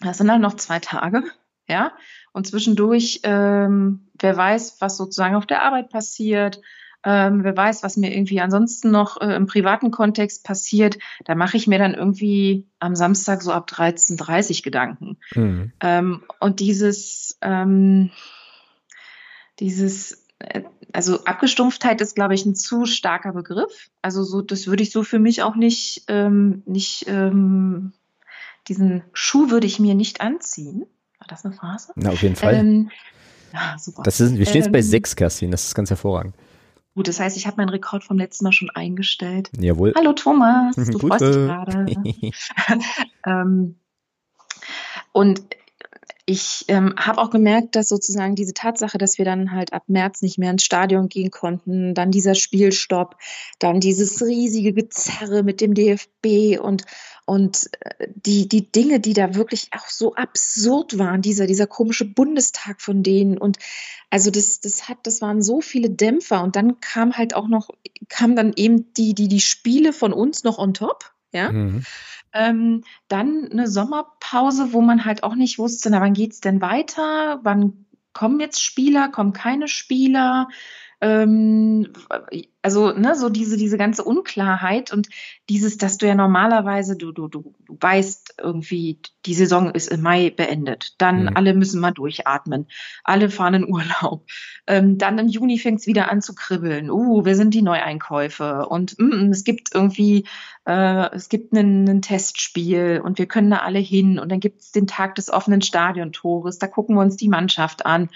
Das 0.00 0.18
sind 0.18 0.28
dann 0.28 0.40
noch 0.40 0.54
zwei 0.54 0.78
Tage, 0.78 1.24
ja. 1.68 1.92
Und 2.32 2.46
zwischendurch, 2.46 3.20
ähm, 3.24 4.08
wer 4.20 4.36
weiß, 4.36 4.80
was 4.80 4.96
sozusagen 4.96 5.34
auf 5.34 5.46
der 5.46 5.62
Arbeit 5.62 5.90
passiert, 5.90 6.60
ähm, 7.04 7.44
wer 7.44 7.56
weiß, 7.56 7.82
was 7.82 7.96
mir 7.96 8.12
irgendwie 8.12 8.40
ansonsten 8.40 8.90
noch 8.90 9.20
äh, 9.20 9.34
im 9.34 9.46
privaten 9.46 9.90
Kontext 9.90 10.44
passiert, 10.44 10.98
da 11.24 11.34
mache 11.34 11.56
ich 11.56 11.66
mir 11.66 11.78
dann 11.78 11.94
irgendwie 11.94 12.66
am 12.80 12.96
Samstag 12.96 13.42
so 13.42 13.52
ab 13.52 13.70
13.30 13.70 14.62
Gedanken. 14.62 15.16
Mhm. 15.34 15.72
Ähm, 15.80 16.22
und 16.40 16.60
dieses, 16.60 17.38
ähm, 17.40 18.10
dieses, 19.60 20.27
also 20.92 21.24
Abgestumpftheit 21.24 22.00
ist, 22.00 22.14
glaube 22.14 22.34
ich, 22.34 22.44
ein 22.46 22.54
zu 22.54 22.86
starker 22.86 23.32
Begriff. 23.32 23.90
Also 24.02 24.22
so, 24.22 24.40
das 24.42 24.66
würde 24.66 24.82
ich 24.82 24.92
so 24.92 25.02
für 25.02 25.18
mich 25.18 25.42
auch 25.42 25.56
nicht, 25.56 26.04
ähm, 26.08 26.62
nicht, 26.66 27.06
ähm, 27.08 27.92
diesen 28.68 29.02
Schuh 29.12 29.50
würde 29.50 29.66
ich 29.66 29.78
mir 29.78 29.94
nicht 29.94 30.20
anziehen. 30.20 30.86
War 31.18 31.26
das 31.28 31.44
eine 31.44 31.54
Phrase? 31.54 31.92
Na, 31.96 32.10
auf 32.10 32.22
jeden 32.22 32.36
Fall. 32.36 32.54
Ähm, 32.54 32.90
ja, 33.52 33.76
super. 33.78 34.02
Das 34.02 34.20
ist, 34.20 34.36
wir 34.36 34.46
stehen 34.46 34.62
jetzt 34.62 34.72
bei 34.72 34.78
ähm, 34.78 34.84
sechs, 34.84 35.16
Kerstin, 35.16 35.50
das 35.50 35.64
ist 35.66 35.74
ganz 35.74 35.90
hervorragend. 35.90 36.34
Gut, 36.94 37.08
das 37.08 37.20
heißt, 37.20 37.36
ich 37.36 37.46
habe 37.46 37.56
meinen 37.58 37.68
Rekord 37.68 38.04
vom 38.04 38.18
letzten 38.18 38.44
Mal 38.44 38.52
schon 38.52 38.70
eingestellt. 38.70 39.50
Jawohl. 39.58 39.94
Hallo 39.96 40.12
Thomas, 40.12 40.74
du 40.76 40.98
freust 40.98 41.24
dich 41.24 41.34
gerade. 41.34 41.86
ähm, 43.26 43.76
und 45.12 45.42
ich 46.28 46.66
ähm, 46.68 46.92
habe 46.98 47.22
auch 47.22 47.30
gemerkt, 47.30 47.74
dass 47.74 47.88
sozusagen 47.88 48.34
diese 48.34 48.52
Tatsache, 48.52 48.98
dass 48.98 49.16
wir 49.16 49.24
dann 49.24 49.50
halt 49.50 49.72
ab 49.72 49.84
März 49.86 50.20
nicht 50.20 50.36
mehr 50.36 50.50
ins 50.50 50.62
Stadion 50.62 51.08
gehen 51.08 51.30
konnten, 51.30 51.94
dann 51.94 52.10
dieser 52.10 52.34
Spielstopp, 52.34 53.16
dann 53.58 53.80
dieses 53.80 54.20
riesige 54.22 54.74
Gezerre 54.74 55.42
mit 55.42 55.62
dem 55.62 55.72
DFB 55.72 56.60
und, 56.60 56.84
und 57.24 57.70
äh, 57.80 58.08
die, 58.14 58.46
die 58.46 58.70
Dinge, 58.70 59.00
die 59.00 59.14
da 59.14 59.36
wirklich 59.36 59.70
auch 59.72 59.88
so 59.88 60.16
absurd 60.16 60.98
waren, 60.98 61.22
dieser, 61.22 61.46
dieser 61.46 61.66
komische 61.66 62.04
Bundestag 62.04 62.82
von 62.82 63.02
denen. 63.02 63.38
Und 63.38 63.56
also 64.10 64.30
das, 64.30 64.60
das 64.60 64.86
hat, 64.86 64.98
das 65.04 65.22
waren 65.22 65.40
so 65.40 65.62
viele 65.62 65.88
Dämpfer. 65.88 66.42
Und 66.42 66.56
dann 66.56 66.78
kam 66.80 67.16
halt 67.16 67.34
auch 67.34 67.48
noch, 67.48 67.70
kam 68.10 68.36
dann 68.36 68.52
eben 68.54 68.92
die, 68.92 69.14
die, 69.14 69.28
die 69.28 69.40
Spiele 69.40 69.94
von 69.94 70.12
uns 70.12 70.44
noch 70.44 70.58
on 70.58 70.74
top. 70.74 71.10
Ja. 71.32 71.50
Mhm. 71.52 71.84
Ähm, 72.32 72.84
dann 73.08 73.48
eine 73.50 73.68
Sommerpause, 73.68 74.72
wo 74.72 74.80
man 74.80 75.04
halt 75.04 75.22
auch 75.22 75.34
nicht 75.34 75.58
wusste, 75.58 75.90
na, 75.90 76.00
wann 76.00 76.14
geht's 76.14 76.40
denn 76.40 76.60
weiter? 76.60 77.40
Wann 77.42 77.86
kommen 78.12 78.40
jetzt 78.40 78.62
Spieler, 78.62 79.08
kommen 79.08 79.32
keine 79.32 79.68
Spieler? 79.68 80.48
Ähm, 81.00 81.92
also 82.68 82.92
ne, 82.92 83.14
so 83.14 83.30
diese, 83.30 83.56
diese 83.56 83.78
ganze 83.78 84.04
Unklarheit 84.04 84.92
und 84.92 85.08
dieses, 85.48 85.78
dass 85.78 85.96
du 85.96 86.06
ja 86.06 86.14
normalerweise, 86.14 86.96
du, 86.96 87.12
du, 87.12 87.26
du, 87.26 87.54
du 87.64 87.78
weißt 87.80 88.34
irgendwie, 88.42 89.00
die 89.24 89.32
Saison 89.32 89.70
ist 89.70 89.90
im 89.90 90.02
Mai 90.02 90.28
beendet. 90.28 90.94
Dann 90.98 91.22
mhm. 91.22 91.30
alle 91.34 91.54
müssen 91.54 91.80
mal 91.80 91.92
durchatmen. 91.92 92.66
Alle 93.04 93.30
fahren 93.30 93.54
in 93.54 93.72
Urlaub. 93.72 94.26
Ähm, 94.66 94.98
dann 94.98 95.18
im 95.18 95.28
Juni 95.28 95.58
fängt 95.58 95.80
es 95.80 95.86
wieder 95.86 96.10
an 96.10 96.20
zu 96.20 96.34
kribbeln. 96.34 96.90
Uh, 96.90 97.24
wir 97.24 97.36
sind 97.36 97.54
die 97.54 97.62
Neueinkäufe. 97.62 98.66
Und 98.68 98.98
mm, 98.98 99.30
es 99.30 99.44
gibt 99.44 99.74
irgendwie, 99.74 100.26
äh, 100.66 101.10
es 101.14 101.30
gibt 101.30 101.54
ein 101.54 102.02
Testspiel 102.02 103.00
und 103.02 103.16
wir 103.16 103.24
können 103.24 103.48
da 103.48 103.60
alle 103.60 103.78
hin. 103.78 104.18
Und 104.18 104.30
dann 104.30 104.40
gibt 104.40 104.60
es 104.60 104.72
den 104.72 104.86
Tag 104.86 105.14
des 105.14 105.32
offenen 105.32 105.62
Stadiontores. 105.62 106.58
Da 106.58 106.66
gucken 106.66 106.96
wir 106.96 107.00
uns 107.00 107.16
die 107.16 107.30
Mannschaft 107.30 107.86
an. 107.86 108.10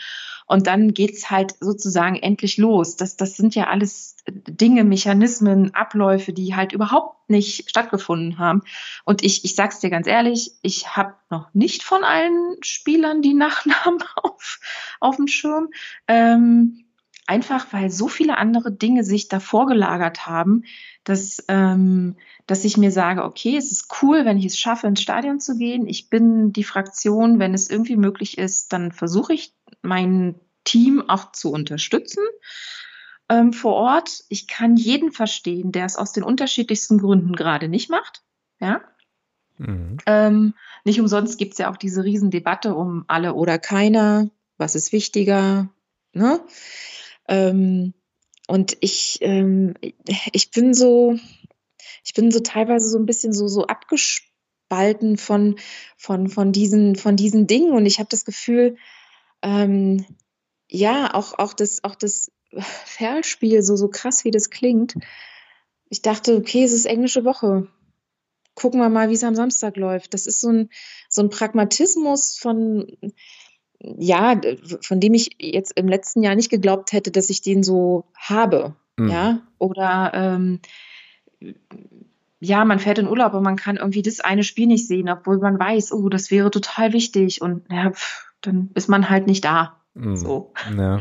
Und 0.46 0.66
dann 0.66 0.92
geht's 0.92 1.30
halt 1.30 1.54
sozusagen 1.60 2.16
endlich 2.16 2.58
los. 2.58 2.96
Das, 2.96 3.16
das 3.16 3.36
sind 3.36 3.54
ja 3.54 3.68
alles 3.68 4.16
Dinge, 4.48 4.84
Mechanismen, 4.84 5.74
Abläufe, 5.74 6.32
die 6.32 6.54
halt 6.54 6.72
überhaupt 6.72 7.28
nicht 7.30 7.68
stattgefunden 7.68 8.38
haben. 8.38 8.62
Und 9.04 9.22
ich, 9.24 9.44
ich 9.44 9.54
sag's 9.54 9.80
dir 9.80 9.90
ganz 9.90 10.06
ehrlich, 10.06 10.52
ich 10.62 10.96
habe 10.96 11.14
noch 11.30 11.52
nicht 11.54 11.82
von 11.82 12.04
allen 12.04 12.56
Spielern 12.62 13.22
die 13.22 13.34
Nachnamen 13.34 14.02
auf, 14.22 14.60
auf 15.00 15.16
dem 15.16 15.26
Schirm. 15.26 15.68
Ähm, 16.08 16.84
einfach 17.26 17.72
weil 17.72 17.90
so 17.90 18.08
viele 18.08 18.36
andere 18.36 18.72
Dinge 18.72 19.04
sich 19.04 19.28
davor 19.28 19.66
gelagert 19.66 20.26
haben, 20.26 20.64
dass, 21.04 21.44
ähm, 21.48 22.16
dass 22.46 22.64
ich 22.64 22.76
mir 22.76 22.90
sage, 22.90 23.24
okay, 23.24 23.56
es 23.56 23.72
ist 23.72 23.88
cool, 24.02 24.24
wenn 24.24 24.38
ich 24.38 24.46
es 24.46 24.58
schaffe, 24.58 24.86
ins 24.86 25.02
Stadion 25.02 25.40
zu 25.40 25.56
gehen. 25.56 25.86
Ich 25.86 26.10
bin 26.10 26.52
die 26.52 26.64
Fraktion, 26.64 27.38
wenn 27.38 27.54
es 27.54 27.70
irgendwie 27.70 27.96
möglich 27.96 28.38
ist, 28.38 28.72
dann 28.72 28.92
versuche 28.92 29.32
ich 29.32 29.54
mein 29.82 30.34
Team 30.64 31.08
auch 31.08 31.32
zu 31.32 31.50
unterstützen 31.50 32.22
ähm, 33.32 33.52
vor 33.54 33.74
Ort. 33.74 34.24
Ich 34.28 34.46
kann 34.46 34.76
jeden 34.76 35.10
verstehen, 35.10 35.72
der 35.72 35.86
es 35.86 35.96
aus 35.96 36.12
den 36.12 36.22
unterschiedlichsten 36.22 36.98
Gründen 36.98 37.34
gerade 37.34 37.68
nicht 37.68 37.88
macht. 37.88 38.22
Ja. 38.60 38.82
Mhm. 39.56 39.96
Ähm, 40.04 40.54
nicht 40.84 41.00
umsonst 41.00 41.38
gibt 41.38 41.52
es 41.52 41.58
ja 41.58 41.70
auch 41.70 41.78
diese 41.78 42.04
Riesendebatte 42.04 42.74
um 42.74 43.04
alle 43.08 43.32
oder 43.32 43.58
keiner. 43.58 44.28
Was 44.58 44.74
ist 44.74 44.92
wichtiger? 44.92 45.70
Ne? 46.12 46.40
Ähm, 47.26 47.94
und 48.48 48.76
ich, 48.80 49.18
ähm, 49.22 49.74
ich 50.32 50.50
bin 50.50 50.74
so, 50.74 51.18
ich 52.04 52.12
bin 52.12 52.30
so 52.30 52.40
teilweise 52.40 52.86
so 52.86 52.98
ein 52.98 53.06
bisschen 53.06 53.32
so, 53.32 53.48
so 53.48 53.66
abgespalten 53.66 55.16
von, 55.16 55.56
von, 55.96 56.28
von, 56.28 56.52
diesen, 56.52 56.96
von 56.96 57.16
diesen 57.16 57.46
Dingen. 57.46 57.72
Und 57.72 57.86
ich 57.86 57.98
habe 57.98 58.10
das 58.10 58.26
Gefühl, 58.26 58.76
ähm, 59.40 60.04
ja, 60.68 61.14
auch, 61.14 61.38
auch 61.38 61.54
das, 61.54 61.82
auch 61.82 61.94
das 61.94 62.30
Ferlspiel, 62.58 63.62
so, 63.62 63.76
so 63.76 63.88
krass 63.88 64.24
wie 64.24 64.30
das 64.30 64.50
klingt. 64.50 64.94
Ich 65.88 66.02
dachte, 66.02 66.36
okay, 66.36 66.64
es 66.64 66.72
ist 66.72 66.86
englische 66.86 67.24
Woche. 67.24 67.68
Gucken 68.54 68.80
wir 68.80 68.88
mal, 68.88 69.08
wie 69.08 69.14
es 69.14 69.24
am 69.24 69.34
Samstag 69.34 69.76
läuft. 69.76 70.14
Das 70.14 70.26
ist 70.26 70.40
so 70.40 70.50
ein, 70.50 70.68
so 71.08 71.22
ein 71.22 71.30
Pragmatismus 71.30 72.36
von, 72.38 72.86
ja, 73.78 74.40
von 74.82 75.00
dem 75.00 75.14
ich 75.14 75.36
jetzt 75.38 75.72
im 75.76 75.88
letzten 75.88 76.22
Jahr 76.22 76.34
nicht 76.34 76.50
geglaubt 76.50 76.92
hätte, 76.92 77.10
dass 77.10 77.30
ich 77.30 77.42
den 77.42 77.62
so 77.62 78.04
habe. 78.14 78.74
Mhm. 78.98 79.08
Ja, 79.08 79.40
oder 79.58 80.12
ähm, 80.14 80.60
ja, 82.40 82.64
man 82.64 82.78
fährt 82.78 82.98
in 82.98 83.08
Urlaub 83.08 83.34
und 83.34 83.42
man 83.42 83.56
kann 83.56 83.76
irgendwie 83.76 84.02
das 84.02 84.20
eine 84.20 84.42
Spiel 84.42 84.66
nicht 84.66 84.86
sehen, 84.86 85.08
obwohl 85.08 85.38
man 85.38 85.58
weiß, 85.58 85.92
oh, 85.92 86.08
das 86.08 86.30
wäre 86.30 86.50
total 86.50 86.92
wichtig 86.92 87.40
und 87.40 87.64
ja, 87.70 87.90
pff, 87.90 88.32
dann 88.40 88.70
ist 88.74 88.88
man 88.88 89.08
halt 89.08 89.26
nicht 89.26 89.44
da. 89.44 89.80
Mhm. 89.94 90.16
So. 90.16 90.52
Ja. 90.76 91.00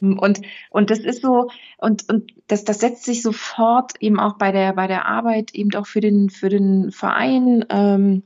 Und, 0.00 0.40
und 0.70 0.90
das 0.90 1.00
ist 1.00 1.22
so, 1.22 1.50
und, 1.78 2.08
und 2.08 2.32
das, 2.48 2.64
das 2.64 2.80
setzt 2.80 3.04
sich 3.04 3.22
sofort 3.22 3.92
eben 4.00 4.18
auch 4.18 4.36
bei 4.36 4.50
der, 4.52 4.72
bei 4.72 4.86
der 4.86 5.06
Arbeit, 5.06 5.54
eben 5.54 5.74
auch 5.74 5.86
für 5.86 6.00
den, 6.00 6.30
für 6.30 6.48
den 6.48 6.90
Verein, 6.90 7.64
ähm, 7.70 8.24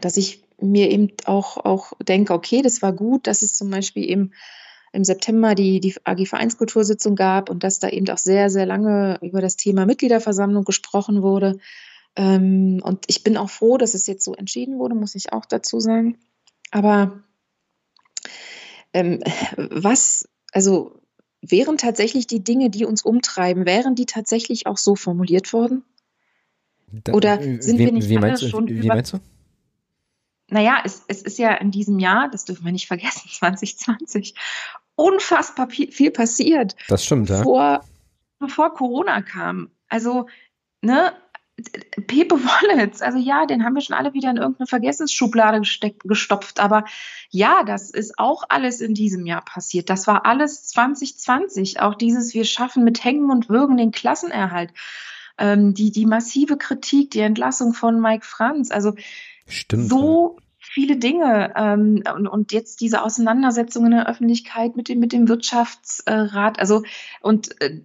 dass 0.00 0.16
ich 0.16 0.44
mir 0.60 0.90
eben 0.90 1.08
auch, 1.24 1.56
auch 1.56 1.92
denke, 2.00 2.34
okay, 2.34 2.62
das 2.62 2.82
war 2.82 2.92
gut, 2.92 3.26
dass 3.26 3.42
es 3.42 3.54
zum 3.54 3.70
Beispiel 3.70 4.08
eben 4.08 4.32
im 4.92 5.04
September 5.04 5.54
die, 5.54 5.80
die 5.80 5.94
AG 6.04 6.26
Vereinskultursitzung 6.26 7.14
gab 7.14 7.48
und 7.48 7.64
dass 7.64 7.78
da 7.78 7.88
eben 7.88 8.08
auch 8.10 8.18
sehr, 8.18 8.50
sehr 8.50 8.66
lange 8.66 9.18
über 9.22 9.40
das 9.40 9.56
Thema 9.56 9.86
Mitgliederversammlung 9.86 10.64
gesprochen 10.64 11.22
wurde. 11.22 11.58
Ähm, 12.16 12.80
und 12.82 13.04
ich 13.08 13.22
bin 13.22 13.36
auch 13.36 13.50
froh, 13.50 13.78
dass 13.78 13.94
es 13.94 14.06
jetzt 14.06 14.24
so 14.24 14.34
entschieden 14.34 14.78
wurde, 14.78 14.94
muss 14.94 15.14
ich 15.14 15.32
auch 15.32 15.46
dazu 15.46 15.80
sagen. 15.80 16.18
Aber 16.72 17.20
ähm, 18.92 19.20
was, 19.56 20.28
also 20.52 21.00
wären 21.42 21.78
tatsächlich 21.78 22.26
die 22.26 22.42
Dinge, 22.42 22.70
die 22.70 22.84
uns 22.84 23.02
umtreiben, 23.02 23.66
wären 23.66 23.94
die 23.94 24.06
tatsächlich 24.06 24.66
auch 24.66 24.76
so 24.76 24.94
formuliert 24.94 25.52
worden? 25.52 25.84
Da, 26.92 27.12
Oder 27.12 27.40
äh, 27.40 27.60
sind 27.60 27.78
wie, 27.78 27.84
wir 27.86 27.92
nicht 27.92 28.08
wie 28.08 28.18
meinst, 28.18 28.48
schon 28.48 28.68
wie 28.68 28.78
über, 28.78 28.94
meinst 28.94 29.12
du? 29.12 29.20
Naja, 30.48 30.82
es, 30.84 31.04
es 31.06 31.22
ist 31.22 31.38
ja 31.38 31.54
in 31.54 31.70
diesem 31.70 31.98
Jahr, 31.98 32.28
das 32.30 32.44
dürfen 32.44 32.64
wir 32.64 32.72
nicht 32.72 32.86
vergessen, 32.88 33.28
2020, 33.28 34.34
unfassbar 34.96 35.70
viel 35.70 36.10
passiert. 36.10 36.76
Das 36.88 37.04
stimmt, 37.04 37.30
ja. 37.30 37.38
Bevor, 37.38 37.84
bevor 38.38 38.74
Corona 38.74 39.22
kam. 39.22 39.70
Also, 39.88 40.26
ne, 40.82 41.12
Pepe 42.06 42.36
Wollitz, 42.36 43.02
also 43.02 43.18
ja, 43.18 43.46
den 43.46 43.64
haben 43.64 43.74
wir 43.74 43.80
schon 43.80 43.96
alle 43.96 44.14
wieder 44.14 44.30
in 44.30 44.36
irgendeine 44.36 44.66
Vergessensschublade 44.66 45.58
gesteckt, 45.58 46.02
gestopft. 46.04 46.60
Aber 46.60 46.84
ja, 47.30 47.62
das 47.64 47.90
ist 47.90 48.18
auch 48.18 48.44
alles 48.48 48.80
in 48.80 48.94
diesem 48.94 49.26
Jahr 49.26 49.44
passiert. 49.44 49.90
Das 49.90 50.06
war 50.06 50.26
alles 50.26 50.64
2020. 50.68 51.80
Auch 51.80 51.94
dieses, 51.94 52.34
wir 52.34 52.44
schaffen 52.44 52.84
mit 52.84 53.04
Hängen 53.04 53.30
und 53.30 53.48
Würgen 53.48 53.76
den 53.76 53.92
Klassenerhalt. 53.92 54.72
Ähm, 55.38 55.74
die, 55.74 55.90
die 55.90 56.06
massive 56.06 56.56
Kritik, 56.56 57.10
die 57.12 57.20
Entlassung 57.20 57.72
von 57.72 58.00
Mike 58.00 58.26
Franz. 58.26 58.70
Also 58.70 58.94
Stimmt, 59.46 59.88
so 59.88 60.36
ja. 60.38 60.44
viele 60.58 60.96
Dinge. 60.96 61.52
Ähm, 61.56 62.02
und, 62.14 62.26
und 62.26 62.52
jetzt 62.52 62.80
diese 62.80 63.02
Auseinandersetzung 63.02 63.86
in 63.86 63.92
der 63.92 64.08
Öffentlichkeit 64.08 64.76
mit 64.76 64.88
dem, 64.88 65.00
mit 65.00 65.12
dem 65.12 65.28
Wirtschaftsrat. 65.28 66.58
Also, 66.58 66.82
und 67.20 67.60
äh, 67.60 67.80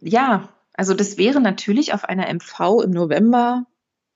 ja, 0.00 0.48
also 0.80 0.94
das 0.94 1.18
wäre 1.18 1.42
natürlich 1.42 1.92
auf 1.92 2.04
einer 2.04 2.32
MV 2.32 2.82
im 2.82 2.92
November, 2.92 3.66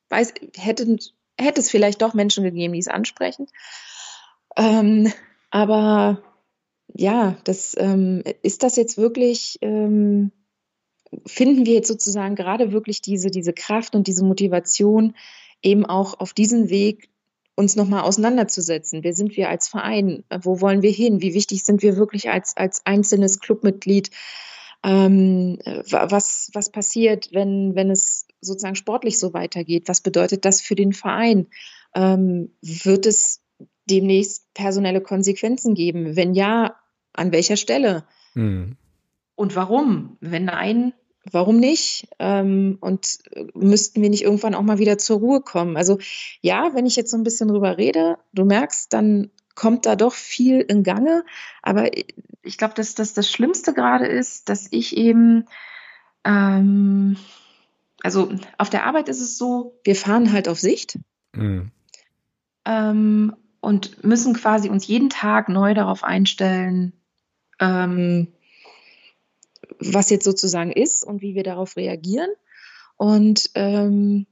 weiß, 0.09 0.33
hätte, 0.57 0.97
hätte 1.39 1.61
es 1.61 1.71
vielleicht 1.71 2.01
doch 2.01 2.15
Menschen 2.15 2.43
gegeben, 2.43 2.73
die 2.73 2.79
es 2.79 2.89
ansprechen. 2.89 3.49
Ähm, 4.57 5.13
aber 5.51 6.23
ja, 6.89 7.37
das 7.45 7.75
ähm, 7.77 8.23
ist 8.41 8.63
das 8.63 8.77
jetzt 8.77 8.97
wirklich, 8.97 9.59
ähm, 9.61 10.33
finden 11.27 11.67
wir 11.67 11.75
jetzt 11.75 11.89
sozusagen 11.89 12.35
gerade 12.35 12.73
wirklich 12.73 13.03
diese, 13.03 13.31
diese 13.31 13.53
Kraft 13.53 13.95
und 13.95 14.07
diese 14.07 14.25
Motivation, 14.25 15.15
eben 15.63 15.85
auch 15.85 16.19
auf 16.19 16.33
diesem 16.33 16.71
Weg 16.71 17.11
uns 17.57 17.77
nochmal 17.77 18.05
auseinanderzusetzen. 18.05 19.05
Wer 19.05 19.13
sind 19.13 19.37
wir 19.37 19.51
als 19.51 19.69
Verein? 19.69 20.25
Wo 20.41 20.63
wollen 20.63 20.81
wir 20.81 20.93
hin? 20.93 21.21
Wie 21.21 21.35
wichtig 21.35 21.63
sind 21.63 21.83
wir 21.83 21.99
wirklich 21.99 22.31
als, 22.31 22.57
als 22.57 22.87
einzelnes 22.87 23.39
Clubmitglied? 23.39 24.09
Ähm, 24.85 25.59
was, 25.65 26.51
was 26.53 26.71
passiert, 26.71 27.31
wenn, 27.33 27.75
wenn 27.75 27.91
es 27.91 28.27
sozusagen 28.43 28.77
sportlich 28.77 29.19
so 29.19 29.33
weitergeht? 29.33 29.89
Was 29.89 30.03
bedeutet 30.03 30.45
das 30.45 30.61
für 30.61 30.75
den 30.75 30.93
Verein? 30.93 31.47
Ähm, 31.95 32.51
wird 32.61 33.07
es 33.07 33.41
demnächst 33.89 34.53
personelle 34.53 35.01
Konsequenzen 35.01 35.75
geben? 35.75 36.17
Wenn 36.17 36.35
ja, 36.35 36.77
an 37.15 37.33
welcher 37.33 37.57
Stelle? 37.57 38.05
Mhm. 38.35 38.77
Und 39.37 39.57
warum? 39.57 40.19
Wenn 40.21 40.45
nein, 40.45 40.93
warum 41.31 41.59
nicht? 41.59 42.09
Ähm, 42.19 42.77
und 42.81 43.19
müssten 43.55 44.03
wir 44.03 44.11
nicht 44.11 44.23
irgendwann 44.23 44.55
auch 44.55 44.63
mal 44.63 44.79
wieder 44.79 44.99
zur 44.99 45.19
Ruhe 45.19 45.41
kommen? 45.41 45.77
Also 45.77 45.99
ja, 46.43 46.73
wenn 46.75 46.87
ich 46.87 46.97
jetzt 46.97 47.11
so 47.11 47.17
ein 47.17 47.25
bisschen 47.25 47.49
drüber 47.49 47.79
rede, 47.79 48.19
du 48.33 48.45
merkst, 48.45 48.93
dann 48.93 49.31
kommt 49.55 49.87
da 49.87 49.97
doch 49.97 50.15
viel 50.15 50.61
in 50.61 50.83
Gange. 50.83 51.25
Aber 51.63 51.91
ich 52.43 52.59
glaube, 52.59 52.75
dass 52.75 52.95
das 52.95 53.15
das 53.15 53.31
Schlimmste 53.31 53.73
gerade 53.73 54.07
ist, 54.07 54.49
dass 54.49 54.69
ich 54.71 54.97
eben, 54.97 55.47
ähm, 56.25 57.17
also 58.03 58.33
auf 58.59 58.71
der 58.71 58.85
Arbeit 58.85 59.09
ist 59.09 59.21
es 59.21 59.39
so, 59.39 59.79
wir 59.85 59.97
fahren 59.97 60.33
halt 60.33 60.49
auf 60.49 60.59
Sicht. 60.59 60.99
Mhm. 61.33 61.71
Ähm, 62.65 63.37
und 63.61 64.05
müssen 64.05 64.35
quasi 64.35 64.69
uns 64.69 64.87
jeden 64.87 65.09
Tag 65.09 65.49
neu 65.49 65.73
darauf 65.73 66.05
einstellen, 66.05 66.93
ähm, 67.61 68.29
was 69.79 70.11
jetzt 70.11 70.25
sozusagen 70.25 70.71
ist 70.71 71.03
und 71.03 71.23
wie 71.23 71.35
wir 71.35 71.43
darauf 71.43 71.77
reagieren. 71.77 72.29
Und 72.97 73.51
ähm, 73.55 74.27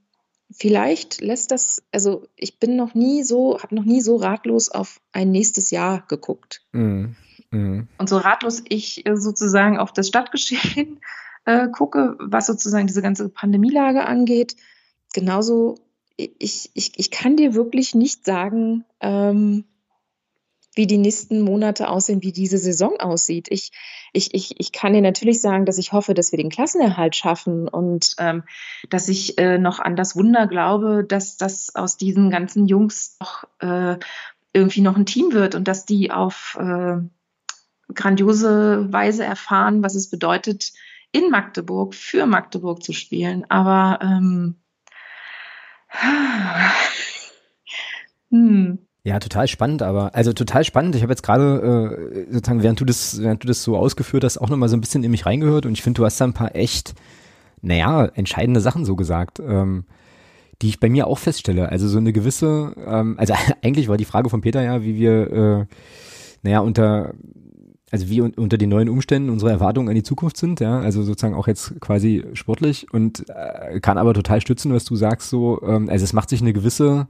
vielleicht 0.52 1.20
lässt 1.20 1.50
das, 1.50 1.82
also 1.92 2.26
ich 2.36 2.58
bin 2.58 2.76
noch 2.76 2.94
nie 2.94 3.22
so, 3.22 3.58
habe 3.62 3.74
noch 3.74 3.84
nie 3.84 4.00
so 4.00 4.16
ratlos 4.16 4.68
auf 4.68 5.00
ein 5.12 5.30
nächstes 5.30 5.70
Jahr 5.70 6.04
geguckt. 6.08 6.62
Mm, 6.72 7.06
mm. 7.50 7.88
Und 7.98 8.08
so 8.08 8.18
ratlos 8.18 8.62
ich 8.68 9.04
sozusagen 9.14 9.78
auf 9.78 9.92
das 9.92 10.08
Stadtgeschehen 10.08 11.00
äh, 11.44 11.68
gucke, 11.68 12.16
was 12.18 12.46
sozusagen 12.46 12.86
diese 12.86 13.02
ganze 13.02 13.28
Pandemielage 13.28 14.06
angeht, 14.06 14.56
genauso, 15.12 15.76
ich, 16.16 16.70
ich, 16.74 16.92
ich 16.96 17.10
kann 17.10 17.36
dir 17.36 17.54
wirklich 17.54 17.94
nicht 17.94 18.24
sagen, 18.24 18.84
ähm, 19.00 19.64
wie 20.74 20.86
die 20.86 20.98
nächsten 20.98 21.42
Monate 21.42 21.88
aussehen, 21.88 22.22
wie 22.22 22.32
diese 22.32 22.58
Saison 22.58 22.98
aussieht. 22.98 23.48
Ich, 23.50 23.72
ich, 24.12 24.34
ich, 24.34 24.58
ich 24.58 24.72
kann 24.72 24.94
dir 24.94 25.02
natürlich 25.02 25.40
sagen, 25.40 25.66
dass 25.66 25.78
ich 25.78 25.92
hoffe, 25.92 26.14
dass 26.14 26.32
wir 26.32 26.38
den 26.38 26.48
Klassenerhalt 26.48 27.14
schaffen 27.14 27.68
und 27.68 28.14
ähm, 28.18 28.44
dass 28.88 29.08
ich 29.08 29.38
äh, 29.38 29.58
noch 29.58 29.80
an 29.80 29.96
das 29.96 30.16
Wunder 30.16 30.46
glaube, 30.46 31.04
dass 31.04 31.36
das 31.36 31.74
aus 31.74 31.98
diesen 31.98 32.30
ganzen 32.30 32.66
Jungs 32.66 33.18
noch 33.20 33.44
äh, 33.60 33.98
irgendwie 34.54 34.80
noch 34.80 34.96
ein 34.96 35.06
Team 35.06 35.32
wird 35.32 35.54
und 35.54 35.68
dass 35.68 35.84
die 35.84 36.10
auf 36.10 36.56
äh, 36.58 36.96
grandiose 37.94 38.92
Weise 38.92 39.24
erfahren, 39.24 39.82
was 39.82 39.94
es 39.94 40.08
bedeutet, 40.08 40.72
in 41.12 41.30
Magdeburg 41.30 41.94
für 41.94 42.24
Magdeburg 42.24 42.82
zu 42.82 42.94
spielen. 42.94 43.44
Aber 43.50 43.98
ähm, 44.02 44.56
hm. 48.30 48.78
Ja, 49.04 49.18
total 49.18 49.48
spannend, 49.48 49.82
aber 49.82 50.14
also 50.14 50.32
total 50.32 50.62
spannend. 50.62 50.94
Ich 50.94 51.02
habe 51.02 51.12
jetzt 51.12 51.24
gerade 51.24 52.06
äh, 52.28 52.32
sozusagen, 52.32 52.62
während 52.62 52.80
du 52.80 52.84
das, 52.84 53.20
während 53.20 53.42
du 53.42 53.48
das 53.48 53.64
so 53.64 53.76
ausgeführt 53.76 54.22
hast, 54.22 54.38
auch 54.38 54.48
nochmal 54.48 54.68
so 54.68 54.76
ein 54.76 54.80
bisschen 54.80 55.02
in 55.02 55.10
mich 55.10 55.26
reingehört 55.26 55.66
und 55.66 55.72
ich 55.72 55.82
finde, 55.82 55.98
du 55.98 56.04
hast 56.04 56.20
da 56.20 56.24
ein 56.24 56.34
paar 56.34 56.54
echt, 56.54 56.94
naja, 57.62 58.04
entscheidende 58.14 58.60
Sachen 58.60 58.84
so 58.84 58.94
gesagt, 58.94 59.40
ähm, 59.40 59.86
die 60.62 60.68
ich 60.68 60.78
bei 60.78 60.88
mir 60.88 61.08
auch 61.08 61.18
feststelle. 61.18 61.68
Also 61.68 61.88
so 61.88 61.98
eine 61.98 62.12
gewisse, 62.12 62.74
ähm, 62.86 63.16
also 63.18 63.34
eigentlich 63.62 63.88
war 63.88 63.96
die 63.96 64.04
Frage 64.04 64.30
von 64.30 64.40
Peter 64.40 64.62
ja, 64.62 64.82
wie 64.84 64.94
wir, 64.96 65.32
äh, 65.32 65.66
naja, 66.42 66.60
unter 66.60 67.12
also 67.90 68.08
wie 68.08 68.22
un 68.22 68.32
unter 68.34 68.56
den 68.56 68.70
neuen 68.70 68.88
Umständen 68.88 69.28
unsere 69.28 69.50
Erwartungen 69.50 69.88
an 69.88 69.94
die 69.94 70.02
Zukunft 70.02 70.38
sind, 70.38 70.60
ja, 70.60 70.80
also 70.80 71.02
sozusagen 71.02 71.34
auch 71.34 71.46
jetzt 71.46 71.78
quasi 71.80 72.24
sportlich 72.32 72.86
und 72.92 73.28
äh, 73.28 73.80
kann 73.80 73.98
aber 73.98 74.14
total 74.14 74.40
stützen, 74.40 74.72
was 74.72 74.84
du 74.84 74.96
sagst, 74.96 75.28
so, 75.28 75.60
ähm, 75.62 75.90
also 75.90 76.04
es 76.04 76.14
macht 76.14 76.30
sich 76.30 76.40
eine 76.40 76.54
gewisse 76.54 77.08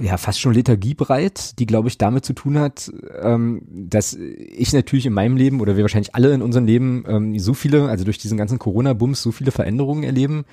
ja 0.00 0.16
fast 0.16 0.40
schon 0.40 0.54
Lethargie 0.54 0.94
breit, 0.94 1.58
die 1.58 1.66
glaube 1.66 1.88
ich 1.88 1.98
damit 1.98 2.24
zu 2.24 2.32
tun 2.32 2.58
hat, 2.58 2.90
ähm, 3.20 3.62
dass 3.68 4.14
ich 4.14 4.72
natürlich 4.72 5.06
in 5.06 5.12
meinem 5.12 5.36
Leben 5.36 5.60
oder 5.60 5.76
wir 5.76 5.84
wahrscheinlich 5.84 6.14
alle 6.14 6.32
in 6.32 6.42
unserem 6.42 6.66
Leben 6.66 7.04
ähm, 7.08 7.38
so 7.38 7.54
viele, 7.54 7.88
also 7.88 8.04
durch 8.04 8.18
diesen 8.18 8.38
ganzen 8.38 8.58
Corona-Bums 8.58 9.22
so 9.22 9.32
viele 9.32 9.50
Veränderungen 9.50 10.04
erleben, 10.04 10.44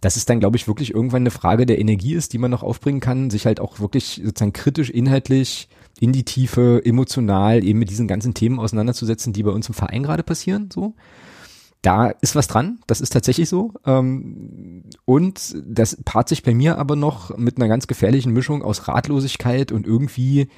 dass 0.00 0.16
es 0.16 0.26
dann 0.26 0.40
glaube 0.40 0.56
ich 0.56 0.68
wirklich 0.68 0.94
irgendwann 0.94 1.22
eine 1.22 1.30
Frage 1.30 1.66
der 1.66 1.78
Energie 1.78 2.14
ist, 2.14 2.32
die 2.32 2.38
man 2.38 2.50
noch 2.50 2.62
aufbringen 2.62 3.00
kann, 3.00 3.30
sich 3.30 3.46
halt 3.46 3.60
auch 3.60 3.80
wirklich 3.80 4.20
sozusagen 4.24 4.52
kritisch, 4.52 4.90
inhaltlich 4.90 5.68
in 6.00 6.12
die 6.12 6.24
Tiefe, 6.24 6.82
emotional 6.84 7.64
eben 7.64 7.78
mit 7.78 7.90
diesen 7.90 8.08
ganzen 8.08 8.34
Themen 8.34 8.58
auseinanderzusetzen, 8.58 9.32
die 9.32 9.44
bei 9.44 9.50
uns 9.50 9.68
im 9.68 9.74
Verein 9.74 10.02
gerade 10.02 10.22
passieren, 10.22 10.68
so 10.72 10.94
da 11.84 12.08
ist 12.08 12.34
was 12.34 12.46
dran, 12.46 12.78
das 12.86 13.00
ist 13.00 13.12
tatsächlich 13.12 13.48
so. 13.48 13.72
Ähm, 13.84 14.84
und 15.04 15.56
das 15.66 15.98
paart 16.04 16.28
sich 16.28 16.42
bei 16.42 16.54
mir 16.54 16.78
aber 16.78 16.96
noch 16.96 17.36
mit 17.36 17.56
einer 17.56 17.68
ganz 17.68 17.86
gefährlichen 17.86 18.32
Mischung 18.32 18.62
aus 18.62 18.88
Ratlosigkeit 18.88 19.72
und 19.72 19.86
irgendwie 19.86 20.48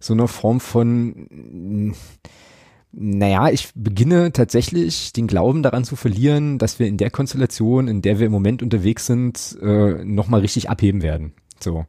so 0.00 0.12
einer 0.12 0.28
Form 0.28 0.60
von, 0.60 1.94
naja, 2.92 3.48
ich 3.48 3.70
beginne 3.74 4.32
tatsächlich 4.32 5.12
den 5.12 5.26
Glauben 5.26 5.62
daran 5.62 5.84
zu 5.84 5.96
verlieren, 5.96 6.58
dass 6.58 6.78
wir 6.78 6.86
in 6.86 6.98
der 6.98 7.10
Konstellation, 7.10 7.88
in 7.88 8.02
der 8.02 8.18
wir 8.18 8.26
im 8.26 8.32
Moment 8.32 8.62
unterwegs 8.62 9.06
sind, 9.06 9.56
äh, 9.62 10.04
nochmal 10.04 10.40
richtig 10.40 10.68
abheben 10.68 11.02
werden. 11.02 11.32
So. 11.60 11.86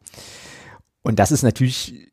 Und 1.01 1.19
das 1.19 1.31
ist 1.31 1.43
natürlich 1.43 2.11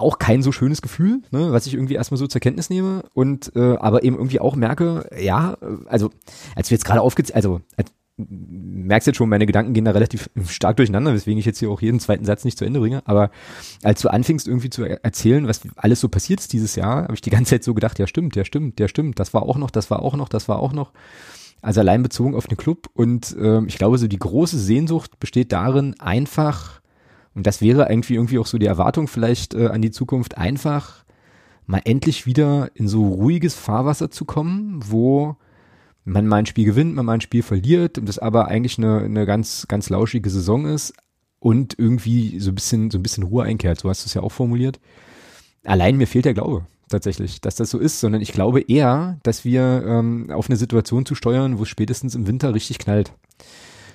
auch 0.00 0.18
kein 0.18 0.42
so 0.42 0.52
schönes 0.52 0.82
Gefühl, 0.82 1.22
ne, 1.30 1.52
was 1.52 1.66
ich 1.66 1.74
irgendwie 1.74 1.94
erstmal 1.94 2.18
so 2.18 2.26
zur 2.26 2.40
Kenntnis 2.40 2.70
nehme 2.70 3.04
und 3.14 3.52
äh, 3.56 3.76
aber 3.76 4.02
eben 4.02 4.16
irgendwie 4.16 4.40
auch 4.40 4.56
merke, 4.56 5.08
ja, 5.18 5.56
also 5.86 6.10
als 6.54 6.70
wir 6.70 6.76
jetzt 6.76 6.84
gerade 6.84 7.00
aufgezählt, 7.00 7.36
also 7.36 7.60
als, 7.76 7.92
merkst 8.28 9.06
jetzt 9.06 9.16
schon, 9.16 9.28
meine 9.28 9.46
Gedanken 9.46 9.72
gehen 9.72 9.84
da 9.84 9.92
relativ 9.92 10.30
stark 10.48 10.76
durcheinander, 10.76 11.14
weswegen 11.14 11.38
ich 11.38 11.46
jetzt 11.46 11.58
hier 11.58 11.70
auch 11.70 11.80
jeden 11.80 12.00
zweiten 12.00 12.24
Satz 12.24 12.44
nicht 12.44 12.58
zu 12.58 12.64
Ende 12.64 12.80
bringe. 12.80 13.02
Aber 13.06 13.30
als 13.82 14.00
du 14.02 14.08
anfingst 14.08 14.48
irgendwie 14.48 14.70
zu 14.70 14.84
erzählen, 14.84 15.46
was 15.48 15.62
alles 15.76 16.00
so 16.00 16.08
passiert 16.08 16.40
ist 16.40 16.52
dieses 16.52 16.76
Jahr, 16.76 17.04
habe 17.04 17.14
ich 17.14 17.20
die 17.20 17.30
ganze 17.30 17.50
Zeit 17.50 17.64
so 17.64 17.74
gedacht, 17.74 17.98
ja 17.98 18.06
stimmt, 18.06 18.36
ja 18.36 18.44
stimmt, 18.44 18.80
ja 18.80 18.88
stimmt, 18.88 19.18
das 19.18 19.34
war 19.34 19.42
auch 19.42 19.56
noch, 19.56 19.70
das 19.70 19.90
war 19.90 20.02
auch 20.02 20.16
noch, 20.16 20.28
das 20.28 20.48
war 20.48 20.58
auch 20.58 20.72
noch. 20.72 20.92
Also 21.62 21.80
allein 21.80 22.02
bezogen 22.02 22.34
auf 22.34 22.46
den 22.46 22.56
Club 22.56 22.88
und 22.94 23.36
ähm, 23.38 23.66
ich 23.68 23.76
glaube, 23.76 23.98
so 23.98 24.08
die 24.08 24.18
große 24.18 24.58
Sehnsucht 24.58 25.20
besteht 25.20 25.52
darin, 25.52 25.94
einfach 25.98 26.80
und 27.34 27.46
das 27.46 27.60
wäre 27.60 27.88
irgendwie 27.88 28.14
irgendwie 28.14 28.38
auch 28.38 28.46
so 28.46 28.58
die 28.58 28.66
Erwartung 28.66 29.08
vielleicht 29.08 29.54
äh, 29.54 29.68
an 29.68 29.82
die 29.82 29.90
Zukunft, 29.90 30.38
einfach 30.38 31.04
mal 31.66 31.82
endlich 31.84 32.26
wieder 32.26 32.70
in 32.74 32.88
so 32.88 33.06
ruhiges 33.06 33.54
Fahrwasser 33.54 34.10
zu 34.10 34.24
kommen, 34.24 34.80
wo 34.84 35.36
man 36.04 36.26
mal 36.26 36.36
ein 36.36 36.46
Spiel 36.46 36.64
gewinnt, 36.64 36.94
man 36.94 37.06
mal 37.06 37.14
ein 37.14 37.20
Spiel 37.20 37.42
verliert 37.42 37.98
und 37.98 38.08
das 38.08 38.18
aber 38.18 38.48
eigentlich 38.48 38.78
eine, 38.78 39.00
eine 39.00 39.26
ganz, 39.26 39.66
ganz 39.68 39.88
lauschige 39.88 40.28
Saison 40.30 40.66
ist 40.66 40.94
und 41.38 41.78
irgendwie 41.78 42.40
so 42.40 42.50
ein 42.50 42.54
bisschen, 42.54 42.90
so 42.90 42.98
ein 42.98 43.02
bisschen 43.02 43.24
Ruhe 43.24 43.44
einkehrt. 43.44 43.80
So 43.80 43.88
hast 43.88 44.04
du 44.04 44.06
es 44.06 44.14
ja 44.14 44.22
auch 44.22 44.32
formuliert. 44.32 44.80
Allein 45.64 45.96
mir 45.96 46.06
fehlt 46.06 46.24
der 46.24 46.34
Glaube 46.34 46.66
tatsächlich, 46.88 47.40
dass 47.40 47.54
das 47.54 47.70
so 47.70 47.78
ist, 47.78 48.00
sondern 48.00 48.20
ich 48.20 48.32
glaube 48.32 48.60
eher, 48.62 49.18
dass 49.22 49.44
wir 49.44 49.84
ähm, 49.86 50.30
auf 50.30 50.48
eine 50.48 50.56
Situation 50.56 51.06
zu 51.06 51.14
steuern, 51.14 51.58
wo 51.58 51.62
es 51.62 51.68
spätestens 51.68 52.14
im 52.14 52.26
Winter 52.26 52.52
richtig 52.52 52.78
knallt. 52.78 53.12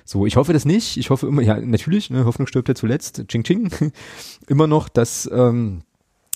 So, 0.06 0.24
ich 0.24 0.36
hoffe 0.36 0.52
das 0.52 0.64
nicht. 0.64 0.96
Ich 0.96 1.10
hoffe 1.10 1.26
immer, 1.26 1.42
ja, 1.42 1.58
natürlich, 1.60 2.10
ne, 2.10 2.24
Hoffnung 2.24 2.46
stirbt 2.46 2.68
ja 2.68 2.76
zuletzt. 2.76 3.26
Ching 3.26 3.42
Ching. 3.42 3.70
immer 4.46 4.68
noch, 4.68 4.88
dass, 4.88 5.28
ähm, 5.32 5.82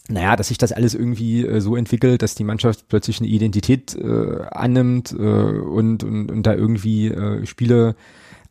naja, 0.09 0.35
dass 0.35 0.49
sich 0.49 0.59
das 0.59 0.73
alles 0.73 0.95
irgendwie 0.95 1.47
äh, 1.47 1.61
so 1.61 1.77
entwickelt, 1.77 2.21
dass 2.23 2.35
die 2.35 2.43
Mannschaft 2.43 2.89
plötzlich 2.89 3.21
eine 3.21 3.29
Identität 3.29 3.95
äh, 3.95 4.43
annimmt 4.51 5.13
äh, 5.13 5.15
und, 5.17 6.03
und, 6.03 6.33
und 6.33 6.43
da 6.43 6.53
irgendwie 6.53 7.09
äh, 7.09 7.47
Spiele 7.47 7.95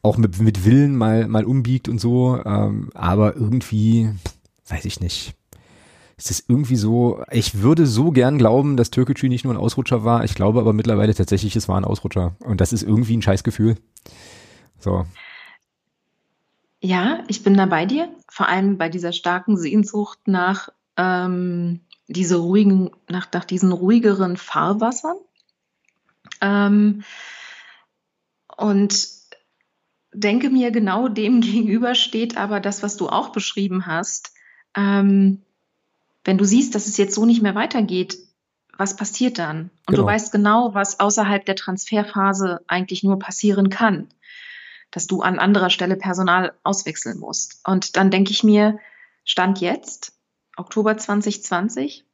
auch 0.01 0.15
mit, 0.15 0.39
mit 0.39 0.63
Willen 0.63 0.95
mal, 0.95 1.27
mal 1.27 1.43
umbiegt 1.43 1.89
und 1.89 1.99
so. 1.99 2.39
Ähm, 2.45 2.89
aber 2.93 3.35
irgendwie, 3.35 4.09
weiß 4.69 4.85
ich 4.85 5.01
nicht. 5.01 5.35
Es 6.15 6.31
ist 6.31 6.49
irgendwie 6.49 6.77
so, 6.77 7.23
ich 7.29 7.61
würde 7.61 7.87
so 7.87 8.11
gern 8.11 8.37
glauben, 8.37 8.77
dass 8.77 8.89
Türkgücü 8.89 9.27
nicht 9.27 9.43
nur 9.43 9.53
ein 9.53 9.59
Ausrutscher 9.59 10.05
war. 10.05 10.23
Ich 10.23 10.35
glaube 10.35 10.61
aber 10.61 10.71
mittlerweile 10.71 11.13
tatsächlich, 11.13 11.57
es 11.57 11.67
war 11.67 11.77
ein 11.77 11.85
Ausrutscher. 11.85 12.35
Und 12.39 12.61
das 12.61 12.71
ist 12.71 12.83
irgendwie 12.83 13.17
ein 13.17 13.21
Scheißgefühl. 13.21 13.75
So. 14.79 15.05
Ja, 16.81 17.23
ich 17.27 17.43
bin 17.43 17.55
da 17.55 17.65
bei 17.65 17.85
dir, 17.85 18.09
vor 18.29 18.47
allem 18.47 18.77
bei 18.77 18.89
dieser 18.89 19.11
starken 19.11 19.57
Sehnsucht 19.57 20.19
nach 20.25 20.69
ähm, 20.95 21.81
diese 22.07 22.37
ruhigen, 22.37 22.91
nach, 23.09 23.27
nach 23.33 23.45
diesen 23.45 23.71
ruhigeren 23.71 24.37
Fahrwassern. 24.37 25.17
Ähm, 26.41 27.03
und 28.55 29.09
denke 30.13 30.49
mir, 30.49 30.71
genau 30.71 31.09
dem 31.09 31.41
gegenüber 31.41 31.95
steht 31.95 32.37
aber 32.37 32.59
das, 32.59 32.81
was 32.81 32.95
du 32.95 33.09
auch 33.09 33.29
beschrieben 33.29 33.85
hast. 33.85 34.33
Ähm, 34.75 35.41
wenn 36.23 36.37
du 36.37 36.45
siehst, 36.45 36.75
dass 36.75 36.87
es 36.87 36.97
jetzt 36.97 37.15
so 37.15 37.25
nicht 37.25 37.41
mehr 37.41 37.55
weitergeht, 37.55 38.17
was 38.77 38.95
passiert 38.95 39.37
dann? 39.37 39.71
Und 39.87 39.95
genau. 39.95 40.03
du 40.03 40.05
weißt 40.05 40.31
genau, 40.31 40.73
was 40.73 41.01
außerhalb 41.01 41.45
der 41.45 41.57
Transferphase 41.57 42.61
eigentlich 42.67 43.03
nur 43.03 43.19
passieren 43.19 43.69
kann 43.69 44.07
dass 44.91 45.07
du 45.07 45.21
an 45.21 45.39
anderer 45.39 45.69
Stelle 45.69 45.95
Personal 45.95 46.53
auswechseln 46.63 47.19
musst. 47.19 47.61
Und 47.65 47.95
dann 47.95 48.11
denke 48.11 48.31
ich 48.31 48.43
mir, 48.43 48.79
Stand 49.23 49.61
jetzt, 49.61 50.13
Oktober 50.57 50.97
2020, 50.97 52.05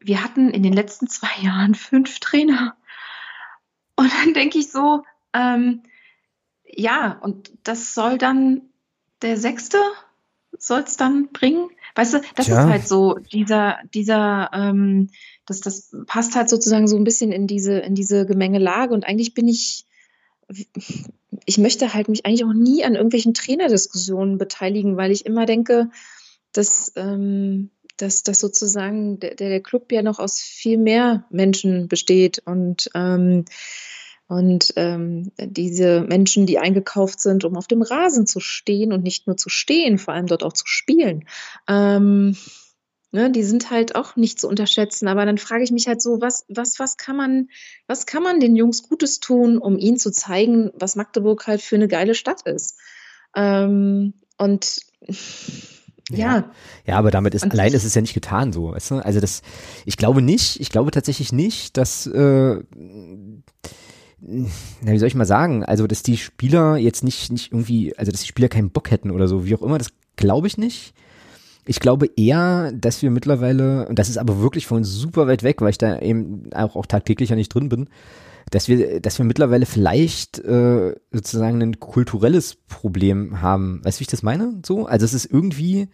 wir 0.00 0.22
hatten 0.22 0.50
in 0.50 0.62
den 0.62 0.72
letzten 0.72 1.08
zwei 1.08 1.30
Jahren 1.42 1.74
fünf 1.74 2.20
Trainer. 2.20 2.76
Und 3.96 4.12
dann 4.12 4.34
denke 4.34 4.58
ich 4.58 4.70
so, 4.70 5.04
ähm, 5.32 5.82
ja, 6.64 7.18
und 7.20 7.52
das 7.62 7.94
soll 7.94 8.18
dann 8.18 8.62
der 9.22 9.36
sechste 9.36 9.78
soll 10.58 10.84
es 10.86 10.96
dann 10.96 11.28
bringen? 11.32 11.70
Weißt 11.94 12.14
du, 12.14 12.20
das 12.34 12.46
Tja. 12.46 12.64
ist 12.64 12.70
halt 12.70 12.88
so 12.88 13.18
dieser, 13.32 13.78
dieser, 13.92 14.50
ähm, 14.52 15.10
das, 15.46 15.60
das 15.60 15.94
passt 16.06 16.34
halt 16.34 16.48
sozusagen 16.48 16.88
so 16.88 16.96
ein 16.96 17.04
bisschen 17.04 17.32
in 17.32 17.46
diese, 17.46 17.78
in 17.78 17.94
diese 17.94 18.26
Gemengelage. 18.26 18.94
Und 18.94 19.06
eigentlich 19.06 19.34
bin 19.34 19.48
ich, 19.48 19.86
ich 21.46 21.58
möchte 21.58 21.94
halt 21.94 22.08
mich 22.08 22.26
eigentlich 22.26 22.44
auch 22.44 22.52
nie 22.52 22.84
an 22.84 22.94
irgendwelchen 22.94 23.34
Trainerdiskussionen 23.34 24.38
beteiligen, 24.38 24.96
weil 24.96 25.10
ich 25.10 25.26
immer 25.26 25.46
denke, 25.46 25.90
dass, 26.52 26.92
ähm, 26.96 27.70
dass, 27.96 28.22
dass 28.22 28.40
sozusagen 28.40 29.18
der, 29.20 29.34
der 29.34 29.60
Club 29.60 29.92
ja 29.92 30.02
noch 30.02 30.18
aus 30.18 30.40
viel 30.40 30.78
mehr 30.78 31.24
Menschen 31.30 31.88
besteht 31.88 32.42
und 32.44 32.90
ähm, 32.94 33.44
und 34.26 34.72
ähm, 34.76 35.32
diese 35.38 36.00
Menschen, 36.00 36.46
die 36.46 36.58
eingekauft 36.58 37.20
sind, 37.20 37.44
um 37.44 37.56
auf 37.56 37.66
dem 37.66 37.82
Rasen 37.82 38.26
zu 38.26 38.40
stehen 38.40 38.92
und 38.92 39.02
nicht 39.02 39.26
nur 39.26 39.36
zu 39.36 39.50
stehen, 39.50 39.98
vor 39.98 40.14
allem 40.14 40.26
dort 40.26 40.42
auch 40.42 40.54
zu 40.54 40.66
spielen, 40.66 41.26
ähm, 41.68 42.34
ne, 43.14 43.30
die 43.30 43.44
sind 43.44 43.70
halt 43.70 43.94
auch 43.94 44.16
nicht 44.16 44.40
zu 44.40 44.48
unterschätzen. 44.48 45.06
Aber 45.06 45.24
dann 45.24 45.38
frage 45.38 45.62
ich 45.62 45.70
mich 45.70 45.86
halt 45.86 46.02
so, 46.02 46.20
was, 46.20 46.44
was, 46.48 46.78
was 46.80 46.96
kann 46.96 47.16
man, 47.16 47.48
was 47.86 48.06
kann 48.06 48.24
man 48.24 48.40
den 48.40 48.56
Jungs 48.56 48.82
Gutes 48.82 49.20
tun, 49.20 49.56
um 49.56 49.78
ihnen 49.78 49.96
zu 49.96 50.10
zeigen, 50.10 50.70
was 50.74 50.96
Magdeburg 50.96 51.46
halt 51.46 51.62
für 51.62 51.76
eine 51.76 51.86
geile 51.86 52.14
Stadt 52.14 52.42
ist? 52.42 52.76
Ähm, 53.36 54.14
und 54.36 54.80
ja. 56.10 56.52
ja. 56.86 56.96
Aber 56.96 57.12
damit 57.12 57.34
ist 57.34 57.44
und 57.44 57.52
allein 57.52 57.72
ist 57.72 57.84
es 57.84 57.94
ja 57.94 58.00
nicht 58.00 58.14
getan 58.14 58.52
so, 58.52 58.72
weißt 58.72 58.90
du? 58.90 58.94
Also 58.96 59.20
das, 59.20 59.42
ich 59.86 59.96
glaube 59.96 60.20
nicht, 60.20 60.60
ich 60.60 60.70
glaube 60.70 60.90
tatsächlich 60.90 61.32
nicht, 61.32 61.76
dass 61.76 62.06
äh, 62.08 62.62
na, 64.26 64.92
wie 64.92 64.98
soll 64.98 65.08
ich 65.08 65.14
mal 65.14 65.24
sagen, 65.24 65.64
also 65.64 65.86
dass 65.86 66.02
die 66.02 66.16
Spieler 66.16 66.76
jetzt 66.76 67.04
nicht, 67.04 67.30
nicht 67.30 67.52
irgendwie, 67.52 67.96
also 67.96 68.10
dass 68.10 68.22
die 68.22 68.28
Spieler 68.28 68.48
keinen 68.48 68.70
Bock 68.70 68.90
hätten 68.90 69.12
oder 69.12 69.28
so, 69.28 69.46
wie 69.46 69.54
auch 69.54 69.62
immer, 69.62 69.78
das 69.78 69.92
glaube 70.16 70.48
ich 70.48 70.58
nicht. 70.58 70.94
Ich 71.66 71.80
glaube 71.80 72.08
eher, 72.16 72.72
dass 72.72 73.02
wir 73.02 73.10
mittlerweile, 73.10 73.88
und 73.88 73.98
das 73.98 74.08
ist 74.08 74.18
aber 74.18 74.40
wirklich 74.40 74.66
von 74.66 74.84
super 74.84 75.26
weit 75.26 75.42
weg, 75.42 75.60
weil 75.60 75.70
ich 75.70 75.78
da 75.78 75.98
eben 76.00 76.50
auch, 76.54 76.76
auch 76.76 76.86
tagtäglich 76.86 77.30
ja 77.30 77.36
nicht 77.36 77.54
drin 77.54 77.68
bin, 77.68 77.88
dass 78.50 78.68
wir, 78.68 79.00
dass 79.00 79.18
wir 79.18 79.24
mittlerweile 79.24 79.66
vielleicht 79.66 80.38
äh, 80.40 80.94
sozusagen 81.10 81.62
ein 81.62 81.80
kulturelles 81.80 82.56
Problem 82.68 83.40
haben. 83.40 83.80
Weißt 83.82 83.98
du, 83.98 84.00
wie 84.00 84.04
ich 84.04 84.08
das 84.08 84.22
meine? 84.22 84.60
So, 84.64 84.86
also 84.86 85.04
es 85.04 85.14
ist 85.14 85.24
irgendwie, 85.24 85.88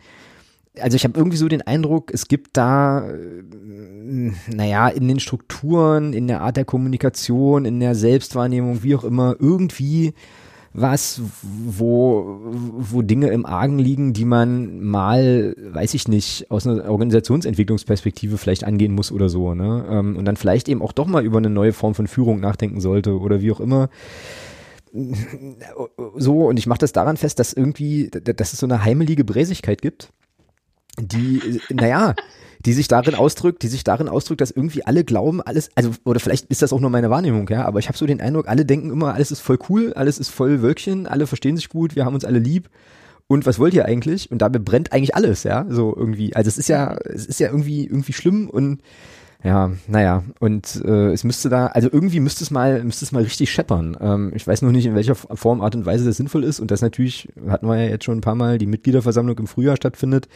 also 0.79 0.97
ich 0.97 1.05
habe 1.05 1.19
irgendwie 1.19 1.37
so 1.37 1.49
den 1.49 1.63
Eindruck, 1.63 2.13
es 2.13 2.29
gibt 2.29 2.57
da, 2.57 3.09
äh, 3.09 4.33
naja, 4.53 4.89
in 4.89 5.09
den 5.09 5.21
Strukturen, 5.21 6.13
in 6.13 6.27
der 6.27 6.41
Art 6.41 6.57
der 6.57 6.65
Kommunikation, 6.65 7.65
in 7.65 7.81
der 7.81 7.95
Selbstwahrnehmung, 7.95 8.83
wie 8.83 8.97
auch 8.97 9.05
immer, 9.05 9.37
irgendwie 9.39 10.15
was, 10.73 11.21
wo, 11.43 12.39
wo 12.43 13.03
Dinge 13.03 13.29
im 13.29 13.45
Argen 13.45 13.79
liegen, 13.79 14.13
die 14.13 14.25
man 14.25 14.81
mal, 14.81 15.55
weiß 15.59 15.95
ich 15.95 16.07
nicht, 16.07 16.51
aus 16.51 16.67
einer 16.67 16.89
Organisationsentwicklungsperspektive 16.89 18.39
vielleicht 18.39 18.65
angehen 18.65 18.95
muss 18.95 19.11
oder 19.11 19.29
so, 19.29 19.55
ne? 19.55 19.85
Ähm, 19.91 20.17
und 20.17 20.25
dann 20.25 20.37
vielleicht 20.37 20.69
eben 20.69 20.83
auch 20.83 20.93
doch 20.93 21.07
mal 21.07 21.25
über 21.25 21.39
eine 21.39 21.51
neue 21.51 21.73
Form 21.73 21.95
von 21.95 22.07
Führung 22.07 22.41
nachdenken 22.41 22.81
sollte 22.81 23.19
oder 23.19 23.41
wie 23.41 23.53
auch 23.53 23.61
immer 23.61 23.89
so, 26.17 26.49
und 26.49 26.59
ich 26.59 26.67
mache 26.67 26.81
das 26.81 26.93
daran 26.93 27.17
fest, 27.17 27.39
dass 27.39 27.53
irgendwie, 27.53 28.11
dass 28.11 28.53
es 28.53 28.59
so 28.59 28.67
eine 28.67 28.85
heimelige 28.85 29.23
Bräsigkeit 29.23 29.83
gibt 29.83 30.13
die, 30.99 31.61
naja, 31.71 32.15
die 32.67 32.73
sich 32.75 32.89
darin 32.89 33.15
ausdrückt, 33.15 33.63
die 33.63 33.69
sich 33.69 33.85
darin 33.85 34.09
ausdrückt, 34.09 34.41
dass 34.41 34.51
irgendwie 34.51 34.85
alle 34.85 35.05
glauben, 35.05 35.41
alles, 35.41 35.71
also, 35.75 35.91
oder 36.05 36.21
vielleicht 36.21 36.47
ist 36.47 36.63
das 36.63 36.73
auch 36.73 36.81
nur 36.81 36.91
meine 36.91 37.11
Wahrnehmung, 37.11 37.49
ja, 37.49 37.65
aber 37.65 37.79
ich 37.79 37.89
habe 37.89 37.97
so 37.97 38.07
den 38.07 38.21
Eindruck, 38.21 38.49
alle 38.49 38.67
denken 38.67 38.91
immer, 38.91 39.15
alles 39.15 39.31
ist 39.31 39.41
voll 39.41 39.59
cool, 39.69 39.95
alles 39.95 40.19
ist 40.19 40.29
voll 40.29 40.61
Wölkchen, 40.61 41.07
alle 41.07 41.27
verstehen 41.27 41.57
sich 41.57 41.71
gut, 41.71 41.97
wir 41.97 42.05
haben 42.05 42.15
uns 42.15 42.25
alle 42.25 42.39
lieb. 42.39 42.69
Und 43.27 43.47
was 43.47 43.61
wollt 43.61 43.75
ihr 43.75 43.85
eigentlich? 43.85 44.33
Und 44.33 44.43
dabei 44.43 44.59
brennt 44.59 44.93
eigentlich 44.93 45.15
alles, 45.15 45.45
ja, 45.45 45.65
so 45.69 45.95
irgendwie. 45.97 46.35
Also 46.35 46.49
es 46.49 46.59
ist 46.59 46.69
ja, 46.69 46.97
es 47.05 47.27
ist 47.27 47.39
ja 47.39 47.47
irgendwie, 47.47 47.85
irgendwie 47.85 48.13
schlimm 48.13 48.51
und 48.51 48.83
ja, 49.43 49.71
naja, 49.87 50.23
und 50.39 50.83
äh, 50.85 51.13
es 51.13 51.25
müsste 51.25 51.49
da, 51.49 51.69
also 51.69 51.89
irgendwie 51.91 52.21
müsste 52.21 52.45
es 52.45 52.51
mal, 52.51 52.85
müsste 52.85 53.07
es 53.07 53.13
mal 53.13 53.23
richtig 53.23 53.51
scheppern. 53.51 53.97
Ähm, 53.99 54.33
ich 54.35 54.47
weiß 54.47 54.61
noch 54.61 54.71
nicht, 54.71 54.85
in 54.85 54.95
welcher 54.95 55.15
Form, 55.15 55.63
Art 55.63 55.75
und 55.75 55.87
Weise 55.87 56.05
das 56.05 56.19
sinnvoll 56.19 56.45
ist. 56.45 56.61
Und 56.61 56.71
das 56.71 56.83
natürlich, 56.83 57.29
hatten 57.49 57.67
wir 57.67 57.83
ja 57.83 57.89
jetzt 57.89 58.05
schon 58.05 58.19
ein 58.19 58.23
paar 58.23 58.35
Mal, 58.35 58.59
die 58.59 58.67
Mitgliederversammlung 58.67 59.39
im 59.39 59.47
Frühjahr 59.47 59.77
stattfindet, 59.77 60.29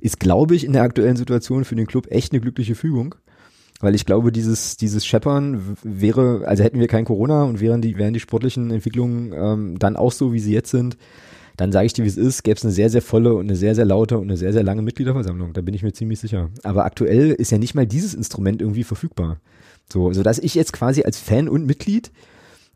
ist, 0.00 0.18
glaube 0.18 0.56
ich, 0.56 0.64
in 0.64 0.72
der 0.72 0.82
aktuellen 0.82 1.16
Situation 1.16 1.64
für 1.64 1.76
den 1.76 1.86
Club 1.86 2.10
echt 2.10 2.32
eine 2.32 2.40
glückliche 2.40 2.74
Fügung. 2.74 3.14
Weil 3.80 3.94
ich 3.94 4.06
glaube, 4.06 4.32
dieses, 4.32 4.76
dieses 4.76 5.06
Scheppern 5.06 5.76
wäre, 5.84 6.42
also 6.46 6.64
hätten 6.64 6.80
wir 6.80 6.88
kein 6.88 7.04
Corona 7.04 7.44
und 7.44 7.60
wären 7.60 7.80
die, 7.80 7.96
wären 7.96 8.12
die 8.12 8.18
sportlichen 8.18 8.72
Entwicklungen 8.72 9.32
ähm, 9.32 9.78
dann 9.78 9.96
auch 9.96 10.10
so, 10.10 10.32
wie 10.32 10.40
sie 10.40 10.52
jetzt 10.52 10.72
sind, 10.72 10.96
dann 11.58 11.72
sage 11.72 11.86
ich 11.86 11.92
dir, 11.92 12.04
wie 12.04 12.08
es 12.08 12.16
ist, 12.16 12.44
gäbe 12.44 12.56
es 12.56 12.64
eine 12.64 12.72
sehr, 12.72 12.88
sehr 12.88 13.02
volle 13.02 13.34
und 13.34 13.46
eine 13.46 13.56
sehr, 13.56 13.74
sehr 13.74 13.84
laute 13.84 14.16
und 14.16 14.28
eine 14.28 14.36
sehr, 14.36 14.52
sehr 14.52 14.62
lange 14.62 14.80
Mitgliederversammlung. 14.80 15.52
Da 15.54 15.60
bin 15.60 15.74
ich 15.74 15.82
mir 15.82 15.92
ziemlich 15.92 16.20
sicher. 16.20 16.50
Aber 16.62 16.84
aktuell 16.84 17.32
ist 17.32 17.50
ja 17.50 17.58
nicht 17.58 17.74
mal 17.74 17.84
dieses 17.84 18.14
Instrument 18.14 18.62
irgendwie 18.62 18.84
verfügbar. 18.84 19.40
So, 19.92 20.12
so 20.12 20.22
dass 20.22 20.38
ich 20.38 20.54
jetzt 20.54 20.72
quasi 20.72 21.02
als 21.02 21.18
Fan 21.18 21.48
und 21.48 21.66
Mitglied 21.66 22.12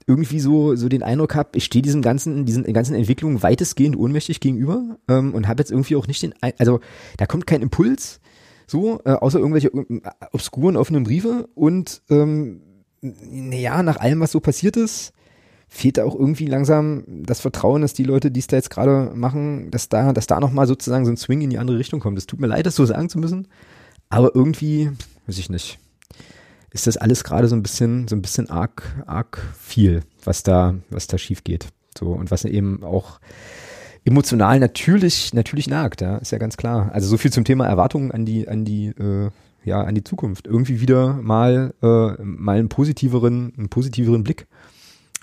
irgendwie 0.09 0.40
so 0.40 0.74
so 0.74 0.88
den 0.88 1.04
Eindruck 1.04 1.36
habe, 1.36 1.50
ich 1.54 1.64
stehe 1.64 1.80
diesem 1.82 2.02
ganzen 2.02 2.44
diesen 2.44 2.64
ganzen 2.72 2.96
Entwicklungen 2.96 3.40
weitestgehend 3.40 3.96
ohnmächtig 3.96 4.40
gegenüber 4.40 4.98
ähm, 5.09 5.32
und 5.32 5.46
habe 5.46 5.60
jetzt 5.60 5.70
irgendwie 5.70 5.94
auch 5.94 6.09
nicht 6.09 6.20
den 6.22 6.34
also 6.59 6.80
da 7.18 7.26
kommt 7.26 7.46
kein 7.46 7.62
Impuls 7.62 8.20
so 8.66 9.00
äh, 9.04 9.12
außer 9.12 9.38
irgendwelche 9.38 9.68
äh, 9.68 10.00
obskuren 10.32 10.76
offenen 10.76 11.04
Briefe 11.04 11.48
und 11.54 12.02
ähm, 12.10 12.62
naja 13.00 13.84
nach 13.84 13.98
allem 13.98 14.18
was 14.18 14.32
so 14.32 14.40
passiert 14.40 14.76
ist 14.76 15.12
fehlt 15.74 15.96
da 15.96 16.04
auch 16.04 16.14
irgendwie 16.14 16.44
langsam 16.44 17.02
das 17.06 17.40
Vertrauen, 17.40 17.80
dass 17.80 17.94
die 17.94 18.04
Leute, 18.04 18.30
die 18.30 18.40
es 18.40 18.46
da 18.46 18.56
jetzt 18.56 18.68
gerade 18.68 19.10
machen, 19.14 19.70
dass 19.70 19.88
da, 19.88 20.12
dass 20.12 20.26
da 20.26 20.38
nochmal 20.38 20.66
sozusagen 20.66 21.06
so 21.06 21.10
ein 21.10 21.16
Swing 21.16 21.40
in 21.40 21.48
die 21.48 21.56
andere 21.56 21.78
Richtung 21.78 21.98
kommt. 21.98 22.18
Es 22.18 22.26
tut 22.26 22.40
mir 22.40 22.46
leid, 22.46 22.66
das 22.66 22.76
so 22.76 22.84
sagen 22.84 23.08
zu 23.08 23.18
müssen, 23.18 23.48
aber 24.10 24.34
irgendwie, 24.34 24.90
weiß 25.26 25.38
ich 25.38 25.48
nicht, 25.48 25.78
ist 26.72 26.86
das 26.86 26.98
alles 26.98 27.24
gerade 27.24 27.48
so 27.48 27.56
ein 27.56 27.62
bisschen, 27.62 28.06
so 28.06 28.14
ein 28.14 28.20
bisschen 28.20 28.50
arg, 28.50 28.82
arg 29.06 29.42
viel, 29.58 30.02
was 30.22 30.42
da, 30.42 30.74
was 30.90 31.06
da 31.06 31.16
schief 31.16 31.42
geht. 31.42 31.68
So, 31.98 32.08
und 32.08 32.30
was 32.30 32.44
eben 32.44 32.84
auch 32.84 33.18
emotional 34.04 34.60
natürlich, 34.60 35.32
natürlich 35.32 35.68
nagt, 35.68 36.02
ja, 36.02 36.18
ist 36.18 36.32
ja 36.32 36.38
ganz 36.38 36.58
klar. 36.58 36.90
Also 36.92 37.08
so 37.08 37.16
viel 37.16 37.32
zum 37.32 37.44
Thema 37.44 37.66
Erwartungen 37.66 38.10
an 38.10 38.26
die, 38.26 38.46
an 38.46 38.66
die, 38.66 38.88
äh, 38.88 39.30
ja, 39.64 39.80
an 39.80 39.94
die 39.94 40.04
Zukunft. 40.04 40.46
Irgendwie 40.46 40.82
wieder 40.82 41.14
mal, 41.14 41.72
äh, 41.82 42.22
mal 42.22 42.58
einen 42.58 42.68
positiveren, 42.68 43.54
einen 43.56 43.70
positiveren 43.70 44.22
Blick 44.22 44.46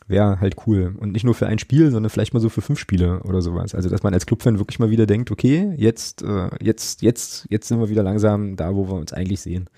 wäre 0.10 0.40
halt 0.40 0.56
cool. 0.66 0.96
Und 0.98 1.12
nicht 1.12 1.24
nur 1.24 1.36
für 1.36 1.48
ein 1.48 1.60
Spiel, 1.60 1.92
sondern 1.92 2.10
vielleicht 2.10 2.34
mal 2.34 2.40
so 2.40 2.50
für 2.50 2.62
fünf 2.62 2.80
Spiele 2.80 3.22
oder 3.24 3.42
sowas. 3.42 3.76
Also 3.76 3.90
dass 3.90 4.04
man 4.04 4.14
als 4.14 4.26
Clubfan 4.26 4.58
wirklich 4.58 4.80
mal 4.80 4.90
wieder 4.90 5.06
denkt, 5.06 5.32
okay, 5.32 5.74
jetzt, 5.78 6.24
äh, 6.24 6.50
jetzt, 6.62 7.02
jetzt, 7.04 7.46
jetzt 7.50 7.68
sind 7.68 7.80
wir 7.80 7.90
wieder 7.90 8.04
langsam 8.04 8.56
da, 8.56 8.76
wo 8.76 8.88
wir 8.88 8.96
uns 8.96 9.14
eigentlich 9.14 9.40
sehen. 9.42 9.70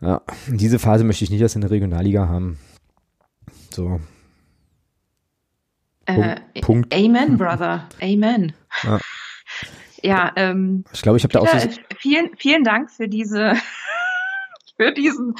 Ja, 0.00 0.22
diese 0.48 0.78
Phase 0.78 1.04
möchte 1.04 1.24
ich 1.24 1.30
nicht 1.30 1.40
erst 1.40 1.56
in 1.56 1.60
der 1.60 1.70
Regionalliga 1.70 2.28
haben. 2.28 2.58
So. 3.70 4.00
Äh, 6.06 6.36
Punkt. 6.60 6.94
Amen, 6.94 7.36
Brother. 7.36 7.88
Amen. 8.00 8.52
Ja. 8.82 9.00
ja 10.02 10.32
ähm, 10.36 10.84
ich 10.92 11.02
glaube, 11.02 11.18
ich 11.18 11.24
habe 11.24 11.32
da 11.32 11.40
auch 11.40 11.48
so 11.48 11.68
vielen, 11.98 12.36
vielen 12.36 12.64
Dank 12.64 12.90
für 12.90 13.08
diese, 13.08 13.54
für 14.76 14.92
diesen 14.92 15.34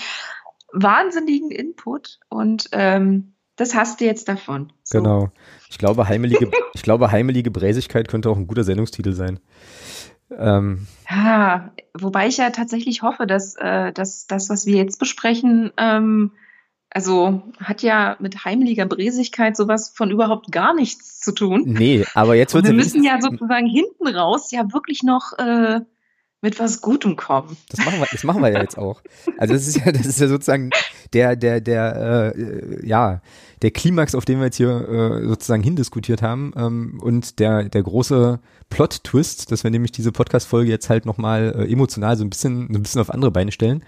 wahnsinnigen 0.73 1.51
Input 1.51 2.19
und 2.29 2.69
ähm, 2.73 3.35
das 3.57 3.75
hast 3.75 4.01
du 4.01 4.05
jetzt 4.05 4.29
davon. 4.29 4.73
So. 4.83 4.99
Genau. 4.99 5.31
Ich 5.71 5.79
glaube, 5.79 6.09
heimelige, 6.09 6.51
ich 6.75 6.83
glaube, 6.83 7.11
heimelige 7.13 7.51
Bräsigkeit 7.51 8.09
könnte 8.09 8.31
auch 8.31 8.37
ein 8.37 8.47
guter 8.47 8.65
Sendungstitel 8.65 9.13
sein. 9.13 9.41
Ähm. 10.37 10.87
Ja, 11.11 11.73
wobei 11.95 12.29
ich 12.29 12.39
ja 12.39 12.51
tatsächlich 12.51 13.03
hoffe, 13.03 13.27
dass, 13.27 13.55
äh, 13.57 13.93
dass 13.93 14.27
das, 14.27 14.49
was 14.49 14.67
wir 14.67 14.77
jetzt 14.77 14.99
besprechen, 14.99 15.73
ähm, 15.77 16.33
also 16.95 17.43
hat 17.59 17.83
ja 17.83 18.17
mit 18.19 18.45
heimeliger 18.45 18.87
Bräsigkeit 18.87 19.57
sowas 19.57 19.93
von 19.95 20.11
überhaupt 20.11 20.53
gar 20.53 20.75
nichts 20.75 21.21
zu 21.21 21.33
tun. 21.33 21.65
Nee, 21.67 22.05
aber 22.15 22.35
jetzt 22.35 22.55
wird 22.55 22.67
Wir 22.67 22.75
müssen 22.75 23.03
ja 23.03 23.21
sozusagen 23.21 23.67
hinten 23.67 24.09
raus 24.09 24.51
ja 24.51 24.73
wirklich 24.73 25.03
noch 25.03 25.33
äh, 25.39 25.81
mit 26.43 26.59
was 26.59 26.83
Gutem 26.83 27.17
kommen. 27.17 27.57
Das 27.71 27.85
machen 27.85 28.01
wir, 28.01 28.07
das 28.11 28.25
machen 28.25 28.43
wir 28.43 28.51
ja 28.51 28.61
jetzt 28.61 28.77
auch. 28.77 29.01
Also 29.39 29.55
das 29.55 29.67
ist 29.67 29.77
ja, 29.77 29.93
das 29.93 30.05
ist 30.05 30.21
ja 30.21 30.29
sozusagen 30.29 30.71
der, 31.13 31.37
der, 31.37 31.61
der, 31.61 32.35
äh, 32.37 32.87
ja, 32.87 33.21
der 33.63 33.71
Klimax, 33.71 34.15
auf 34.15 34.25
den 34.25 34.39
wir 34.39 34.47
jetzt 34.47 34.57
hier 34.57 34.89
äh, 34.89 35.27
sozusagen 35.27 35.63
hindiskutiert 35.63 36.23
haben 36.23 36.53
ähm, 36.57 36.99
und 37.01 37.39
der, 37.39 37.69
der 37.69 37.83
große 37.83 38.41
Plot-Twist, 38.71 39.53
dass 39.53 39.65
wir 39.65 39.71
nämlich 39.71 39.93
diese 39.93 40.13
Podcast-Folge 40.13 40.71
jetzt 40.71 40.91
halt 40.91 41.07
nochmal 41.07 41.55
äh, 41.57 41.73
emotional 41.73 42.17
so 42.17 42.25
ein 42.25 42.31
bisschen, 42.31 42.69
so 42.73 42.79
ein 42.79 42.83
bisschen 42.83 43.01
auf 43.01 43.11
andere 43.11 43.31
Beine 43.31 43.53
stellen 43.53 43.85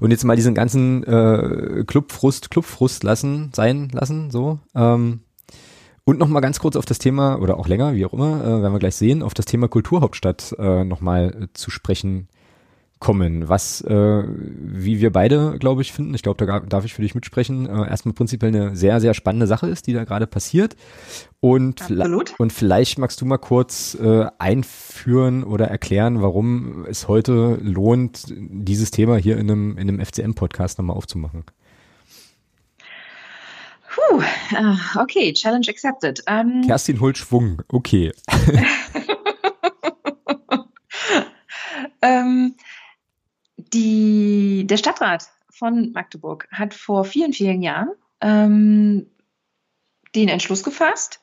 und 0.00 0.10
jetzt 0.10 0.24
mal 0.24 0.36
diesen 0.36 0.54
ganzen 0.54 1.04
äh, 1.04 1.84
Clubfrust, 1.86 2.50
Clubfrust 2.50 3.02
lassen, 3.02 3.50
sein 3.54 3.88
lassen, 3.92 4.30
so. 4.30 4.58
Ähm, 4.74 5.20
Und 6.04 6.18
nochmal 6.18 6.42
ganz 6.42 6.60
kurz 6.60 6.76
auf 6.76 6.84
das 6.84 6.98
Thema, 6.98 7.40
oder 7.40 7.58
auch 7.58 7.66
länger, 7.66 7.94
wie 7.94 8.06
auch 8.06 8.12
immer, 8.12 8.40
äh, 8.40 8.62
werden 8.62 8.72
wir 8.72 8.78
gleich 8.78 8.94
sehen, 8.94 9.22
auf 9.22 9.34
das 9.34 9.46
Thema 9.46 9.68
Kulturhauptstadt 9.68 10.54
äh, 10.58 10.84
nochmal 10.84 11.34
äh, 11.42 11.46
zu 11.52 11.70
sprechen 11.70 12.28
kommen, 12.98 13.48
was 13.48 13.82
äh, 13.82 14.22
wie 14.26 15.00
wir 15.00 15.12
beide, 15.12 15.58
glaube 15.58 15.82
ich, 15.82 15.92
finden, 15.92 16.14
ich 16.14 16.22
glaube, 16.22 16.46
da 16.46 16.60
darf 16.60 16.84
ich 16.84 16.94
für 16.94 17.02
dich 17.02 17.14
mitsprechen, 17.14 17.66
äh, 17.66 17.88
erstmal 17.88 18.14
prinzipiell 18.14 18.54
eine 18.54 18.74
sehr, 18.74 19.00
sehr 19.00 19.12
spannende 19.12 19.46
Sache 19.46 19.68
ist, 19.68 19.86
die 19.86 19.92
da 19.92 20.04
gerade 20.04 20.26
passiert. 20.26 20.76
Und, 21.40 21.82
und 22.38 22.52
vielleicht 22.52 22.98
magst 22.98 23.20
du 23.20 23.26
mal 23.26 23.36
kurz 23.36 23.96
äh, 24.00 24.26
einführen 24.38 25.44
oder 25.44 25.68
erklären, 25.68 26.22
warum 26.22 26.86
es 26.86 27.06
heute 27.06 27.58
lohnt, 27.62 28.24
dieses 28.28 28.90
Thema 28.90 29.16
hier 29.16 29.36
in 29.36 29.50
einem, 29.50 29.76
in 29.76 29.88
einem 29.88 30.04
FCM-Podcast 30.04 30.78
nochmal 30.78 30.96
aufzumachen. 30.96 31.44
Puh, 33.94 34.18
uh, 34.18 35.00
okay, 35.00 35.32
Challenge 35.32 35.66
accepted. 35.68 36.22
Um, 36.28 36.62
Kerstin 36.66 37.00
holt 37.00 37.18
Schwung, 37.18 37.62
okay. 37.68 38.12
ähm, 42.02 42.54
die, 43.56 44.66
der 44.66 44.76
Stadtrat 44.76 45.28
von 45.50 45.92
Magdeburg 45.92 46.48
hat 46.50 46.74
vor 46.74 47.04
vielen, 47.04 47.32
vielen 47.32 47.62
Jahren 47.62 47.90
ähm, 48.20 49.06
den 50.14 50.28
Entschluss 50.28 50.62
gefasst, 50.62 51.20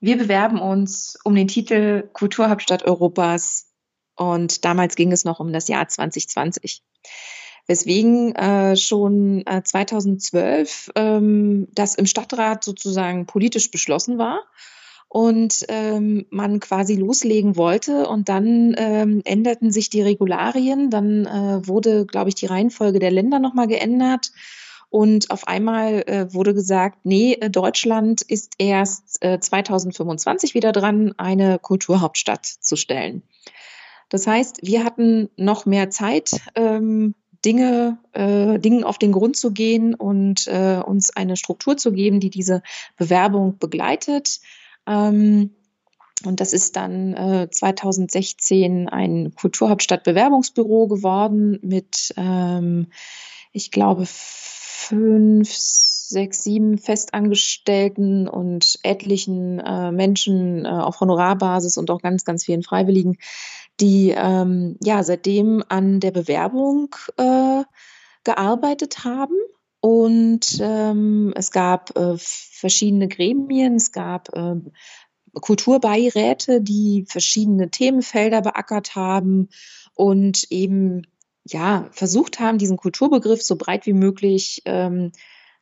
wir 0.00 0.16
bewerben 0.16 0.58
uns 0.58 1.18
um 1.24 1.34
den 1.34 1.48
Titel 1.48 2.08
Kulturhauptstadt 2.14 2.84
Europas 2.84 3.70
und 4.16 4.64
damals 4.64 4.96
ging 4.96 5.12
es 5.12 5.26
noch 5.26 5.40
um 5.40 5.52
das 5.52 5.68
Jahr 5.68 5.86
2020. 5.86 6.82
Weswegen 7.66 8.34
äh, 8.34 8.76
schon 8.76 9.46
äh, 9.46 9.62
2012 9.62 10.92
ähm, 10.94 11.68
das 11.72 11.94
im 11.94 12.06
Stadtrat 12.06 12.64
sozusagen 12.64 13.26
politisch 13.26 13.70
beschlossen 13.70 14.16
war 14.16 14.42
und 15.10 15.66
ähm, 15.68 16.24
man 16.30 16.60
quasi 16.60 16.94
loslegen 16.94 17.56
wollte. 17.56 18.06
Und 18.06 18.28
dann 18.28 18.76
ähm, 18.78 19.22
änderten 19.24 19.72
sich 19.72 19.90
die 19.90 20.02
Regularien. 20.02 20.88
Dann 20.88 21.26
äh, 21.26 21.66
wurde, 21.66 22.06
glaube 22.06 22.28
ich, 22.28 22.36
die 22.36 22.46
Reihenfolge 22.46 23.00
der 23.00 23.10
Länder 23.10 23.40
nochmal 23.40 23.66
geändert. 23.66 24.30
Und 24.88 25.32
auf 25.32 25.48
einmal 25.48 26.04
äh, 26.06 26.32
wurde 26.32 26.54
gesagt, 26.54 27.00
nee, 27.02 27.32
äh, 27.32 27.50
Deutschland 27.50 28.22
ist 28.22 28.54
erst 28.58 29.18
äh, 29.20 29.40
2025 29.40 30.54
wieder 30.54 30.70
dran, 30.70 31.12
eine 31.16 31.58
Kulturhauptstadt 31.58 32.46
zu 32.46 32.76
stellen. 32.76 33.24
Das 34.10 34.28
heißt, 34.28 34.60
wir 34.62 34.84
hatten 34.84 35.28
noch 35.36 35.66
mehr 35.66 35.90
Zeit, 35.90 36.40
ähm, 36.54 37.16
Dinge, 37.44 37.98
äh, 38.12 38.60
Dingen 38.60 38.84
auf 38.84 38.98
den 38.98 39.10
Grund 39.10 39.36
zu 39.36 39.50
gehen 39.50 39.94
und 39.94 40.46
äh, 40.46 40.80
uns 40.84 41.16
eine 41.16 41.36
Struktur 41.36 41.76
zu 41.76 41.90
geben, 41.90 42.20
die 42.20 42.30
diese 42.30 42.62
Bewerbung 42.96 43.58
begleitet. 43.58 44.40
Ähm, 44.86 45.50
und 46.24 46.40
das 46.40 46.52
ist 46.52 46.76
dann 46.76 47.14
äh, 47.14 47.48
2016 47.50 48.88
ein 48.88 49.34
Kulturhauptstadt-Bewerbungsbüro 49.34 50.86
geworden 50.86 51.58
mit, 51.62 52.12
ähm, 52.16 52.88
ich 53.52 53.70
glaube, 53.70 54.04
fünf, 54.06 55.50
sechs, 56.10 56.42
sieben 56.42 56.76
Festangestellten 56.76 58.28
und 58.28 58.78
etlichen 58.82 59.60
äh, 59.60 59.92
Menschen 59.92 60.64
äh, 60.64 60.68
auf 60.68 61.00
Honorarbasis 61.00 61.78
und 61.78 61.90
auch 61.90 62.02
ganz, 62.02 62.24
ganz 62.24 62.44
vielen 62.44 62.62
Freiwilligen, 62.62 63.16
die 63.80 64.12
ähm, 64.14 64.76
ja 64.82 65.02
seitdem 65.02 65.64
an 65.68 66.00
der 66.00 66.10
Bewerbung 66.10 66.94
äh, 67.16 67.62
gearbeitet 68.24 69.04
haben. 69.04 69.36
Und 69.80 70.58
ähm, 70.60 71.32
es 71.36 71.50
gab 71.50 71.96
äh, 71.96 72.14
verschiedene 72.18 73.08
Gremien, 73.08 73.76
es 73.76 73.92
gab 73.92 74.28
äh, 74.36 74.56
Kulturbeiräte, 75.32 76.60
die 76.60 77.06
verschiedene 77.08 77.70
Themenfelder 77.70 78.42
beackert 78.42 78.94
haben 78.94 79.48
und 79.94 80.50
eben 80.50 81.06
ja 81.44 81.88
versucht 81.92 82.40
haben, 82.40 82.58
diesen 82.58 82.76
Kulturbegriff 82.76 83.42
so 83.42 83.56
breit 83.56 83.86
wie 83.86 83.92
möglich 83.94 84.62
ähm, 84.66 85.12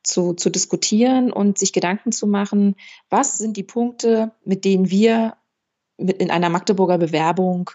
zu, 0.02 0.32
zu 0.34 0.50
diskutieren 0.50 1.32
und 1.32 1.58
sich 1.58 1.72
Gedanken 1.72 2.12
zu 2.12 2.26
machen, 2.26 2.76
was 3.10 3.38
sind 3.38 3.56
die 3.56 3.62
Punkte, 3.62 4.32
mit 4.44 4.64
denen 4.64 4.90
wir 4.90 5.36
mit 5.96 6.20
in 6.20 6.30
einer 6.30 6.48
Magdeburger 6.48 6.98
Bewerbung 6.98 7.70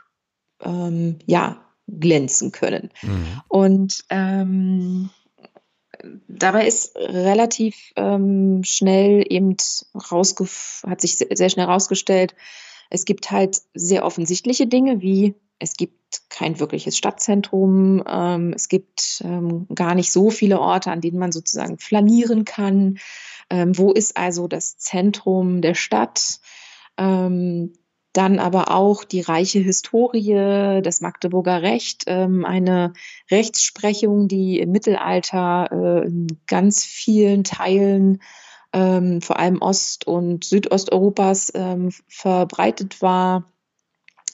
ähm, 0.61 1.19
ja 1.25 1.63
glänzen 1.87 2.51
können. 2.51 2.89
Mhm. 3.01 3.41
Und 3.47 4.05
ähm, 4.09 5.09
dabei 6.27 6.67
ist 6.67 6.95
relativ 6.95 7.93
ähm, 7.95 8.63
schnell 8.63 9.25
eben 9.29 9.55
rausge 9.95 10.45
hat 10.85 11.01
sich 11.01 11.17
sehr 11.17 11.49
schnell 11.49 11.67
herausgestellt, 11.67 12.35
es 12.89 13.05
gibt 13.05 13.31
halt 13.31 13.61
sehr 13.73 14.05
offensichtliche 14.05 14.67
Dinge 14.67 15.01
wie 15.01 15.35
es 15.59 15.75
gibt 15.75 16.21
kein 16.29 16.59
wirkliches 16.59 16.97
Stadtzentrum, 16.97 18.03
ähm, 18.07 18.53
es 18.53 18.67
gibt 18.67 19.21
ähm, 19.23 19.65
gar 19.73 19.95
nicht 19.95 20.11
so 20.11 20.29
viele 20.29 20.59
Orte, 20.59 20.91
an 20.91 20.99
denen 20.99 21.19
man 21.19 21.31
sozusagen 21.31 21.77
flanieren 21.77 22.43
kann. 22.43 22.99
Ähm, 23.49 23.77
wo 23.77 23.91
ist 23.93 24.17
also 24.17 24.47
das 24.47 24.77
Zentrum 24.77 25.61
der 25.61 25.73
Stadt? 25.73 26.39
Dann 28.13 28.37
aber 28.37 28.69
auch 28.69 29.03
die 29.03 29.21
reiche 29.21 29.59
Historie, 29.59 30.81
das 30.83 31.01
Magdeburger 31.01 31.63
Recht, 31.63 32.03
ähm, 32.05 32.45
eine 32.45 32.93
Rechtsprechung, 33.31 34.27
die 34.27 34.59
im 34.59 34.71
Mittelalter 34.71 35.69
äh, 35.71 36.07
in 36.07 36.27
ganz 36.45 36.83
vielen 36.83 37.43
Teilen, 37.43 38.21
ähm, 38.71 39.21
vor 39.21 39.39
allem 39.39 39.61
Ost- 39.61 40.05
und 40.05 40.43
Südosteuropas, 40.43 41.51
ähm, 41.55 41.91
verbreitet 42.07 43.01
war. 43.01 43.51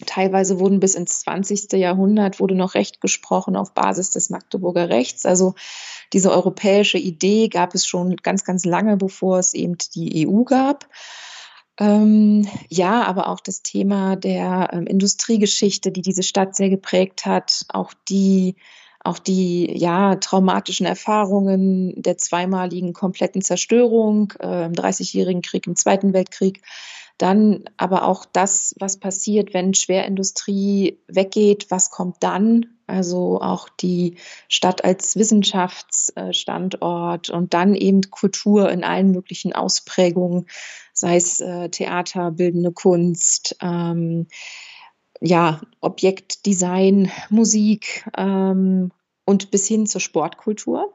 Teilweise 0.05 0.59
wurden 0.59 0.79
bis 0.79 0.95
ins 0.95 1.19
20. 1.19 1.73
Jahrhundert 1.73 2.39
wurde 2.39 2.55
noch 2.55 2.73
Recht 2.73 3.01
gesprochen 3.01 3.55
auf 3.55 3.73
Basis 3.73 4.11
des 4.11 4.29
Magdeburger 4.29 4.89
Rechts. 4.89 5.25
Also 5.25 5.55
diese 6.13 6.31
europäische 6.31 6.97
Idee 6.97 7.49
gab 7.49 7.75
es 7.75 7.85
schon 7.85 8.15
ganz, 8.17 8.43
ganz 8.43 8.65
lange, 8.65 8.97
bevor 8.97 9.39
es 9.39 9.53
eben 9.53 9.77
die 9.93 10.25
EU 10.27 10.43
gab. 10.43 10.87
Ähm, 11.79 12.45
ja, 12.67 13.03
aber 13.03 13.29
auch 13.29 13.39
das 13.39 13.61
Thema 13.63 14.17
der 14.17 14.69
ähm, 14.73 14.85
Industriegeschichte, 14.85 15.91
die 15.91 16.01
diese 16.01 16.23
Stadt 16.23 16.55
sehr 16.55 16.69
geprägt 16.69 17.25
hat, 17.25 17.65
auch 17.69 17.93
die, 18.09 18.57
auch 19.01 19.17
die 19.17 19.77
ja, 19.77 20.15
traumatischen 20.17 20.85
Erfahrungen 20.85 21.93
der 22.01 22.17
zweimaligen 22.17 22.91
kompletten 22.91 23.41
Zerstörung 23.41 24.33
äh, 24.41 24.65
im 24.65 24.73
Dreißigjährigen 24.73 25.41
Krieg, 25.41 25.67
im 25.67 25.77
Zweiten 25.77 26.13
Weltkrieg. 26.13 26.61
Dann 27.19 27.65
aber 27.77 28.05
auch 28.05 28.25
das, 28.25 28.73
was 28.79 28.97
passiert, 28.97 29.53
wenn 29.53 29.75
Schwerindustrie 29.75 30.97
weggeht, 31.07 31.67
was 31.69 31.91
kommt 31.91 32.15
dann? 32.21 32.65
Also 32.87 33.39
auch 33.39 33.69
die 33.69 34.15
Stadt 34.47 34.83
als 34.83 35.15
Wissenschaftsstandort 35.15 37.29
und 37.29 37.53
dann 37.53 37.75
eben 37.75 38.01
Kultur 38.09 38.71
in 38.71 38.83
allen 38.83 39.11
möglichen 39.11 39.53
Ausprägungen 39.53 40.47
sei 40.99 41.15
es 41.15 41.39
äh, 41.39 41.69
Theater, 41.69 42.31
bildende 42.31 42.71
Kunst, 42.71 43.55
ähm, 43.61 44.27
ja, 45.21 45.61
Objektdesign, 45.79 47.11
Musik 47.29 48.09
ähm, 48.17 48.91
und 49.25 49.51
bis 49.51 49.67
hin 49.67 49.87
zur 49.87 50.01
Sportkultur. 50.01 50.93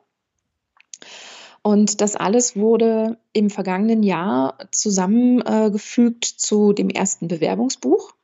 Und 1.67 2.03
das 2.03 2.15
alles 2.15 2.57
wurde 2.57 3.17
im 3.33 3.49
vergangenen 3.49 4.03
Jahr 4.03 4.59
zusammengefügt 4.71 6.27
zu 6.27 6.75
dem 6.75 6.91
ersten 6.91 7.27
Bewerbungsbuch, 7.27 8.15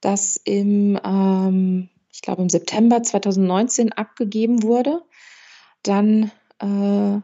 das 0.00 0.36
im, 0.36 0.96
ähm, 1.04 1.88
ich 2.12 2.22
glaube, 2.22 2.42
im 2.42 2.48
September 2.48 3.02
2019 3.02 3.92
abgegeben 3.92 4.62
wurde. 4.62 5.02
Dann 5.82 6.30
äh, 6.60 7.20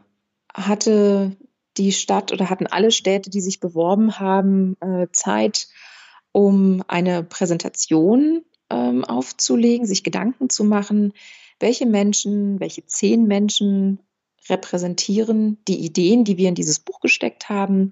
hatte 0.53 1.37
die 1.77 1.93
Stadt 1.93 2.33
oder 2.33 2.49
hatten 2.49 2.67
alle 2.67 2.91
Städte, 2.91 3.29
die 3.29 3.41
sich 3.41 3.61
beworben 3.61 4.19
haben, 4.19 4.75
äh, 4.81 5.07
Zeit, 5.13 5.69
um 6.33 6.83
eine 6.89 7.23
Präsentation 7.23 8.43
ähm, 8.69 9.05
aufzulegen, 9.05 9.87
sich 9.87 10.03
Gedanken 10.03 10.49
zu 10.49 10.65
machen, 10.65 11.13
welche 11.61 11.85
Menschen, 11.85 12.59
welche 12.59 12.85
zehn 12.85 13.27
Menschen 13.27 13.99
repräsentieren 14.49 15.57
die 15.67 15.79
Ideen, 15.79 16.23
die 16.23 16.37
wir 16.37 16.49
in 16.49 16.55
dieses 16.55 16.79
Buch 16.79 16.99
gesteckt 16.99 17.49
haben. 17.49 17.91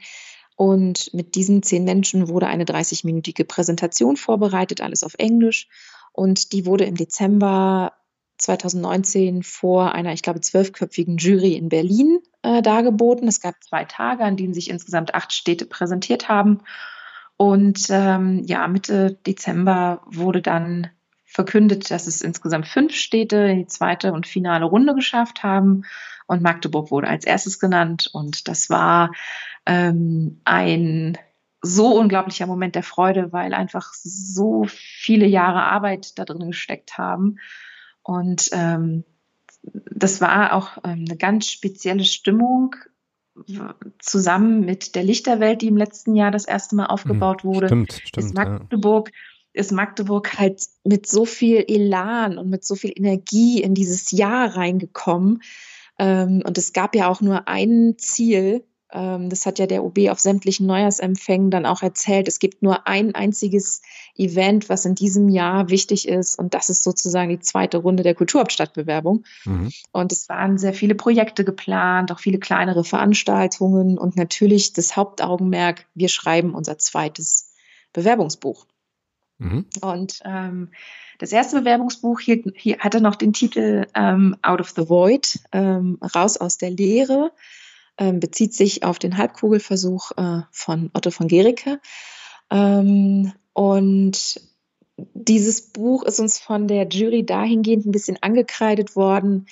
Und 0.55 1.13
mit 1.13 1.35
diesen 1.35 1.63
zehn 1.63 1.83
Menschen 1.83 2.27
wurde 2.27 2.47
eine 2.47 2.65
30-minütige 2.65 3.45
Präsentation 3.45 4.17
vorbereitet, 4.17 4.81
alles 4.81 5.03
auf 5.03 5.15
Englisch. 5.17 5.67
Und 6.13 6.51
die 6.51 6.65
wurde 6.65 6.85
im 6.85 6.95
Dezember 6.95 7.93
2019 8.37 9.43
vor 9.43 9.93
einer, 9.93 10.13
ich 10.13 10.23
glaube, 10.23 10.41
zwölfköpfigen 10.41 11.17
Jury 11.17 11.53
in 11.53 11.69
Berlin 11.69 12.19
äh, 12.41 12.61
dargeboten. 12.61 13.27
Es 13.27 13.39
gab 13.39 13.63
zwei 13.63 13.85
Tage, 13.85 14.23
an 14.23 14.35
denen 14.35 14.53
sich 14.53 14.69
insgesamt 14.69 15.13
acht 15.15 15.31
Städte 15.31 15.65
präsentiert 15.65 16.27
haben. 16.27 16.61
Und 17.37 17.87
ähm, 17.89 18.43
ja, 18.45 18.67
Mitte 18.67 19.17
Dezember 19.25 20.01
wurde 20.05 20.41
dann 20.41 20.89
verkündet, 21.25 21.89
dass 21.89 22.07
es 22.07 22.21
insgesamt 22.21 22.67
fünf 22.67 22.93
Städte 22.93 23.37
in 23.37 23.59
die 23.59 23.67
zweite 23.67 24.11
und 24.11 24.27
finale 24.27 24.65
Runde 24.65 24.93
geschafft 24.93 25.43
haben. 25.43 25.83
Und 26.31 26.41
Magdeburg 26.41 26.91
wurde 26.91 27.09
als 27.09 27.25
erstes 27.25 27.59
genannt. 27.59 28.09
Und 28.13 28.47
das 28.47 28.69
war 28.69 29.11
ähm, 29.65 30.39
ein 30.45 31.17
so 31.61 31.93
unglaublicher 31.99 32.47
Moment 32.47 32.75
der 32.75 32.83
Freude, 32.83 33.33
weil 33.33 33.53
einfach 33.53 33.91
so 33.93 34.63
viele 34.65 35.25
Jahre 35.25 35.63
Arbeit 35.63 36.17
da 36.17 36.23
drin 36.23 36.47
gesteckt 36.47 36.97
haben. 36.97 37.37
Und 38.01 38.49
ähm, 38.53 39.03
das 39.61 40.21
war 40.21 40.53
auch 40.53 40.77
ähm, 40.85 41.03
eine 41.05 41.17
ganz 41.17 41.47
spezielle 41.47 42.05
Stimmung 42.05 42.77
zusammen 43.99 44.61
mit 44.61 44.95
der 44.95 45.03
Lichterwelt, 45.03 45.61
die 45.61 45.67
im 45.67 45.75
letzten 45.75 46.15
Jahr 46.15 46.31
das 46.31 46.45
erste 46.45 46.77
Mal 46.77 46.85
aufgebaut 46.85 47.43
wurde. 47.43 47.67
Stimmt, 47.67 47.91
stimmt. 48.05 48.25
Ist 48.25 48.35
Magdeburg, 48.35 49.09
ja. 49.09 49.61
ist 49.61 49.73
Magdeburg 49.73 50.39
halt 50.39 50.63
mit 50.85 51.07
so 51.07 51.25
viel 51.25 51.65
Elan 51.67 52.37
und 52.37 52.49
mit 52.49 52.63
so 52.63 52.75
viel 52.75 52.93
Energie 52.95 53.61
in 53.61 53.73
dieses 53.73 54.11
Jahr 54.11 54.55
reingekommen. 54.55 55.41
Ähm, 56.01 56.41
und 56.45 56.57
es 56.57 56.73
gab 56.73 56.95
ja 56.95 57.07
auch 57.07 57.21
nur 57.21 57.47
ein 57.47 57.93
Ziel, 57.99 58.65
ähm, 58.91 59.29
das 59.29 59.45
hat 59.45 59.59
ja 59.59 59.67
der 59.67 59.83
OB 59.83 60.09
auf 60.09 60.19
sämtlichen 60.19 60.65
Neujahrsempfängen 60.65 61.51
dann 61.51 61.67
auch 61.67 61.83
erzählt. 61.83 62.27
Es 62.27 62.39
gibt 62.39 62.63
nur 62.63 62.87
ein 62.87 63.13
einziges 63.13 63.83
Event, 64.17 64.67
was 64.67 64.83
in 64.85 64.95
diesem 64.95 65.29
Jahr 65.29 65.69
wichtig 65.69 66.07
ist. 66.07 66.39
Und 66.39 66.55
das 66.55 66.69
ist 66.69 66.83
sozusagen 66.83 67.29
die 67.29 67.39
zweite 67.39 67.77
Runde 67.77 68.01
der 68.01 68.15
Kulturhauptstadtbewerbung. 68.15 69.25
Mhm. 69.45 69.71
Und 69.91 70.11
es 70.11 70.27
waren 70.27 70.57
sehr 70.57 70.73
viele 70.73 70.95
Projekte 70.95 71.45
geplant, 71.45 72.11
auch 72.11 72.19
viele 72.19 72.39
kleinere 72.39 72.83
Veranstaltungen 72.83 73.99
und 73.99 74.15
natürlich 74.15 74.73
das 74.73 74.95
Hauptaugenmerk, 74.95 75.85
wir 75.93 76.09
schreiben 76.09 76.55
unser 76.55 76.79
zweites 76.79 77.53
Bewerbungsbuch. 77.93 78.65
Mhm. 79.41 79.65
Und 79.81 80.19
ähm, 80.23 80.69
das 81.19 81.31
erste 81.31 81.59
Bewerbungsbuch 81.59 82.19
hier, 82.19 82.43
hier 82.55 82.79
hatte 82.79 83.01
noch 83.01 83.15
den 83.15 83.33
Titel 83.33 83.87
ähm, 83.95 84.35
Out 84.41 84.61
of 84.61 84.69
the 84.71 84.87
Void, 84.87 85.39
ähm, 85.51 85.97
raus 86.15 86.37
aus 86.37 86.57
der 86.57 86.71
Leere 86.71 87.31
ähm, 87.97 88.19
bezieht 88.19 88.53
sich 88.53 88.83
auf 88.83 88.99
den 88.99 89.17
Halbkugelversuch 89.17 90.11
äh, 90.17 90.41
von 90.51 90.89
Otto 90.93 91.11
von 91.11 91.27
Gericke. 91.27 91.79
Ähm, 92.49 93.33
und 93.53 94.41
dieses 94.97 95.71
Buch 95.71 96.03
ist 96.03 96.19
uns 96.19 96.39
von 96.39 96.67
der 96.67 96.87
Jury 96.87 97.25
dahingehend 97.25 97.85
ein 97.85 97.91
bisschen 97.91 98.17
angekreidet 98.21 98.95
worden, 98.95 99.47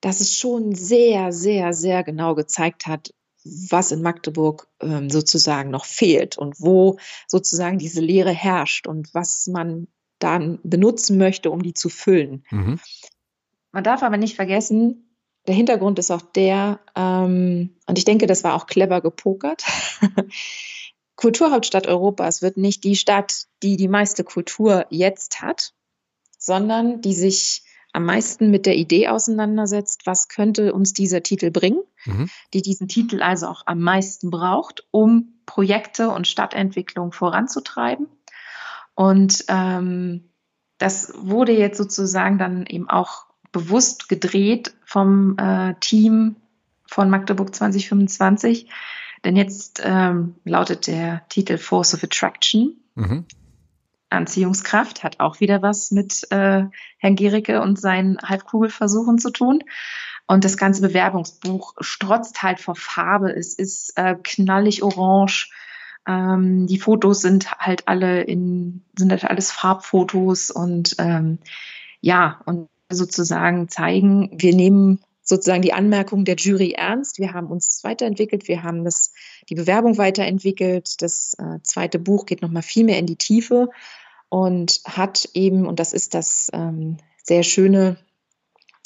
dass 0.00 0.20
es 0.20 0.36
schon 0.36 0.74
sehr, 0.74 1.32
sehr, 1.32 1.72
sehr 1.72 2.04
genau 2.04 2.34
gezeigt 2.34 2.86
hat, 2.86 3.14
was 3.44 3.92
in 3.92 4.02
Magdeburg 4.02 4.68
ähm, 4.80 5.10
sozusagen 5.10 5.70
noch 5.70 5.84
fehlt 5.84 6.38
und 6.38 6.60
wo 6.60 6.98
sozusagen 7.28 7.78
diese 7.78 8.00
Lehre 8.00 8.32
herrscht 8.32 8.86
und 8.86 9.12
was 9.14 9.46
man 9.46 9.88
dann 10.18 10.58
benutzen 10.62 11.18
möchte, 11.18 11.50
um 11.50 11.62
die 11.62 11.74
zu 11.74 11.88
füllen. 11.88 12.44
Mhm. 12.50 12.80
Man 13.72 13.84
darf 13.84 14.02
aber 14.02 14.16
nicht 14.16 14.36
vergessen, 14.36 15.04
der 15.46 15.54
Hintergrund 15.54 15.98
ist 15.98 16.10
auch 16.10 16.22
der, 16.22 16.80
ähm, 16.96 17.76
und 17.86 17.98
ich 17.98 18.04
denke, 18.04 18.26
das 18.26 18.44
war 18.44 18.54
auch 18.54 18.66
clever 18.66 19.00
gepokert. 19.00 19.64
Kulturhauptstadt 21.16 21.86
Europas 21.86 22.40
wird 22.40 22.56
nicht 22.56 22.82
die 22.84 22.96
Stadt, 22.96 23.44
die 23.62 23.76
die 23.76 23.88
meiste 23.88 24.24
Kultur 24.24 24.86
jetzt 24.90 25.42
hat, 25.42 25.74
sondern 26.38 27.02
die 27.02 27.14
sich 27.14 27.63
am 27.94 28.04
meisten 28.04 28.50
mit 28.50 28.66
der 28.66 28.76
Idee 28.76 29.08
auseinandersetzt, 29.08 30.02
was 30.04 30.28
könnte 30.28 30.74
uns 30.74 30.92
dieser 30.92 31.22
Titel 31.22 31.50
bringen, 31.50 31.80
mhm. 32.04 32.28
die 32.52 32.60
diesen 32.60 32.88
Titel 32.88 33.22
also 33.22 33.46
auch 33.46 33.62
am 33.66 33.80
meisten 33.80 34.30
braucht, 34.30 34.84
um 34.90 35.34
Projekte 35.46 36.10
und 36.10 36.26
Stadtentwicklung 36.26 37.12
voranzutreiben. 37.12 38.08
Und 38.94 39.44
ähm, 39.48 40.24
das 40.78 41.14
wurde 41.16 41.52
jetzt 41.52 41.78
sozusagen 41.78 42.36
dann 42.36 42.66
eben 42.66 42.90
auch 42.90 43.26
bewusst 43.52 44.08
gedreht 44.08 44.74
vom 44.84 45.36
äh, 45.38 45.74
Team 45.78 46.36
von 46.86 47.08
Magdeburg 47.08 47.54
2025. 47.54 48.68
Denn 49.24 49.36
jetzt 49.36 49.80
ähm, 49.84 50.34
lautet 50.44 50.88
der 50.88 51.22
Titel 51.28 51.58
Force 51.58 51.94
of 51.94 52.02
Attraction. 52.02 52.76
Mhm. 52.96 53.24
Anziehungskraft 54.10 55.02
hat 55.02 55.20
auch 55.20 55.40
wieder 55.40 55.62
was 55.62 55.90
mit 55.90 56.26
äh, 56.30 56.64
Herrn 56.98 57.16
Gericke 57.16 57.60
und 57.60 57.80
seinen 57.80 58.18
Halbkugelversuchen 58.18 59.18
zu 59.18 59.30
tun. 59.30 59.60
Und 60.26 60.44
das 60.44 60.56
ganze 60.56 60.80
Bewerbungsbuch 60.80 61.74
strotzt 61.80 62.42
halt 62.42 62.60
vor 62.60 62.76
Farbe. 62.76 63.30
Es 63.30 63.54
ist 63.54 63.92
äh, 63.96 64.16
knallig 64.22 64.82
orange. 64.82 65.50
Ähm, 66.06 66.66
die 66.66 66.78
Fotos 66.78 67.20
sind 67.20 67.52
halt 67.52 67.88
alle 67.88 68.22
in, 68.22 68.84
sind 68.96 69.10
halt 69.10 69.24
alles 69.24 69.52
Farbfotos 69.52 70.50
und 70.50 70.96
ähm, 70.98 71.38
ja, 72.00 72.40
und 72.46 72.68
sozusagen 72.90 73.68
zeigen, 73.68 74.30
wir 74.32 74.54
nehmen 74.54 75.00
sozusagen 75.24 75.62
die 75.62 75.72
Anmerkung 75.72 76.24
der 76.24 76.36
Jury 76.36 76.72
ernst. 76.72 77.18
Wir 77.18 77.32
haben 77.32 77.48
uns 77.48 77.82
weiterentwickelt, 77.82 78.46
wir 78.46 78.62
haben 78.62 78.84
das, 78.84 79.12
die 79.48 79.54
Bewerbung 79.54 79.98
weiterentwickelt. 79.98 81.02
Das 81.02 81.34
äh, 81.38 81.60
zweite 81.62 81.98
Buch 81.98 82.26
geht 82.26 82.42
nochmal 82.42 82.62
viel 82.62 82.84
mehr 82.84 82.98
in 82.98 83.06
die 83.06 83.16
Tiefe 83.16 83.70
und 84.28 84.80
hat 84.84 85.28
eben, 85.32 85.66
und 85.66 85.80
das 85.80 85.92
ist 85.92 86.14
das 86.14 86.50
ähm, 86.52 86.98
sehr 87.22 87.42
schöne, 87.42 87.96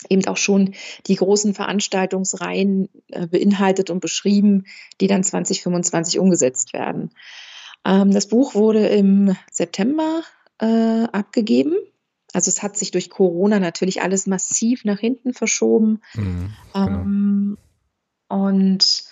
eben 0.09 0.24
auch 0.27 0.36
schon 0.36 0.74
die 1.09 1.16
großen 1.16 1.55
Veranstaltungsreihen 1.55 2.89
äh, 3.09 3.27
beinhaltet 3.27 3.90
und 3.90 4.01
beschrieben, 4.01 4.65
die 5.01 5.09
dann 5.09 5.24
2025 5.24 6.20
umgesetzt 6.20 6.73
werden. 6.73 7.10
Ähm, 7.85 8.12
das 8.12 8.28
Buch 8.28 8.55
wurde 8.55 8.86
im 8.86 9.36
September 9.51 10.23
äh, 10.60 11.05
abgegeben 11.10 11.74
also 12.33 12.49
es 12.49 12.63
hat 12.63 12.77
sich 12.77 12.91
durch 12.91 13.11
Corona 13.11 13.59
natürlich 13.59 14.03
alles 14.03 14.27
massiv 14.27 14.85
nach 14.85 14.99
hinten 14.99 15.33
verschoben. 15.33 16.01
Mhm, 16.15 16.55
genau. 16.73 16.87
ähm, 16.87 17.59
und 18.29 19.05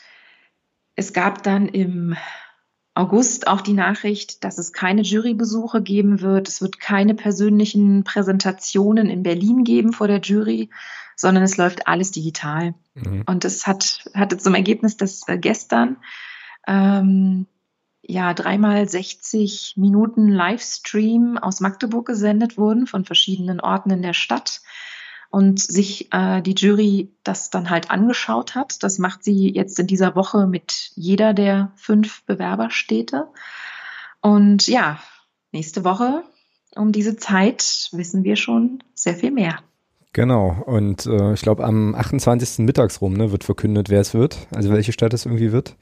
es 0.95 1.13
gab 1.13 1.43
dann 1.43 1.69
im 1.69 2.17
August 2.95 3.47
auch 3.47 3.61
die 3.61 3.75
Nachricht, 3.75 4.43
dass 4.43 4.57
es 4.57 4.73
keine 4.73 5.03
Jurybesuche 5.03 5.83
geben 5.83 6.23
wird. 6.23 6.49
Es 6.49 6.63
wird 6.63 6.81
keine 6.81 7.15
persönlichen 7.15 8.05
Präsentationen 8.05 9.11
in 9.11 9.23
Berlin 9.23 9.65
geben 9.65 9.93
vor 9.93 10.09
der 10.09 10.21
Jury, 10.21 10.71
sondern 11.15 11.45
es 11.45 11.59
läuft 11.59 11.89
alles 11.89 12.11
digital. 12.11 12.75
Mhm. 12.95 13.25
Und 13.27 13.45
es 13.45 13.67
hat, 13.67 14.11
hatte 14.15 14.39
zum 14.39 14.55
Ergebnis, 14.55 14.97
dass 14.97 15.29
äh, 15.29 15.37
gestern 15.39 15.99
ähm, 16.67 17.47
ja 18.09 18.35
dreimal 18.35 18.89
60 18.89 19.75
Minuten 19.77 20.29
Livestream 20.29 21.39
aus 21.39 21.61
Magdeburg 21.61 22.07
gesendet 22.07 22.57
wurden 22.57 22.87
von 22.87 23.05
verschiedenen 23.05 23.61
Orten 23.61 23.91
in 23.91 24.03
der 24.03 24.15
Stadt 24.15 24.61
und 25.31 25.61
sich 25.61 26.13
äh, 26.13 26.41
die 26.41 26.55
Jury 26.55 27.13
das 27.25 27.51
dann 27.51 27.69
halt 27.69 27.91
angeschaut 27.91 28.55
hat. 28.55 28.83
Das 28.83 28.99
macht 28.99 29.25
sie 29.25 29.53
jetzt 29.53 29.79
in 29.79 29.87
dieser 29.87 30.15
Woche 30.15 30.47
mit 30.47 30.93
jeder 30.95 31.35
der 31.35 31.73
fünf 31.77 32.25
Bewerberstädte. 32.25 33.29
Und 34.21 34.69
ja, 34.69 35.01
nächste 35.53 35.85
Woche 35.85 36.23
um 36.75 36.93
diese 36.93 37.17
Zeit 37.17 37.89
wissen 37.93 38.23
wir 38.23 38.37
schon 38.37 38.83
sehr 38.95 39.15
viel 39.15 39.31
mehr. 39.31 39.59
Genau, 40.13 40.63
und 40.67 41.07
äh, 41.07 41.35
ich 41.35 41.43
glaube 41.43 41.65
am 41.65 41.95
28. 41.95 42.61
mittags 42.61 43.01
rum 43.01 43.15
ne, 43.15 43.33
wird 43.33 43.45
verkündet, 43.45 43.91
wer 43.91 44.01
es 44.01 44.15
wird, 44.15 44.47
also 44.55 44.71
welche 44.71 44.93
Stadt 44.93 45.13
es 45.13 45.27
irgendwie 45.27 45.53
wird 45.53 45.77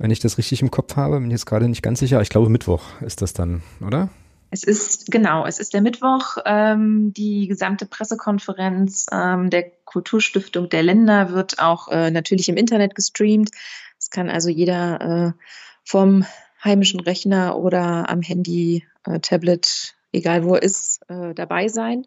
wenn 0.00 0.10
ich 0.10 0.18
das 0.18 0.38
richtig 0.38 0.62
im 0.62 0.70
Kopf 0.70 0.96
habe. 0.96 1.20
Bin 1.20 1.30
jetzt 1.30 1.46
gerade 1.46 1.68
nicht 1.68 1.82
ganz 1.82 2.00
sicher. 2.00 2.20
Ich 2.22 2.30
glaube, 2.30 2.48
Mittwoch 2.48 2.82
ist 3.02 3.20
das 3.22 3.34
dann, 3.34 3.62
oder? 3.86 4.08
Es 4.50 4.64
ist, 4.64 5.12
genau, 5.12 5.46
es 5.46 5.60
ist 5.60 5.74
der 5.74 5.82
Mittwoch. 5.82 6.38
Ähm, 6.46 7.12
die 7.12 7.46
gesamte 7.46 7.86
Pressekonferenz 7.86 9.06
ähm, 9.12 9.50
der 9.50 9.70
Kulturstiftung 9.84 10.70
der 10.70 10.82
Länder 10.82 11.32
wird 11.32 11.60
auch 11.60 11.88
äh, 11.88 12.10
natürlich 12.10 12.48
im 12.48 12.56
Internet 12.56 12.94
gestreamt. 12.94 13.50
Es 13.98 14.10
kann 14.10 14.30
also 14.30 14.48
jeder 14.48 15.34
äh, 15.36 15.42
vom 15.84 16.24
heimischen 16.64 17.00
Rechner 17.00 17.58
oder 17.58 18.08
am 18.08 18.22
Handy, 18.22 18.84
äh, 19.04 19.20
Tablet, 19.20 19.94
egal 20.12 20.44
wo 20.44 20.54
er 20.54 20.62
ist, 20.62 21.02
äh, 21.08 21.34
dabei 21.34 21.68
sein. 21.68 22.06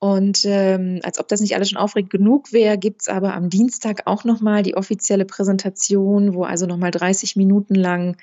Und 0.00 0.44
ähm, 0.44 1.00
als 1.02 1.18
ob 1.18 1.26
das 1.26 1.40
nicht 1.40 1.56
alles 1.56 1.70
schon 1.70 1.78
aufregend 1.78 2.10
genug 2.10 2.52
wäre, 2.52 2.78
gibt's 2.78 3.08
aber 3.08 3.34
am 3.34 3.50
Dienstag 3.50 4.06
auch 4.06 4.24
nochmal 4.24 4.62
die 4.62 4.76
offizielle 4.76 5.24
Präsentation, 5.24 6.34
wo 6.34 6.44
also 6.44 6.66
nochmal 6.66 6.92
30 6.92 7.34
Minuten 7.34 7.74
lang 7.74 8.16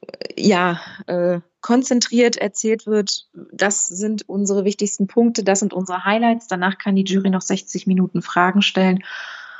äh, 0.00 0.42
ja, 0.42 0.80
äh, 1.06 1.40
konzentriert 1.60 2.36
erzählt 2.36 2.86
wird, 2.86 3.28
das 3.52 3.86
sind 3.86 4.28
unsere 4.28 4.64
wichtigsten 4.64 5.06
Punkte, 5.06 5.44
das 5.44 5.60
sind 5.60 5.72
unsere 5.72 6.04
Highlights. 6.04 6.48
Danach 6.48 6.76
kann 6.78 6.96
die 6.96 7.04
Jury 7.04 7.30
noch 7.30 7.42
60 7.42 7.86
Minuten 7.86 8.20
Fragen 8.20 8.62
stellen. 8.62 9.04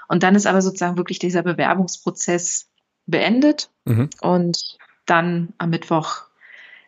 Und 0.09 0.23
dann 0.23 0.35
ist 0.35 0.47
aber 0.47 0.63
sozusagen 0.63 0.97
wirklich 0.97 1.21
dieser 1.21 1.43
Bewerbungsprozess 1.43 2.69
beendet. 3.07 3.71
Mhm. 3.85 4.11
Und 4.21 4.79
dann 5.07 5.53
am 5.59 5.71
Mittwoch 5.71 6.23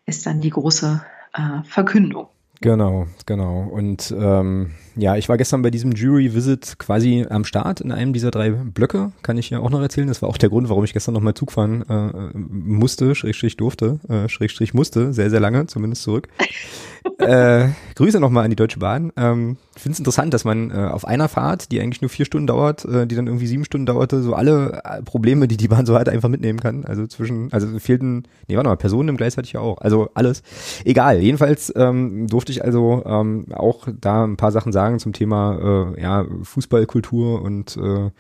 ist 0.05 0.27
dann 0.27 0.41
die 0.41 0.51
große 0.51 1.05
äh, 1.33 1.63
Verkündung. 1.65 2.29
Genau, 2.65 3.07
genau. 3.27 3.65
Und 3.65 4.11
ähm, 4.19 4.73
ja, 4.97 5.17
ich 5.17 5.29
war 5.29 5.37
gestern 5.37 5.63
bei 5.63 5.71
diesem 5.71 5.93
Jury-Visit 5.93 6.79
quasi 6.79 7.27
am 7.29 7.45
Start 7.45 7.81
in 7.81 7.91
einem 7.91 8.13
dieser 8.13 8.31
drei 8.31 8.51
Blöcke, 8.51 9.13
kann 9.23 9.37
ich 9.39 9.51
ja 9.51 9.59
auch 9.59 9.71
noch 9.71 9.81
erzählen. 9.81 10.07
Das 10.07 10.23
war 10.23 10.29
auch 10.29 10.39
der 10.39 10.49
Grund, 10.49 10.69
warum 10.69 10.85
ich 10.85 10.93
gestern 10.93 11.15
nochmal 11.15 11.35
Zug 11.35 11.53
fahren 11.53 11.83
äh, 11.89 12.39
musste, 12.39 13.15
Schrägstrich 13.15 13.57
durfte, 13.57 13.99
äh, 14.09 14.29
Schrägstrich 14.29 14.75
musste, 14.75 15.13
sehr, 15.13 15.31
sehr 15.31 15.41
lange, 15.41 15.67
zumindest 15.67 16.03
zurück. 16.03 16.29
äh, 17.19 17.69
Grüße 17.97 18.21
nochmal 18.21 18.45
an 18.45 18.51
die 18.51 18.57
Deutsche 18.57 18.79
Bahn. 18.79 19.13
Ähm, 19.17 19.57
ich 19.77 19.83
finde 19.83 19.95
es 19.95 19.99
interessant, 19.99 20.33
dass 20.33 20.45
man 20.45 20.71
äh, 20.71 20.75
auf 20.75 21.07
einer 21.07 21.29
Fahrt, 21.29 21.73
die 21.73 21.81
eigentlich 21.81 22.01
nur 22.01 22.09
vier 22.09 22.25
Stunden 22.25 22.47
dauert, 22.47 22.85
äh, 22.85 23.07
die 23.07 23.17
dann 23.17 23.27
irgendwie 23.27 23.47
sieben 23.47 23.65
Stunden 23.65 23.87
dauerte, 23.87 24.23
so 24.23 24.35
alle 24.35 24.83
äh, 24.85 25.03
Probleme, 25.03 25.49
die 25.49 25.57
die 25.57 25.69
Bahn 25.69 25.87
so 25.87 25.99
hat, 25.99 26.09
einfach 26.09 26.29
mitnehmen 26.29 26.61
kann. 26.61 26.85
Also 26.85 27.07
zwischen, 27.07 27.53
also 27.53 27.79
fehlten, 27.79 28.25
nee, 28.49 28.57
warte 28.57 28.69
mal, 28.69 28.77
Personen 28.77 29.09
im 29.09 29.17
Gleis 29.17 29.37
hatte 29.37 29.47
ich 29.47 29.53
ja 29.53 29.61
auch. 29.61 29.79
Also 29.79 30.11
alles. 30.15 30.43
Egal. 30.85 31.19
Jedenfalls 31.19 31.73
ähm, 31.77 32.29
durfte 32.29 32.53
ich 32.53 32.65
also 32.65 33.03
ähm, 33.05 33.47
auch 33.53 33.89
da 34.01 34.25
ein 34.25 34.37
paar 34.37 34.53
Sachen 34.53 34.73
sagen 34.73 34.84
zum 34.99 35.13
Thema 35.13 35.95
äh, 35.97 36.03
ja, 36.03 36.27
Fußballkultur 36.43 37.43
und 37.43 37.77
äh, 37.77 38.11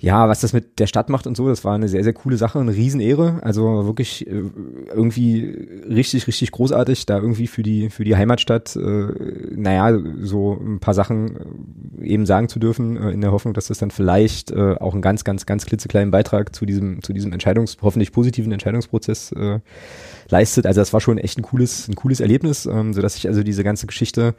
ja, 0.00 0.28
was 0.30 0.40
das 0.40 0.54
mit 0.54 0.78
der 0.78 0.86
Stadt 0.86 1.10
macht 1.10 1.26
und 1.26 1.36
so, 1.36 1.46
das 1.48 1.62
war 1.62 1.74
eine 1.74 1.86
sehr, 1.86 2.02
sehr 2.02 2.14
coole 2.14 2.38
Sache, 2.38 2.58
eine 2.58 2.72
Riesenehre. 2.72 3.40
Also 3.42 3.84
wirklich 3.84 4.26
äh, 4.26 4.44
irgendwie 4.94 5.44
richtig, 5.90 6.26
richtig 6.26 6.52
großartig, 6.52 7.04
da 7.04 7.18
irgendwie 7.18 7.46
für 7.46 7.62
die, 7.62 7.90
für 7.90 8.02
die 8.02 8.16
Heimatstadt, 8.16 8.76
äh, 8.76 9.08
naja, 9.54 9.98
so 10.22 10.54
ein 10.58 10.80
paar 10.80 10.94
Sachen 10.94 11.36
äh, 12.00 12.06
eben 12.06 12.24
sagen 12.24 12.48
zu 12.48 12.58
dürfen, 12.58 12.96
äh, 12.96 13.10
in 13.10 13.20
der 13.20 13.30
Hoffnung, 13.30 13.52
dass 13.52 13.66
das 13.66 13.76
dann 13.76 13.90
vielleicht 13.90 14.52
äh, 14.52 14.76
auch 14.80 14.94
einen 14.94 15.02
ganz, 15.02 15.22
ganz, 15.22 15.44
ganz 15.44 15.66
klitzekleinen 15.66 16.10
Beitrag 16.10 16.54
zu 16.54 16.64
diesem, 16.64 17.02
zu 17.02 17.12
diesem 17.12 17.34
Entscheidungs-, 17.34 17.76
hoffentlich 17.82 18.10
positiven 18.10 18.52
Entscheidungsprozess 18.52 19.32
äh, 19.32 19.60
leistet. 20.30 20.64
Also 20.64 20.80
das 20.80 20.94
war 20.94 21.02
schon 21.02 21.18
echt 21.18 21.36
ein 21.36 21.42
cooles, 21.42 21.88
ein 21.88 21.94
cooles 21.94 22.20
Erlebnis, 22.20 22.64
ähm, 22.64 22.94
so 22.94 23.02
dass 23.02 23.16
ich 23.16 23.28
also 23.28 23.42
diese 23.42 23.64
ganze 23.64 23.86
Geschichte 23.86 24.34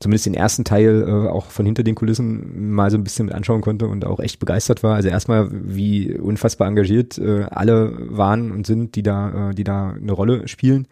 zumindest 0.00 0.26
den 0.26 0.34
ersten 0.34 0.64
Teil 0.64 1.04
äh, 1.06 1.28
auch 1.28 1.46
von 1.50 1.66
hinter 1.66 1.82
den 1.82 1.94
Kulissen 1.94 2.72
mal 2.72 2.90
so 2.90 2.96
ein 2.96 3.04
bisschen 3.04 3.26
mit 3.26 3.34
anschauen 3.34 3.60
konnte 3.60 3.88
und 3.88 4.04
auch 4.04 4.20
echt 4.20 4.38
begeistert 4.38 4.82
war. 4.82 4.94
Also 4.94 5.08
erstmal, 5.08 5.48
wie 5.50 6.16
unfassbar 6.16 6.68
engagiert 6.68 7.18
äh, 7.18 7.44
alle 7.50 7.96
waren 8.16 8.50
und 8.50 8.66
sind, 8.66 8.94
die 8.94 9.02
da, 9.02 9.50
äh, 9.50 9.54
die 9.54 9.64
da 9.64 9.90
eine 9.90 10.12
Rolle 10.12 10.46
spielen 10.46 10.86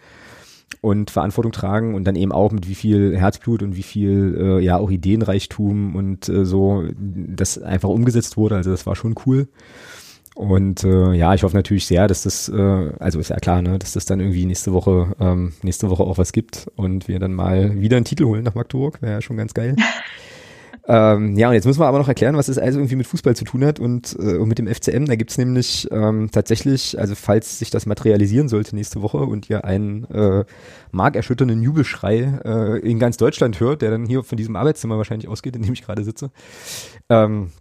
und 0.80 1.10
Verantwortung 1.10 1.52
tragen 1.52 1.94
und 1.94 2.04
dann 2.04 2.16
eben 2.16 2.32
auch 2.32 2.52
mit 2.52 2.68
wie 2.68 2.74
viel 2.74 3.16
Herzblut 3.16 3.62
und 3.62 3.76
wie 3.76 3.82
viel 3.82 4.36
äh, 4.38 4.64
ja 4.64 4.76
auch 4.78 4.90
Ideenreichtum 4.90 5.94
und 5.94 6.28
äh, 6.28 6.44
so 6.44 6.84
das 6.96 7.58
einfach 7.58 7.88
umgesetzt 7.88 8.36
wurde. 8.36 8.56
Also 8.56 8.70
das 8.70 8.86
war 8.86 8.96
schon 8.96 9.14
cool. 9.26 9.48
Und 10.36 10.84
äh, 10.84 11.14
ja, 11.14 11.32
ich 11.32 11.44
hoffe 11.44 11.56
natürlich 11.56 11.86
sehr, 11.86 12.06
dass 12.06 12.24
das, 12.24 12.50
äh, 12.50 12.90
also 12.98 13.18
ist 13.18 13.30
ja 13.30 13.36
klar, 13.36 13.62
ne, 13.62 13.78
dass 13.78 13.94
das 13.94 14.04
dann 14.04 14.20
irgendwie 14.20 14.44
nächste 14.44 14.74
Woche, 14.74 15.14
ähm, 15.18 15.54
nächste 15.62 15.88
Woche 15.88 16.02
auch 16.02 16.18
was 16.18 16.32
gibt 16.32 16.70
und 16.76 17.08
wir 17.08 17.18
dann 17.18 17.32
mal 17.32 17.80
wieder 17.80 17.96
einen 17.96 18.04
Titel 18.04 18.26
holen 18.26 18.44
nach 18.44 18.54
Magdeburg. 18.54 19.00
Wäre 19.00 19.14
ja 19.14 19.22
schon 19.22 19.38
ganz 19.38 19.54
geil. 19.54 19.76
ähm, 20.88 21.38
ja, 21.38 21.48
und 21.48 21.54
jetzt 21.54 21.64
müssen 21.64 21.80
wir 21.80 21.86
aber 21.86 21.96
noch 21.96 22.08
erklären, 22.08 22.36
was 22.36 22.48
es 22.48 22.58
also 22.58 22.78
irgendwie 22.78 22.96
mit 22.96 23.06
Fußball 23.06 23.34
zu 23.34 23.46
tun 23.46 23.64
hat 23.64 23.80
und, 23.80 24.14
äh, 24.20 24.36
und 24.36 24.48
mit 24.48 24.58
dem 24.58 24.66
FCM. 24.66 25.06
Da 25.06 25.16
gibt's 25.16 25.38
nämlich 25.38 25.88
ähm, 25.90 26.28
tatsächlich, 26.30 26.98
also 26.98 27.14
falls 27.14 27.58
sich 27.58 27.70
das 27.70 27.86
materialisieren 27.86 28.50
sollte 28.50 28.76
nächste 28.76 29.00
Woche 29.00 29.16
und 29.16 29.48
ihr 29.48 29.64
einen 29.64 30.04
äh, 30.10 30.44
markerschütternden 30.90 31.62
Jubelschrei 31.62 32.40
äh, 32.44 32.78
in 32.80 32.98
ganz 32.98 33.16
Deutschland 33.16 33.58
hört, 33.58 33.80
der 33.80 33.90
dann 33.90 34.04
hier 34.04 34.22
von 34.22 34.36
diesem 34.36 34.54
Arbeitszimmer 34.54 34.98
wahrscheinlich 34.98 35.28
ausgeht, 35.28 35.56
in 35.56 35.62
dem 35.62 35.72
ich 35.72 35.82
gerade 35.82 36.04
sitze, 36.04 36.30
ähm, 37.08 37.52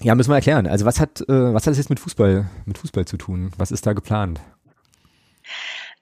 ja, 0.00 0.14
müssen 0.14 0.30
wir 0.30 0.36
erklären. 0.36 0.66
Also 0.66 0.84
was 0.84 1.00
hat, 1.00 1.20
äh, 1.22 1.54
was 1.54 1.66
hat 1.66 1.72
es 1.72 1.78
jetzt 1.78 1.90
mit 1.90 2.00
Fußball, 2.00 2.46
mit 2.64 2.78
Fußball 2.78 3.04
zu 3.04 3.16
tun? 3.16 3.52
Was 3.56 3.70
ist 3.70 3.86
da 3.86 3.92
geplant? 3.92 4.40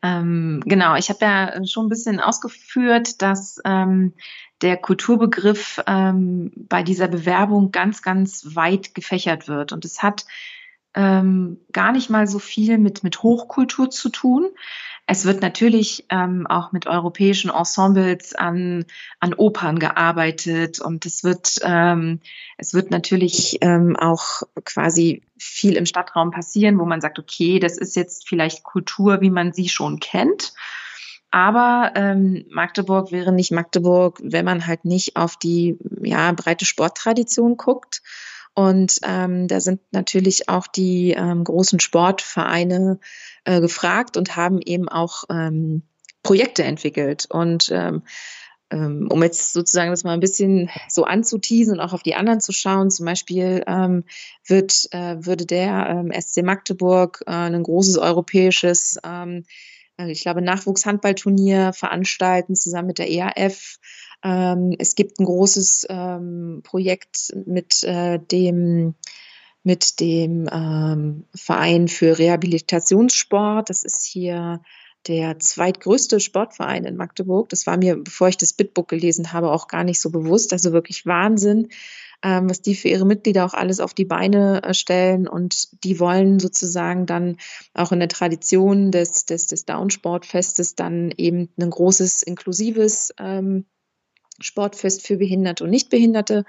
Ähm, 0.03 0.63
genau, 0.65 0.97
ich 0.97 1.11
habe 1.11 1.19
ja 1.23 1.67
schon 1.67 1.87
ein 1.87 1.91
bisschen 1.91 2.21
ausgeführt, 2.21 3.21
dass 3.21 3.61
ähm, 3.65 4.15
der 4.63 4.77
Kulturbegriff 4.77 5.83
ähm, 5.87 6.53
bei 6.57 6.83
dieser 6.83 7.09
Bewerbung 7.09 7.71
ganz, 7.71 8.03
ganz 8.03 8.55
weit 8.55 8.95
gefächert 8.95 9.49
wird. 9.49 9.73
Und 9.73 9.85
es 9.85 10.03
hat 10.03 10.25
ähm, 10.95 11.59
gar 11.73 11.93
nicht 11.93 12.11
mal 12.11 12.27
so 12.27 12.39
viel 12.39 12.79
mit, 12.79 13.05
mit 13.05 13.23
Hochkultur 13.23 13.91
zu 13.91 14.09
tun. 14.09 14.49
Es 15.13 15.25
wird 15.25 15.43
natürlich 15.43 16.07
ähm, 16.09 16.47
auch 16.47 16.71
mit 16.71 16.87
europäischen 16.87 17.51
Ensembles 17.51 18.33
an, 18.33 18.85
an 19.19 19.35
Opern 19.35 19.81
gearbeitet 19.81 20.79
und 20.81 21.05
es 21.05 21.25
wird, 21.25 21.57
ähm, 21.65 22.21
es 22.59 22.75
wird 22.75 22.93
natürlich 22.93 23.59
ähm, 23.61 23.97
auch 23.97 24.43
quasi 24.65 25.25
viel 25.37 25.73
im 25.73 25.85
Stadtraum 25.85 26.31
passieren, 26.31 26.79
wo 26.79 26.85
man 26.85 27.01
sagt, 27.01 27.19
okay, 27.19 27.59
das 27.59 27.77
ist 27.77 27.97
jetzt 27.97 28.29
vielleicht 28.29 28.63
Kultur, 28.63 29.21
wie 29.21 29.31
man 29.31 29.53
sie 29.53 29.69
schon 29.69 29.99
kennt. 29.99 30.53
Aber 31.33 31.91
ähm, 31.97 32.45
Magdeburg 32.49 33.11
wäre 33.11 33.33
nicht 33.33 33.51
Magdeburg, 33.51 34.21
wenn 34.23 34.45
man 34.45 34.69
halt 34.69 34.85
nicht 34.85 35.17
auf 35.17 35.37
die 35.37 35.77
ja, 36.05 36.31
breite 36.31 36.67
Sporttradition 36.67 37.57
guckt. 37.57 38.01
Und 38.55 39.01
ähm, 39.03 39.49
da 39.49 39.59
sind 39.59 39.81
natürlich 39.91 40.49
auch 40.49 40.69
die 40.69 41.13
ähm, 41.13 41.43
großen 41.43 41.81
Sportvereine 41.81 43.01
äh, 43.45 43.61
gefragt 43.61 44.17
und 44.17 44.37
haben 44.37 44.61
eben 44.61 44.89
auch 44.89 45.25
ähm, 45.31 45.83
Projekte 46.23 46.65
entwickelt. 46.65 47.27
Und 47.31 47.71
ähm, 47.73 48.03
ähm, 48.71 49.09
um 49.11 49.23
jetzt 49.23 49.53
sozusagen 49.53 49.91
das 49.91 50.05
mal 50.05 50.13
ein 50.13 50.21
bisschen 50.21 50.71
so 50.89 51.05
anzuteasen 51.05 51.75
und 51.75 51.81
auch 51.81 51.93
auf 51.93 52.03
die 52.03 52.15
anderen 52.15 52.41
zu 52.41 52.53
schauen, 52.53 52.91
zum 52.91 53.07
Beispiel 53.07 53.65
ähm, 53.67 54.05
wird, 54.47 54.89
äh, 54.93 55.17
würde 55.19 55.45
der 55.45 55.89
ähm, 55.89 56.13
SC 56.19 56.43
Magdeburg 56.43 57.23
äh, 57.27 57.33
ein 57.33 57.63
großes 57.63 57.99
europäisches, 57.99 58.99
ähm, 59.05 59.45
äh, 59.99 60.11
ich 60.11 60.23
glaube, 60.23 60.43
Nachwuchshandballturnier 60.43 61.73
veranstalten, 61.73 62.55
zusammen 62.55 62.89
mit 62.89 62.99
der 62.99 63.11
EAF. 63.11 63.79
Ähm, 64.23 64.77
es 64.79 64.95
gibt 64.95 65.19
ein 65.19 65.25
großes 65.25 65.87
ähm, 65.89 66.61
Projekt 66.63 67.33
mit 67.47 67.83
äh, 67.83 68.21
dem 68.21 68.95
mit 69.63 70.01
dem 70.01 70.49
ähm, 70.51 71.27
Verein 71.35 71.89
für 71.89 72.19
Rehabilitationssport. 72.19 73.69
Das 73.69 73.85
ist 73.85 74.05
hier 74.05 74.61
der 75.07 75.39
zweitgrößte 75.39 76.21
Sportverein 76.21 76.85
in 76.85 76.97
Magdeburg. 76.97 77.49
Das 77.49 77.67
war 77.67 77.77
mir, 77.77 77.97
bevor 77.97 78.29
ich 78.29 78.37
das 78.37 78.53
Bitbook 78.53 78.89
gelesen 78.89 79.33
habe, 79.33 79.51
auch 79.51 79.69
gar 79.69 79.85
nicht 79.85 80.01
so 80.01 80.11
bewusst. 80.11 80.53
Also 80.53 80.73
wirklich 80.73 81.07
Wahnsinn, 81.07 81.69
ähm, 82.23 82.51
was 82.51 82.61
die 82.61 82.75
für 82.75 82.89
ihre 82.89 83.07
Mitglieder 83.07 83.47
auch 83.47 83.55
alles 83.55 83.81
auf 83.81 83.95
die 83.95 84.05
Beine 84.05 84.63
äh, 84.63 84.75
stellen. 84.75 85.27
Und 85.27 85.85
die 85.85 86.01
wollen 86.01 86.39
sozusagen 86.39 87.07
dann 87.07 87.37
auch 87.73 87.93
in 87.93 88.01
der 88.01 88.09
Tradition 88.09 88.91
des, 88.91 89.25
des, 89.25 89.47
des 89.47 89.65
Downsportfestes 89.65 90.75
dann 90.75 91.13
eben 91.17 91.49
ein 91.59 91.71
großes, 91.71 92.23
inklusives 92.23 93.15
ähm, 93.19 93.65
Sportfest 94.39 95.07
für 95.07 95.17
behinderte 95.17 95.65
und 95.65 95.71
nicht 95.71 95.91
behinderte 95.91 96.45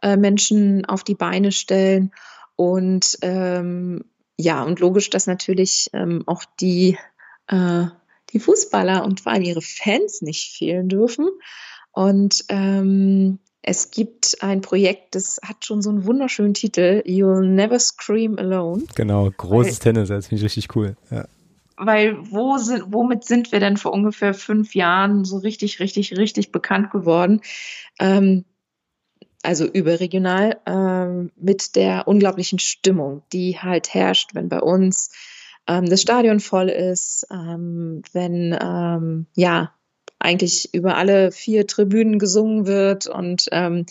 äh, 0.00 0.16
Menschen 0.16 0.84
auf 0.86 1.04
die 1.04 1.14
Beine 1.14 1.52
stellen. 1.52 2.12
Und 2.56 3.18
ähm, 3.22 4.04
ja, 4.38 4.62
und 4.62 4.80
logisch, 4.80 5.10
dass 5.10 5.26
natürlich 5.26 5.88
ähm, 5.92 6.22
auch 6.26 6.44
die, 6.60 6.98
äh, 7.48 7.84
die 8.32 8.38
Fußballer 8.38 9.04
und 9.04 9.20
vor 9.20 9.32
allem 9.32 9.42
ihre 9.42 9.62
Fans 9.62 10.22
nicht 10.22 10.56
fehlen 10.56 10.88
dürfen. 10.88 11.28
Und 11.92 12.44
ähm, 12.48 13.38
es 13.62 13.90
gibt 13.90 14.38
ein 14.40 14.60
Projekt, 14.60 15.14
das 15.14 15.38
hat 15.44 15.64
schon 15.64 15.82
so 15.82 15.90
einen 15.90 16.04
wunderschönen 16.04 16.54
Titel, 16.54 17.02
You'll 17.06 17.46
Never 17.46 17.78
Scream 17.78 18.38
Alone. 18.38 18.84
Genau, 18.94 19.30
großes 19.30 19.84
Weil, 19.84 19.92
Tennis, 19.92 20.08
das 20.08 20.26
finde 20.28 20.40
ich 20.40 20.44
richtig 20.44 20.74
cool. 20.74 20.96
Ja 21.10 21.26
weil 21.84 22.16
wo 22.30 22.58
sind, 22.58 22.84
womit 22.88 23.24
sind 23.24 23.52
wir 23.52 23.60
denn 23.60 23.76
vor 23.76 23.92
ungefähr 23.92 24.34
fünf 24.34 24.74
Jahren 24.74 25.24
so 25.24 25.38
richtig, 25.38 25.80
richtig, 25.80 26.16
richtig 26.16 26.52
bekannt 26.52 26.90
geworden? 26.90 27.40
Ähm, 27.98 28.44
also 29.42 29.66
überregional, 29.66 30.60
ähm, 30.66 31.30
mit 31.36 31.74
der 31.76 32.06
unglaublichen 32.06 32.58
Stimmung, 32.58 33.22
die 33.32 33.58
halt 33.58 33.92
herrscht, 33.92 34.34
wenn 34.34 34.48
bei 34.48 34.60
uns 34.60 35.10
ähm, 35.68 35.86
das 35.86 36.02
Stadion 36.02 36.40
voll 36.40 36.68
ist, 36.68 37.26
ähm, 37.30 38.02
wenn 38.12 38.56
ähm, 38.60 39.26
ja 39.34 39.72
eigentlich 40.20 40.72
über 40.72 40.96
alle 40.96 41.32
vier 41.32 41.66
Tribünen 41.66 42.20
gesungen 42.20 42.66
wird. 42.68 43.08
Und 43.08 43.48
ähm, 43.50 43.86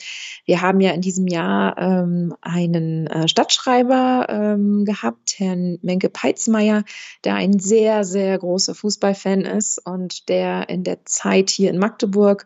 wir 0.45 0.61
haben 0.61 0.79
ja 0.79 0.91
in 0.91 1.01
diesem 1.01 1.27
Jahr 1.27 1.77
ähm, 1.77 2.33
einen 2.39 3.07
äh, 3.07 3.27
Stadtschreiber 3.27 4.57
gehabt, 4.85 5.35
Herrn 5.39 5.77
Menke 5.81 6.09
Peitzmeier, 6.09 6.85
der 7.25 7.35
ein 7.35 7.59
sehr, 7.59 8.05
sehr 8.05 8.37
großer 8.37 8.75
Fußballfan 8.75 9.41
ist 9.41 9.85
und 9.85 10.29
der 10.29 10.69
in 10.69 10.85
der 10.85 11.03
Zeit 11.03 11.49
hier 11.49 11.69
in 11.69 11.77
Magdeburg 11.77 12.45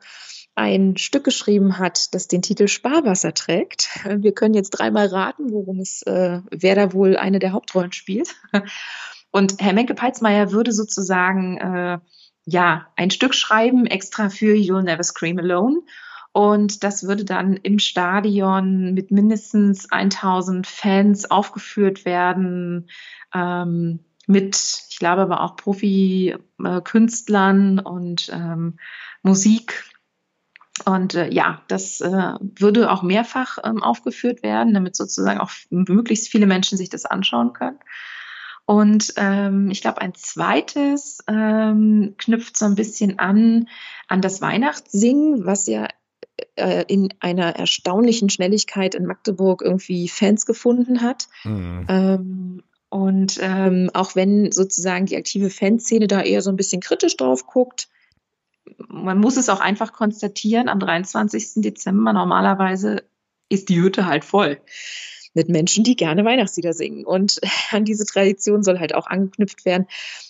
ein 0.55 0.97
Stück 0.97 1.25
geschrieben 1.25 1.77
hat, 1.77 2.13
das 2.13 2.27
den 2.27 2.41
Titel 2.41 2.67
Sparwasser 2.67 3.33
trägt. 3.33 3.89
Wir 4.05 4.33
können 4.33 4.53
jetzt 4.53 4.71
dreimal 4.71 5.07
raten, 5.07 5.51
worum 5.51 5.79
es, 5.79 6.01
äh, 6.03 6.41
wer 6.49 6.75
da 6.75 6.93
wohl 6.93 7.17
eine 7.17 7.39
der 7.39 7.51
Hauptrollen 7.51 7.91
spielt. 7.91 8.35
Und 9.31 9.61
Herr 9.61 9.73
Menke 9.73 9.95
Peitzmeier 9.95 10.53
würde 10.53 10.71
sozusagen 10.71 11.57
äh, 11.57 11.99
ja, 12.45 12.87
ein 12.95 13.11
Stück 13.11 13.35
schreiben, 13.35 13.85
extra 13.85 14.29
für 14.29 14.55
You'll 14.55 14.83
Never 14.83 15.03
Scream 15.03 15.39
Alone. 15.39 15.81
Und 16.31 16.83
das 16.83 17.07
würde 17.07 17.25
dann 17.25 17.57
im 17.57 17.79
Stadion 17.79 18.93
mit 18.93 19.11
mindestens 19.11 19.91
1000 19.91 20.67
Fans 20.67 21.29
aufgeführt 21.31 22.05
werden, 22.05 22.89
ähm, 23.33 23.99
mit, 24.27 24.55
ich 24.89 24.99
glaube 24.99 25.21
aber 25.21 25.41
auch 25.41 25.55
Profi-Künstlern 25.55 27.79
und 27.79 28.29
ähm, 28.33 28.79
Musik. 29.21 29.85
Und 30.83 31.15
äh, 31.15 31.31
ja, 31.31 31.61
das 31.67 32.01
äh, 32.01 32.33
würde 32.41 32.91
auch 32.91 33.01
mehrfach 33.01 33.59
ähm, 33.63 33.81
aufgeführt 33.81 34.43
werden, 34.43 34.73
damit 34.73 34.95
sozusagen 34.95 35.39
auch 35.39 35.51
möglichst 35.69 36.27
viele 36.27 36.47
Menschen 36.47 36.77
sich 36.77 36.89
das 36.89 37.05
anschauen 37.05 37.53
können. 37.53 37.79
Und 38.65 39.13
ähm, 39.15 39.69
ich 39.71 39.81
glaube, 39.81 40.01
ein 40.01 40.15
zweites 40.15 41.19
ähm, 41.27 42.15
knüpft 42.17 42.57
so 42.57 42.65
ein 42.65 42.75
bisschen 42.75 43.19
an 43.19 43.69
an 44.07 44.21
das 44.21 44.41
Weihnachtssingen, 44.41 45.45
was 45.45 45.67
ja 45.67 45.87
äh, 46.55 46.83
in 46.87 47.09
einer 47.19 47.55
erstaunlichen 47.55 48.29
Schnelligkeit 48.29 48.95
in 48.95 49.05
Magdeburg 49.05 49.61
irgendwie 49.61 50.07
Fans 50.07 50.45
gefunden 50.45 51.01
hat. 51.01 51.27
Mhm. 51.43 51.85
Ähm, 51.87 52.63
und 52.89 53.39
ähm, 53.41 53.89
auch 53.93 54.15
wenn 54.15 54.51
sozusagen 54.51 55.05
die 55.05 55.17
aktive 55.17 55.49
Fanszene 55.49 56.07
da 56.07 56.21
eher 56.21 56.41
so 56.41 56.49
ein 56.49 56.55
bisschen 56.55 56.81
kritisch 56.81 57.17
drauf 57.17 57.45
guckt, 57.45 57.87
man 58.87 59.19
muss 59.19 59.37
es 59.37 59.49
auch 59.49 59.59
einfach 59.59 59.93
konstatieren, 59.93 60.69
am 60.69 60.79
23. 60.79 61.61
Dezember 61.61 62.13
normalerweise 62.13 63.03
ist 63.49 63.69
die 63.69 63.81
Hütte 63.81 64.05
halt 64.05 64.25
voll 64.25 64.59
mit 65.35 65.49
Menschen, 65.49 65.83
die 65.83 65.95
gerne 65.95 66.25
Weihnachtslieder 66.25 66.73
singen. 66.73 67.05
Und 67.05 67.39
an 67.71 67.85
diese 67.85 68.05
Tradition 68.05 68.63
soll 68.63 68.79
halt 68.79 68.95
auch 68.95 69.05
angeknüpft 69.05 69.65
werden. 69.65 69.87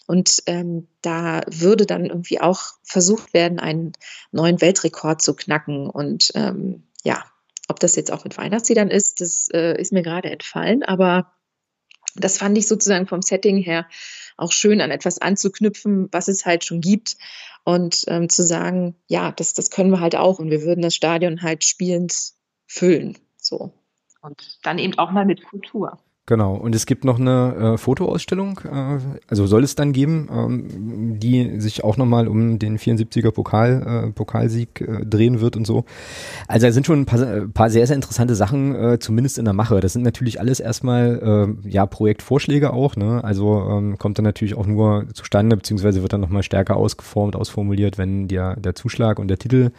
Und 0.07 0.43
ähm, 0.47 0.87
da 1.01 1.41
würde 1.47 1.85
dann 1.85 2.05
irgendwie 2.05 2.41
auch 2.41 2.61
versucht 2.83 3.33
werden, 3.33 3.59
einen 3.59 3.93
neuen 4.31 4.59
Weltrekord 4.59 5.21
zu 5.21 5.35
knacken. 5.35 5.89
Und 5.89 6.31
ähm, 6.35 6.83
ja, 7.03 7.23
ob 7.67 7.79
das 7.79 7.95
jetzt 7.95 8.11
auch 8.11 8.23
mit 8.23 8.37
Weihnachtsliedern 8.37 8.89
ist, 8.89 9.21
das 9.21 9.47
äh, 9.53 9.79
ist 9.79 9.93
mir 9.93 10.03
gerade 10.03 10.29
entfallen. 10.29 10.83
Aber 10.83 11.31
das 12.15 12.37
fand 12.37 12.57
ich 12.57 12.67
sozusagen 12.67 13.07
vom 13.07 13.21
Setting 13.21 13.57
her 13.57 13.87
auch 14.37 14.51
schön, 14.51 14.81
an 14.81 14.91
etwas 14.91 15.19
anzuknüpfen, 15.19 16.09
was 16.11 16.27
es 16.27 16.45
halt 16.45 16.65
schon 16.65 16.81
gibt. 16.81 17.17
Und 17.63 18.03
ähm, 18.07 18.29
zu 18.29 18.45
sagen, 18.45 18.95
ja, 19.07 19.31
das, 19.31 19.53
das 19.53 19.71
können 19.71 19.89
wir 19.89 19.99
halt 19.99 20.15
auch 20.15 20.37
und 20.37 20.51
wir 20.51 20.61
würden 20.61 20.81
das 20.81 20.93
Stadion 20.93 21.41
halt 21.41 21.63
spielend 21.63 22.13
füllen. 22.67 23.17
So. 23.37 23.73
Und 24.21 24.59
dann 24.63 24.77
eben 24.77 24.97
auch 24.99 25.11
mal 25.11 25.25
mit 25.25 25.43
Kultur. 25.43 25.97
Genau, 26.27 26.55
und 26.55 26.73
es 26.73 26.87
gibt 26.87 27.05
noch 27.05 27.19
eine 27.19 27.73
äh, 27.75 27.77
Fotoausstellung, 27.77 28.59
äh, 28.63 28.97
also 29.27 29.45
soll 29.45 29.63
es 29.63 29.75
dann 29.75 29.93
geben, 29.93 30.27
ähm, 30.31 31.19
die 31.19 31.59
sich 31.59 31.83
auch 31.83 31.97
nochmal 31.97 32.27
um 32.27 32.57
den 32.57 32.79
74er 32.79 33.29
Pokal, 33.29 34.07
äh, 34.07 34.11
Pokalsieg 34.11 34.81
äh, 34.81 35.05
drehen 35.05 35.39
wird 35.39 35.55
und 35.55 35.67
so. 35.67 35.85
Also 36.47 36.65
da 36.65 36.71
sind 36.73 36.87
schon 36.87 37.01
ein 37.01 37.05
paar, 37.05 37.21
äh, 37.21 37.41
paar 37.47 37.69
sehr, 37.69 37.85
sehr 37.85 37.95
interessante 37.95 38.33
Sachen, 38.33 38.73
äh, 38.73 38.97
zumindest 38.97 39.37
in 39.37 39.45
der 39.45 39.53
Mache. 39.53 39.79
Das 39.81 39.93
sind 39.93 40.01
natürlich 40.01 40.39
alles 40.39 40.59
erstmal 40.59 41.55
äh, 41.63 41.69
ja 41.69 41.85
Projektvorschläge 41.85 42.73
auch, 42.73 42.95
ne? 42.95 43.23
Also 43.23 43.61
ähm, 43.69 43.99
kommt 43.99 44.17
dann 44.17 44.25
natürlich 44.25 44.55
auch 44.55 44.65
nur 44.65 45.05
zustande, 45.13 45.55
beziehungsweise 45.55 46.01
wird 46.01 46.13
dann 46.13 46.21
nochmal 46.21 46.41
stärker 46.41 46.75
ausgeformt, 46.75 47.35
ausformuliert, 47.35 47.99
wenn 47.99 48.27
der, 48.27 48.55
der 48.55 48.73
Zuschlag 48.73 49.19
und 49.19 49.27
der 49.27 49.37
Titel 49.37 49.69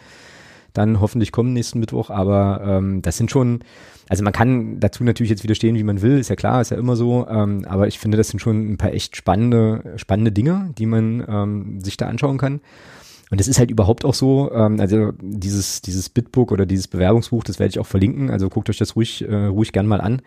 dann 0.77 0.99
hoffentlich 1.01 1.31
kommen 1.31 1.53
nächsten 1.53 1.79
Mittwoch. 1.79 2.09
Aber 2.09 2.61
ähm, 2.63 3.01
das 3.01 3.17
sind 3.17 3.31
schon, 3.31 3.59
also 4.09 4.23
man 4.23 4.33
kann 4.33 4.79
dazu 4.79 5.03
natürlich 5.03 5.29
jetzt 5.29 5.43
widerstehen, 5.43 5.75
wie 5.75 5.83
man 5.83 6.01
will, 6.01 6.19
ist 6.19 6.29
ja 6.29 6.35
klar, 6.35 6.61
ist 6.61 6.71
ja 6.71 6.77
immer 6.77 6.95
so. 6.95 7.27
Ähm, 7.27 7.65
aber 7.67 7.87
ich 7.87 7.99
finde, 7.99 8.17
das 8.17 8.29
sind 8.29 8.39
schon 8.39 8.73
ein 8.73 8.77
paar 8.77 8.93
echt 8.93 9.15
spannende, 9.15 9.93
spannende 9.97 10.31
Dinge, 10.31 10.73
die 10.77 10.85
man 10.85 11.23
ähm, 11.27 11.81
sich 11.81 11.97
da 11.97 12.07
anschauen 12.07 12.37
kann. 12.37 12.61
Und 13.29 13.41
es 13.41 13.47
ist 13.47 13.59
halt 13.59 13.71
überhaupt 13.71 14.05
auch 14.05 14.13
so, 14.13 14.51
ähm, 14.53 14.79
also 14.79 15.11
dieses, 15.21 15.81
dieses 15.81 16.09
Bitbook 16.09 16.51
oder 16.51 16.65
dieses 16.65 16.87
Bewerbungsbuch, 16.87 17.43
das 17.43 17.59
werde 17.59 17.71
ich 17.71 17.79
auch 17.79 17.85
verlinken, 17.85 18.29
also 18.29 18.47
guckt 18.49 18.69
euch 18.69 18.77
das 18.77 18.95
ruhig, 18.95 19.27
äh, 19.27 19.45
ruhig 19.47 19.73
gern 19.73 19.87
mal 19.87 19.99
an. 19.99 20.21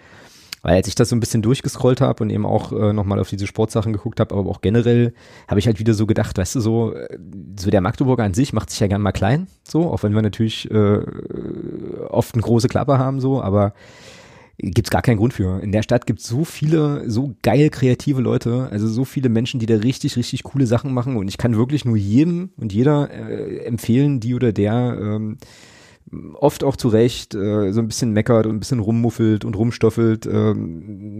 Weil 0.62 0.74
als 0.74 0.88
ich 0.88 0.94
das 0.94 1.08
so 1.08 1.16
ein 1.16 1.20
bisschen 1.20 1.42
durchgescrollt 1.42 2.00
habe 2.00 2.22
und 2.22 2.30
eben 2.30 2.44
auch 2.44 2.72
äh, 2.72 2.92
nochmal 2.92 3.18
auf 3.18 3.30
diese 3.30 3.46
Sportsachen 3.46 3.92
geguckt 3.92 4.20
habe, 4.20 4.34
aber 4.34 4.50
auch 4.50 4.60
generell 4.60 5.14
habe 5.48 5.58
ich 5.58 5.66
halt 5.66 5.78
wieder 5.78 5.94
so 5.94 6.06
gedacht, 6.06 6.36
weißt 6.36 6.56
du, 6.56 6.60
so, 6.60 6.94
äh, 6.94 7.18
so 7.58 7.70
der 7.70 7.80
Magdeburger 7.80 8.24
an 8.24 8.34
sich 8.34 8.52
macht 8.52 8.70
sich 8.70 8.80
ja 8.80 8.86
gern 8.86 9.02
mal 9.02 9.12
klein, 9.12 9.46
so, 9.66 9.90
auch 9.90 10.02
wenn 10.02 10.14
wir 10.14 10.22
natürlich 10.22 10.70
äh, 10.70 11.00
oft 12.08 12.34
eine 12.34 12.42
große 12.42 12.68
Klappe 12.68 12.98
haben, 12.98 13.20
so, 13.20 13.42
aber 13.42 13.72
gibt's 14.62 14.90
gar 14.90 15.02
keinen 15.02 15.16
Grund 15.16 15.32
für. 15.32 15.60
In 15.62 15.72
der 15.72 15.82
Stadt 15.82 16.06
gibt's 16.06 16.26
so 16.26 16.44
viele, 16.44 17.08
so 17.08 17.34
geil 17.42 17.70
kreative 17.70 18.20
Leute, 18.20 18.68
also 18.70 18.86
so 18.88 19.04
viele 19.04 19.28
Menschen, 19.28 19.60
die 19.60 19.66
da 19.66 19.76
richtig, 19.76 20.16
richtig 20.16 20.42
coole 20.42 20.66
Sachen 20.66 20.92
machen 20.92 21.16
und 21.16 21.28
ich 21.28 21.38
kann 21.38 21.56
wirklich 21.56 21.84
nur 21.84 21.96
jedem 21.96 22.50
und 22.56 22.72
jeder 22.72 23.10
äh, 23.10 23.64
empfehlen, 23.64 24.20
die 24.20 24.34
oder 24.34 24.52
der 24.52 24.98
ähm, 25.00 25.38
oft 26.34 26.64
auch 26.64 26.76
zu 26.76 26.88
Recht 26.88 27.34
äh, 27.34 27.72
so 27.72 27.80
ein 27.80 27.86
bisschen 27.86 28.12
meckert 28.12 28.46
und 28.46 28.56
ein 28.56 28.58
bisschen 28.58 28.80
rummuffelt 28.80 29.44
und 29.44 29.56
rumstoffelt, 29.56 30.26
äh, 30.26 30.54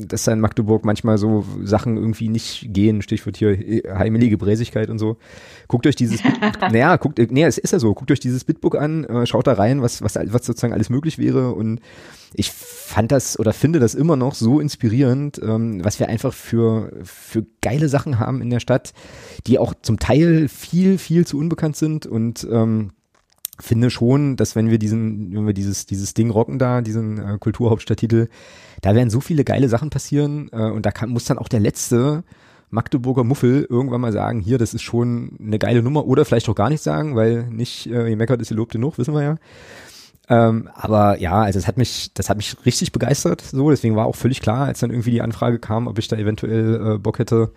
dass 0.07 0.25
da 0.25 0.33
in 0.33 0.41
Magdeburg 0.41 0.85
manchmal 0.85 1.17
so 1.17 1.45
Sachen 1.63 1.97
irgendwie 1.97 2.29
nicht 2.29 2.73
gehen, 2.73 3.01
Stichwort 3.03 3.37
hier 3.37 3.51
äh, 3.51 3.83
heimelige 3.95 4.37
Bräsigkeit 4.37 4.91
und 4.91 4.99
so. 4.99 5.17
Guckt 5.69 5.87
euch 5.87 5.95
dieses, 5.95 6.21
naja, 6.61 6.97
guckt, 6.97 7.21
äh, 7.21 7.29
nee, 7.31 7.45
es 7.45 7.59
ist 7.59 7.73
ja 7.73 7.79
so, 7.79 7.95
guckt 7.95 8.11
euch 8.11 8.21
dieses 8.21 8.45
Bitbook 8.45 8.77
an, 8.77 9.05
äh, 9.05 9.27
schaut 9.27 9.47
da 9.47 9.53
rein, 9.53 9.81
was, 9.81 10.03
was, 10.03 10.17
was 10.17 10.45
sozusagen 10.45 10.73
alles 10.73 10.91
möglich 10.91 11.19
wäre. 11.19 11.55
Und 11.55 11.81
ich 12.35 12.51
fand 12.51 13.13
das 13.13 13.39
oder 13.39 13.53
finde 13.53 13.79
das 13.79 13.95
immer 13.95 14.17
noch 14.17 14.35
so 14.35 14.59
inspirierend, 14.59 15.41
ähm, 15.43 15.85
was 15.85 16.01
wir 16.01 16.09
einfach 16.09 16.33
für, 16.33 16.93
für 17.05 17.47
geile 17.61 17.89
Sachen 17.89 18.19
haben 18.19 18.43
in 18.43 18.51
der 18.51 18.61
Stadt, 18.61 18.93
die 19.47 19.61
auch 19.61 19.73
zum 19.83 20.01
Teil 20.01 20.49
viel, 20.49 20.99
viel 20.99 21.27
zu 21.27 21.39
unbekannt 21.39 21.77
sind. 21.77 22.07
Und 22.07 22.47
ähm, 22.51 22.91
finde 23.61 23.91
schon, 23.91 24.37
dass 24.37 24.57
wenn 24.57 24.71
wir 24.71 24.79
diesen, 24.79 25.35
wenn 25.35 25.47
wir 25.47 25.55
dieses, 25.55 25.87
dieses 25.87 26.15
Ding 26.15 26.31
rocken 26.31 26.59
da, 26.59 26.81
diesen 26.81 27.19
äh, 27.19 27.39
Kulturhauptstadttitel, 27.39 28.29
da 28.81 28.95
werden 28.95 29.11
so 29.11 29.21
viele 29.21 29.45
geile 29.45 29.69
Sachen 29.69 29.91
passieren 29.91 30.49
äh, 30.53 30.71
und 30.71 30.87
da 30.87 30.91
kann, 30.91 31.11
muss 31.11 31.25
dann 31.25 31.39
auch 31.39 31.49
der 31.49 31.61
letzte 31.61 32.25
Magdeburger 32.71 33.25
Muffel 33.25 33.67
irgendwann 33.69 34.01
mal 34.01 34.13
sagen, 34.13 34.41
hier, 34.41 34.59
das 34.59 34.75
ist 34.75 34.83
schon 34.83 35.33
eine 35.41 35.59
geile 35.59 35.83
Nummer 35.83 36.07
oder 36.07 36.25
vielleicht 36.25 36.49
auch 36.49 36.55
gar 36.55 36.71
nicht 36.71 36.83
sagen, 36.83 37.17
weil 37.17 37.49
nicht 37.51 37.87
äh, 37.87 38.09
je 38.09 38.17
meckert 38.17 38.41
ist, 38.41 38.49
gelobt 38.51 38.73
genug, 38.73 38.97
wissen 38.99 39.15
wir 39.15 39.23
ja. 39.23 39.37
Ähm, 40.29 40.69
aber 40.75 41.19
ja, 41.19 41.43
also 41.43 41.59
es 41.59 41.67
hat 41.67 41.77
mich, 41.77 42.15
das 42.15 42.31
hat 42.31 42.37
mich 42.37 42.57
richtig 42.65 42.93
begeistert, 42.93 43.41
so, 43.41 43.71
deswegen 43.71 43.97
war 43.97 44.07
auch 44.07 44.15
völlig 44.15 44.41
klar, 44.41 44.67
als 44.67 44.79
dann 44.79 44.91
irgendwie 44.91 45.11
die 45.11 45.23
Anfrage 45.23 45.59
kam, 45.59 45.89
ob 45.89 45.99
ich 45.99 46.07
da 46.07 46.17
eventuell 46.17 46.95
äh, 46.95 46.99
Bock 46.99 47.19
hätte, 47.19 47.51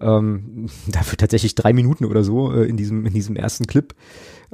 ähm, 0.00 0.68
dafür 0.88 1.18
tatsächlich 1.18 1.54
drei 1.54 1.74
Minuten 1.74 2.06
oder 2.06 2.24
so 2.24 2.52
äh, 2.52 2.64
in 2.64 2.78
diesem 2.78 3.04
in 3.04 3.12
diesem 3.12 3.36
ersten 3.36 3.66
Clip 3.66 3.94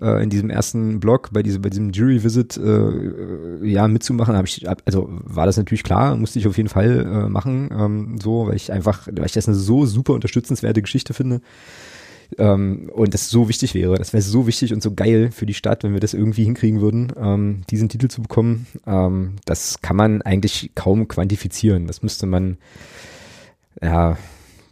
äh, 0.01 0.23
in 0.23 0.31
diesem 0.31 0.51
ersten 0.51 1.01
Blog 1.01 1.31
bei 1.33 1.43
diesem, 1.43 1.63
bei 1.63 1.71
diesem 1.71 1.91
Jury 1.91 2.23
Visit 2.23 2.57
äh, 2.57 3.67
ja 3.67 3.89
mitzumachen, 3.89 4.37
habe 4.37 4.47
ich, 4.47 4.67
also 4.85 5.09
war 5.09 5.47
das 5.47 5.57
natürlich 5.57 5.83
klar, 5.83 6.17
musste 6.17 6.39
ich 6.39 6.47
auf 6.47 6.57
jeden 6.57 6.69
Fall 6.69 7.01
äh, 7.01 7.29
machen, 7.29 7.71
ähm, 7.73 8.19
so, 8.23 8.47
weil 8.47 8.57
ich 8.57 8.73
einfach, 8.73 9.07
weil 9.11 9.27
ich 9.27 9.33
das 9.33 9.49
eine 9.49 9.57
so 9.57 9.87
super 9.87 10.15
unterstützenswerte 10.15 10.83
Geschichte 10.83 11.15
finde. 11.15 11.41
Ähm, 12.39 12.91
und 12.91 13.13
das 13.13 13.29
so 13.29 13.51
wichtig 13.51 13.75
wäre. 13.75 13.97
Das 13.97 14.15
wäre 14.15 14.23
so 14.23 14.47
wichtig 14.47 14.73
und 14.73 14.83
so 14.83 14.95
geil 14.95 15.31
für 15.31 15.45
die 15.45 15.53
Stadt, 15.53 15.85
wenn 15.85 15.93
wir 15.93 16.01
das 16.01 16.15
irgendwie 16.15 16.45
hinkriegen 16.45 16.81
würden, 16.81 17.13
ähm, 17.17 17.63
diesen 17.69 17.91
Titel 17.91 18.09
zu 18.09 18.23
bekommen. 18.23 18.67
Ähm, 18.87 19.37
das 19.45 19.83
kann 19.83 19.97
man 19.97 20.23
eigentlich 20.23 20.71
kaum 20.75 21.09
quantifizieren. 21.09 21.87
Das 21.87 22.03
müsste 22.03 22.25
man, 22.25 22.57
ja, 23.83 24.17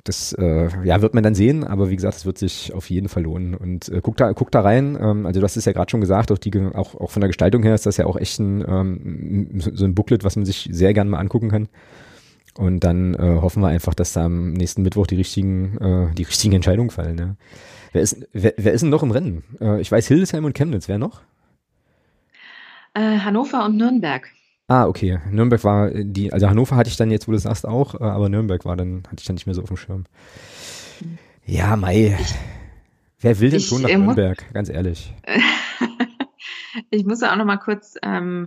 das 0.04 0.32
äh, 0.32 0.68
ja, 0.84 1.02
wird 1.02 1.14
man 1.14 1.22
dann 1.22 1.34
sehen, 1.34 1.64
aber 1.64 1.90
wie 1.90 1.96
gesagt, 1.96 2.16
es 2.16 2.26
wird 2.26 2.38
sich 2.38 2.72
auf 2.72 2.88
jeden 2.90 3.08
Fall 3.08 3.24
lohnen. 3.24 3.54
Und 3.54 3.88
äh, 3.88 4.00
guck 4.02 4.16
da, 4.16 4.32
guck 4.32 4.50
da 4.50 4.60
rein. 4.60 4.98
Ähm, 5.00 5.26
also 5.26 5.40
du 5.40 5.44
hast 5.44 5.56
es 5.56 5.64
ja 5.64 5.72
gerade 5.72 5.90
schon 5.90 6.00
gesagt, 6.00 6.32
auch, 6.32 6.38
die, 6.38 6.52
auch, 6.74 6.94
auch 6.94 7.10
von 7.10 7.20
der 7.20 7.28
Gestaltung 7.28 7.62
her 7.62 7.74
ist 7.74 7.86
das 7.86 7.96
ja 7.96 8.06
auch 8.06 8.16
echt 8.16 8.38
ein, 8.38 8.64
ähm, 8.66 9.60
so 9.60 9.84
ein 9.84 9.94
Booklet, 9.94 10.24
was 10.24 10.36
man 10.36 10.44
sich 10.44 10.68
sehr 10.72 10.94
gerne 10.94 11.10
mal 11.10 11.18
angucken 11.18 11.50
kann. 11.50 11.68
Und 12.54 12.80
dann 12.80 13.14
äh, 13.14 13.38
hoffen 13.40 13.62
wir 13.62 13.68
einfach, 13.68 13.94
dass 13.94 14.12
da 14.12 14.24
am 14.24 14.52
nächsten 14.52 14.82
Mittwoch 14.82 15.06
die 15.06 15.16
richtigen, 15.16 15.78
äh, 15.78 16.14
die 16.14 16.24
richtigen 16.24 16.54
Entscheidungen 16.54 16.90
fallen. 16.90 17.18
Ja. 17.18 17.36
Wer, 17.92 18.02
ist, 18.02 18.26
wer, 18.32 18.54
wer 18.56 18.72
ist 18.72 18.82
denn 18.82 18.90
noch 18.90 19.02
im 19.02 19.10
Rennen? 19.10 19.44
Äh, 19.60 19.80
ich 19.80 19.90
weiß 19.90 20.06
Hildesheim 20.08 20.44
und 20.44 20.54
Chemnitz. 20.54 20.88
Wer 20.88 20.98
noch? 20.98 21.22
Äh, 22.94 23.18
Hannover 23.18 23.64
und 23.64 23.76
Nürnberg. 23.76 24.28
Ah, 24.70 24.86
okay. 24.86 25.18
Nürnberg 25.28 25.64
war 25.64 25.90
die, 25.90 26.32
also 26.32 26.48
Hannover 26.48 26.76
hatte 26.76 26.88
ich 26.88 26.96
dann 26.96 27.10
jetzt, 27.10 27.26
wo 27.26 27.32
du 27.32 27.38
sagst, 27.38 27.66
auch, 27.66 27.96
äh, 27.96 28.04
aber 28.04 28.28
Nürnberg 28.28 28.64
war 28.64 28.76
dann, 28.76 29.02
hatte 29.08 29.16
ich 29.18 29.26
dann 29.26 29.34
nicht 29.34 29.46
mehr 29.46 29.54
so 29.56 29.62
auf 29.62 29.68
dem 29.68 29.76
Schirm. 29.76 30.04
Ja, 31.44 31.74
Mai. 31.74 32.16
Wer 33.18 33.40
will 33.40 33.50
denn 33.50 33.58
ich, 33.58 33.66
schon 33.66 33.82
nach 33.82 33.88
äh, 33.88 33.98
Nürnberg, 33.98 34.46
ganz 34.54 34.68
ehrlich? 34.68 35.12
ich 36.90 37.04
muss 37.04 37.20
auch 37.24 37.34
noch 37.34 37.46
mal 37.46 37.56
kurz, 37.56 37.96
ähm, 38.04 38.46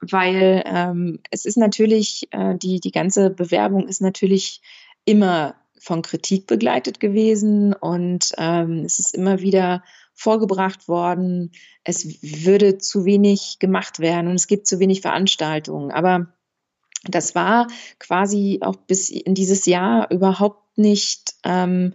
weil 0.00 0.64
ähm, 0.66 1.20
es 1.30 1.44
ist 1.44 1.56
natürlich, 1.56 2.26
äh, 2.32 2.56
die, 2.58 2.80
die 2.80 2.90
ganze 2.90 3.30
Bewerbung 3.30 3.86
ist 3.86 4.02
natürlich 4.02 4.60
immer 5.04 5.54
von 5.78 6.02
Kritik 6.02 6.48
begleitet 6.48 6.98
gewesen 6.98 7.74
und 7.74 8.32
ähm, 8.38 8.82
es 8.84 8.98
ist 8.98 9.14
immer 9.14 9.38
wieder 9.38 9.84
vorgebracht 10.14 10.88
worden, 10.88 11.52
es 11.82 12.22
würde 12.22 12.78
zu 12.78 13.04
wenig 13.04 13.58
gemacht 13.58 13.98
werden 13.98 14.28
und 14.28 14.36
es 14.36 14.46
gibt 14.46 14.66
zu 14.66 14.78
wenig 14.78 15.00
Veranstaltungen. 15.00 15.90
Aber 15.90 16.28
das 17.04 17.34
war 17.34 17.66
quasi 17.98 18.60
auch 18.62 18.76
bis 18.76 19.10
in 19.10 19.34
dieses 19.34 19.66
Jahr 19.66 20.10
überhaupt 20.10 20.78
nicht 20.78 21.34
ähm, 21.44 21.94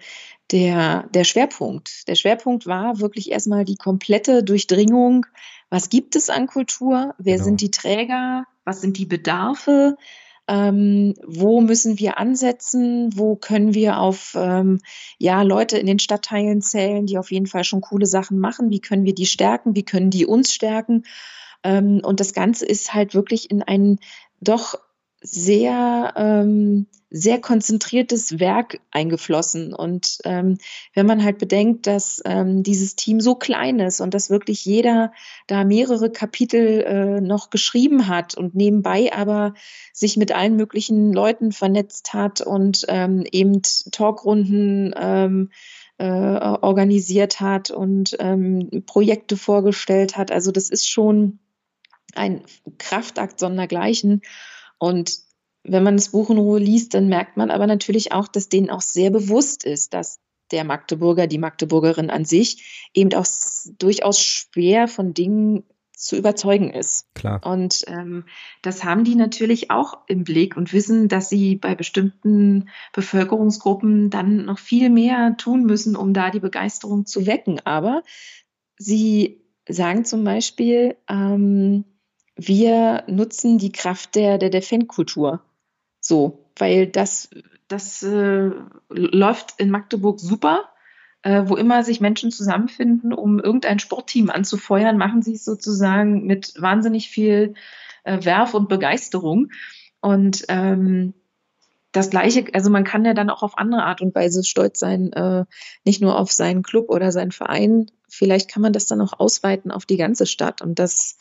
der, 0.52 1.08
der 1.14 1.24
Schwerpunkt. 1.24 2.08
Der 2.08 2.16
Schwerpunkt 2.16 2.66
war 2.66 3.00
wirklich 3.00 3.32
erstmal 3.32 3.66
die 3.66 3.76
komplette 3.76 4.44
Durchdringung. 4.44 5.26
Was 5.70 5.90
gibt 5.90 6.16
es 6.16 6.30
an 6.30 6.48
Kultur? 6.48 7.14
Wer 7.18 7.36
genau. 7.36 7.46
sind 7.46 7.62
die 7.62 7.72
Träger? 7.72 8.46
Was 8.66 8.82
sind 8.82 8.98
die 8.98 9.06
Bedarfe? 9.06 9.98
Ähm, 10.50 11.14
wo 11.28 11.62
müssen 11.62 12.00
wir 12.00 12.18
ansetzen, 12.18 13.12
wo 13.16 13.36
können 13.36 13.76
wir 13.76 14.00
auf 14.00 14.36
ähm, 14.36 14.80
ja, 15.20 15.44
Leute 15.44 15.78
in 15.78 15.86
den 15.86 16.00
Stadtteilen 16.00 16.62
zählen, 16.62 17.06
die 17.06 17.20
auf 17.20 17.32
jeden 17.32 17.46
Fall 17.46 17.64
schon 17.64 17.82
coole 17.82 18.08
Sachen 18.08 18.40
machen, 18.40 18.72
wie 18.72 18.82
können 18.82 19.06
wir 19.06 19.14
die 19.14 19.28
stärken, 19.28 19.76
wie 19.76 19.86
können 19.86 20.10
die 20.10 20.26
uns 20.26 20.52
stärken. 20.52 21.04
Ähm, 21.64 22.02
und 22.04 22.20
das 22.20 22.34
Ganze 22.34 22.66
ist 22.66 22.96
halt 22.96 23.14
wirklich 23.14 23.52
in 23.52 23.62
einen 23.62 24.00
doch 24.42 24.74
sehr 25.22 26.14
ähm, 26.16 26.88
sehr 27.11 27.41
konzentriertes 27.41 28.40
Werk 28.40 28.80
eingeflossen. 28.91 29.73
Und 29.73 30.19
ähm, 30.26 30.57
wenn 30.94 31.06
man 31.07 31.23
halt 31.23 31.40
bedenkt, 31.40 31.88
dass 31.88 32.22
ähm, 32.26 32.61
dieses 32.61 32.95
Team 32.95 33.19
so 33.19 33.36
klein 33.36 33.80
ist 33.80 33.99
und 33.99 34.14
dass 34.14 34.30
wirklich 34.30 34.64
jeder 34.65 35.11
da 35.48 35.64
mehrere 35.64 36.11
Kapitel 36.11 36.81
äh, 36.81 37.22
noch 37.22 37.49
geschrieben 37.49 38.07
hat 38.07 38.36
und 38.36 38.53
nebenbei 38.53 39.11
aber 39.11 39.56
sich 39.91 40.18
mit 40.18 40.31
allen 40.31 40.56
möglichen 40.56 41.11
Leuten 41.11 41.52
vernetzt 41.52 42.14
hat 42.14 42.41
und 42.41 42.86
ähm, 42.90 43.26
eben 43.31 43.61
Talkrunden 43.91 44.94
ähm, 44.95 45.49
äh, 45.98 46.06
organisiert 46.06 47.40
hat 47.41 47.72
und 47.72 48.15
ähm, 48.19 48.84
Projekte 48.86 49.36
vorgestellt 49.36 50.15
hat. 50.15 50.31
Also 50.31 50.52
das 50.52 50.69
ist 50.69 50.88
schon 50.88 51.40
ein 52.15 52.44
Kraftakt 52.77 53.40
sondergleichen. 53.40 54.22
Und 54.77 55.28
wenn 55.64 55.84
man 55.84 55.98
das 55.98 56.10
Buch 56.10 56.30
in 56.30 56.38
Ruhe 56.38 56.60
liest, 56.60 56.94
dann 56.94 57.10
merkt 57.10 57.38
man 57.38 57.52
aber 57.52 57.68
natürlich 57.68 58.11
auch, 58.11 58.27
dass 58.27 58.49
denen 58.49 58.69
auch 58.69 58.81
sehr 58.81 59.11
bewusst 59.11 59.64
ist, 59.65 59.94
dass 59.94 60.19
der 60.52 60.64
Magdeburger, 60.64 61.27
die 61.27 61.38
Magdeburgerin 61.38 62.10
an 62.10 62.26
sich 62.26 62.90
eben 62.94 63.14
auch 63.14 63.26
durchaus 63.77 64.19
schwer 64.19 64.88
von 64.88 65.14
Dingen 65.14 65.64
zu 65.99 66.15
überzeugen 66.15 66.72
ist. 66.72 67.14
Klar. 67.14 67.45
Und 67.45 67.84
ähm, 67.88 68.23
das 68.61 68.86
haben 68.86 69.03
die 69.03 69.15
natürlich 69.15 69.69
auch 69.69 69.98
im 70.07 70.23
Blick 70.23 70.56
und 70.56 70.72
wissen, 70.72 71.10
dass 71.10 71.30
sie 71.30 71.57
bei 71.57 71.76
bestimmten 71.76 72.69
Bevölkerungsgruppen 72.94 74.10
dann 74.10 74.45
noch 74.45 74.60
viel 74.60 74.90
mehr 74.90 75.36
tun 75.38 75.65
müssen, 75.65 75.98
um 75.98 76.14
da 76.14 76.31
die 76.31 76.40
Begeisterung 76.40 77.06
zu 77.06 77.27
wecken. 77.27 77.60
Aber 77.65 78.03
sie 78.77 79.41
sagen 79.68 80.06
zum 80.06 80.23
Beispiel, 80.23 80.95
ähm, 81.10 81.84
wir 82.38 83.03
nutzen 83.07 83.57
die 83.57 83.73
Kraft 83.73 84.15
der, 84.15 84.38
der, 84.38 84.49
der 84.49 84.61
Fankultur. 84.61 85.44
So, 86.10 86.44
weil 86.57 86.88
das, 86.88 87.30
das 87.68 88.02
äh, 88.02 88.49
läuft 88.90 89.53
in 89.60 89.69
Magdeburg 89.69 90.19
super. 90.19 90.72
Äh, 91.22 91.44
wo 91.48 91.56
immer 91.56 91.84
sich 91.84 91.99
Menschen 91.99 92.31
zusammenfinden, 92.31 93.14
um 93.14 93.40
irgendein 93.40 93.77
Sportteam 93.77 94.30
anzufeuern, 94.30 94.98
machen 94.98 95.22
sie 95.22 95.34
es 95.34 95.44
sozusagen 95.44 96.26
mit 96.26 96.53
wahnsinnig 96.57 97.10
viel 97.10 97.56
äh, 98.06 98.23
Werf 98.23 98.56
und 98.56 98.69
Begeisterung. 98.69 99.52
Und 99.99 100.45
ähm, 100.48 101.14
das 101.91 102.10
Gleiche, 102.10 102.45
also 102.53 102.72
man 102.72 102.86
kann 102.86 103.06
ja 103.06 103.14
dann 103.14 103.30
auch 103.30 103.44
auf 103.44 103.57
andere 103.57 103.84
Art 103.84 104.02
und 104.02 104.15
Weise 104.15 104.44
stolz 104.45 104.80
sein, 104.80 105.14
äh, 105.14 105.45
nicht 105.84 106.02
nur 106.02 106.18
auf 106.18 106.31
seinen 106.31 106.64
Club 106.64 106.90
oder 106.90 107.11
seinen 107.11 107.34
Verein. 107.34 107.91
Vielleicht 108.07 108.49
kann 108.49 108.64
man 108.64 108.73
das 108.73 108.88
dann 108.88 109.02
auch 109.02 109.19
ausweiten 109.19 109.69
auf 109.72 109.86
die 109.86 109.98
ganze 109.98 110.26
Stadt. 110.26 110.64
Und 110.64 110.80
das, 110.80 111.18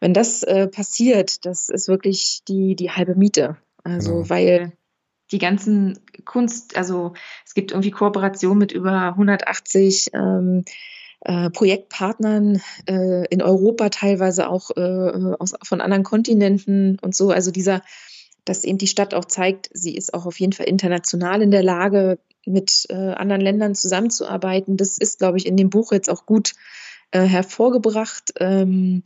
wenn 0.00 0.14
das 0.14 0.42
äh, 0.42 0.66
passiert, 0.66 1.44
das 1.44 1.68
ist 1.68 1.86
wirklich 1.86 2.40
die, 2.48 2.74
die 2.74 2.90
halbe 2.90 3.14
Miete. 3.14 3.58
Also, 3.88 4.14
genau. 4.14 4.30
weil 4.30 4.72
die 5.30 5.38
ganzen 5.38 5.98
Kunst, 6.24 6.76
also 6.76 7.14
es 7.44 7.54
gibt 7.54 7.72
irgendwie 7.72 7.90
Kooperationen 7.90 8.58
mit 8.58 8.72
über 8.72 9.08
180 9.08 10.10
ähm, 10.14 10.64
äh, 11.20 11.50
Projektpartnern 11.50 12.62
äh, 12.86 13.26
in 13.26 13.42
Europa, 13.42 13.90
teilweise 13.90 14.48
auch 14.48 14.70
äh, 14.76 15.34
aus, 15.38 15.54
von 15.62 15.80
anderen 15.80 16.04
Kontinenten 16.04 16.98
und 17.00 17.14
so. 17.14 17.30
Also 17.30 17.50
dieser, 17.50 17.82
dass 18.44 18.64
eben 18.64 18.78
die 18.78 18.86
Stadt 18.86 19.14
auch 19.14 19.26
zeigt, 19.26 19.68
sie 19.72 19.96
ist 19.96 20.14
auch 20.14 20.26
auf 20.26 20.40
jeden 20.40 20.52
Fall 20.52 20.66
international 20.66 21.42
in 21.42 21.50
der 21.50 21.62
Lage, 21.62 22.18
mit 22.46 22.86
äh, 22.88 22.94
anderen 22.94 23.42
Ländern 23.42 23.74
zusammenzuarbeiten. 23.74 24.76
Das 24.76 24.96
ist, 24.98 25.18
glaube 25.18 25.36
ich, 25.36 25.46
in 25.46 25.56
dem 25.56 25.70
Buch 25.70 25.92
jetzt 25.92 26.08
auch 26.08 26.24
gut 26.24 26.54
äh, 27.10 27.20
hervorgebracht. 27.20 28.32
Ähm, 28.40 29.02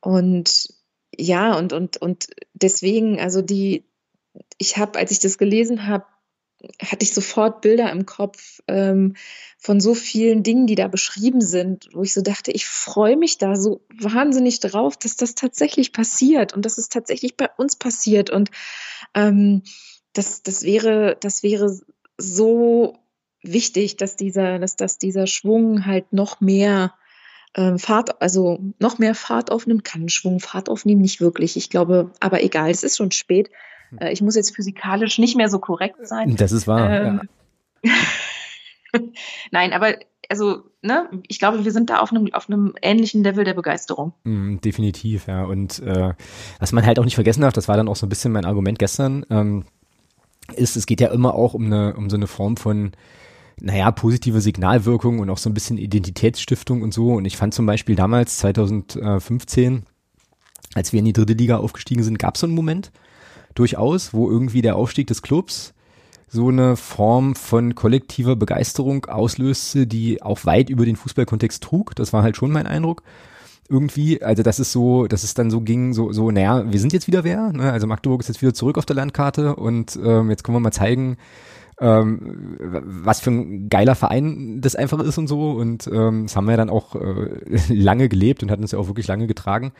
und 0.00 0.68
ja, 1.16 1.58
und, 1.58 1.72
und, 1.72 1.96
und 1.96 2.28
deswegen, 2.54 3.18
also 3.18 3.42
die, 3.42 3.84
ich 4.58 4.76
habe, 4.76 4.98
als 4.98 5.10
ich 5.10 5.20
das 5.20 5.38
gelesen 5.38 5.86
habe, 5.86 6.04
hatte 6.80 7.04
ich 7.04 7.12
sofort 7.12 7.60
Bilder 7.60 7.90
im 7.92 8.06
Kopf 8.06 8.60
ähm, 8.66 9.14
von 9.58 9.80
so 9.80 9.94
vielen 9.94 10.42
Dingen, 10.42 10.66
die 10.66 10.74
da 10.74 10.88
beschrieben 10.88 11.40
sind, 11.40 11.88
wo 11.92 12.02
ich 12.02 12.14
so 12.14 12.22
dachte, 12.22 12.50
ich 12.50 12.66
freue 12.66 13.16
mich 13.16 13.38
da 13.38 13.56
so 13.56 13.82
wahnsinnig 13.94 14.60
drauf, 14.60 14.96
dass 14.96 15.16
das 15.16 15.34
tatsächlich 15.34 15.92
passiert 15.92 16.54
und 16.54 16.64
dass 16.64 16.78
es 16.78 16.88
tatsächlich 16.88 17.36
bei 17.36 17.48
uns 17.56 17.76
passiert. 17.76 18.30
Und 18.30 18.50
ähm, 19.14 19.62
das, 20.12 20.42
das, 20.42 20.62
wäre, 20.62 21.16
das 21.20 21.42
wäre 21.42 21.78
so 22.16 22.98
wichtig, 23.42 23.96
dass 23.96 24.16
dieser, 24.16 24.58
dass, 24.58 24.76
dass 24.76 24.98
dieser 24.98 25.26
Schwung 25.26 25.84
halt 25.84 26.12
noch 26.12 26.40
mehr 26.40 26.94
ähm, 27.54 27.78
Fahrt, 27.78 28.20
also 28.20 28.60
noch 28.78 28.98
mehr 28.98 29.14
Fahrt 29.14 29.50
aufnimmt, 29.50 29.84
kann 29.84 30.08
Schwung 30.08 30.40
Fahrt 30.40 30.68
aufnehmen, 30.68 31.02
nicht 31.02 31.20
wirklich. 31.20 31.56
Ich 31.56 31.70
glaube, 31.70 32.12
aber 32.20 32.42
egal, 32.42 32.70
es 32.70 32.82
ist 32.82 32.96
schon 32.96 33.12
spät. 33.12 33.50
Äh, 33.98 34.12
ich 34.12 34.22
muss 34.22 34.34
jetzt 34.34 34.54
physikalisch 34.54 35.18
nicht 35.18 35.36
mehr 35.36 35.48
so 35.48 35.58
korrekt 35.58 36.06
sein. 36.06 36.36
Das 36.36 36.52
ist 36.52 36.66
wahr. 36.66 36.90
Ähm, 36.90 37.20
ja. 37.82 37.92
Nein, 39.50 39.72
aber 39.72 39.94
also, 40.28 40.64
ne, 40.82 41.08
ich 41.28 41.38
glaube, 41.38 41.64
wir 41.64 41.72
sind 41.72 41.90
da 41.90 41.98
auf 41.98 42.10
einem, 42.10 42.32
auf 42.32 42.48
einem 42.48 42.74
ähnlichen 42.82 43.22
Level 43.22 43.44
der 43.44 43.54
Begeisterung. 43.54 44.12
Mm, 44.24 44.56
definitiv, 44.58 45.26
ja. 45.28 45.44
Und 45.44 45.78
äh, 45.80 46.14
was 46.58 46.72
man 46.72 46.84
halt 46.84 46.98
auch 46.98 47.04
nicht 47.04 47.14
vergessen 47.14 47.42
darf, 47.42 47.52
das 47.52 47.68
war 47.68 47.76
dann 47.76 47.88
auch 47.88 47.96
so 47.96 48.06
ein 48.06 48.08
bisschen 48.08 48.32
mein 48.32 48.44
Argument 48.44 48.78
gestern, 48.78 49.24
ähm, 49.30 49.64
ist, 50.54 50.76
es 50.76 50.86
geht 50.86 51.00
ja 51.00 51.08
immer 51.08 51.34
auch 51.34 51.54
um 51.54 51.66
eine, 51.66 51.94
um 51.94 52.10
so 52.10 52.16
eine 52.16 52.26
Form 52.26 52.56
von 52.56 52.92
naja, 53.58 53.90
positive 53.90 54.40
Signalwirkung 54.40 55.18
und 55.18 55.30
auch 55.30 55.38
so 55.38 55.48
ein 55.48 55.54
bisschen 55.54 55.78
Identitätsstiftung 55.78 56.82
und 56.82 56.92
so. 56.92 57.14
Und 57.14 57.24
ich 57.24 57.36
fand 57.36 57.54
zum 57.54 57.66
Beispiel 57.66 57.96
damals, 57.96 58.38
2015, 58.38 59.84
als 60.74 60.92
wir 60.92 60.98
in 60.98 61.06
die 61.06 61.14
dritte 61.14 61.32
Liga 61.32 61.56
aufgestiegen 61.56 62.02
sind, 62.02 62.18
gab 62.18 62.34
es 62.34 62.42
so 62.42 62.46
einen 62.46 62.54
Moment, 62.54 62.92
durchaus, 63.58 64.14
wo 64.14 64.30
irgendwie 64.30 64.62
der 64.62 64.76
Aufstieg 64.76 65.06
des 65.06 65.22
Clubs 65.22 65.74
so 66.28 66.48
eine 66.48 66.76
Form 66.76 67.34
von 67.34 67.74
kollektiver 67.74 68.36
Begeisterung 68.36 69.04
auslöste, 69.06 69.86
die 69.86 70.22
auch 70.22 70.44
weit 70.44 70.70
über 70.70 70.84
den 70.84 70.96
Fußballkontext 70.96 71.62
trug. 71.62 71.94
Das 71.94 72.12
war 72.12 72.22
halt 72.22 72.36
schon 72.36 72.50
mein 72.50 72.66
Eindruck. 72.66 73.02
Irgendwie, 73.68 74.22
also 74.22 74.42
das 74.42 74.60
ist 74.60 74.72
so, 74.72 75.06
dass 75.06 75.24
es 75.24 75.34
dann 75.34 75.50
so 75.50 75.60
ging, 75.60 75.92
so, 75.92 76.12
so, 76.12 76.30
naja, 76.30 76.70
wir 76.70 76.78
sind 76.78 76.92
jetzt 76.92 77.08
wieder 77.08 77.24
wer, 77.24 77.52
ne? 77.52 77.72
also 77.72 77.88
Magdeburg 77.88 78.20
ist 78.20 78.28
jetzt 78.28 78.40
wieder 78.40 78.54
zurück 78.54 78.78
auf 78.78 78.86
der 78.86 78.94
Landkarte 78.94 79.56
und 79.56 79.98
ähm, 80.02 80.30
jetzt 80.30 80.44
können 80.44 80.54
wir 80.54 80.60
mal 80.60 80.70
zeigen, 80.70 81.16
ähm, 81.80 82.56
was 82.60 83.20
für 83.20 83.30
ein 83.30 83.68
geiler 83.68 83.94
Verein 83.94 84.60
das 84.60 84.76
einfach 84.76 85.00
ist 85.00 85.18
und 85.18 85.26
so. 85.26 85.50
Und 85.50 85.88
ähm, 85.92 86.24
das 86.24 86.36
haben 86.36 86.48
wir 86.48 86.56
dann 86.56 86.70
auch 86.70 86.96
äh, 86.96 87.28
lange 87.68 88.08
gelebt 88.08 88.42
und 88.42 88.50
hat 88.50 88.60
uns 88.60 88.72
ja 88.72 88.78
auch 88.78 88.86
wirklich 88.86 89.06
lange 89.06 89.26
getragen. 89.26 89.72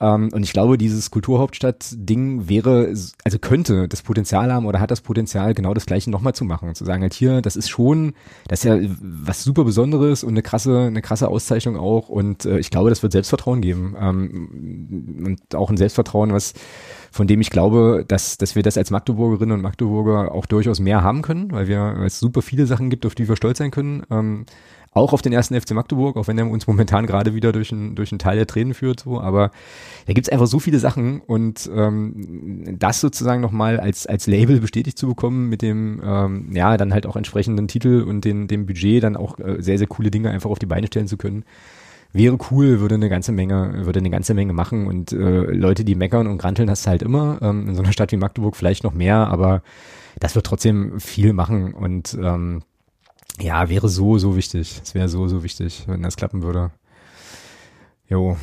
Ähm, 0.00 0.30
und 0.32 0.42
ich 0.42 0.52
glaube, 0.52 0.76
dieses 0.76 1.10
Kulturhauptstadt-Ding 1.10 2.48
wäre, 2.48 2.92
also 3.24 3.38
könnte 3.38 3.88
das 3.88 4.02
Potenzial 4.02 4.52
haben 4.52 4.66
oder 4.66 4.80
hat 4.80 4.90
das 4.90 5.00
Potenzial, 5.00 5.54
genau 5.54 5.72
das 5.72 5.86
Gleiche 5.86 6.10
nochmal 6.10 6.34
zu 6.34 6.44
machen. 6.44 6.74
zu 6.74 6.84
sagen 6.84 7.02
halt 7.02 7.14
hier, 7.14 7.42
das 7.42 7.56
ist 7.56 7.68
schon, 7.68 8.14
das 8.48 8.60
ist 8.60 8.64
ja 8.64 8.78
was 9.00 9.44
super 9.44 9.64
Besonderes 9.64 10.24
und 10.24 10.30
eine 10.30 10.42
krasse, 10.42 10.86
eine 10.86 11.02
krasse 11.02 11.28
Auszeichnung 11.28 11.76
auch. 11.76 12.08
Und 12.08 12.44
äh, 12.44 12.58
ich 12.58 12.70
glaube, 12.70 12.90
das 12.90 13.02
wird 13.02 13.12
Selbstvertrauen 13.12 13.60
geben. 13.60 13.96
Ähm, 13.98 15.22
und 15.26 15.54
auch 15.54 15.70
ein 15.70 15.76
Selbstvertrauen, 15.76 16.32
was 16.32 16.54
von 17.12 17.28
dem 17.28 17.40
ich 17.40 17.50
glaube, 17.50 18.04
dass, 18.06 18.38
dass 18.38 18.56
wir 18.56 18.64
das 18.64 18.76
als 18.76 18.90
Magdeburgerinnen 18.90 19.54
und 19.54 19.62
Magdeburger 19.62 20.32
auch 20.32 20.46
durchaus 20.46 20.80
mehr 20.80 21.04
haben 21.04 21.22
können, 21.22 21.52
weil 21.52 21.68
wir, 21.68 21.94
weil 21.96 22.06
es 22.06 22.18
super 22.18 22.42
viele 22.42 22.66
Sachen 22.66 22.90
gibt, 22.90 23.06
auf 23.06 23.14
die 23.14 23.28
wir 23.28 23.36
stolz 23.36 23.58
sein 23.58 23.70
können. 23.70 24.02
Ähm, 24.10 24.46
auch 24.94 25.12
auf 25.12 25.22
den 25.22 25.32
ersten 25.32 25.60
FC 25.60 25.72
Magdeburg, 25.72 26.16
auch 26.16 26.28
wenn 26.28 26.38
er 26.38 26.48
uns 26.48 26.66
momentan 26.66 27.06
gerade 27.06 27.34
wieder 27.34 27.52
durch 27.52 27.72
einen 27.72 27.94
durch 27.94 28.12
einen 28.12 28.20
Teil 28.20 28.36
der 28.36 28.46
Tränen 28.46 28.74
führt, 28.74 29.00
so, 29.00 29.20
aber 29.20 29.50
da 30.06 30.12
gibt's 30.12 30.28
einfach 30.28 30.46
so 30.46 30.60
viele 30.60 30.78
Sachen 30.78 31.20
und 31.20 31.68
ähm, 31.74 32.76
das 32.78 33.00
sozusagen 33.00 33.40
nochmal 33.40 33.80
als 33.80 34.06
als 34.06 34.26
Label 34.26 34.60
bestätigt 34.60 34.96
zu 34.96 35.08
bekommen 35.08 35.48
mit 35.48 35.62
dem 35.62 36.00
ähm, 36.04 36.50
ja 36.52 36.76
dann 36.76 36.94
halt 36.94 37.06
auch 37.06 37.16
entsprechenden 37.16 37.68
Titel 37.68 38.04
und 38.08 38.24
den, 38.24 38.48
dem 38.48 38.66
Budget 38.66 39.02
dann 39.02 39.16
auch 39.16 39.38
äh, 39.38 39.60
sehr 39.60 39.78
sehr 39.78 39.88
coole 39.88 40.10
Dinge 40.10 40.30
einfach 40.30 40.50
auf 40.50 40.58
die 40.58 40.66
Beine 40.66 40.86
stellen 40.86 41.08
zu 41.08 41.16
können 41.16 41.44
wäre 42.14 42.38
cool, 42.50 42.80
würde 42.80 42.94
eine 42.94 43.08
ganze 43.08 43.32
Menge, 43.32 43.84
würde 43.86 43.98
eine 43.98 44.08
ganze 44.08 44.34
Menge 44.34 44.52
machen 44.52 44.86
und 44.86 45.12
äh, 45.12 45.16
Leute, 45.16 45.84
die 45.84 45.96
meckern 45.96 46.28
und 46.28 46.38
granteln, 46.38 46.70
hast 46.70 46.86
du 46.86 46.90
halt 46.90 47.02
immer. 47.02 47.40
Ähm, 47.42 47.68
in 47.68 47.74
so 47.74 47.82
einer 47.82 47.92
Stadt 47.92 48.12
wie 48.12 48.16
Magdeburg 48.16 48.54
vielleicht 48.54 48.84
noch 48.84 48.94
mehr, 48.94 49.26
aber 49.26 49.62
das 50.20 50.36
wird 50.36 50.46
trotzdem 50.46 51.00
viel 51.00 51.32
machen 51.32 51.74
und 51.74 52.16
ähm, 52.22 52.62
ja, 53.40 53.68
wäre 53.68 53.88
so, 53.88 54.18
so 54.18 54.36
wichtig. 54.36 54.80
Es 54.82 54.94
wäre 54.94 55.08
so, 55.08 55.28
so 55.28 55.42
wichtig, 55.42 55.84
wenn 55.86 56.02
das 56.02 56.16
klappen 56.16 56.42
würde. 56.42 56.70
Jo. 58.08 58.36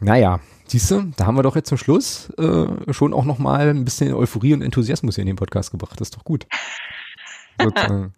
Naja, 0.00 0.40
siehst 0.66 0.90
du, 0.90 1.12
da 1.16 1.26
haben 1.26 1.36
wir 1.36 1.42
doch 1.42 1.56
jetzt 1.56 1.68
zum 1.68 1.78
Schluss 1.78 2.30
äh, 2.38 2.92
schon 2.92 3.14
auch 3.14 3.24
nochmal 3.24 3.68
ein 3.68 3.84
bisschen 3.84 4.12
Euphorie 4.14 4.54
und 4.54 4.62
Enthusiasmus 4.62 5.14
hier 5.14 5.22
in 5.22 5.28
den 5.28 5.36
Podcast 5.36 5.70
gebracht. 5.70 6.00
Das 6.00 6.08
ist 6.08 6.16
doch 6.16 6.24
gut. 6.24 6.46
Sozusagen. 7.62 8.14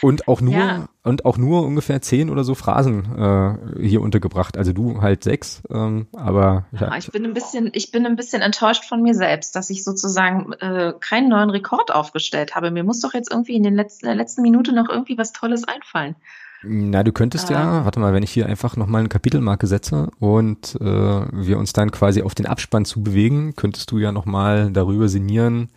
Und 0.00 0.28
auch 0.28 0.40
nur 0.40 0.54
ja. 0.54 0.88
und 1.02 1.24
auch 1.24 1.38
nur 1.38 1.64
ungefähr 1.64 2.00
zehn 2.00 2.30
oder 2.30 2.44
so 2.44 2.54
Phrasen 2.54 3.16
äh, 3.16 3.82
hier 3.86 4.00
untergebracht. 4.00 4.56
Also 4.56 4.72
du 4.72 5.02
halt 5.02 5.24
sechs, 5.24 5.62
ähm, 5.70 6.06
aber 6.12 6.66
ja. 6.72 6.96
ich 6.96 7.10
bin 7.10 7.24
ein 7.24 7.34
bisschen, 7.34 7.70
ich 7.72 7.90
bin 7.90 8.06
ein 8.06 8.16
bisschen 8.16 8.42
enttäuscht 8.42 8.84
von 8.84 9.02
mir 9.02 9.14
selbst, 9.14 9.56
dass 9.56 9.70
ich 9.70 9.82
sozusagen 9.84 10.52
äh, 10.54 10.92
keinen 11.00 11.28
neuen 11.28 11.50
Rekord 11.50 11.92
aufgestellt 11.92 12.54
habe. 12.54 12.70
Mir 12.70 12.84
muss 12.84 13.00
doch 13.00 13.14
jetzt 13.14 13.30
irgendwie 13.30 13.56
in 13.56 13.62
den 13.62 13.74
letzten, 13.74 14.06
in 14.06 14.10
der 14.10 14.16
letzten 14.16 14.42
Minute 14.42 14.72
noch 14.72 14.88
irgendwie 14.88 15.18
was 15.18 15.32
Tolles 15.32 15.64
einfallen. 15.64 16.14
Na, 16.62 17.04
du 17.04 17.12
könntest 17.12 17.50
äh, 17.50 17.54
ja, 17.54 17.84
warte 17.84 18.00
mal, 18.00 18.12
wenn 18.12 18.22
ich 18.22 18.32
hier 18.32 18.46
einfach 18.46 18.76
nochmal 18.76 19.00
eine 19.00 19.08
Kapitelmarke 19.08 19.66
setze 19.66 20.10
und 20.18 20.76
äh, 20.80 20.84
wir 20.84 21.58
uns 21.58 21.72
dann 21.72 21.90
quasi 21.90 22.22
auf 22.22 22.34
den 22.34 22.46
Abspann 22.46 22.84
zu 22.84 23.02
bewegen, 23.02 23.54
könntest 23.54 23.90
du 23.90 23.98
ja 23.98 24.10
nochmal 24.10 24.70
darüber 24.72 25.08
sinnieren, 25.08 25.68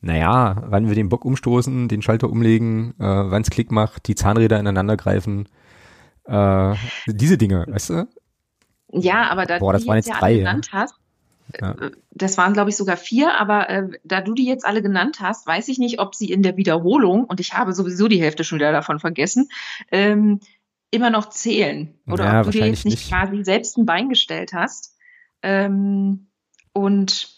naja, 0.00 0.62
wann 0.66 0.88
wir 0.88 0.94
den 0.94 1.08
Bock 1.08 1.24
umstoßen, 1.24 1.88
den 1.88 2.02
Schalter 2.02 2.30
umlegen, 2.30 2.94
äh, 2.98 3.04
wann 3.04 3.42
es 3.42 3.50
Klick 3.50 3.70
macht, 3.72 4.08
die 4.08 4.14
Zahnräder 4.14 4.58
ineinander 4.60 4.96
greifen, 4.96 5.48
äh, 6.24 6.74
diese 7.06 7.38
Dinge, 7.38 7.64
weißt 7.68 7.90
du? 7.90 8.08
Ja, 8.92 9.28
aber 9.30 9.44
da 9.46 9.58
Boah, 9.58 9.72
das 9.72 9.82
du 9.82 9.88
waren 9.88 9.96
jetzt 9.96 10.06
jetzt 10.06 10.14
ja 10.14 10.20
drei, 10.20 10.26
alle 10.26 10.34
ja. 10.36 10.40
genannt 10.44 10.68
hast, 10.72 10.94
Ja. 11.60 11.72
äh, 11.72 11.90
das 12.12 12.38
waren 12.38 12.52
glaube 12.52 12.70
ich 12.70 12.76
sogar 12.76 12.96
vier, 12.96 13.38
aber 13.40 13.68
äh, 13.70 13.88
da 14.04 14.20
du 14.20 14.34
die 14.34 14.46
jetzt 14.46 14.64
alle 14.66 14.82
genannt 14.82 15.18
hast, 15.20 15.46
weiß 15.46 15.68
ich 15.68 15.78
nicht, 15.78 15.98
ob 16.00 16.14
sie 16.14 16.30
in 16.30 16.42
der 16.42 16.56
Wiederholung, 16.56 17.24
und 17.24 17.40
ich 17.40 17.54
habe 17.54 17.72
sowieso 17.72 18.08
die 18.08 18.20
Hälfte 18.20 18.44
schon 18.44 18.58
wieder 18.58 18.72
davon 18.72 18.98
vergessen, 19.00 19.48
ähm, 19.90 20.40
immer 20.90 21.10
noch 21.10 21.28
zählen. 21.28 21.94
Oder 22.06 22.24
Ja, 22.24 22.38
ob 22.40 22.46
du 22.46 22.52
dir 22.52 22.66
jetzt 22.66 22.84
nicht, 22.86 22.96
nicht. 22.98 23.08
quasi 23.10 23.44
selbst 23.44 23.76
ein 23.76 23.84
Bein 23.84 24.08
gestellt 24.08 24.52
hast. 24.54 24.96
Ähm, 25.42 26.28
und 26.72 27.37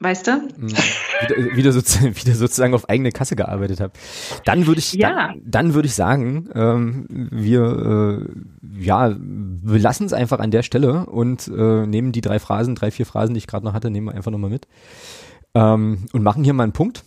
weißt 0.00 0.26
du? 0.26 0.32
Mm, 0.56 0.66
wieder, 0.68 1.56
wieder, 1.56 1.72
sozusagen, 1.72 2.16
wieder 2.16 2.34
sozusagen 2.34 2.74
auf 2.74 2.88
eigene 2.88 3.12
Kasse 3.12 3.36
gearbeitet 3.36 3.80
habe. 3.80 3.92
Dann 4.44 4.66
würde 4.66 4.80
ich, 4.80 4.94
Ja. 4.94 5.28
dann, 5.28 5.42
dann 5.44 5.74
würde 5.74 5.86
ich 5.86 5.94
sagen, 5.94 6.48
ähm, 6.54 7.06
wir, 7.10 8.24
äh, 8.26 8.80
ja, 8.82 9.14
wir 9.18 9.78
lassen 9.78 10.04
es 10.06 10.12
einfach 10.12 10.40
an 10.40 10.50
der 10.50 10.62
Stelle 10.62 11.06
und 11.06 11.48
äh, 11.48 11.86
nehmen 11.86 12.12
die 12.12 12.20
drei 12.22 12.38
Phrasen, 12.38 12.74
drei, 12.74 12.90
vier 12.90 13.06
Phrasen, 13.06 13.34
die 13.34 13.38
ich 13.38 13.46
gerade 13.46 13.64
noch 13.64 13.74
hatte, 13.74 13.90
nehmen 13.90 14.06
wir 14.08 14.14
einfach 14.14 14.30
nochmal 14.30 14.50
mit 14.50 14.66
ähm, 15.54 16.06
und 16.12 16.22
machen 16.22 16.44
hier 16.44 16.54
mal 16.54 16.64
einen 16.64 16.72
Punkt 16.72 17.04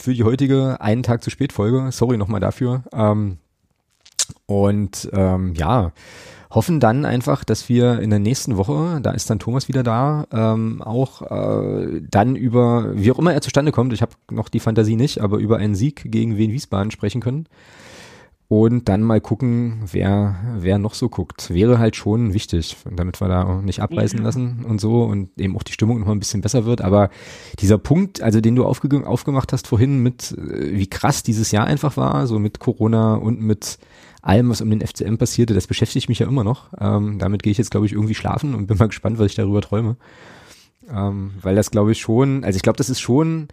für 0.00 0.12
die 0.12 0.24
heutige 0.24 0.80
einen 0.80 1.02
Tag 1.02 1.22
zu 1.22 1.30
spät 1.30 1.52
Folge. 1.52 1.90
Sorry 1.92 2.16
nochmal 2.16 2.40
dafür. 2.40 2.82
Ähm, 2.92 3.38
und 4.46 5.08
ähm, 5.12 5.54
ja, 5.54 5.92
hoffen 6.54 6.78
dann 6.78 7.04
einfach, 7.04 7.42
dass 7.44 7.68
wir 7.68 7.98
in 8.00 8.10
der 8.10 8.20
nächsten 8.20 8.56
Woche, 8.56 9.00
da 9.02 9.10
ist 9.10 9.28
dann 9.28 9.38
Thomas 9.40 9.66
wieder 9.68 9.82
da, 9.82 10.26
ähm, 10.32 10.82
auch 10.82 11.22
äh, 11.22 12.00
dann 12.08 12.36
über, 12.36 12.92
wie 12.94 13.10
auch 13.10 13.18
immer 13.18 13.34
er 13.34 13.40
zustande 13.40 13.72
kommt, 13.72 13.92
ich 13.92 14.02
habe 14.02 14.12
noch 14.30 14.48
die 14.48 14.60
Fantasie 14.60 14.96
nicht, 14.96 15.20
aber 15.20 15.38
über 15.38 15.56
einen 15.56 15.74
Sieg 15.74 16.10
gegen 16.10 16.36
Wien 16.36 16.52
Wiesbaden 16.52 16.90
sprechen 16.90 17.20
können. 17.20 17.46
Und 18.46 18.90
dann 18.90 19.00
mal 19.02 19.22
gucken, 19.22 19.80
wer, 19.90 20.36
wer 20.58 20.78
noch 20.78 20.92
so 20.94 21.08
guckt. 21.08 21.52
Wäre 21.52 21.78
halt 21.78 21.96
schon 21.96 22.34
wichtig, 22.34 22.76
damit 22.94 23.20
wir 23.20 23.26
da 23.26 23.44
auch 23.44 23.62
nicht 23.62 23.80
abreißen 23.80 24.18
Ja. 24.18 24.24
lassen 24.24 24.66
und 24.68 24.82
so 24.82 25.02
und 25.02 25.30
eben 25.40 25.56
auch 25.56 25.62
die 25.62 25.72
Stimmung 25.72 25.98
noch 25.98 26.06
mal 26.06 26.12
ein 26.12 26.18
bisschen 26.20 26.42
besser 26.42 26.66
wird. 26.66 26.82
Aber 26.82 27.08
dieser 27.58 27.78
Punkt, 27.78 28.20
also 28.20 28.42
den 28.42 28.54
du 28.54 28.66
aufge 28.66 29.04
aufgemacht 29.06 29.52
hast 29.52 29.66
vorhin 29.66 30.02
mit, 30.02 30.32
äh, 30.32 30.76
wie 30.76 30.86
krass 30.86 31.22
dieses 31.22 31.52
Jahr 31.52 31.66
einfach 31.66 31.96
war, 31.96 32.26
so 32.26 32.38
mit 32.38 32.58
Corona 32.60 33.14
und 33.14 33.40
mit 33.40 33.78
allem, 34.26 34.48
was 34.48 34.60
um 34.60 34.70
den 34.70 34.80
FCM 34.80 35.16
passierte, 35.16 35.54
das 35.54 35.66
beschäftigt 35.66 36.08
mich 36.08 36.18
ja 36.18 36.26
immer 36.26 36.44
noch. 36.44 36.70
Ähm, 36.78 37.18
damit 37.18 37.42
gehe 37.42 37.50
ich 37.50 37.58
jetzt, 37.58 37.70
glaube 37.70 37.86
ich, 37.86 37.92
irgendwie 37.92 38.14
schlafen 38.14 38.54
und 38.54 38.66
bin 38.66 38.78
mal 38.78 38.86
gespannt, 38.88 39.18
was 39.18 39.26
ich 39.26 39.34
darüber 39.34 39.60
träume. 39.60 39.96
Ähm, 40.90 41.32
weil 41.40 41.54
das, 41.54 41.70
glaube 41.70 41.92
ich, 41.92 42.00
schon, 42.00 42.44
also 42.44 42.56
ich 42.56 42.62
glaube, 42.62 42.76
das 42.76 42.90
ist 42.90 43.00
schon, 43.00 43.48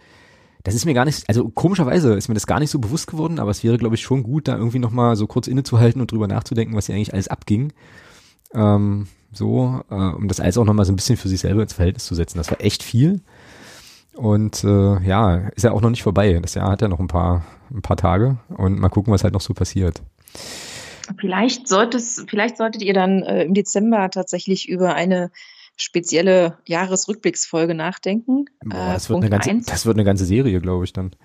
das 0.63 0.75
ist 0.75 0.85
mir 0.85 0.93
gar 0.93 1.05
nicht, 1.05 1.27
also 1.27 1.49
komischerweise 1.49 2.13
ist 2.13 2.27
mir 2.27 2.33
das 2.33 2.47
gar 2.47 2.59
nicht 2.59 2.69
so 2.69 2.79
bewusst 2.79 3.07
geworden, 3.07 3.39
aber 3.39 3.51
es 3.51 3.63
wäre, 3.63 3.77
glaube 3.77 3.95
ich, 3.95 4.01
schon 4.01 4.23
gut, 4.23 4.47
da 4.47 4.57
irgendwie 4.57 4.79
nochmal 4.79 5.15
so 5.15 5.27
kurz 5.27 5.47
innezuhalten 5.47 6.01
und 6.01 6.11
drüber 6.11 6.27
nachzudenken, 6.27 6.75
was 6.75 6.87
hier 6.87 6.95
eigentlich 6.95 7.13
alles 7.13 7.27
abging. 7.27 7.73
Ähm, 8.53 9.07
so, 9.31 9.81
äh, 9.89 9.95
um 9.95 10.27
das 10.27 10.39
alles 10.39 10.57
auch 10.57 10.65
nochmal 10.65 10.85
so 10.85 10.91
ein 10.91 10.97
bisschen 10.97 11.17
für 11.17 11.29
sich 11.29 11.39
selber 11.39 11.63
ins 11.63 11.73
Verhältnis 11.73 12.05
zu 12.05 12.15
setzen. 12.15 12.37
Das 12.37 12.51
war 12.51 12.61
echt 12.61 12.83
viel. 12.83 13.21
Und 14.13 14.63
äh, 14.65 15.01
ja, 15.03 15.37
ist 15.55 15.63
ja 15.63 15.71
auch 15.71 15.81
noch 15.81 15.89
nicht 15.89 16.03
vorbei. 16.03 16.37
Das 16.41 16.53
Jahr 16.53 16.69
hat 16.69 16.81
ja 16.81 16.89
noch 16.89 16.99
ein 16.99 17.07
paar, 17.07 17.45
ein 17.73 17.81
paar 17.81 17.97
Tage 17.97 18.37
und 18.49 18.77
mal 18.77 18.89
gucken, 18.89 19.13
was 19.13 19.23
halt 19.23 19.33
noch 19.33 19.41
so 19.41 19.53
passiert. 19.53 20.03
Vielleicht, 21.19 21.67
vielleicht 22.27 22.57
solltet 22.57 22.81
ihr 22.81 22.93
dann 22.93 23.23
äh, 23.23 23.43
im 23.43 23.53
Dezember 23.53 24.09
tatsächlich 24.09 24.69
über 24.69 24.95
eine 24.95 25.31
spezielle 25.75 26.57
Jahresrückblicksfolge 26.65 27.73
nachdenken. 27.73 28.45
Boah, 28.63 28.89
Äh, 28.89 28.93
das, 28.93 29.09
wird 29.09 29.21
Punkt 29.21 29.33
eine 29.33 29.43
ganze, 29.43 29.71
das 29.71 29.85
wird 29.85 29.95
eine 29.97 30.03
ganze 30.03 30.25
Serie, 30.25 30.61
glaube 30.61 30.85
ich, 30.85 30.93
dann. 30.93 31.15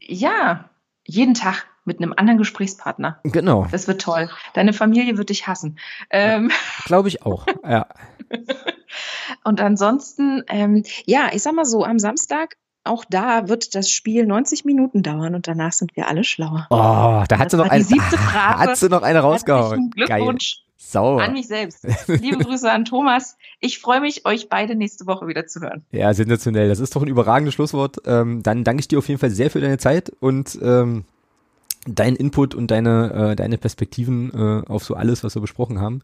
Ja, 0.00 0.70
jeden 1.06 1.34
Tag 1.34 1.66
mit 1.84 2.00
einem 2.00 2.14
anderen 2.16 2.38
Gesprächspartner. 2.38 3.20
Genau, 3.24 3.66
Das 3.70 3.88
wird 3.88 4.00
toll. 4.00 4.30
Deine 4.54 4.72
Familie 4.72 5.18
wird 5.18 5.28
dich 5.30 5.46
hassen. 5.46 5.78
Ähm, 6.10 6.50
glaube 6.84 7.08
ich 7.08 7.22
auch. 7.22 7.46
Ja. 7.62 7.86
und 9.44 9.60
ansonsten, 9.60 10.42
ähm, 10.48 10.82
ja, 11.04 11.30
ich 11.32 11.42
sag 11.42 11.54
mal 11.54 11.66
so, 11.66 11.84
am 11.84 11.98
Samstag, 11.98 12.56
auch 12.84 13.04
da 13.08 13.48
wird 13.48 13.74
das 13.74 13.90
Spiel 13.90 14.26
90 14.26 14.64
Minuten 14.64 15.02
dauern 15.02 15.34
und 15.34 15.48
danach 15.48 15.72
sind 15.72 15.96
wir 15.96 16.08
alle 16.08 16.24
schlauer. 16.24 16.66
Oh, 16.70 17.24
da 17.28 17.38
hat 17.38 17.46
Das 17.46 17.50
sie 17.52 17.56
noch 17.56 17.68
eine, 17.68 17.84
siebte 17.84 18.16
Phrase. 18.18 18.58
hat 18.58 18.76
sie 18.76 18.88
noch 18.88 19.02
eine 19.02 19.20
rausgehauen. 19.20 19.90
Glückwunsch 19.90 20.56
Geil. 20.56 20.64
Sauer. 20.76 21.22
an 21.22 21.32
mich 21.32 21.48
selbst. 21.48 21.86
Liebe 22.08 22.38
Grüße 22.38 22.70
an 22.70 22.84
Thomas. 22.84 23.36
Ich 23.58 23.78
freue 23.78 24.00
mich, 24.00 24.26
euch 24.26 24.48
beide 24.48 24.74
nächste 24.74 25.06
Woche 25.06 25.26
wieder 25.26 25.46
zu 25.46 25.60
hören. 25.60 25.84
Ja, 25.92 26.12
sensationell. 26.12 26.68
Das 26.68 26.78
ist 26.78 26.94
doch 26.94 27.02
ein 27.02 27.08
überragendes 27.08 27.54
Schlusswort. 27.54 27.96
Ähm, 28.06 28.42
dann 28.42 28.64
danke 28.64 28.80
ich 28.80 28.88
dir 28.88 28.98
auf 28.98 29.08
jeden 29.08 29.18
Fall 29.18 29.30
sehr 29.30 29.50
für 29.50 29.60
deine 29.60 29.78
Zeit 29.78 30.12
und 30.20 30.58
ähm, 30.62 31.04
deinen 31.86 32.16
Input 32.16 32.54
und 32.54 32.70
deine, 32.70 33.30
äh, 33.32 33.36
deine 33.36 33.58
Perspektiven 33.58 34.32
äh, 34.32 34.62
auf 34.66 34.84
so 34.84 34.94
alles, 34.94 35.24
was 35.24 35.34
wir 35.34 35.42
besprochen 35.42 35.80
haben. 35.80 36.02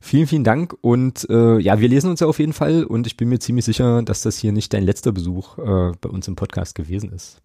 Vielen, 0.00 0.26
vielen 0.26 0.44
Dank 0.44 0.76
und 0.80 1.26
äh, 1.30 1.58
ja, 1.58 1.80
wir 1.80 1.88
lesen 1.88 2.10
uns 2.10 2.20
ja 2.20 2.26
auf 2.26 2.38
jeden 2.38 2.52
Fall 2.52 2.84
und 2.84 3.06
ich 3.06 3.16
bin 3.16 3.28
mir 3.28 3.38
ziemlich 3.38 3.64
sicher, 3.64 4.02
dass 4.02 4.22
das 4.22 4.38
hier 4.38 4.52
nicht 4.52 4.72
dein 4.72 4.84
letzter 4.84 5.12
Besuch 5.12 5.58
äh, 5.58 5.92
bei 6.00 6.08
uns 6.08 6.28
im 6.28 6.36
Podcast 6.36 6.74
gewesen 6.74 7.12
ist. 7.12 7.40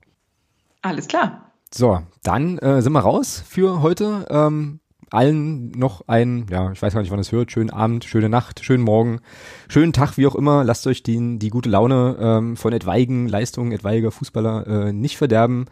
Alles 0.81 1.07
klar. 1.07 1.51
So, 1.73 2.01
dann 2.23 2.57
äh, 2.57 2.81
sind 2.81 2.91
wir 2.91 2.99
raus 2.99 3.43
für 3.47 3.81
heute. 3.81 4.27
Ähm, 4.29 4.81
allen 5.11 5.71
noch 5.71 6.07
ein, 6.07 6.45
ja, 6.49 6.71
ich 6.71 6.81
weiß 6.81 6.93
gar 6.93 7.01
nicht, 7.01 7.11
wann 7.11 7.19
es 7.19 7.31
hört, 7.31 7.51
schönen 7.51 7.69
Abend, 7.69 8.05
schöne 8.05 8.29
Nacht, 8.29 8.63
schönen 8.63 8.83
Morgen, 8.83 9.19
schönen 9.67 9.93
Tag, 9.93 10.17
wie 10.17 10.25
auch 10.25 10.35
immer. 10.35 10.63
Lasst 10.63 10.87
euch 10.87 11.03
die, 11.03 11.37
die 11.37 11.49
gute 11.49 11.69
Laune 11.69 12.17
ähm, 12.19 12.57
von 12.57 12.73
etwaigen 12.73 13.27
Leistungen 13.27 13.73
etwaiger 13.73 14.11
Fußballer 14.11 14.67
äh, 14.67 14.93
nicht 14.93 15.17
verderben. 15.17 15.65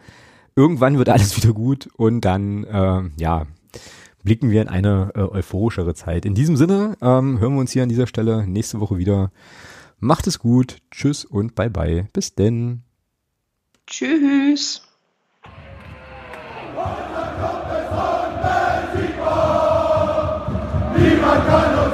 Irgendwann 0.56 0.98
wird 0.98 1.08
alles 1.08 1.36
wieder 1.42 1.52
gut 1.52 1.88
und 1.96 2.22
dann, 2.24 2.64
äh, 2.64 3.02
ja, 3.16 3.46
blicken 4.22 4.50
wir 4.50 4.62
in 4.62 4.68
eine 4.68 5.12
äh, 5.14 5.20
euphorischere 5.20 5.94
Zeit. 5.94 6.24
In 6.24 6.34
diesem 6.34 6.56
Sinne 6.56 6.96
ähm, 7.00 7.38
hören 7.40 7.54
wir 7.54 7.60
uns 7.60 7.72
hier 7.72 7.82
an 7.82 7.88
dieser 7.88 8.06
Stelle 8.06 8.46
nächste 8.46 8.80
Woche 8.80 8.98
wieder. 8.98 9.30
Macht 9.98 10.26
es 10.26 10.38
gut, 10.38 10.78
tschüss 10.90 11.24
und 11.24 11.54
bye 11.54 11.70
bye. 11.70 12.08
Bis 12.12 12.34
denn. 12.34 12.82
Tschüss. 13.86 14.82
Niemand 20.96 21.46
kann 21.46 21.78
uns 21.78 21.89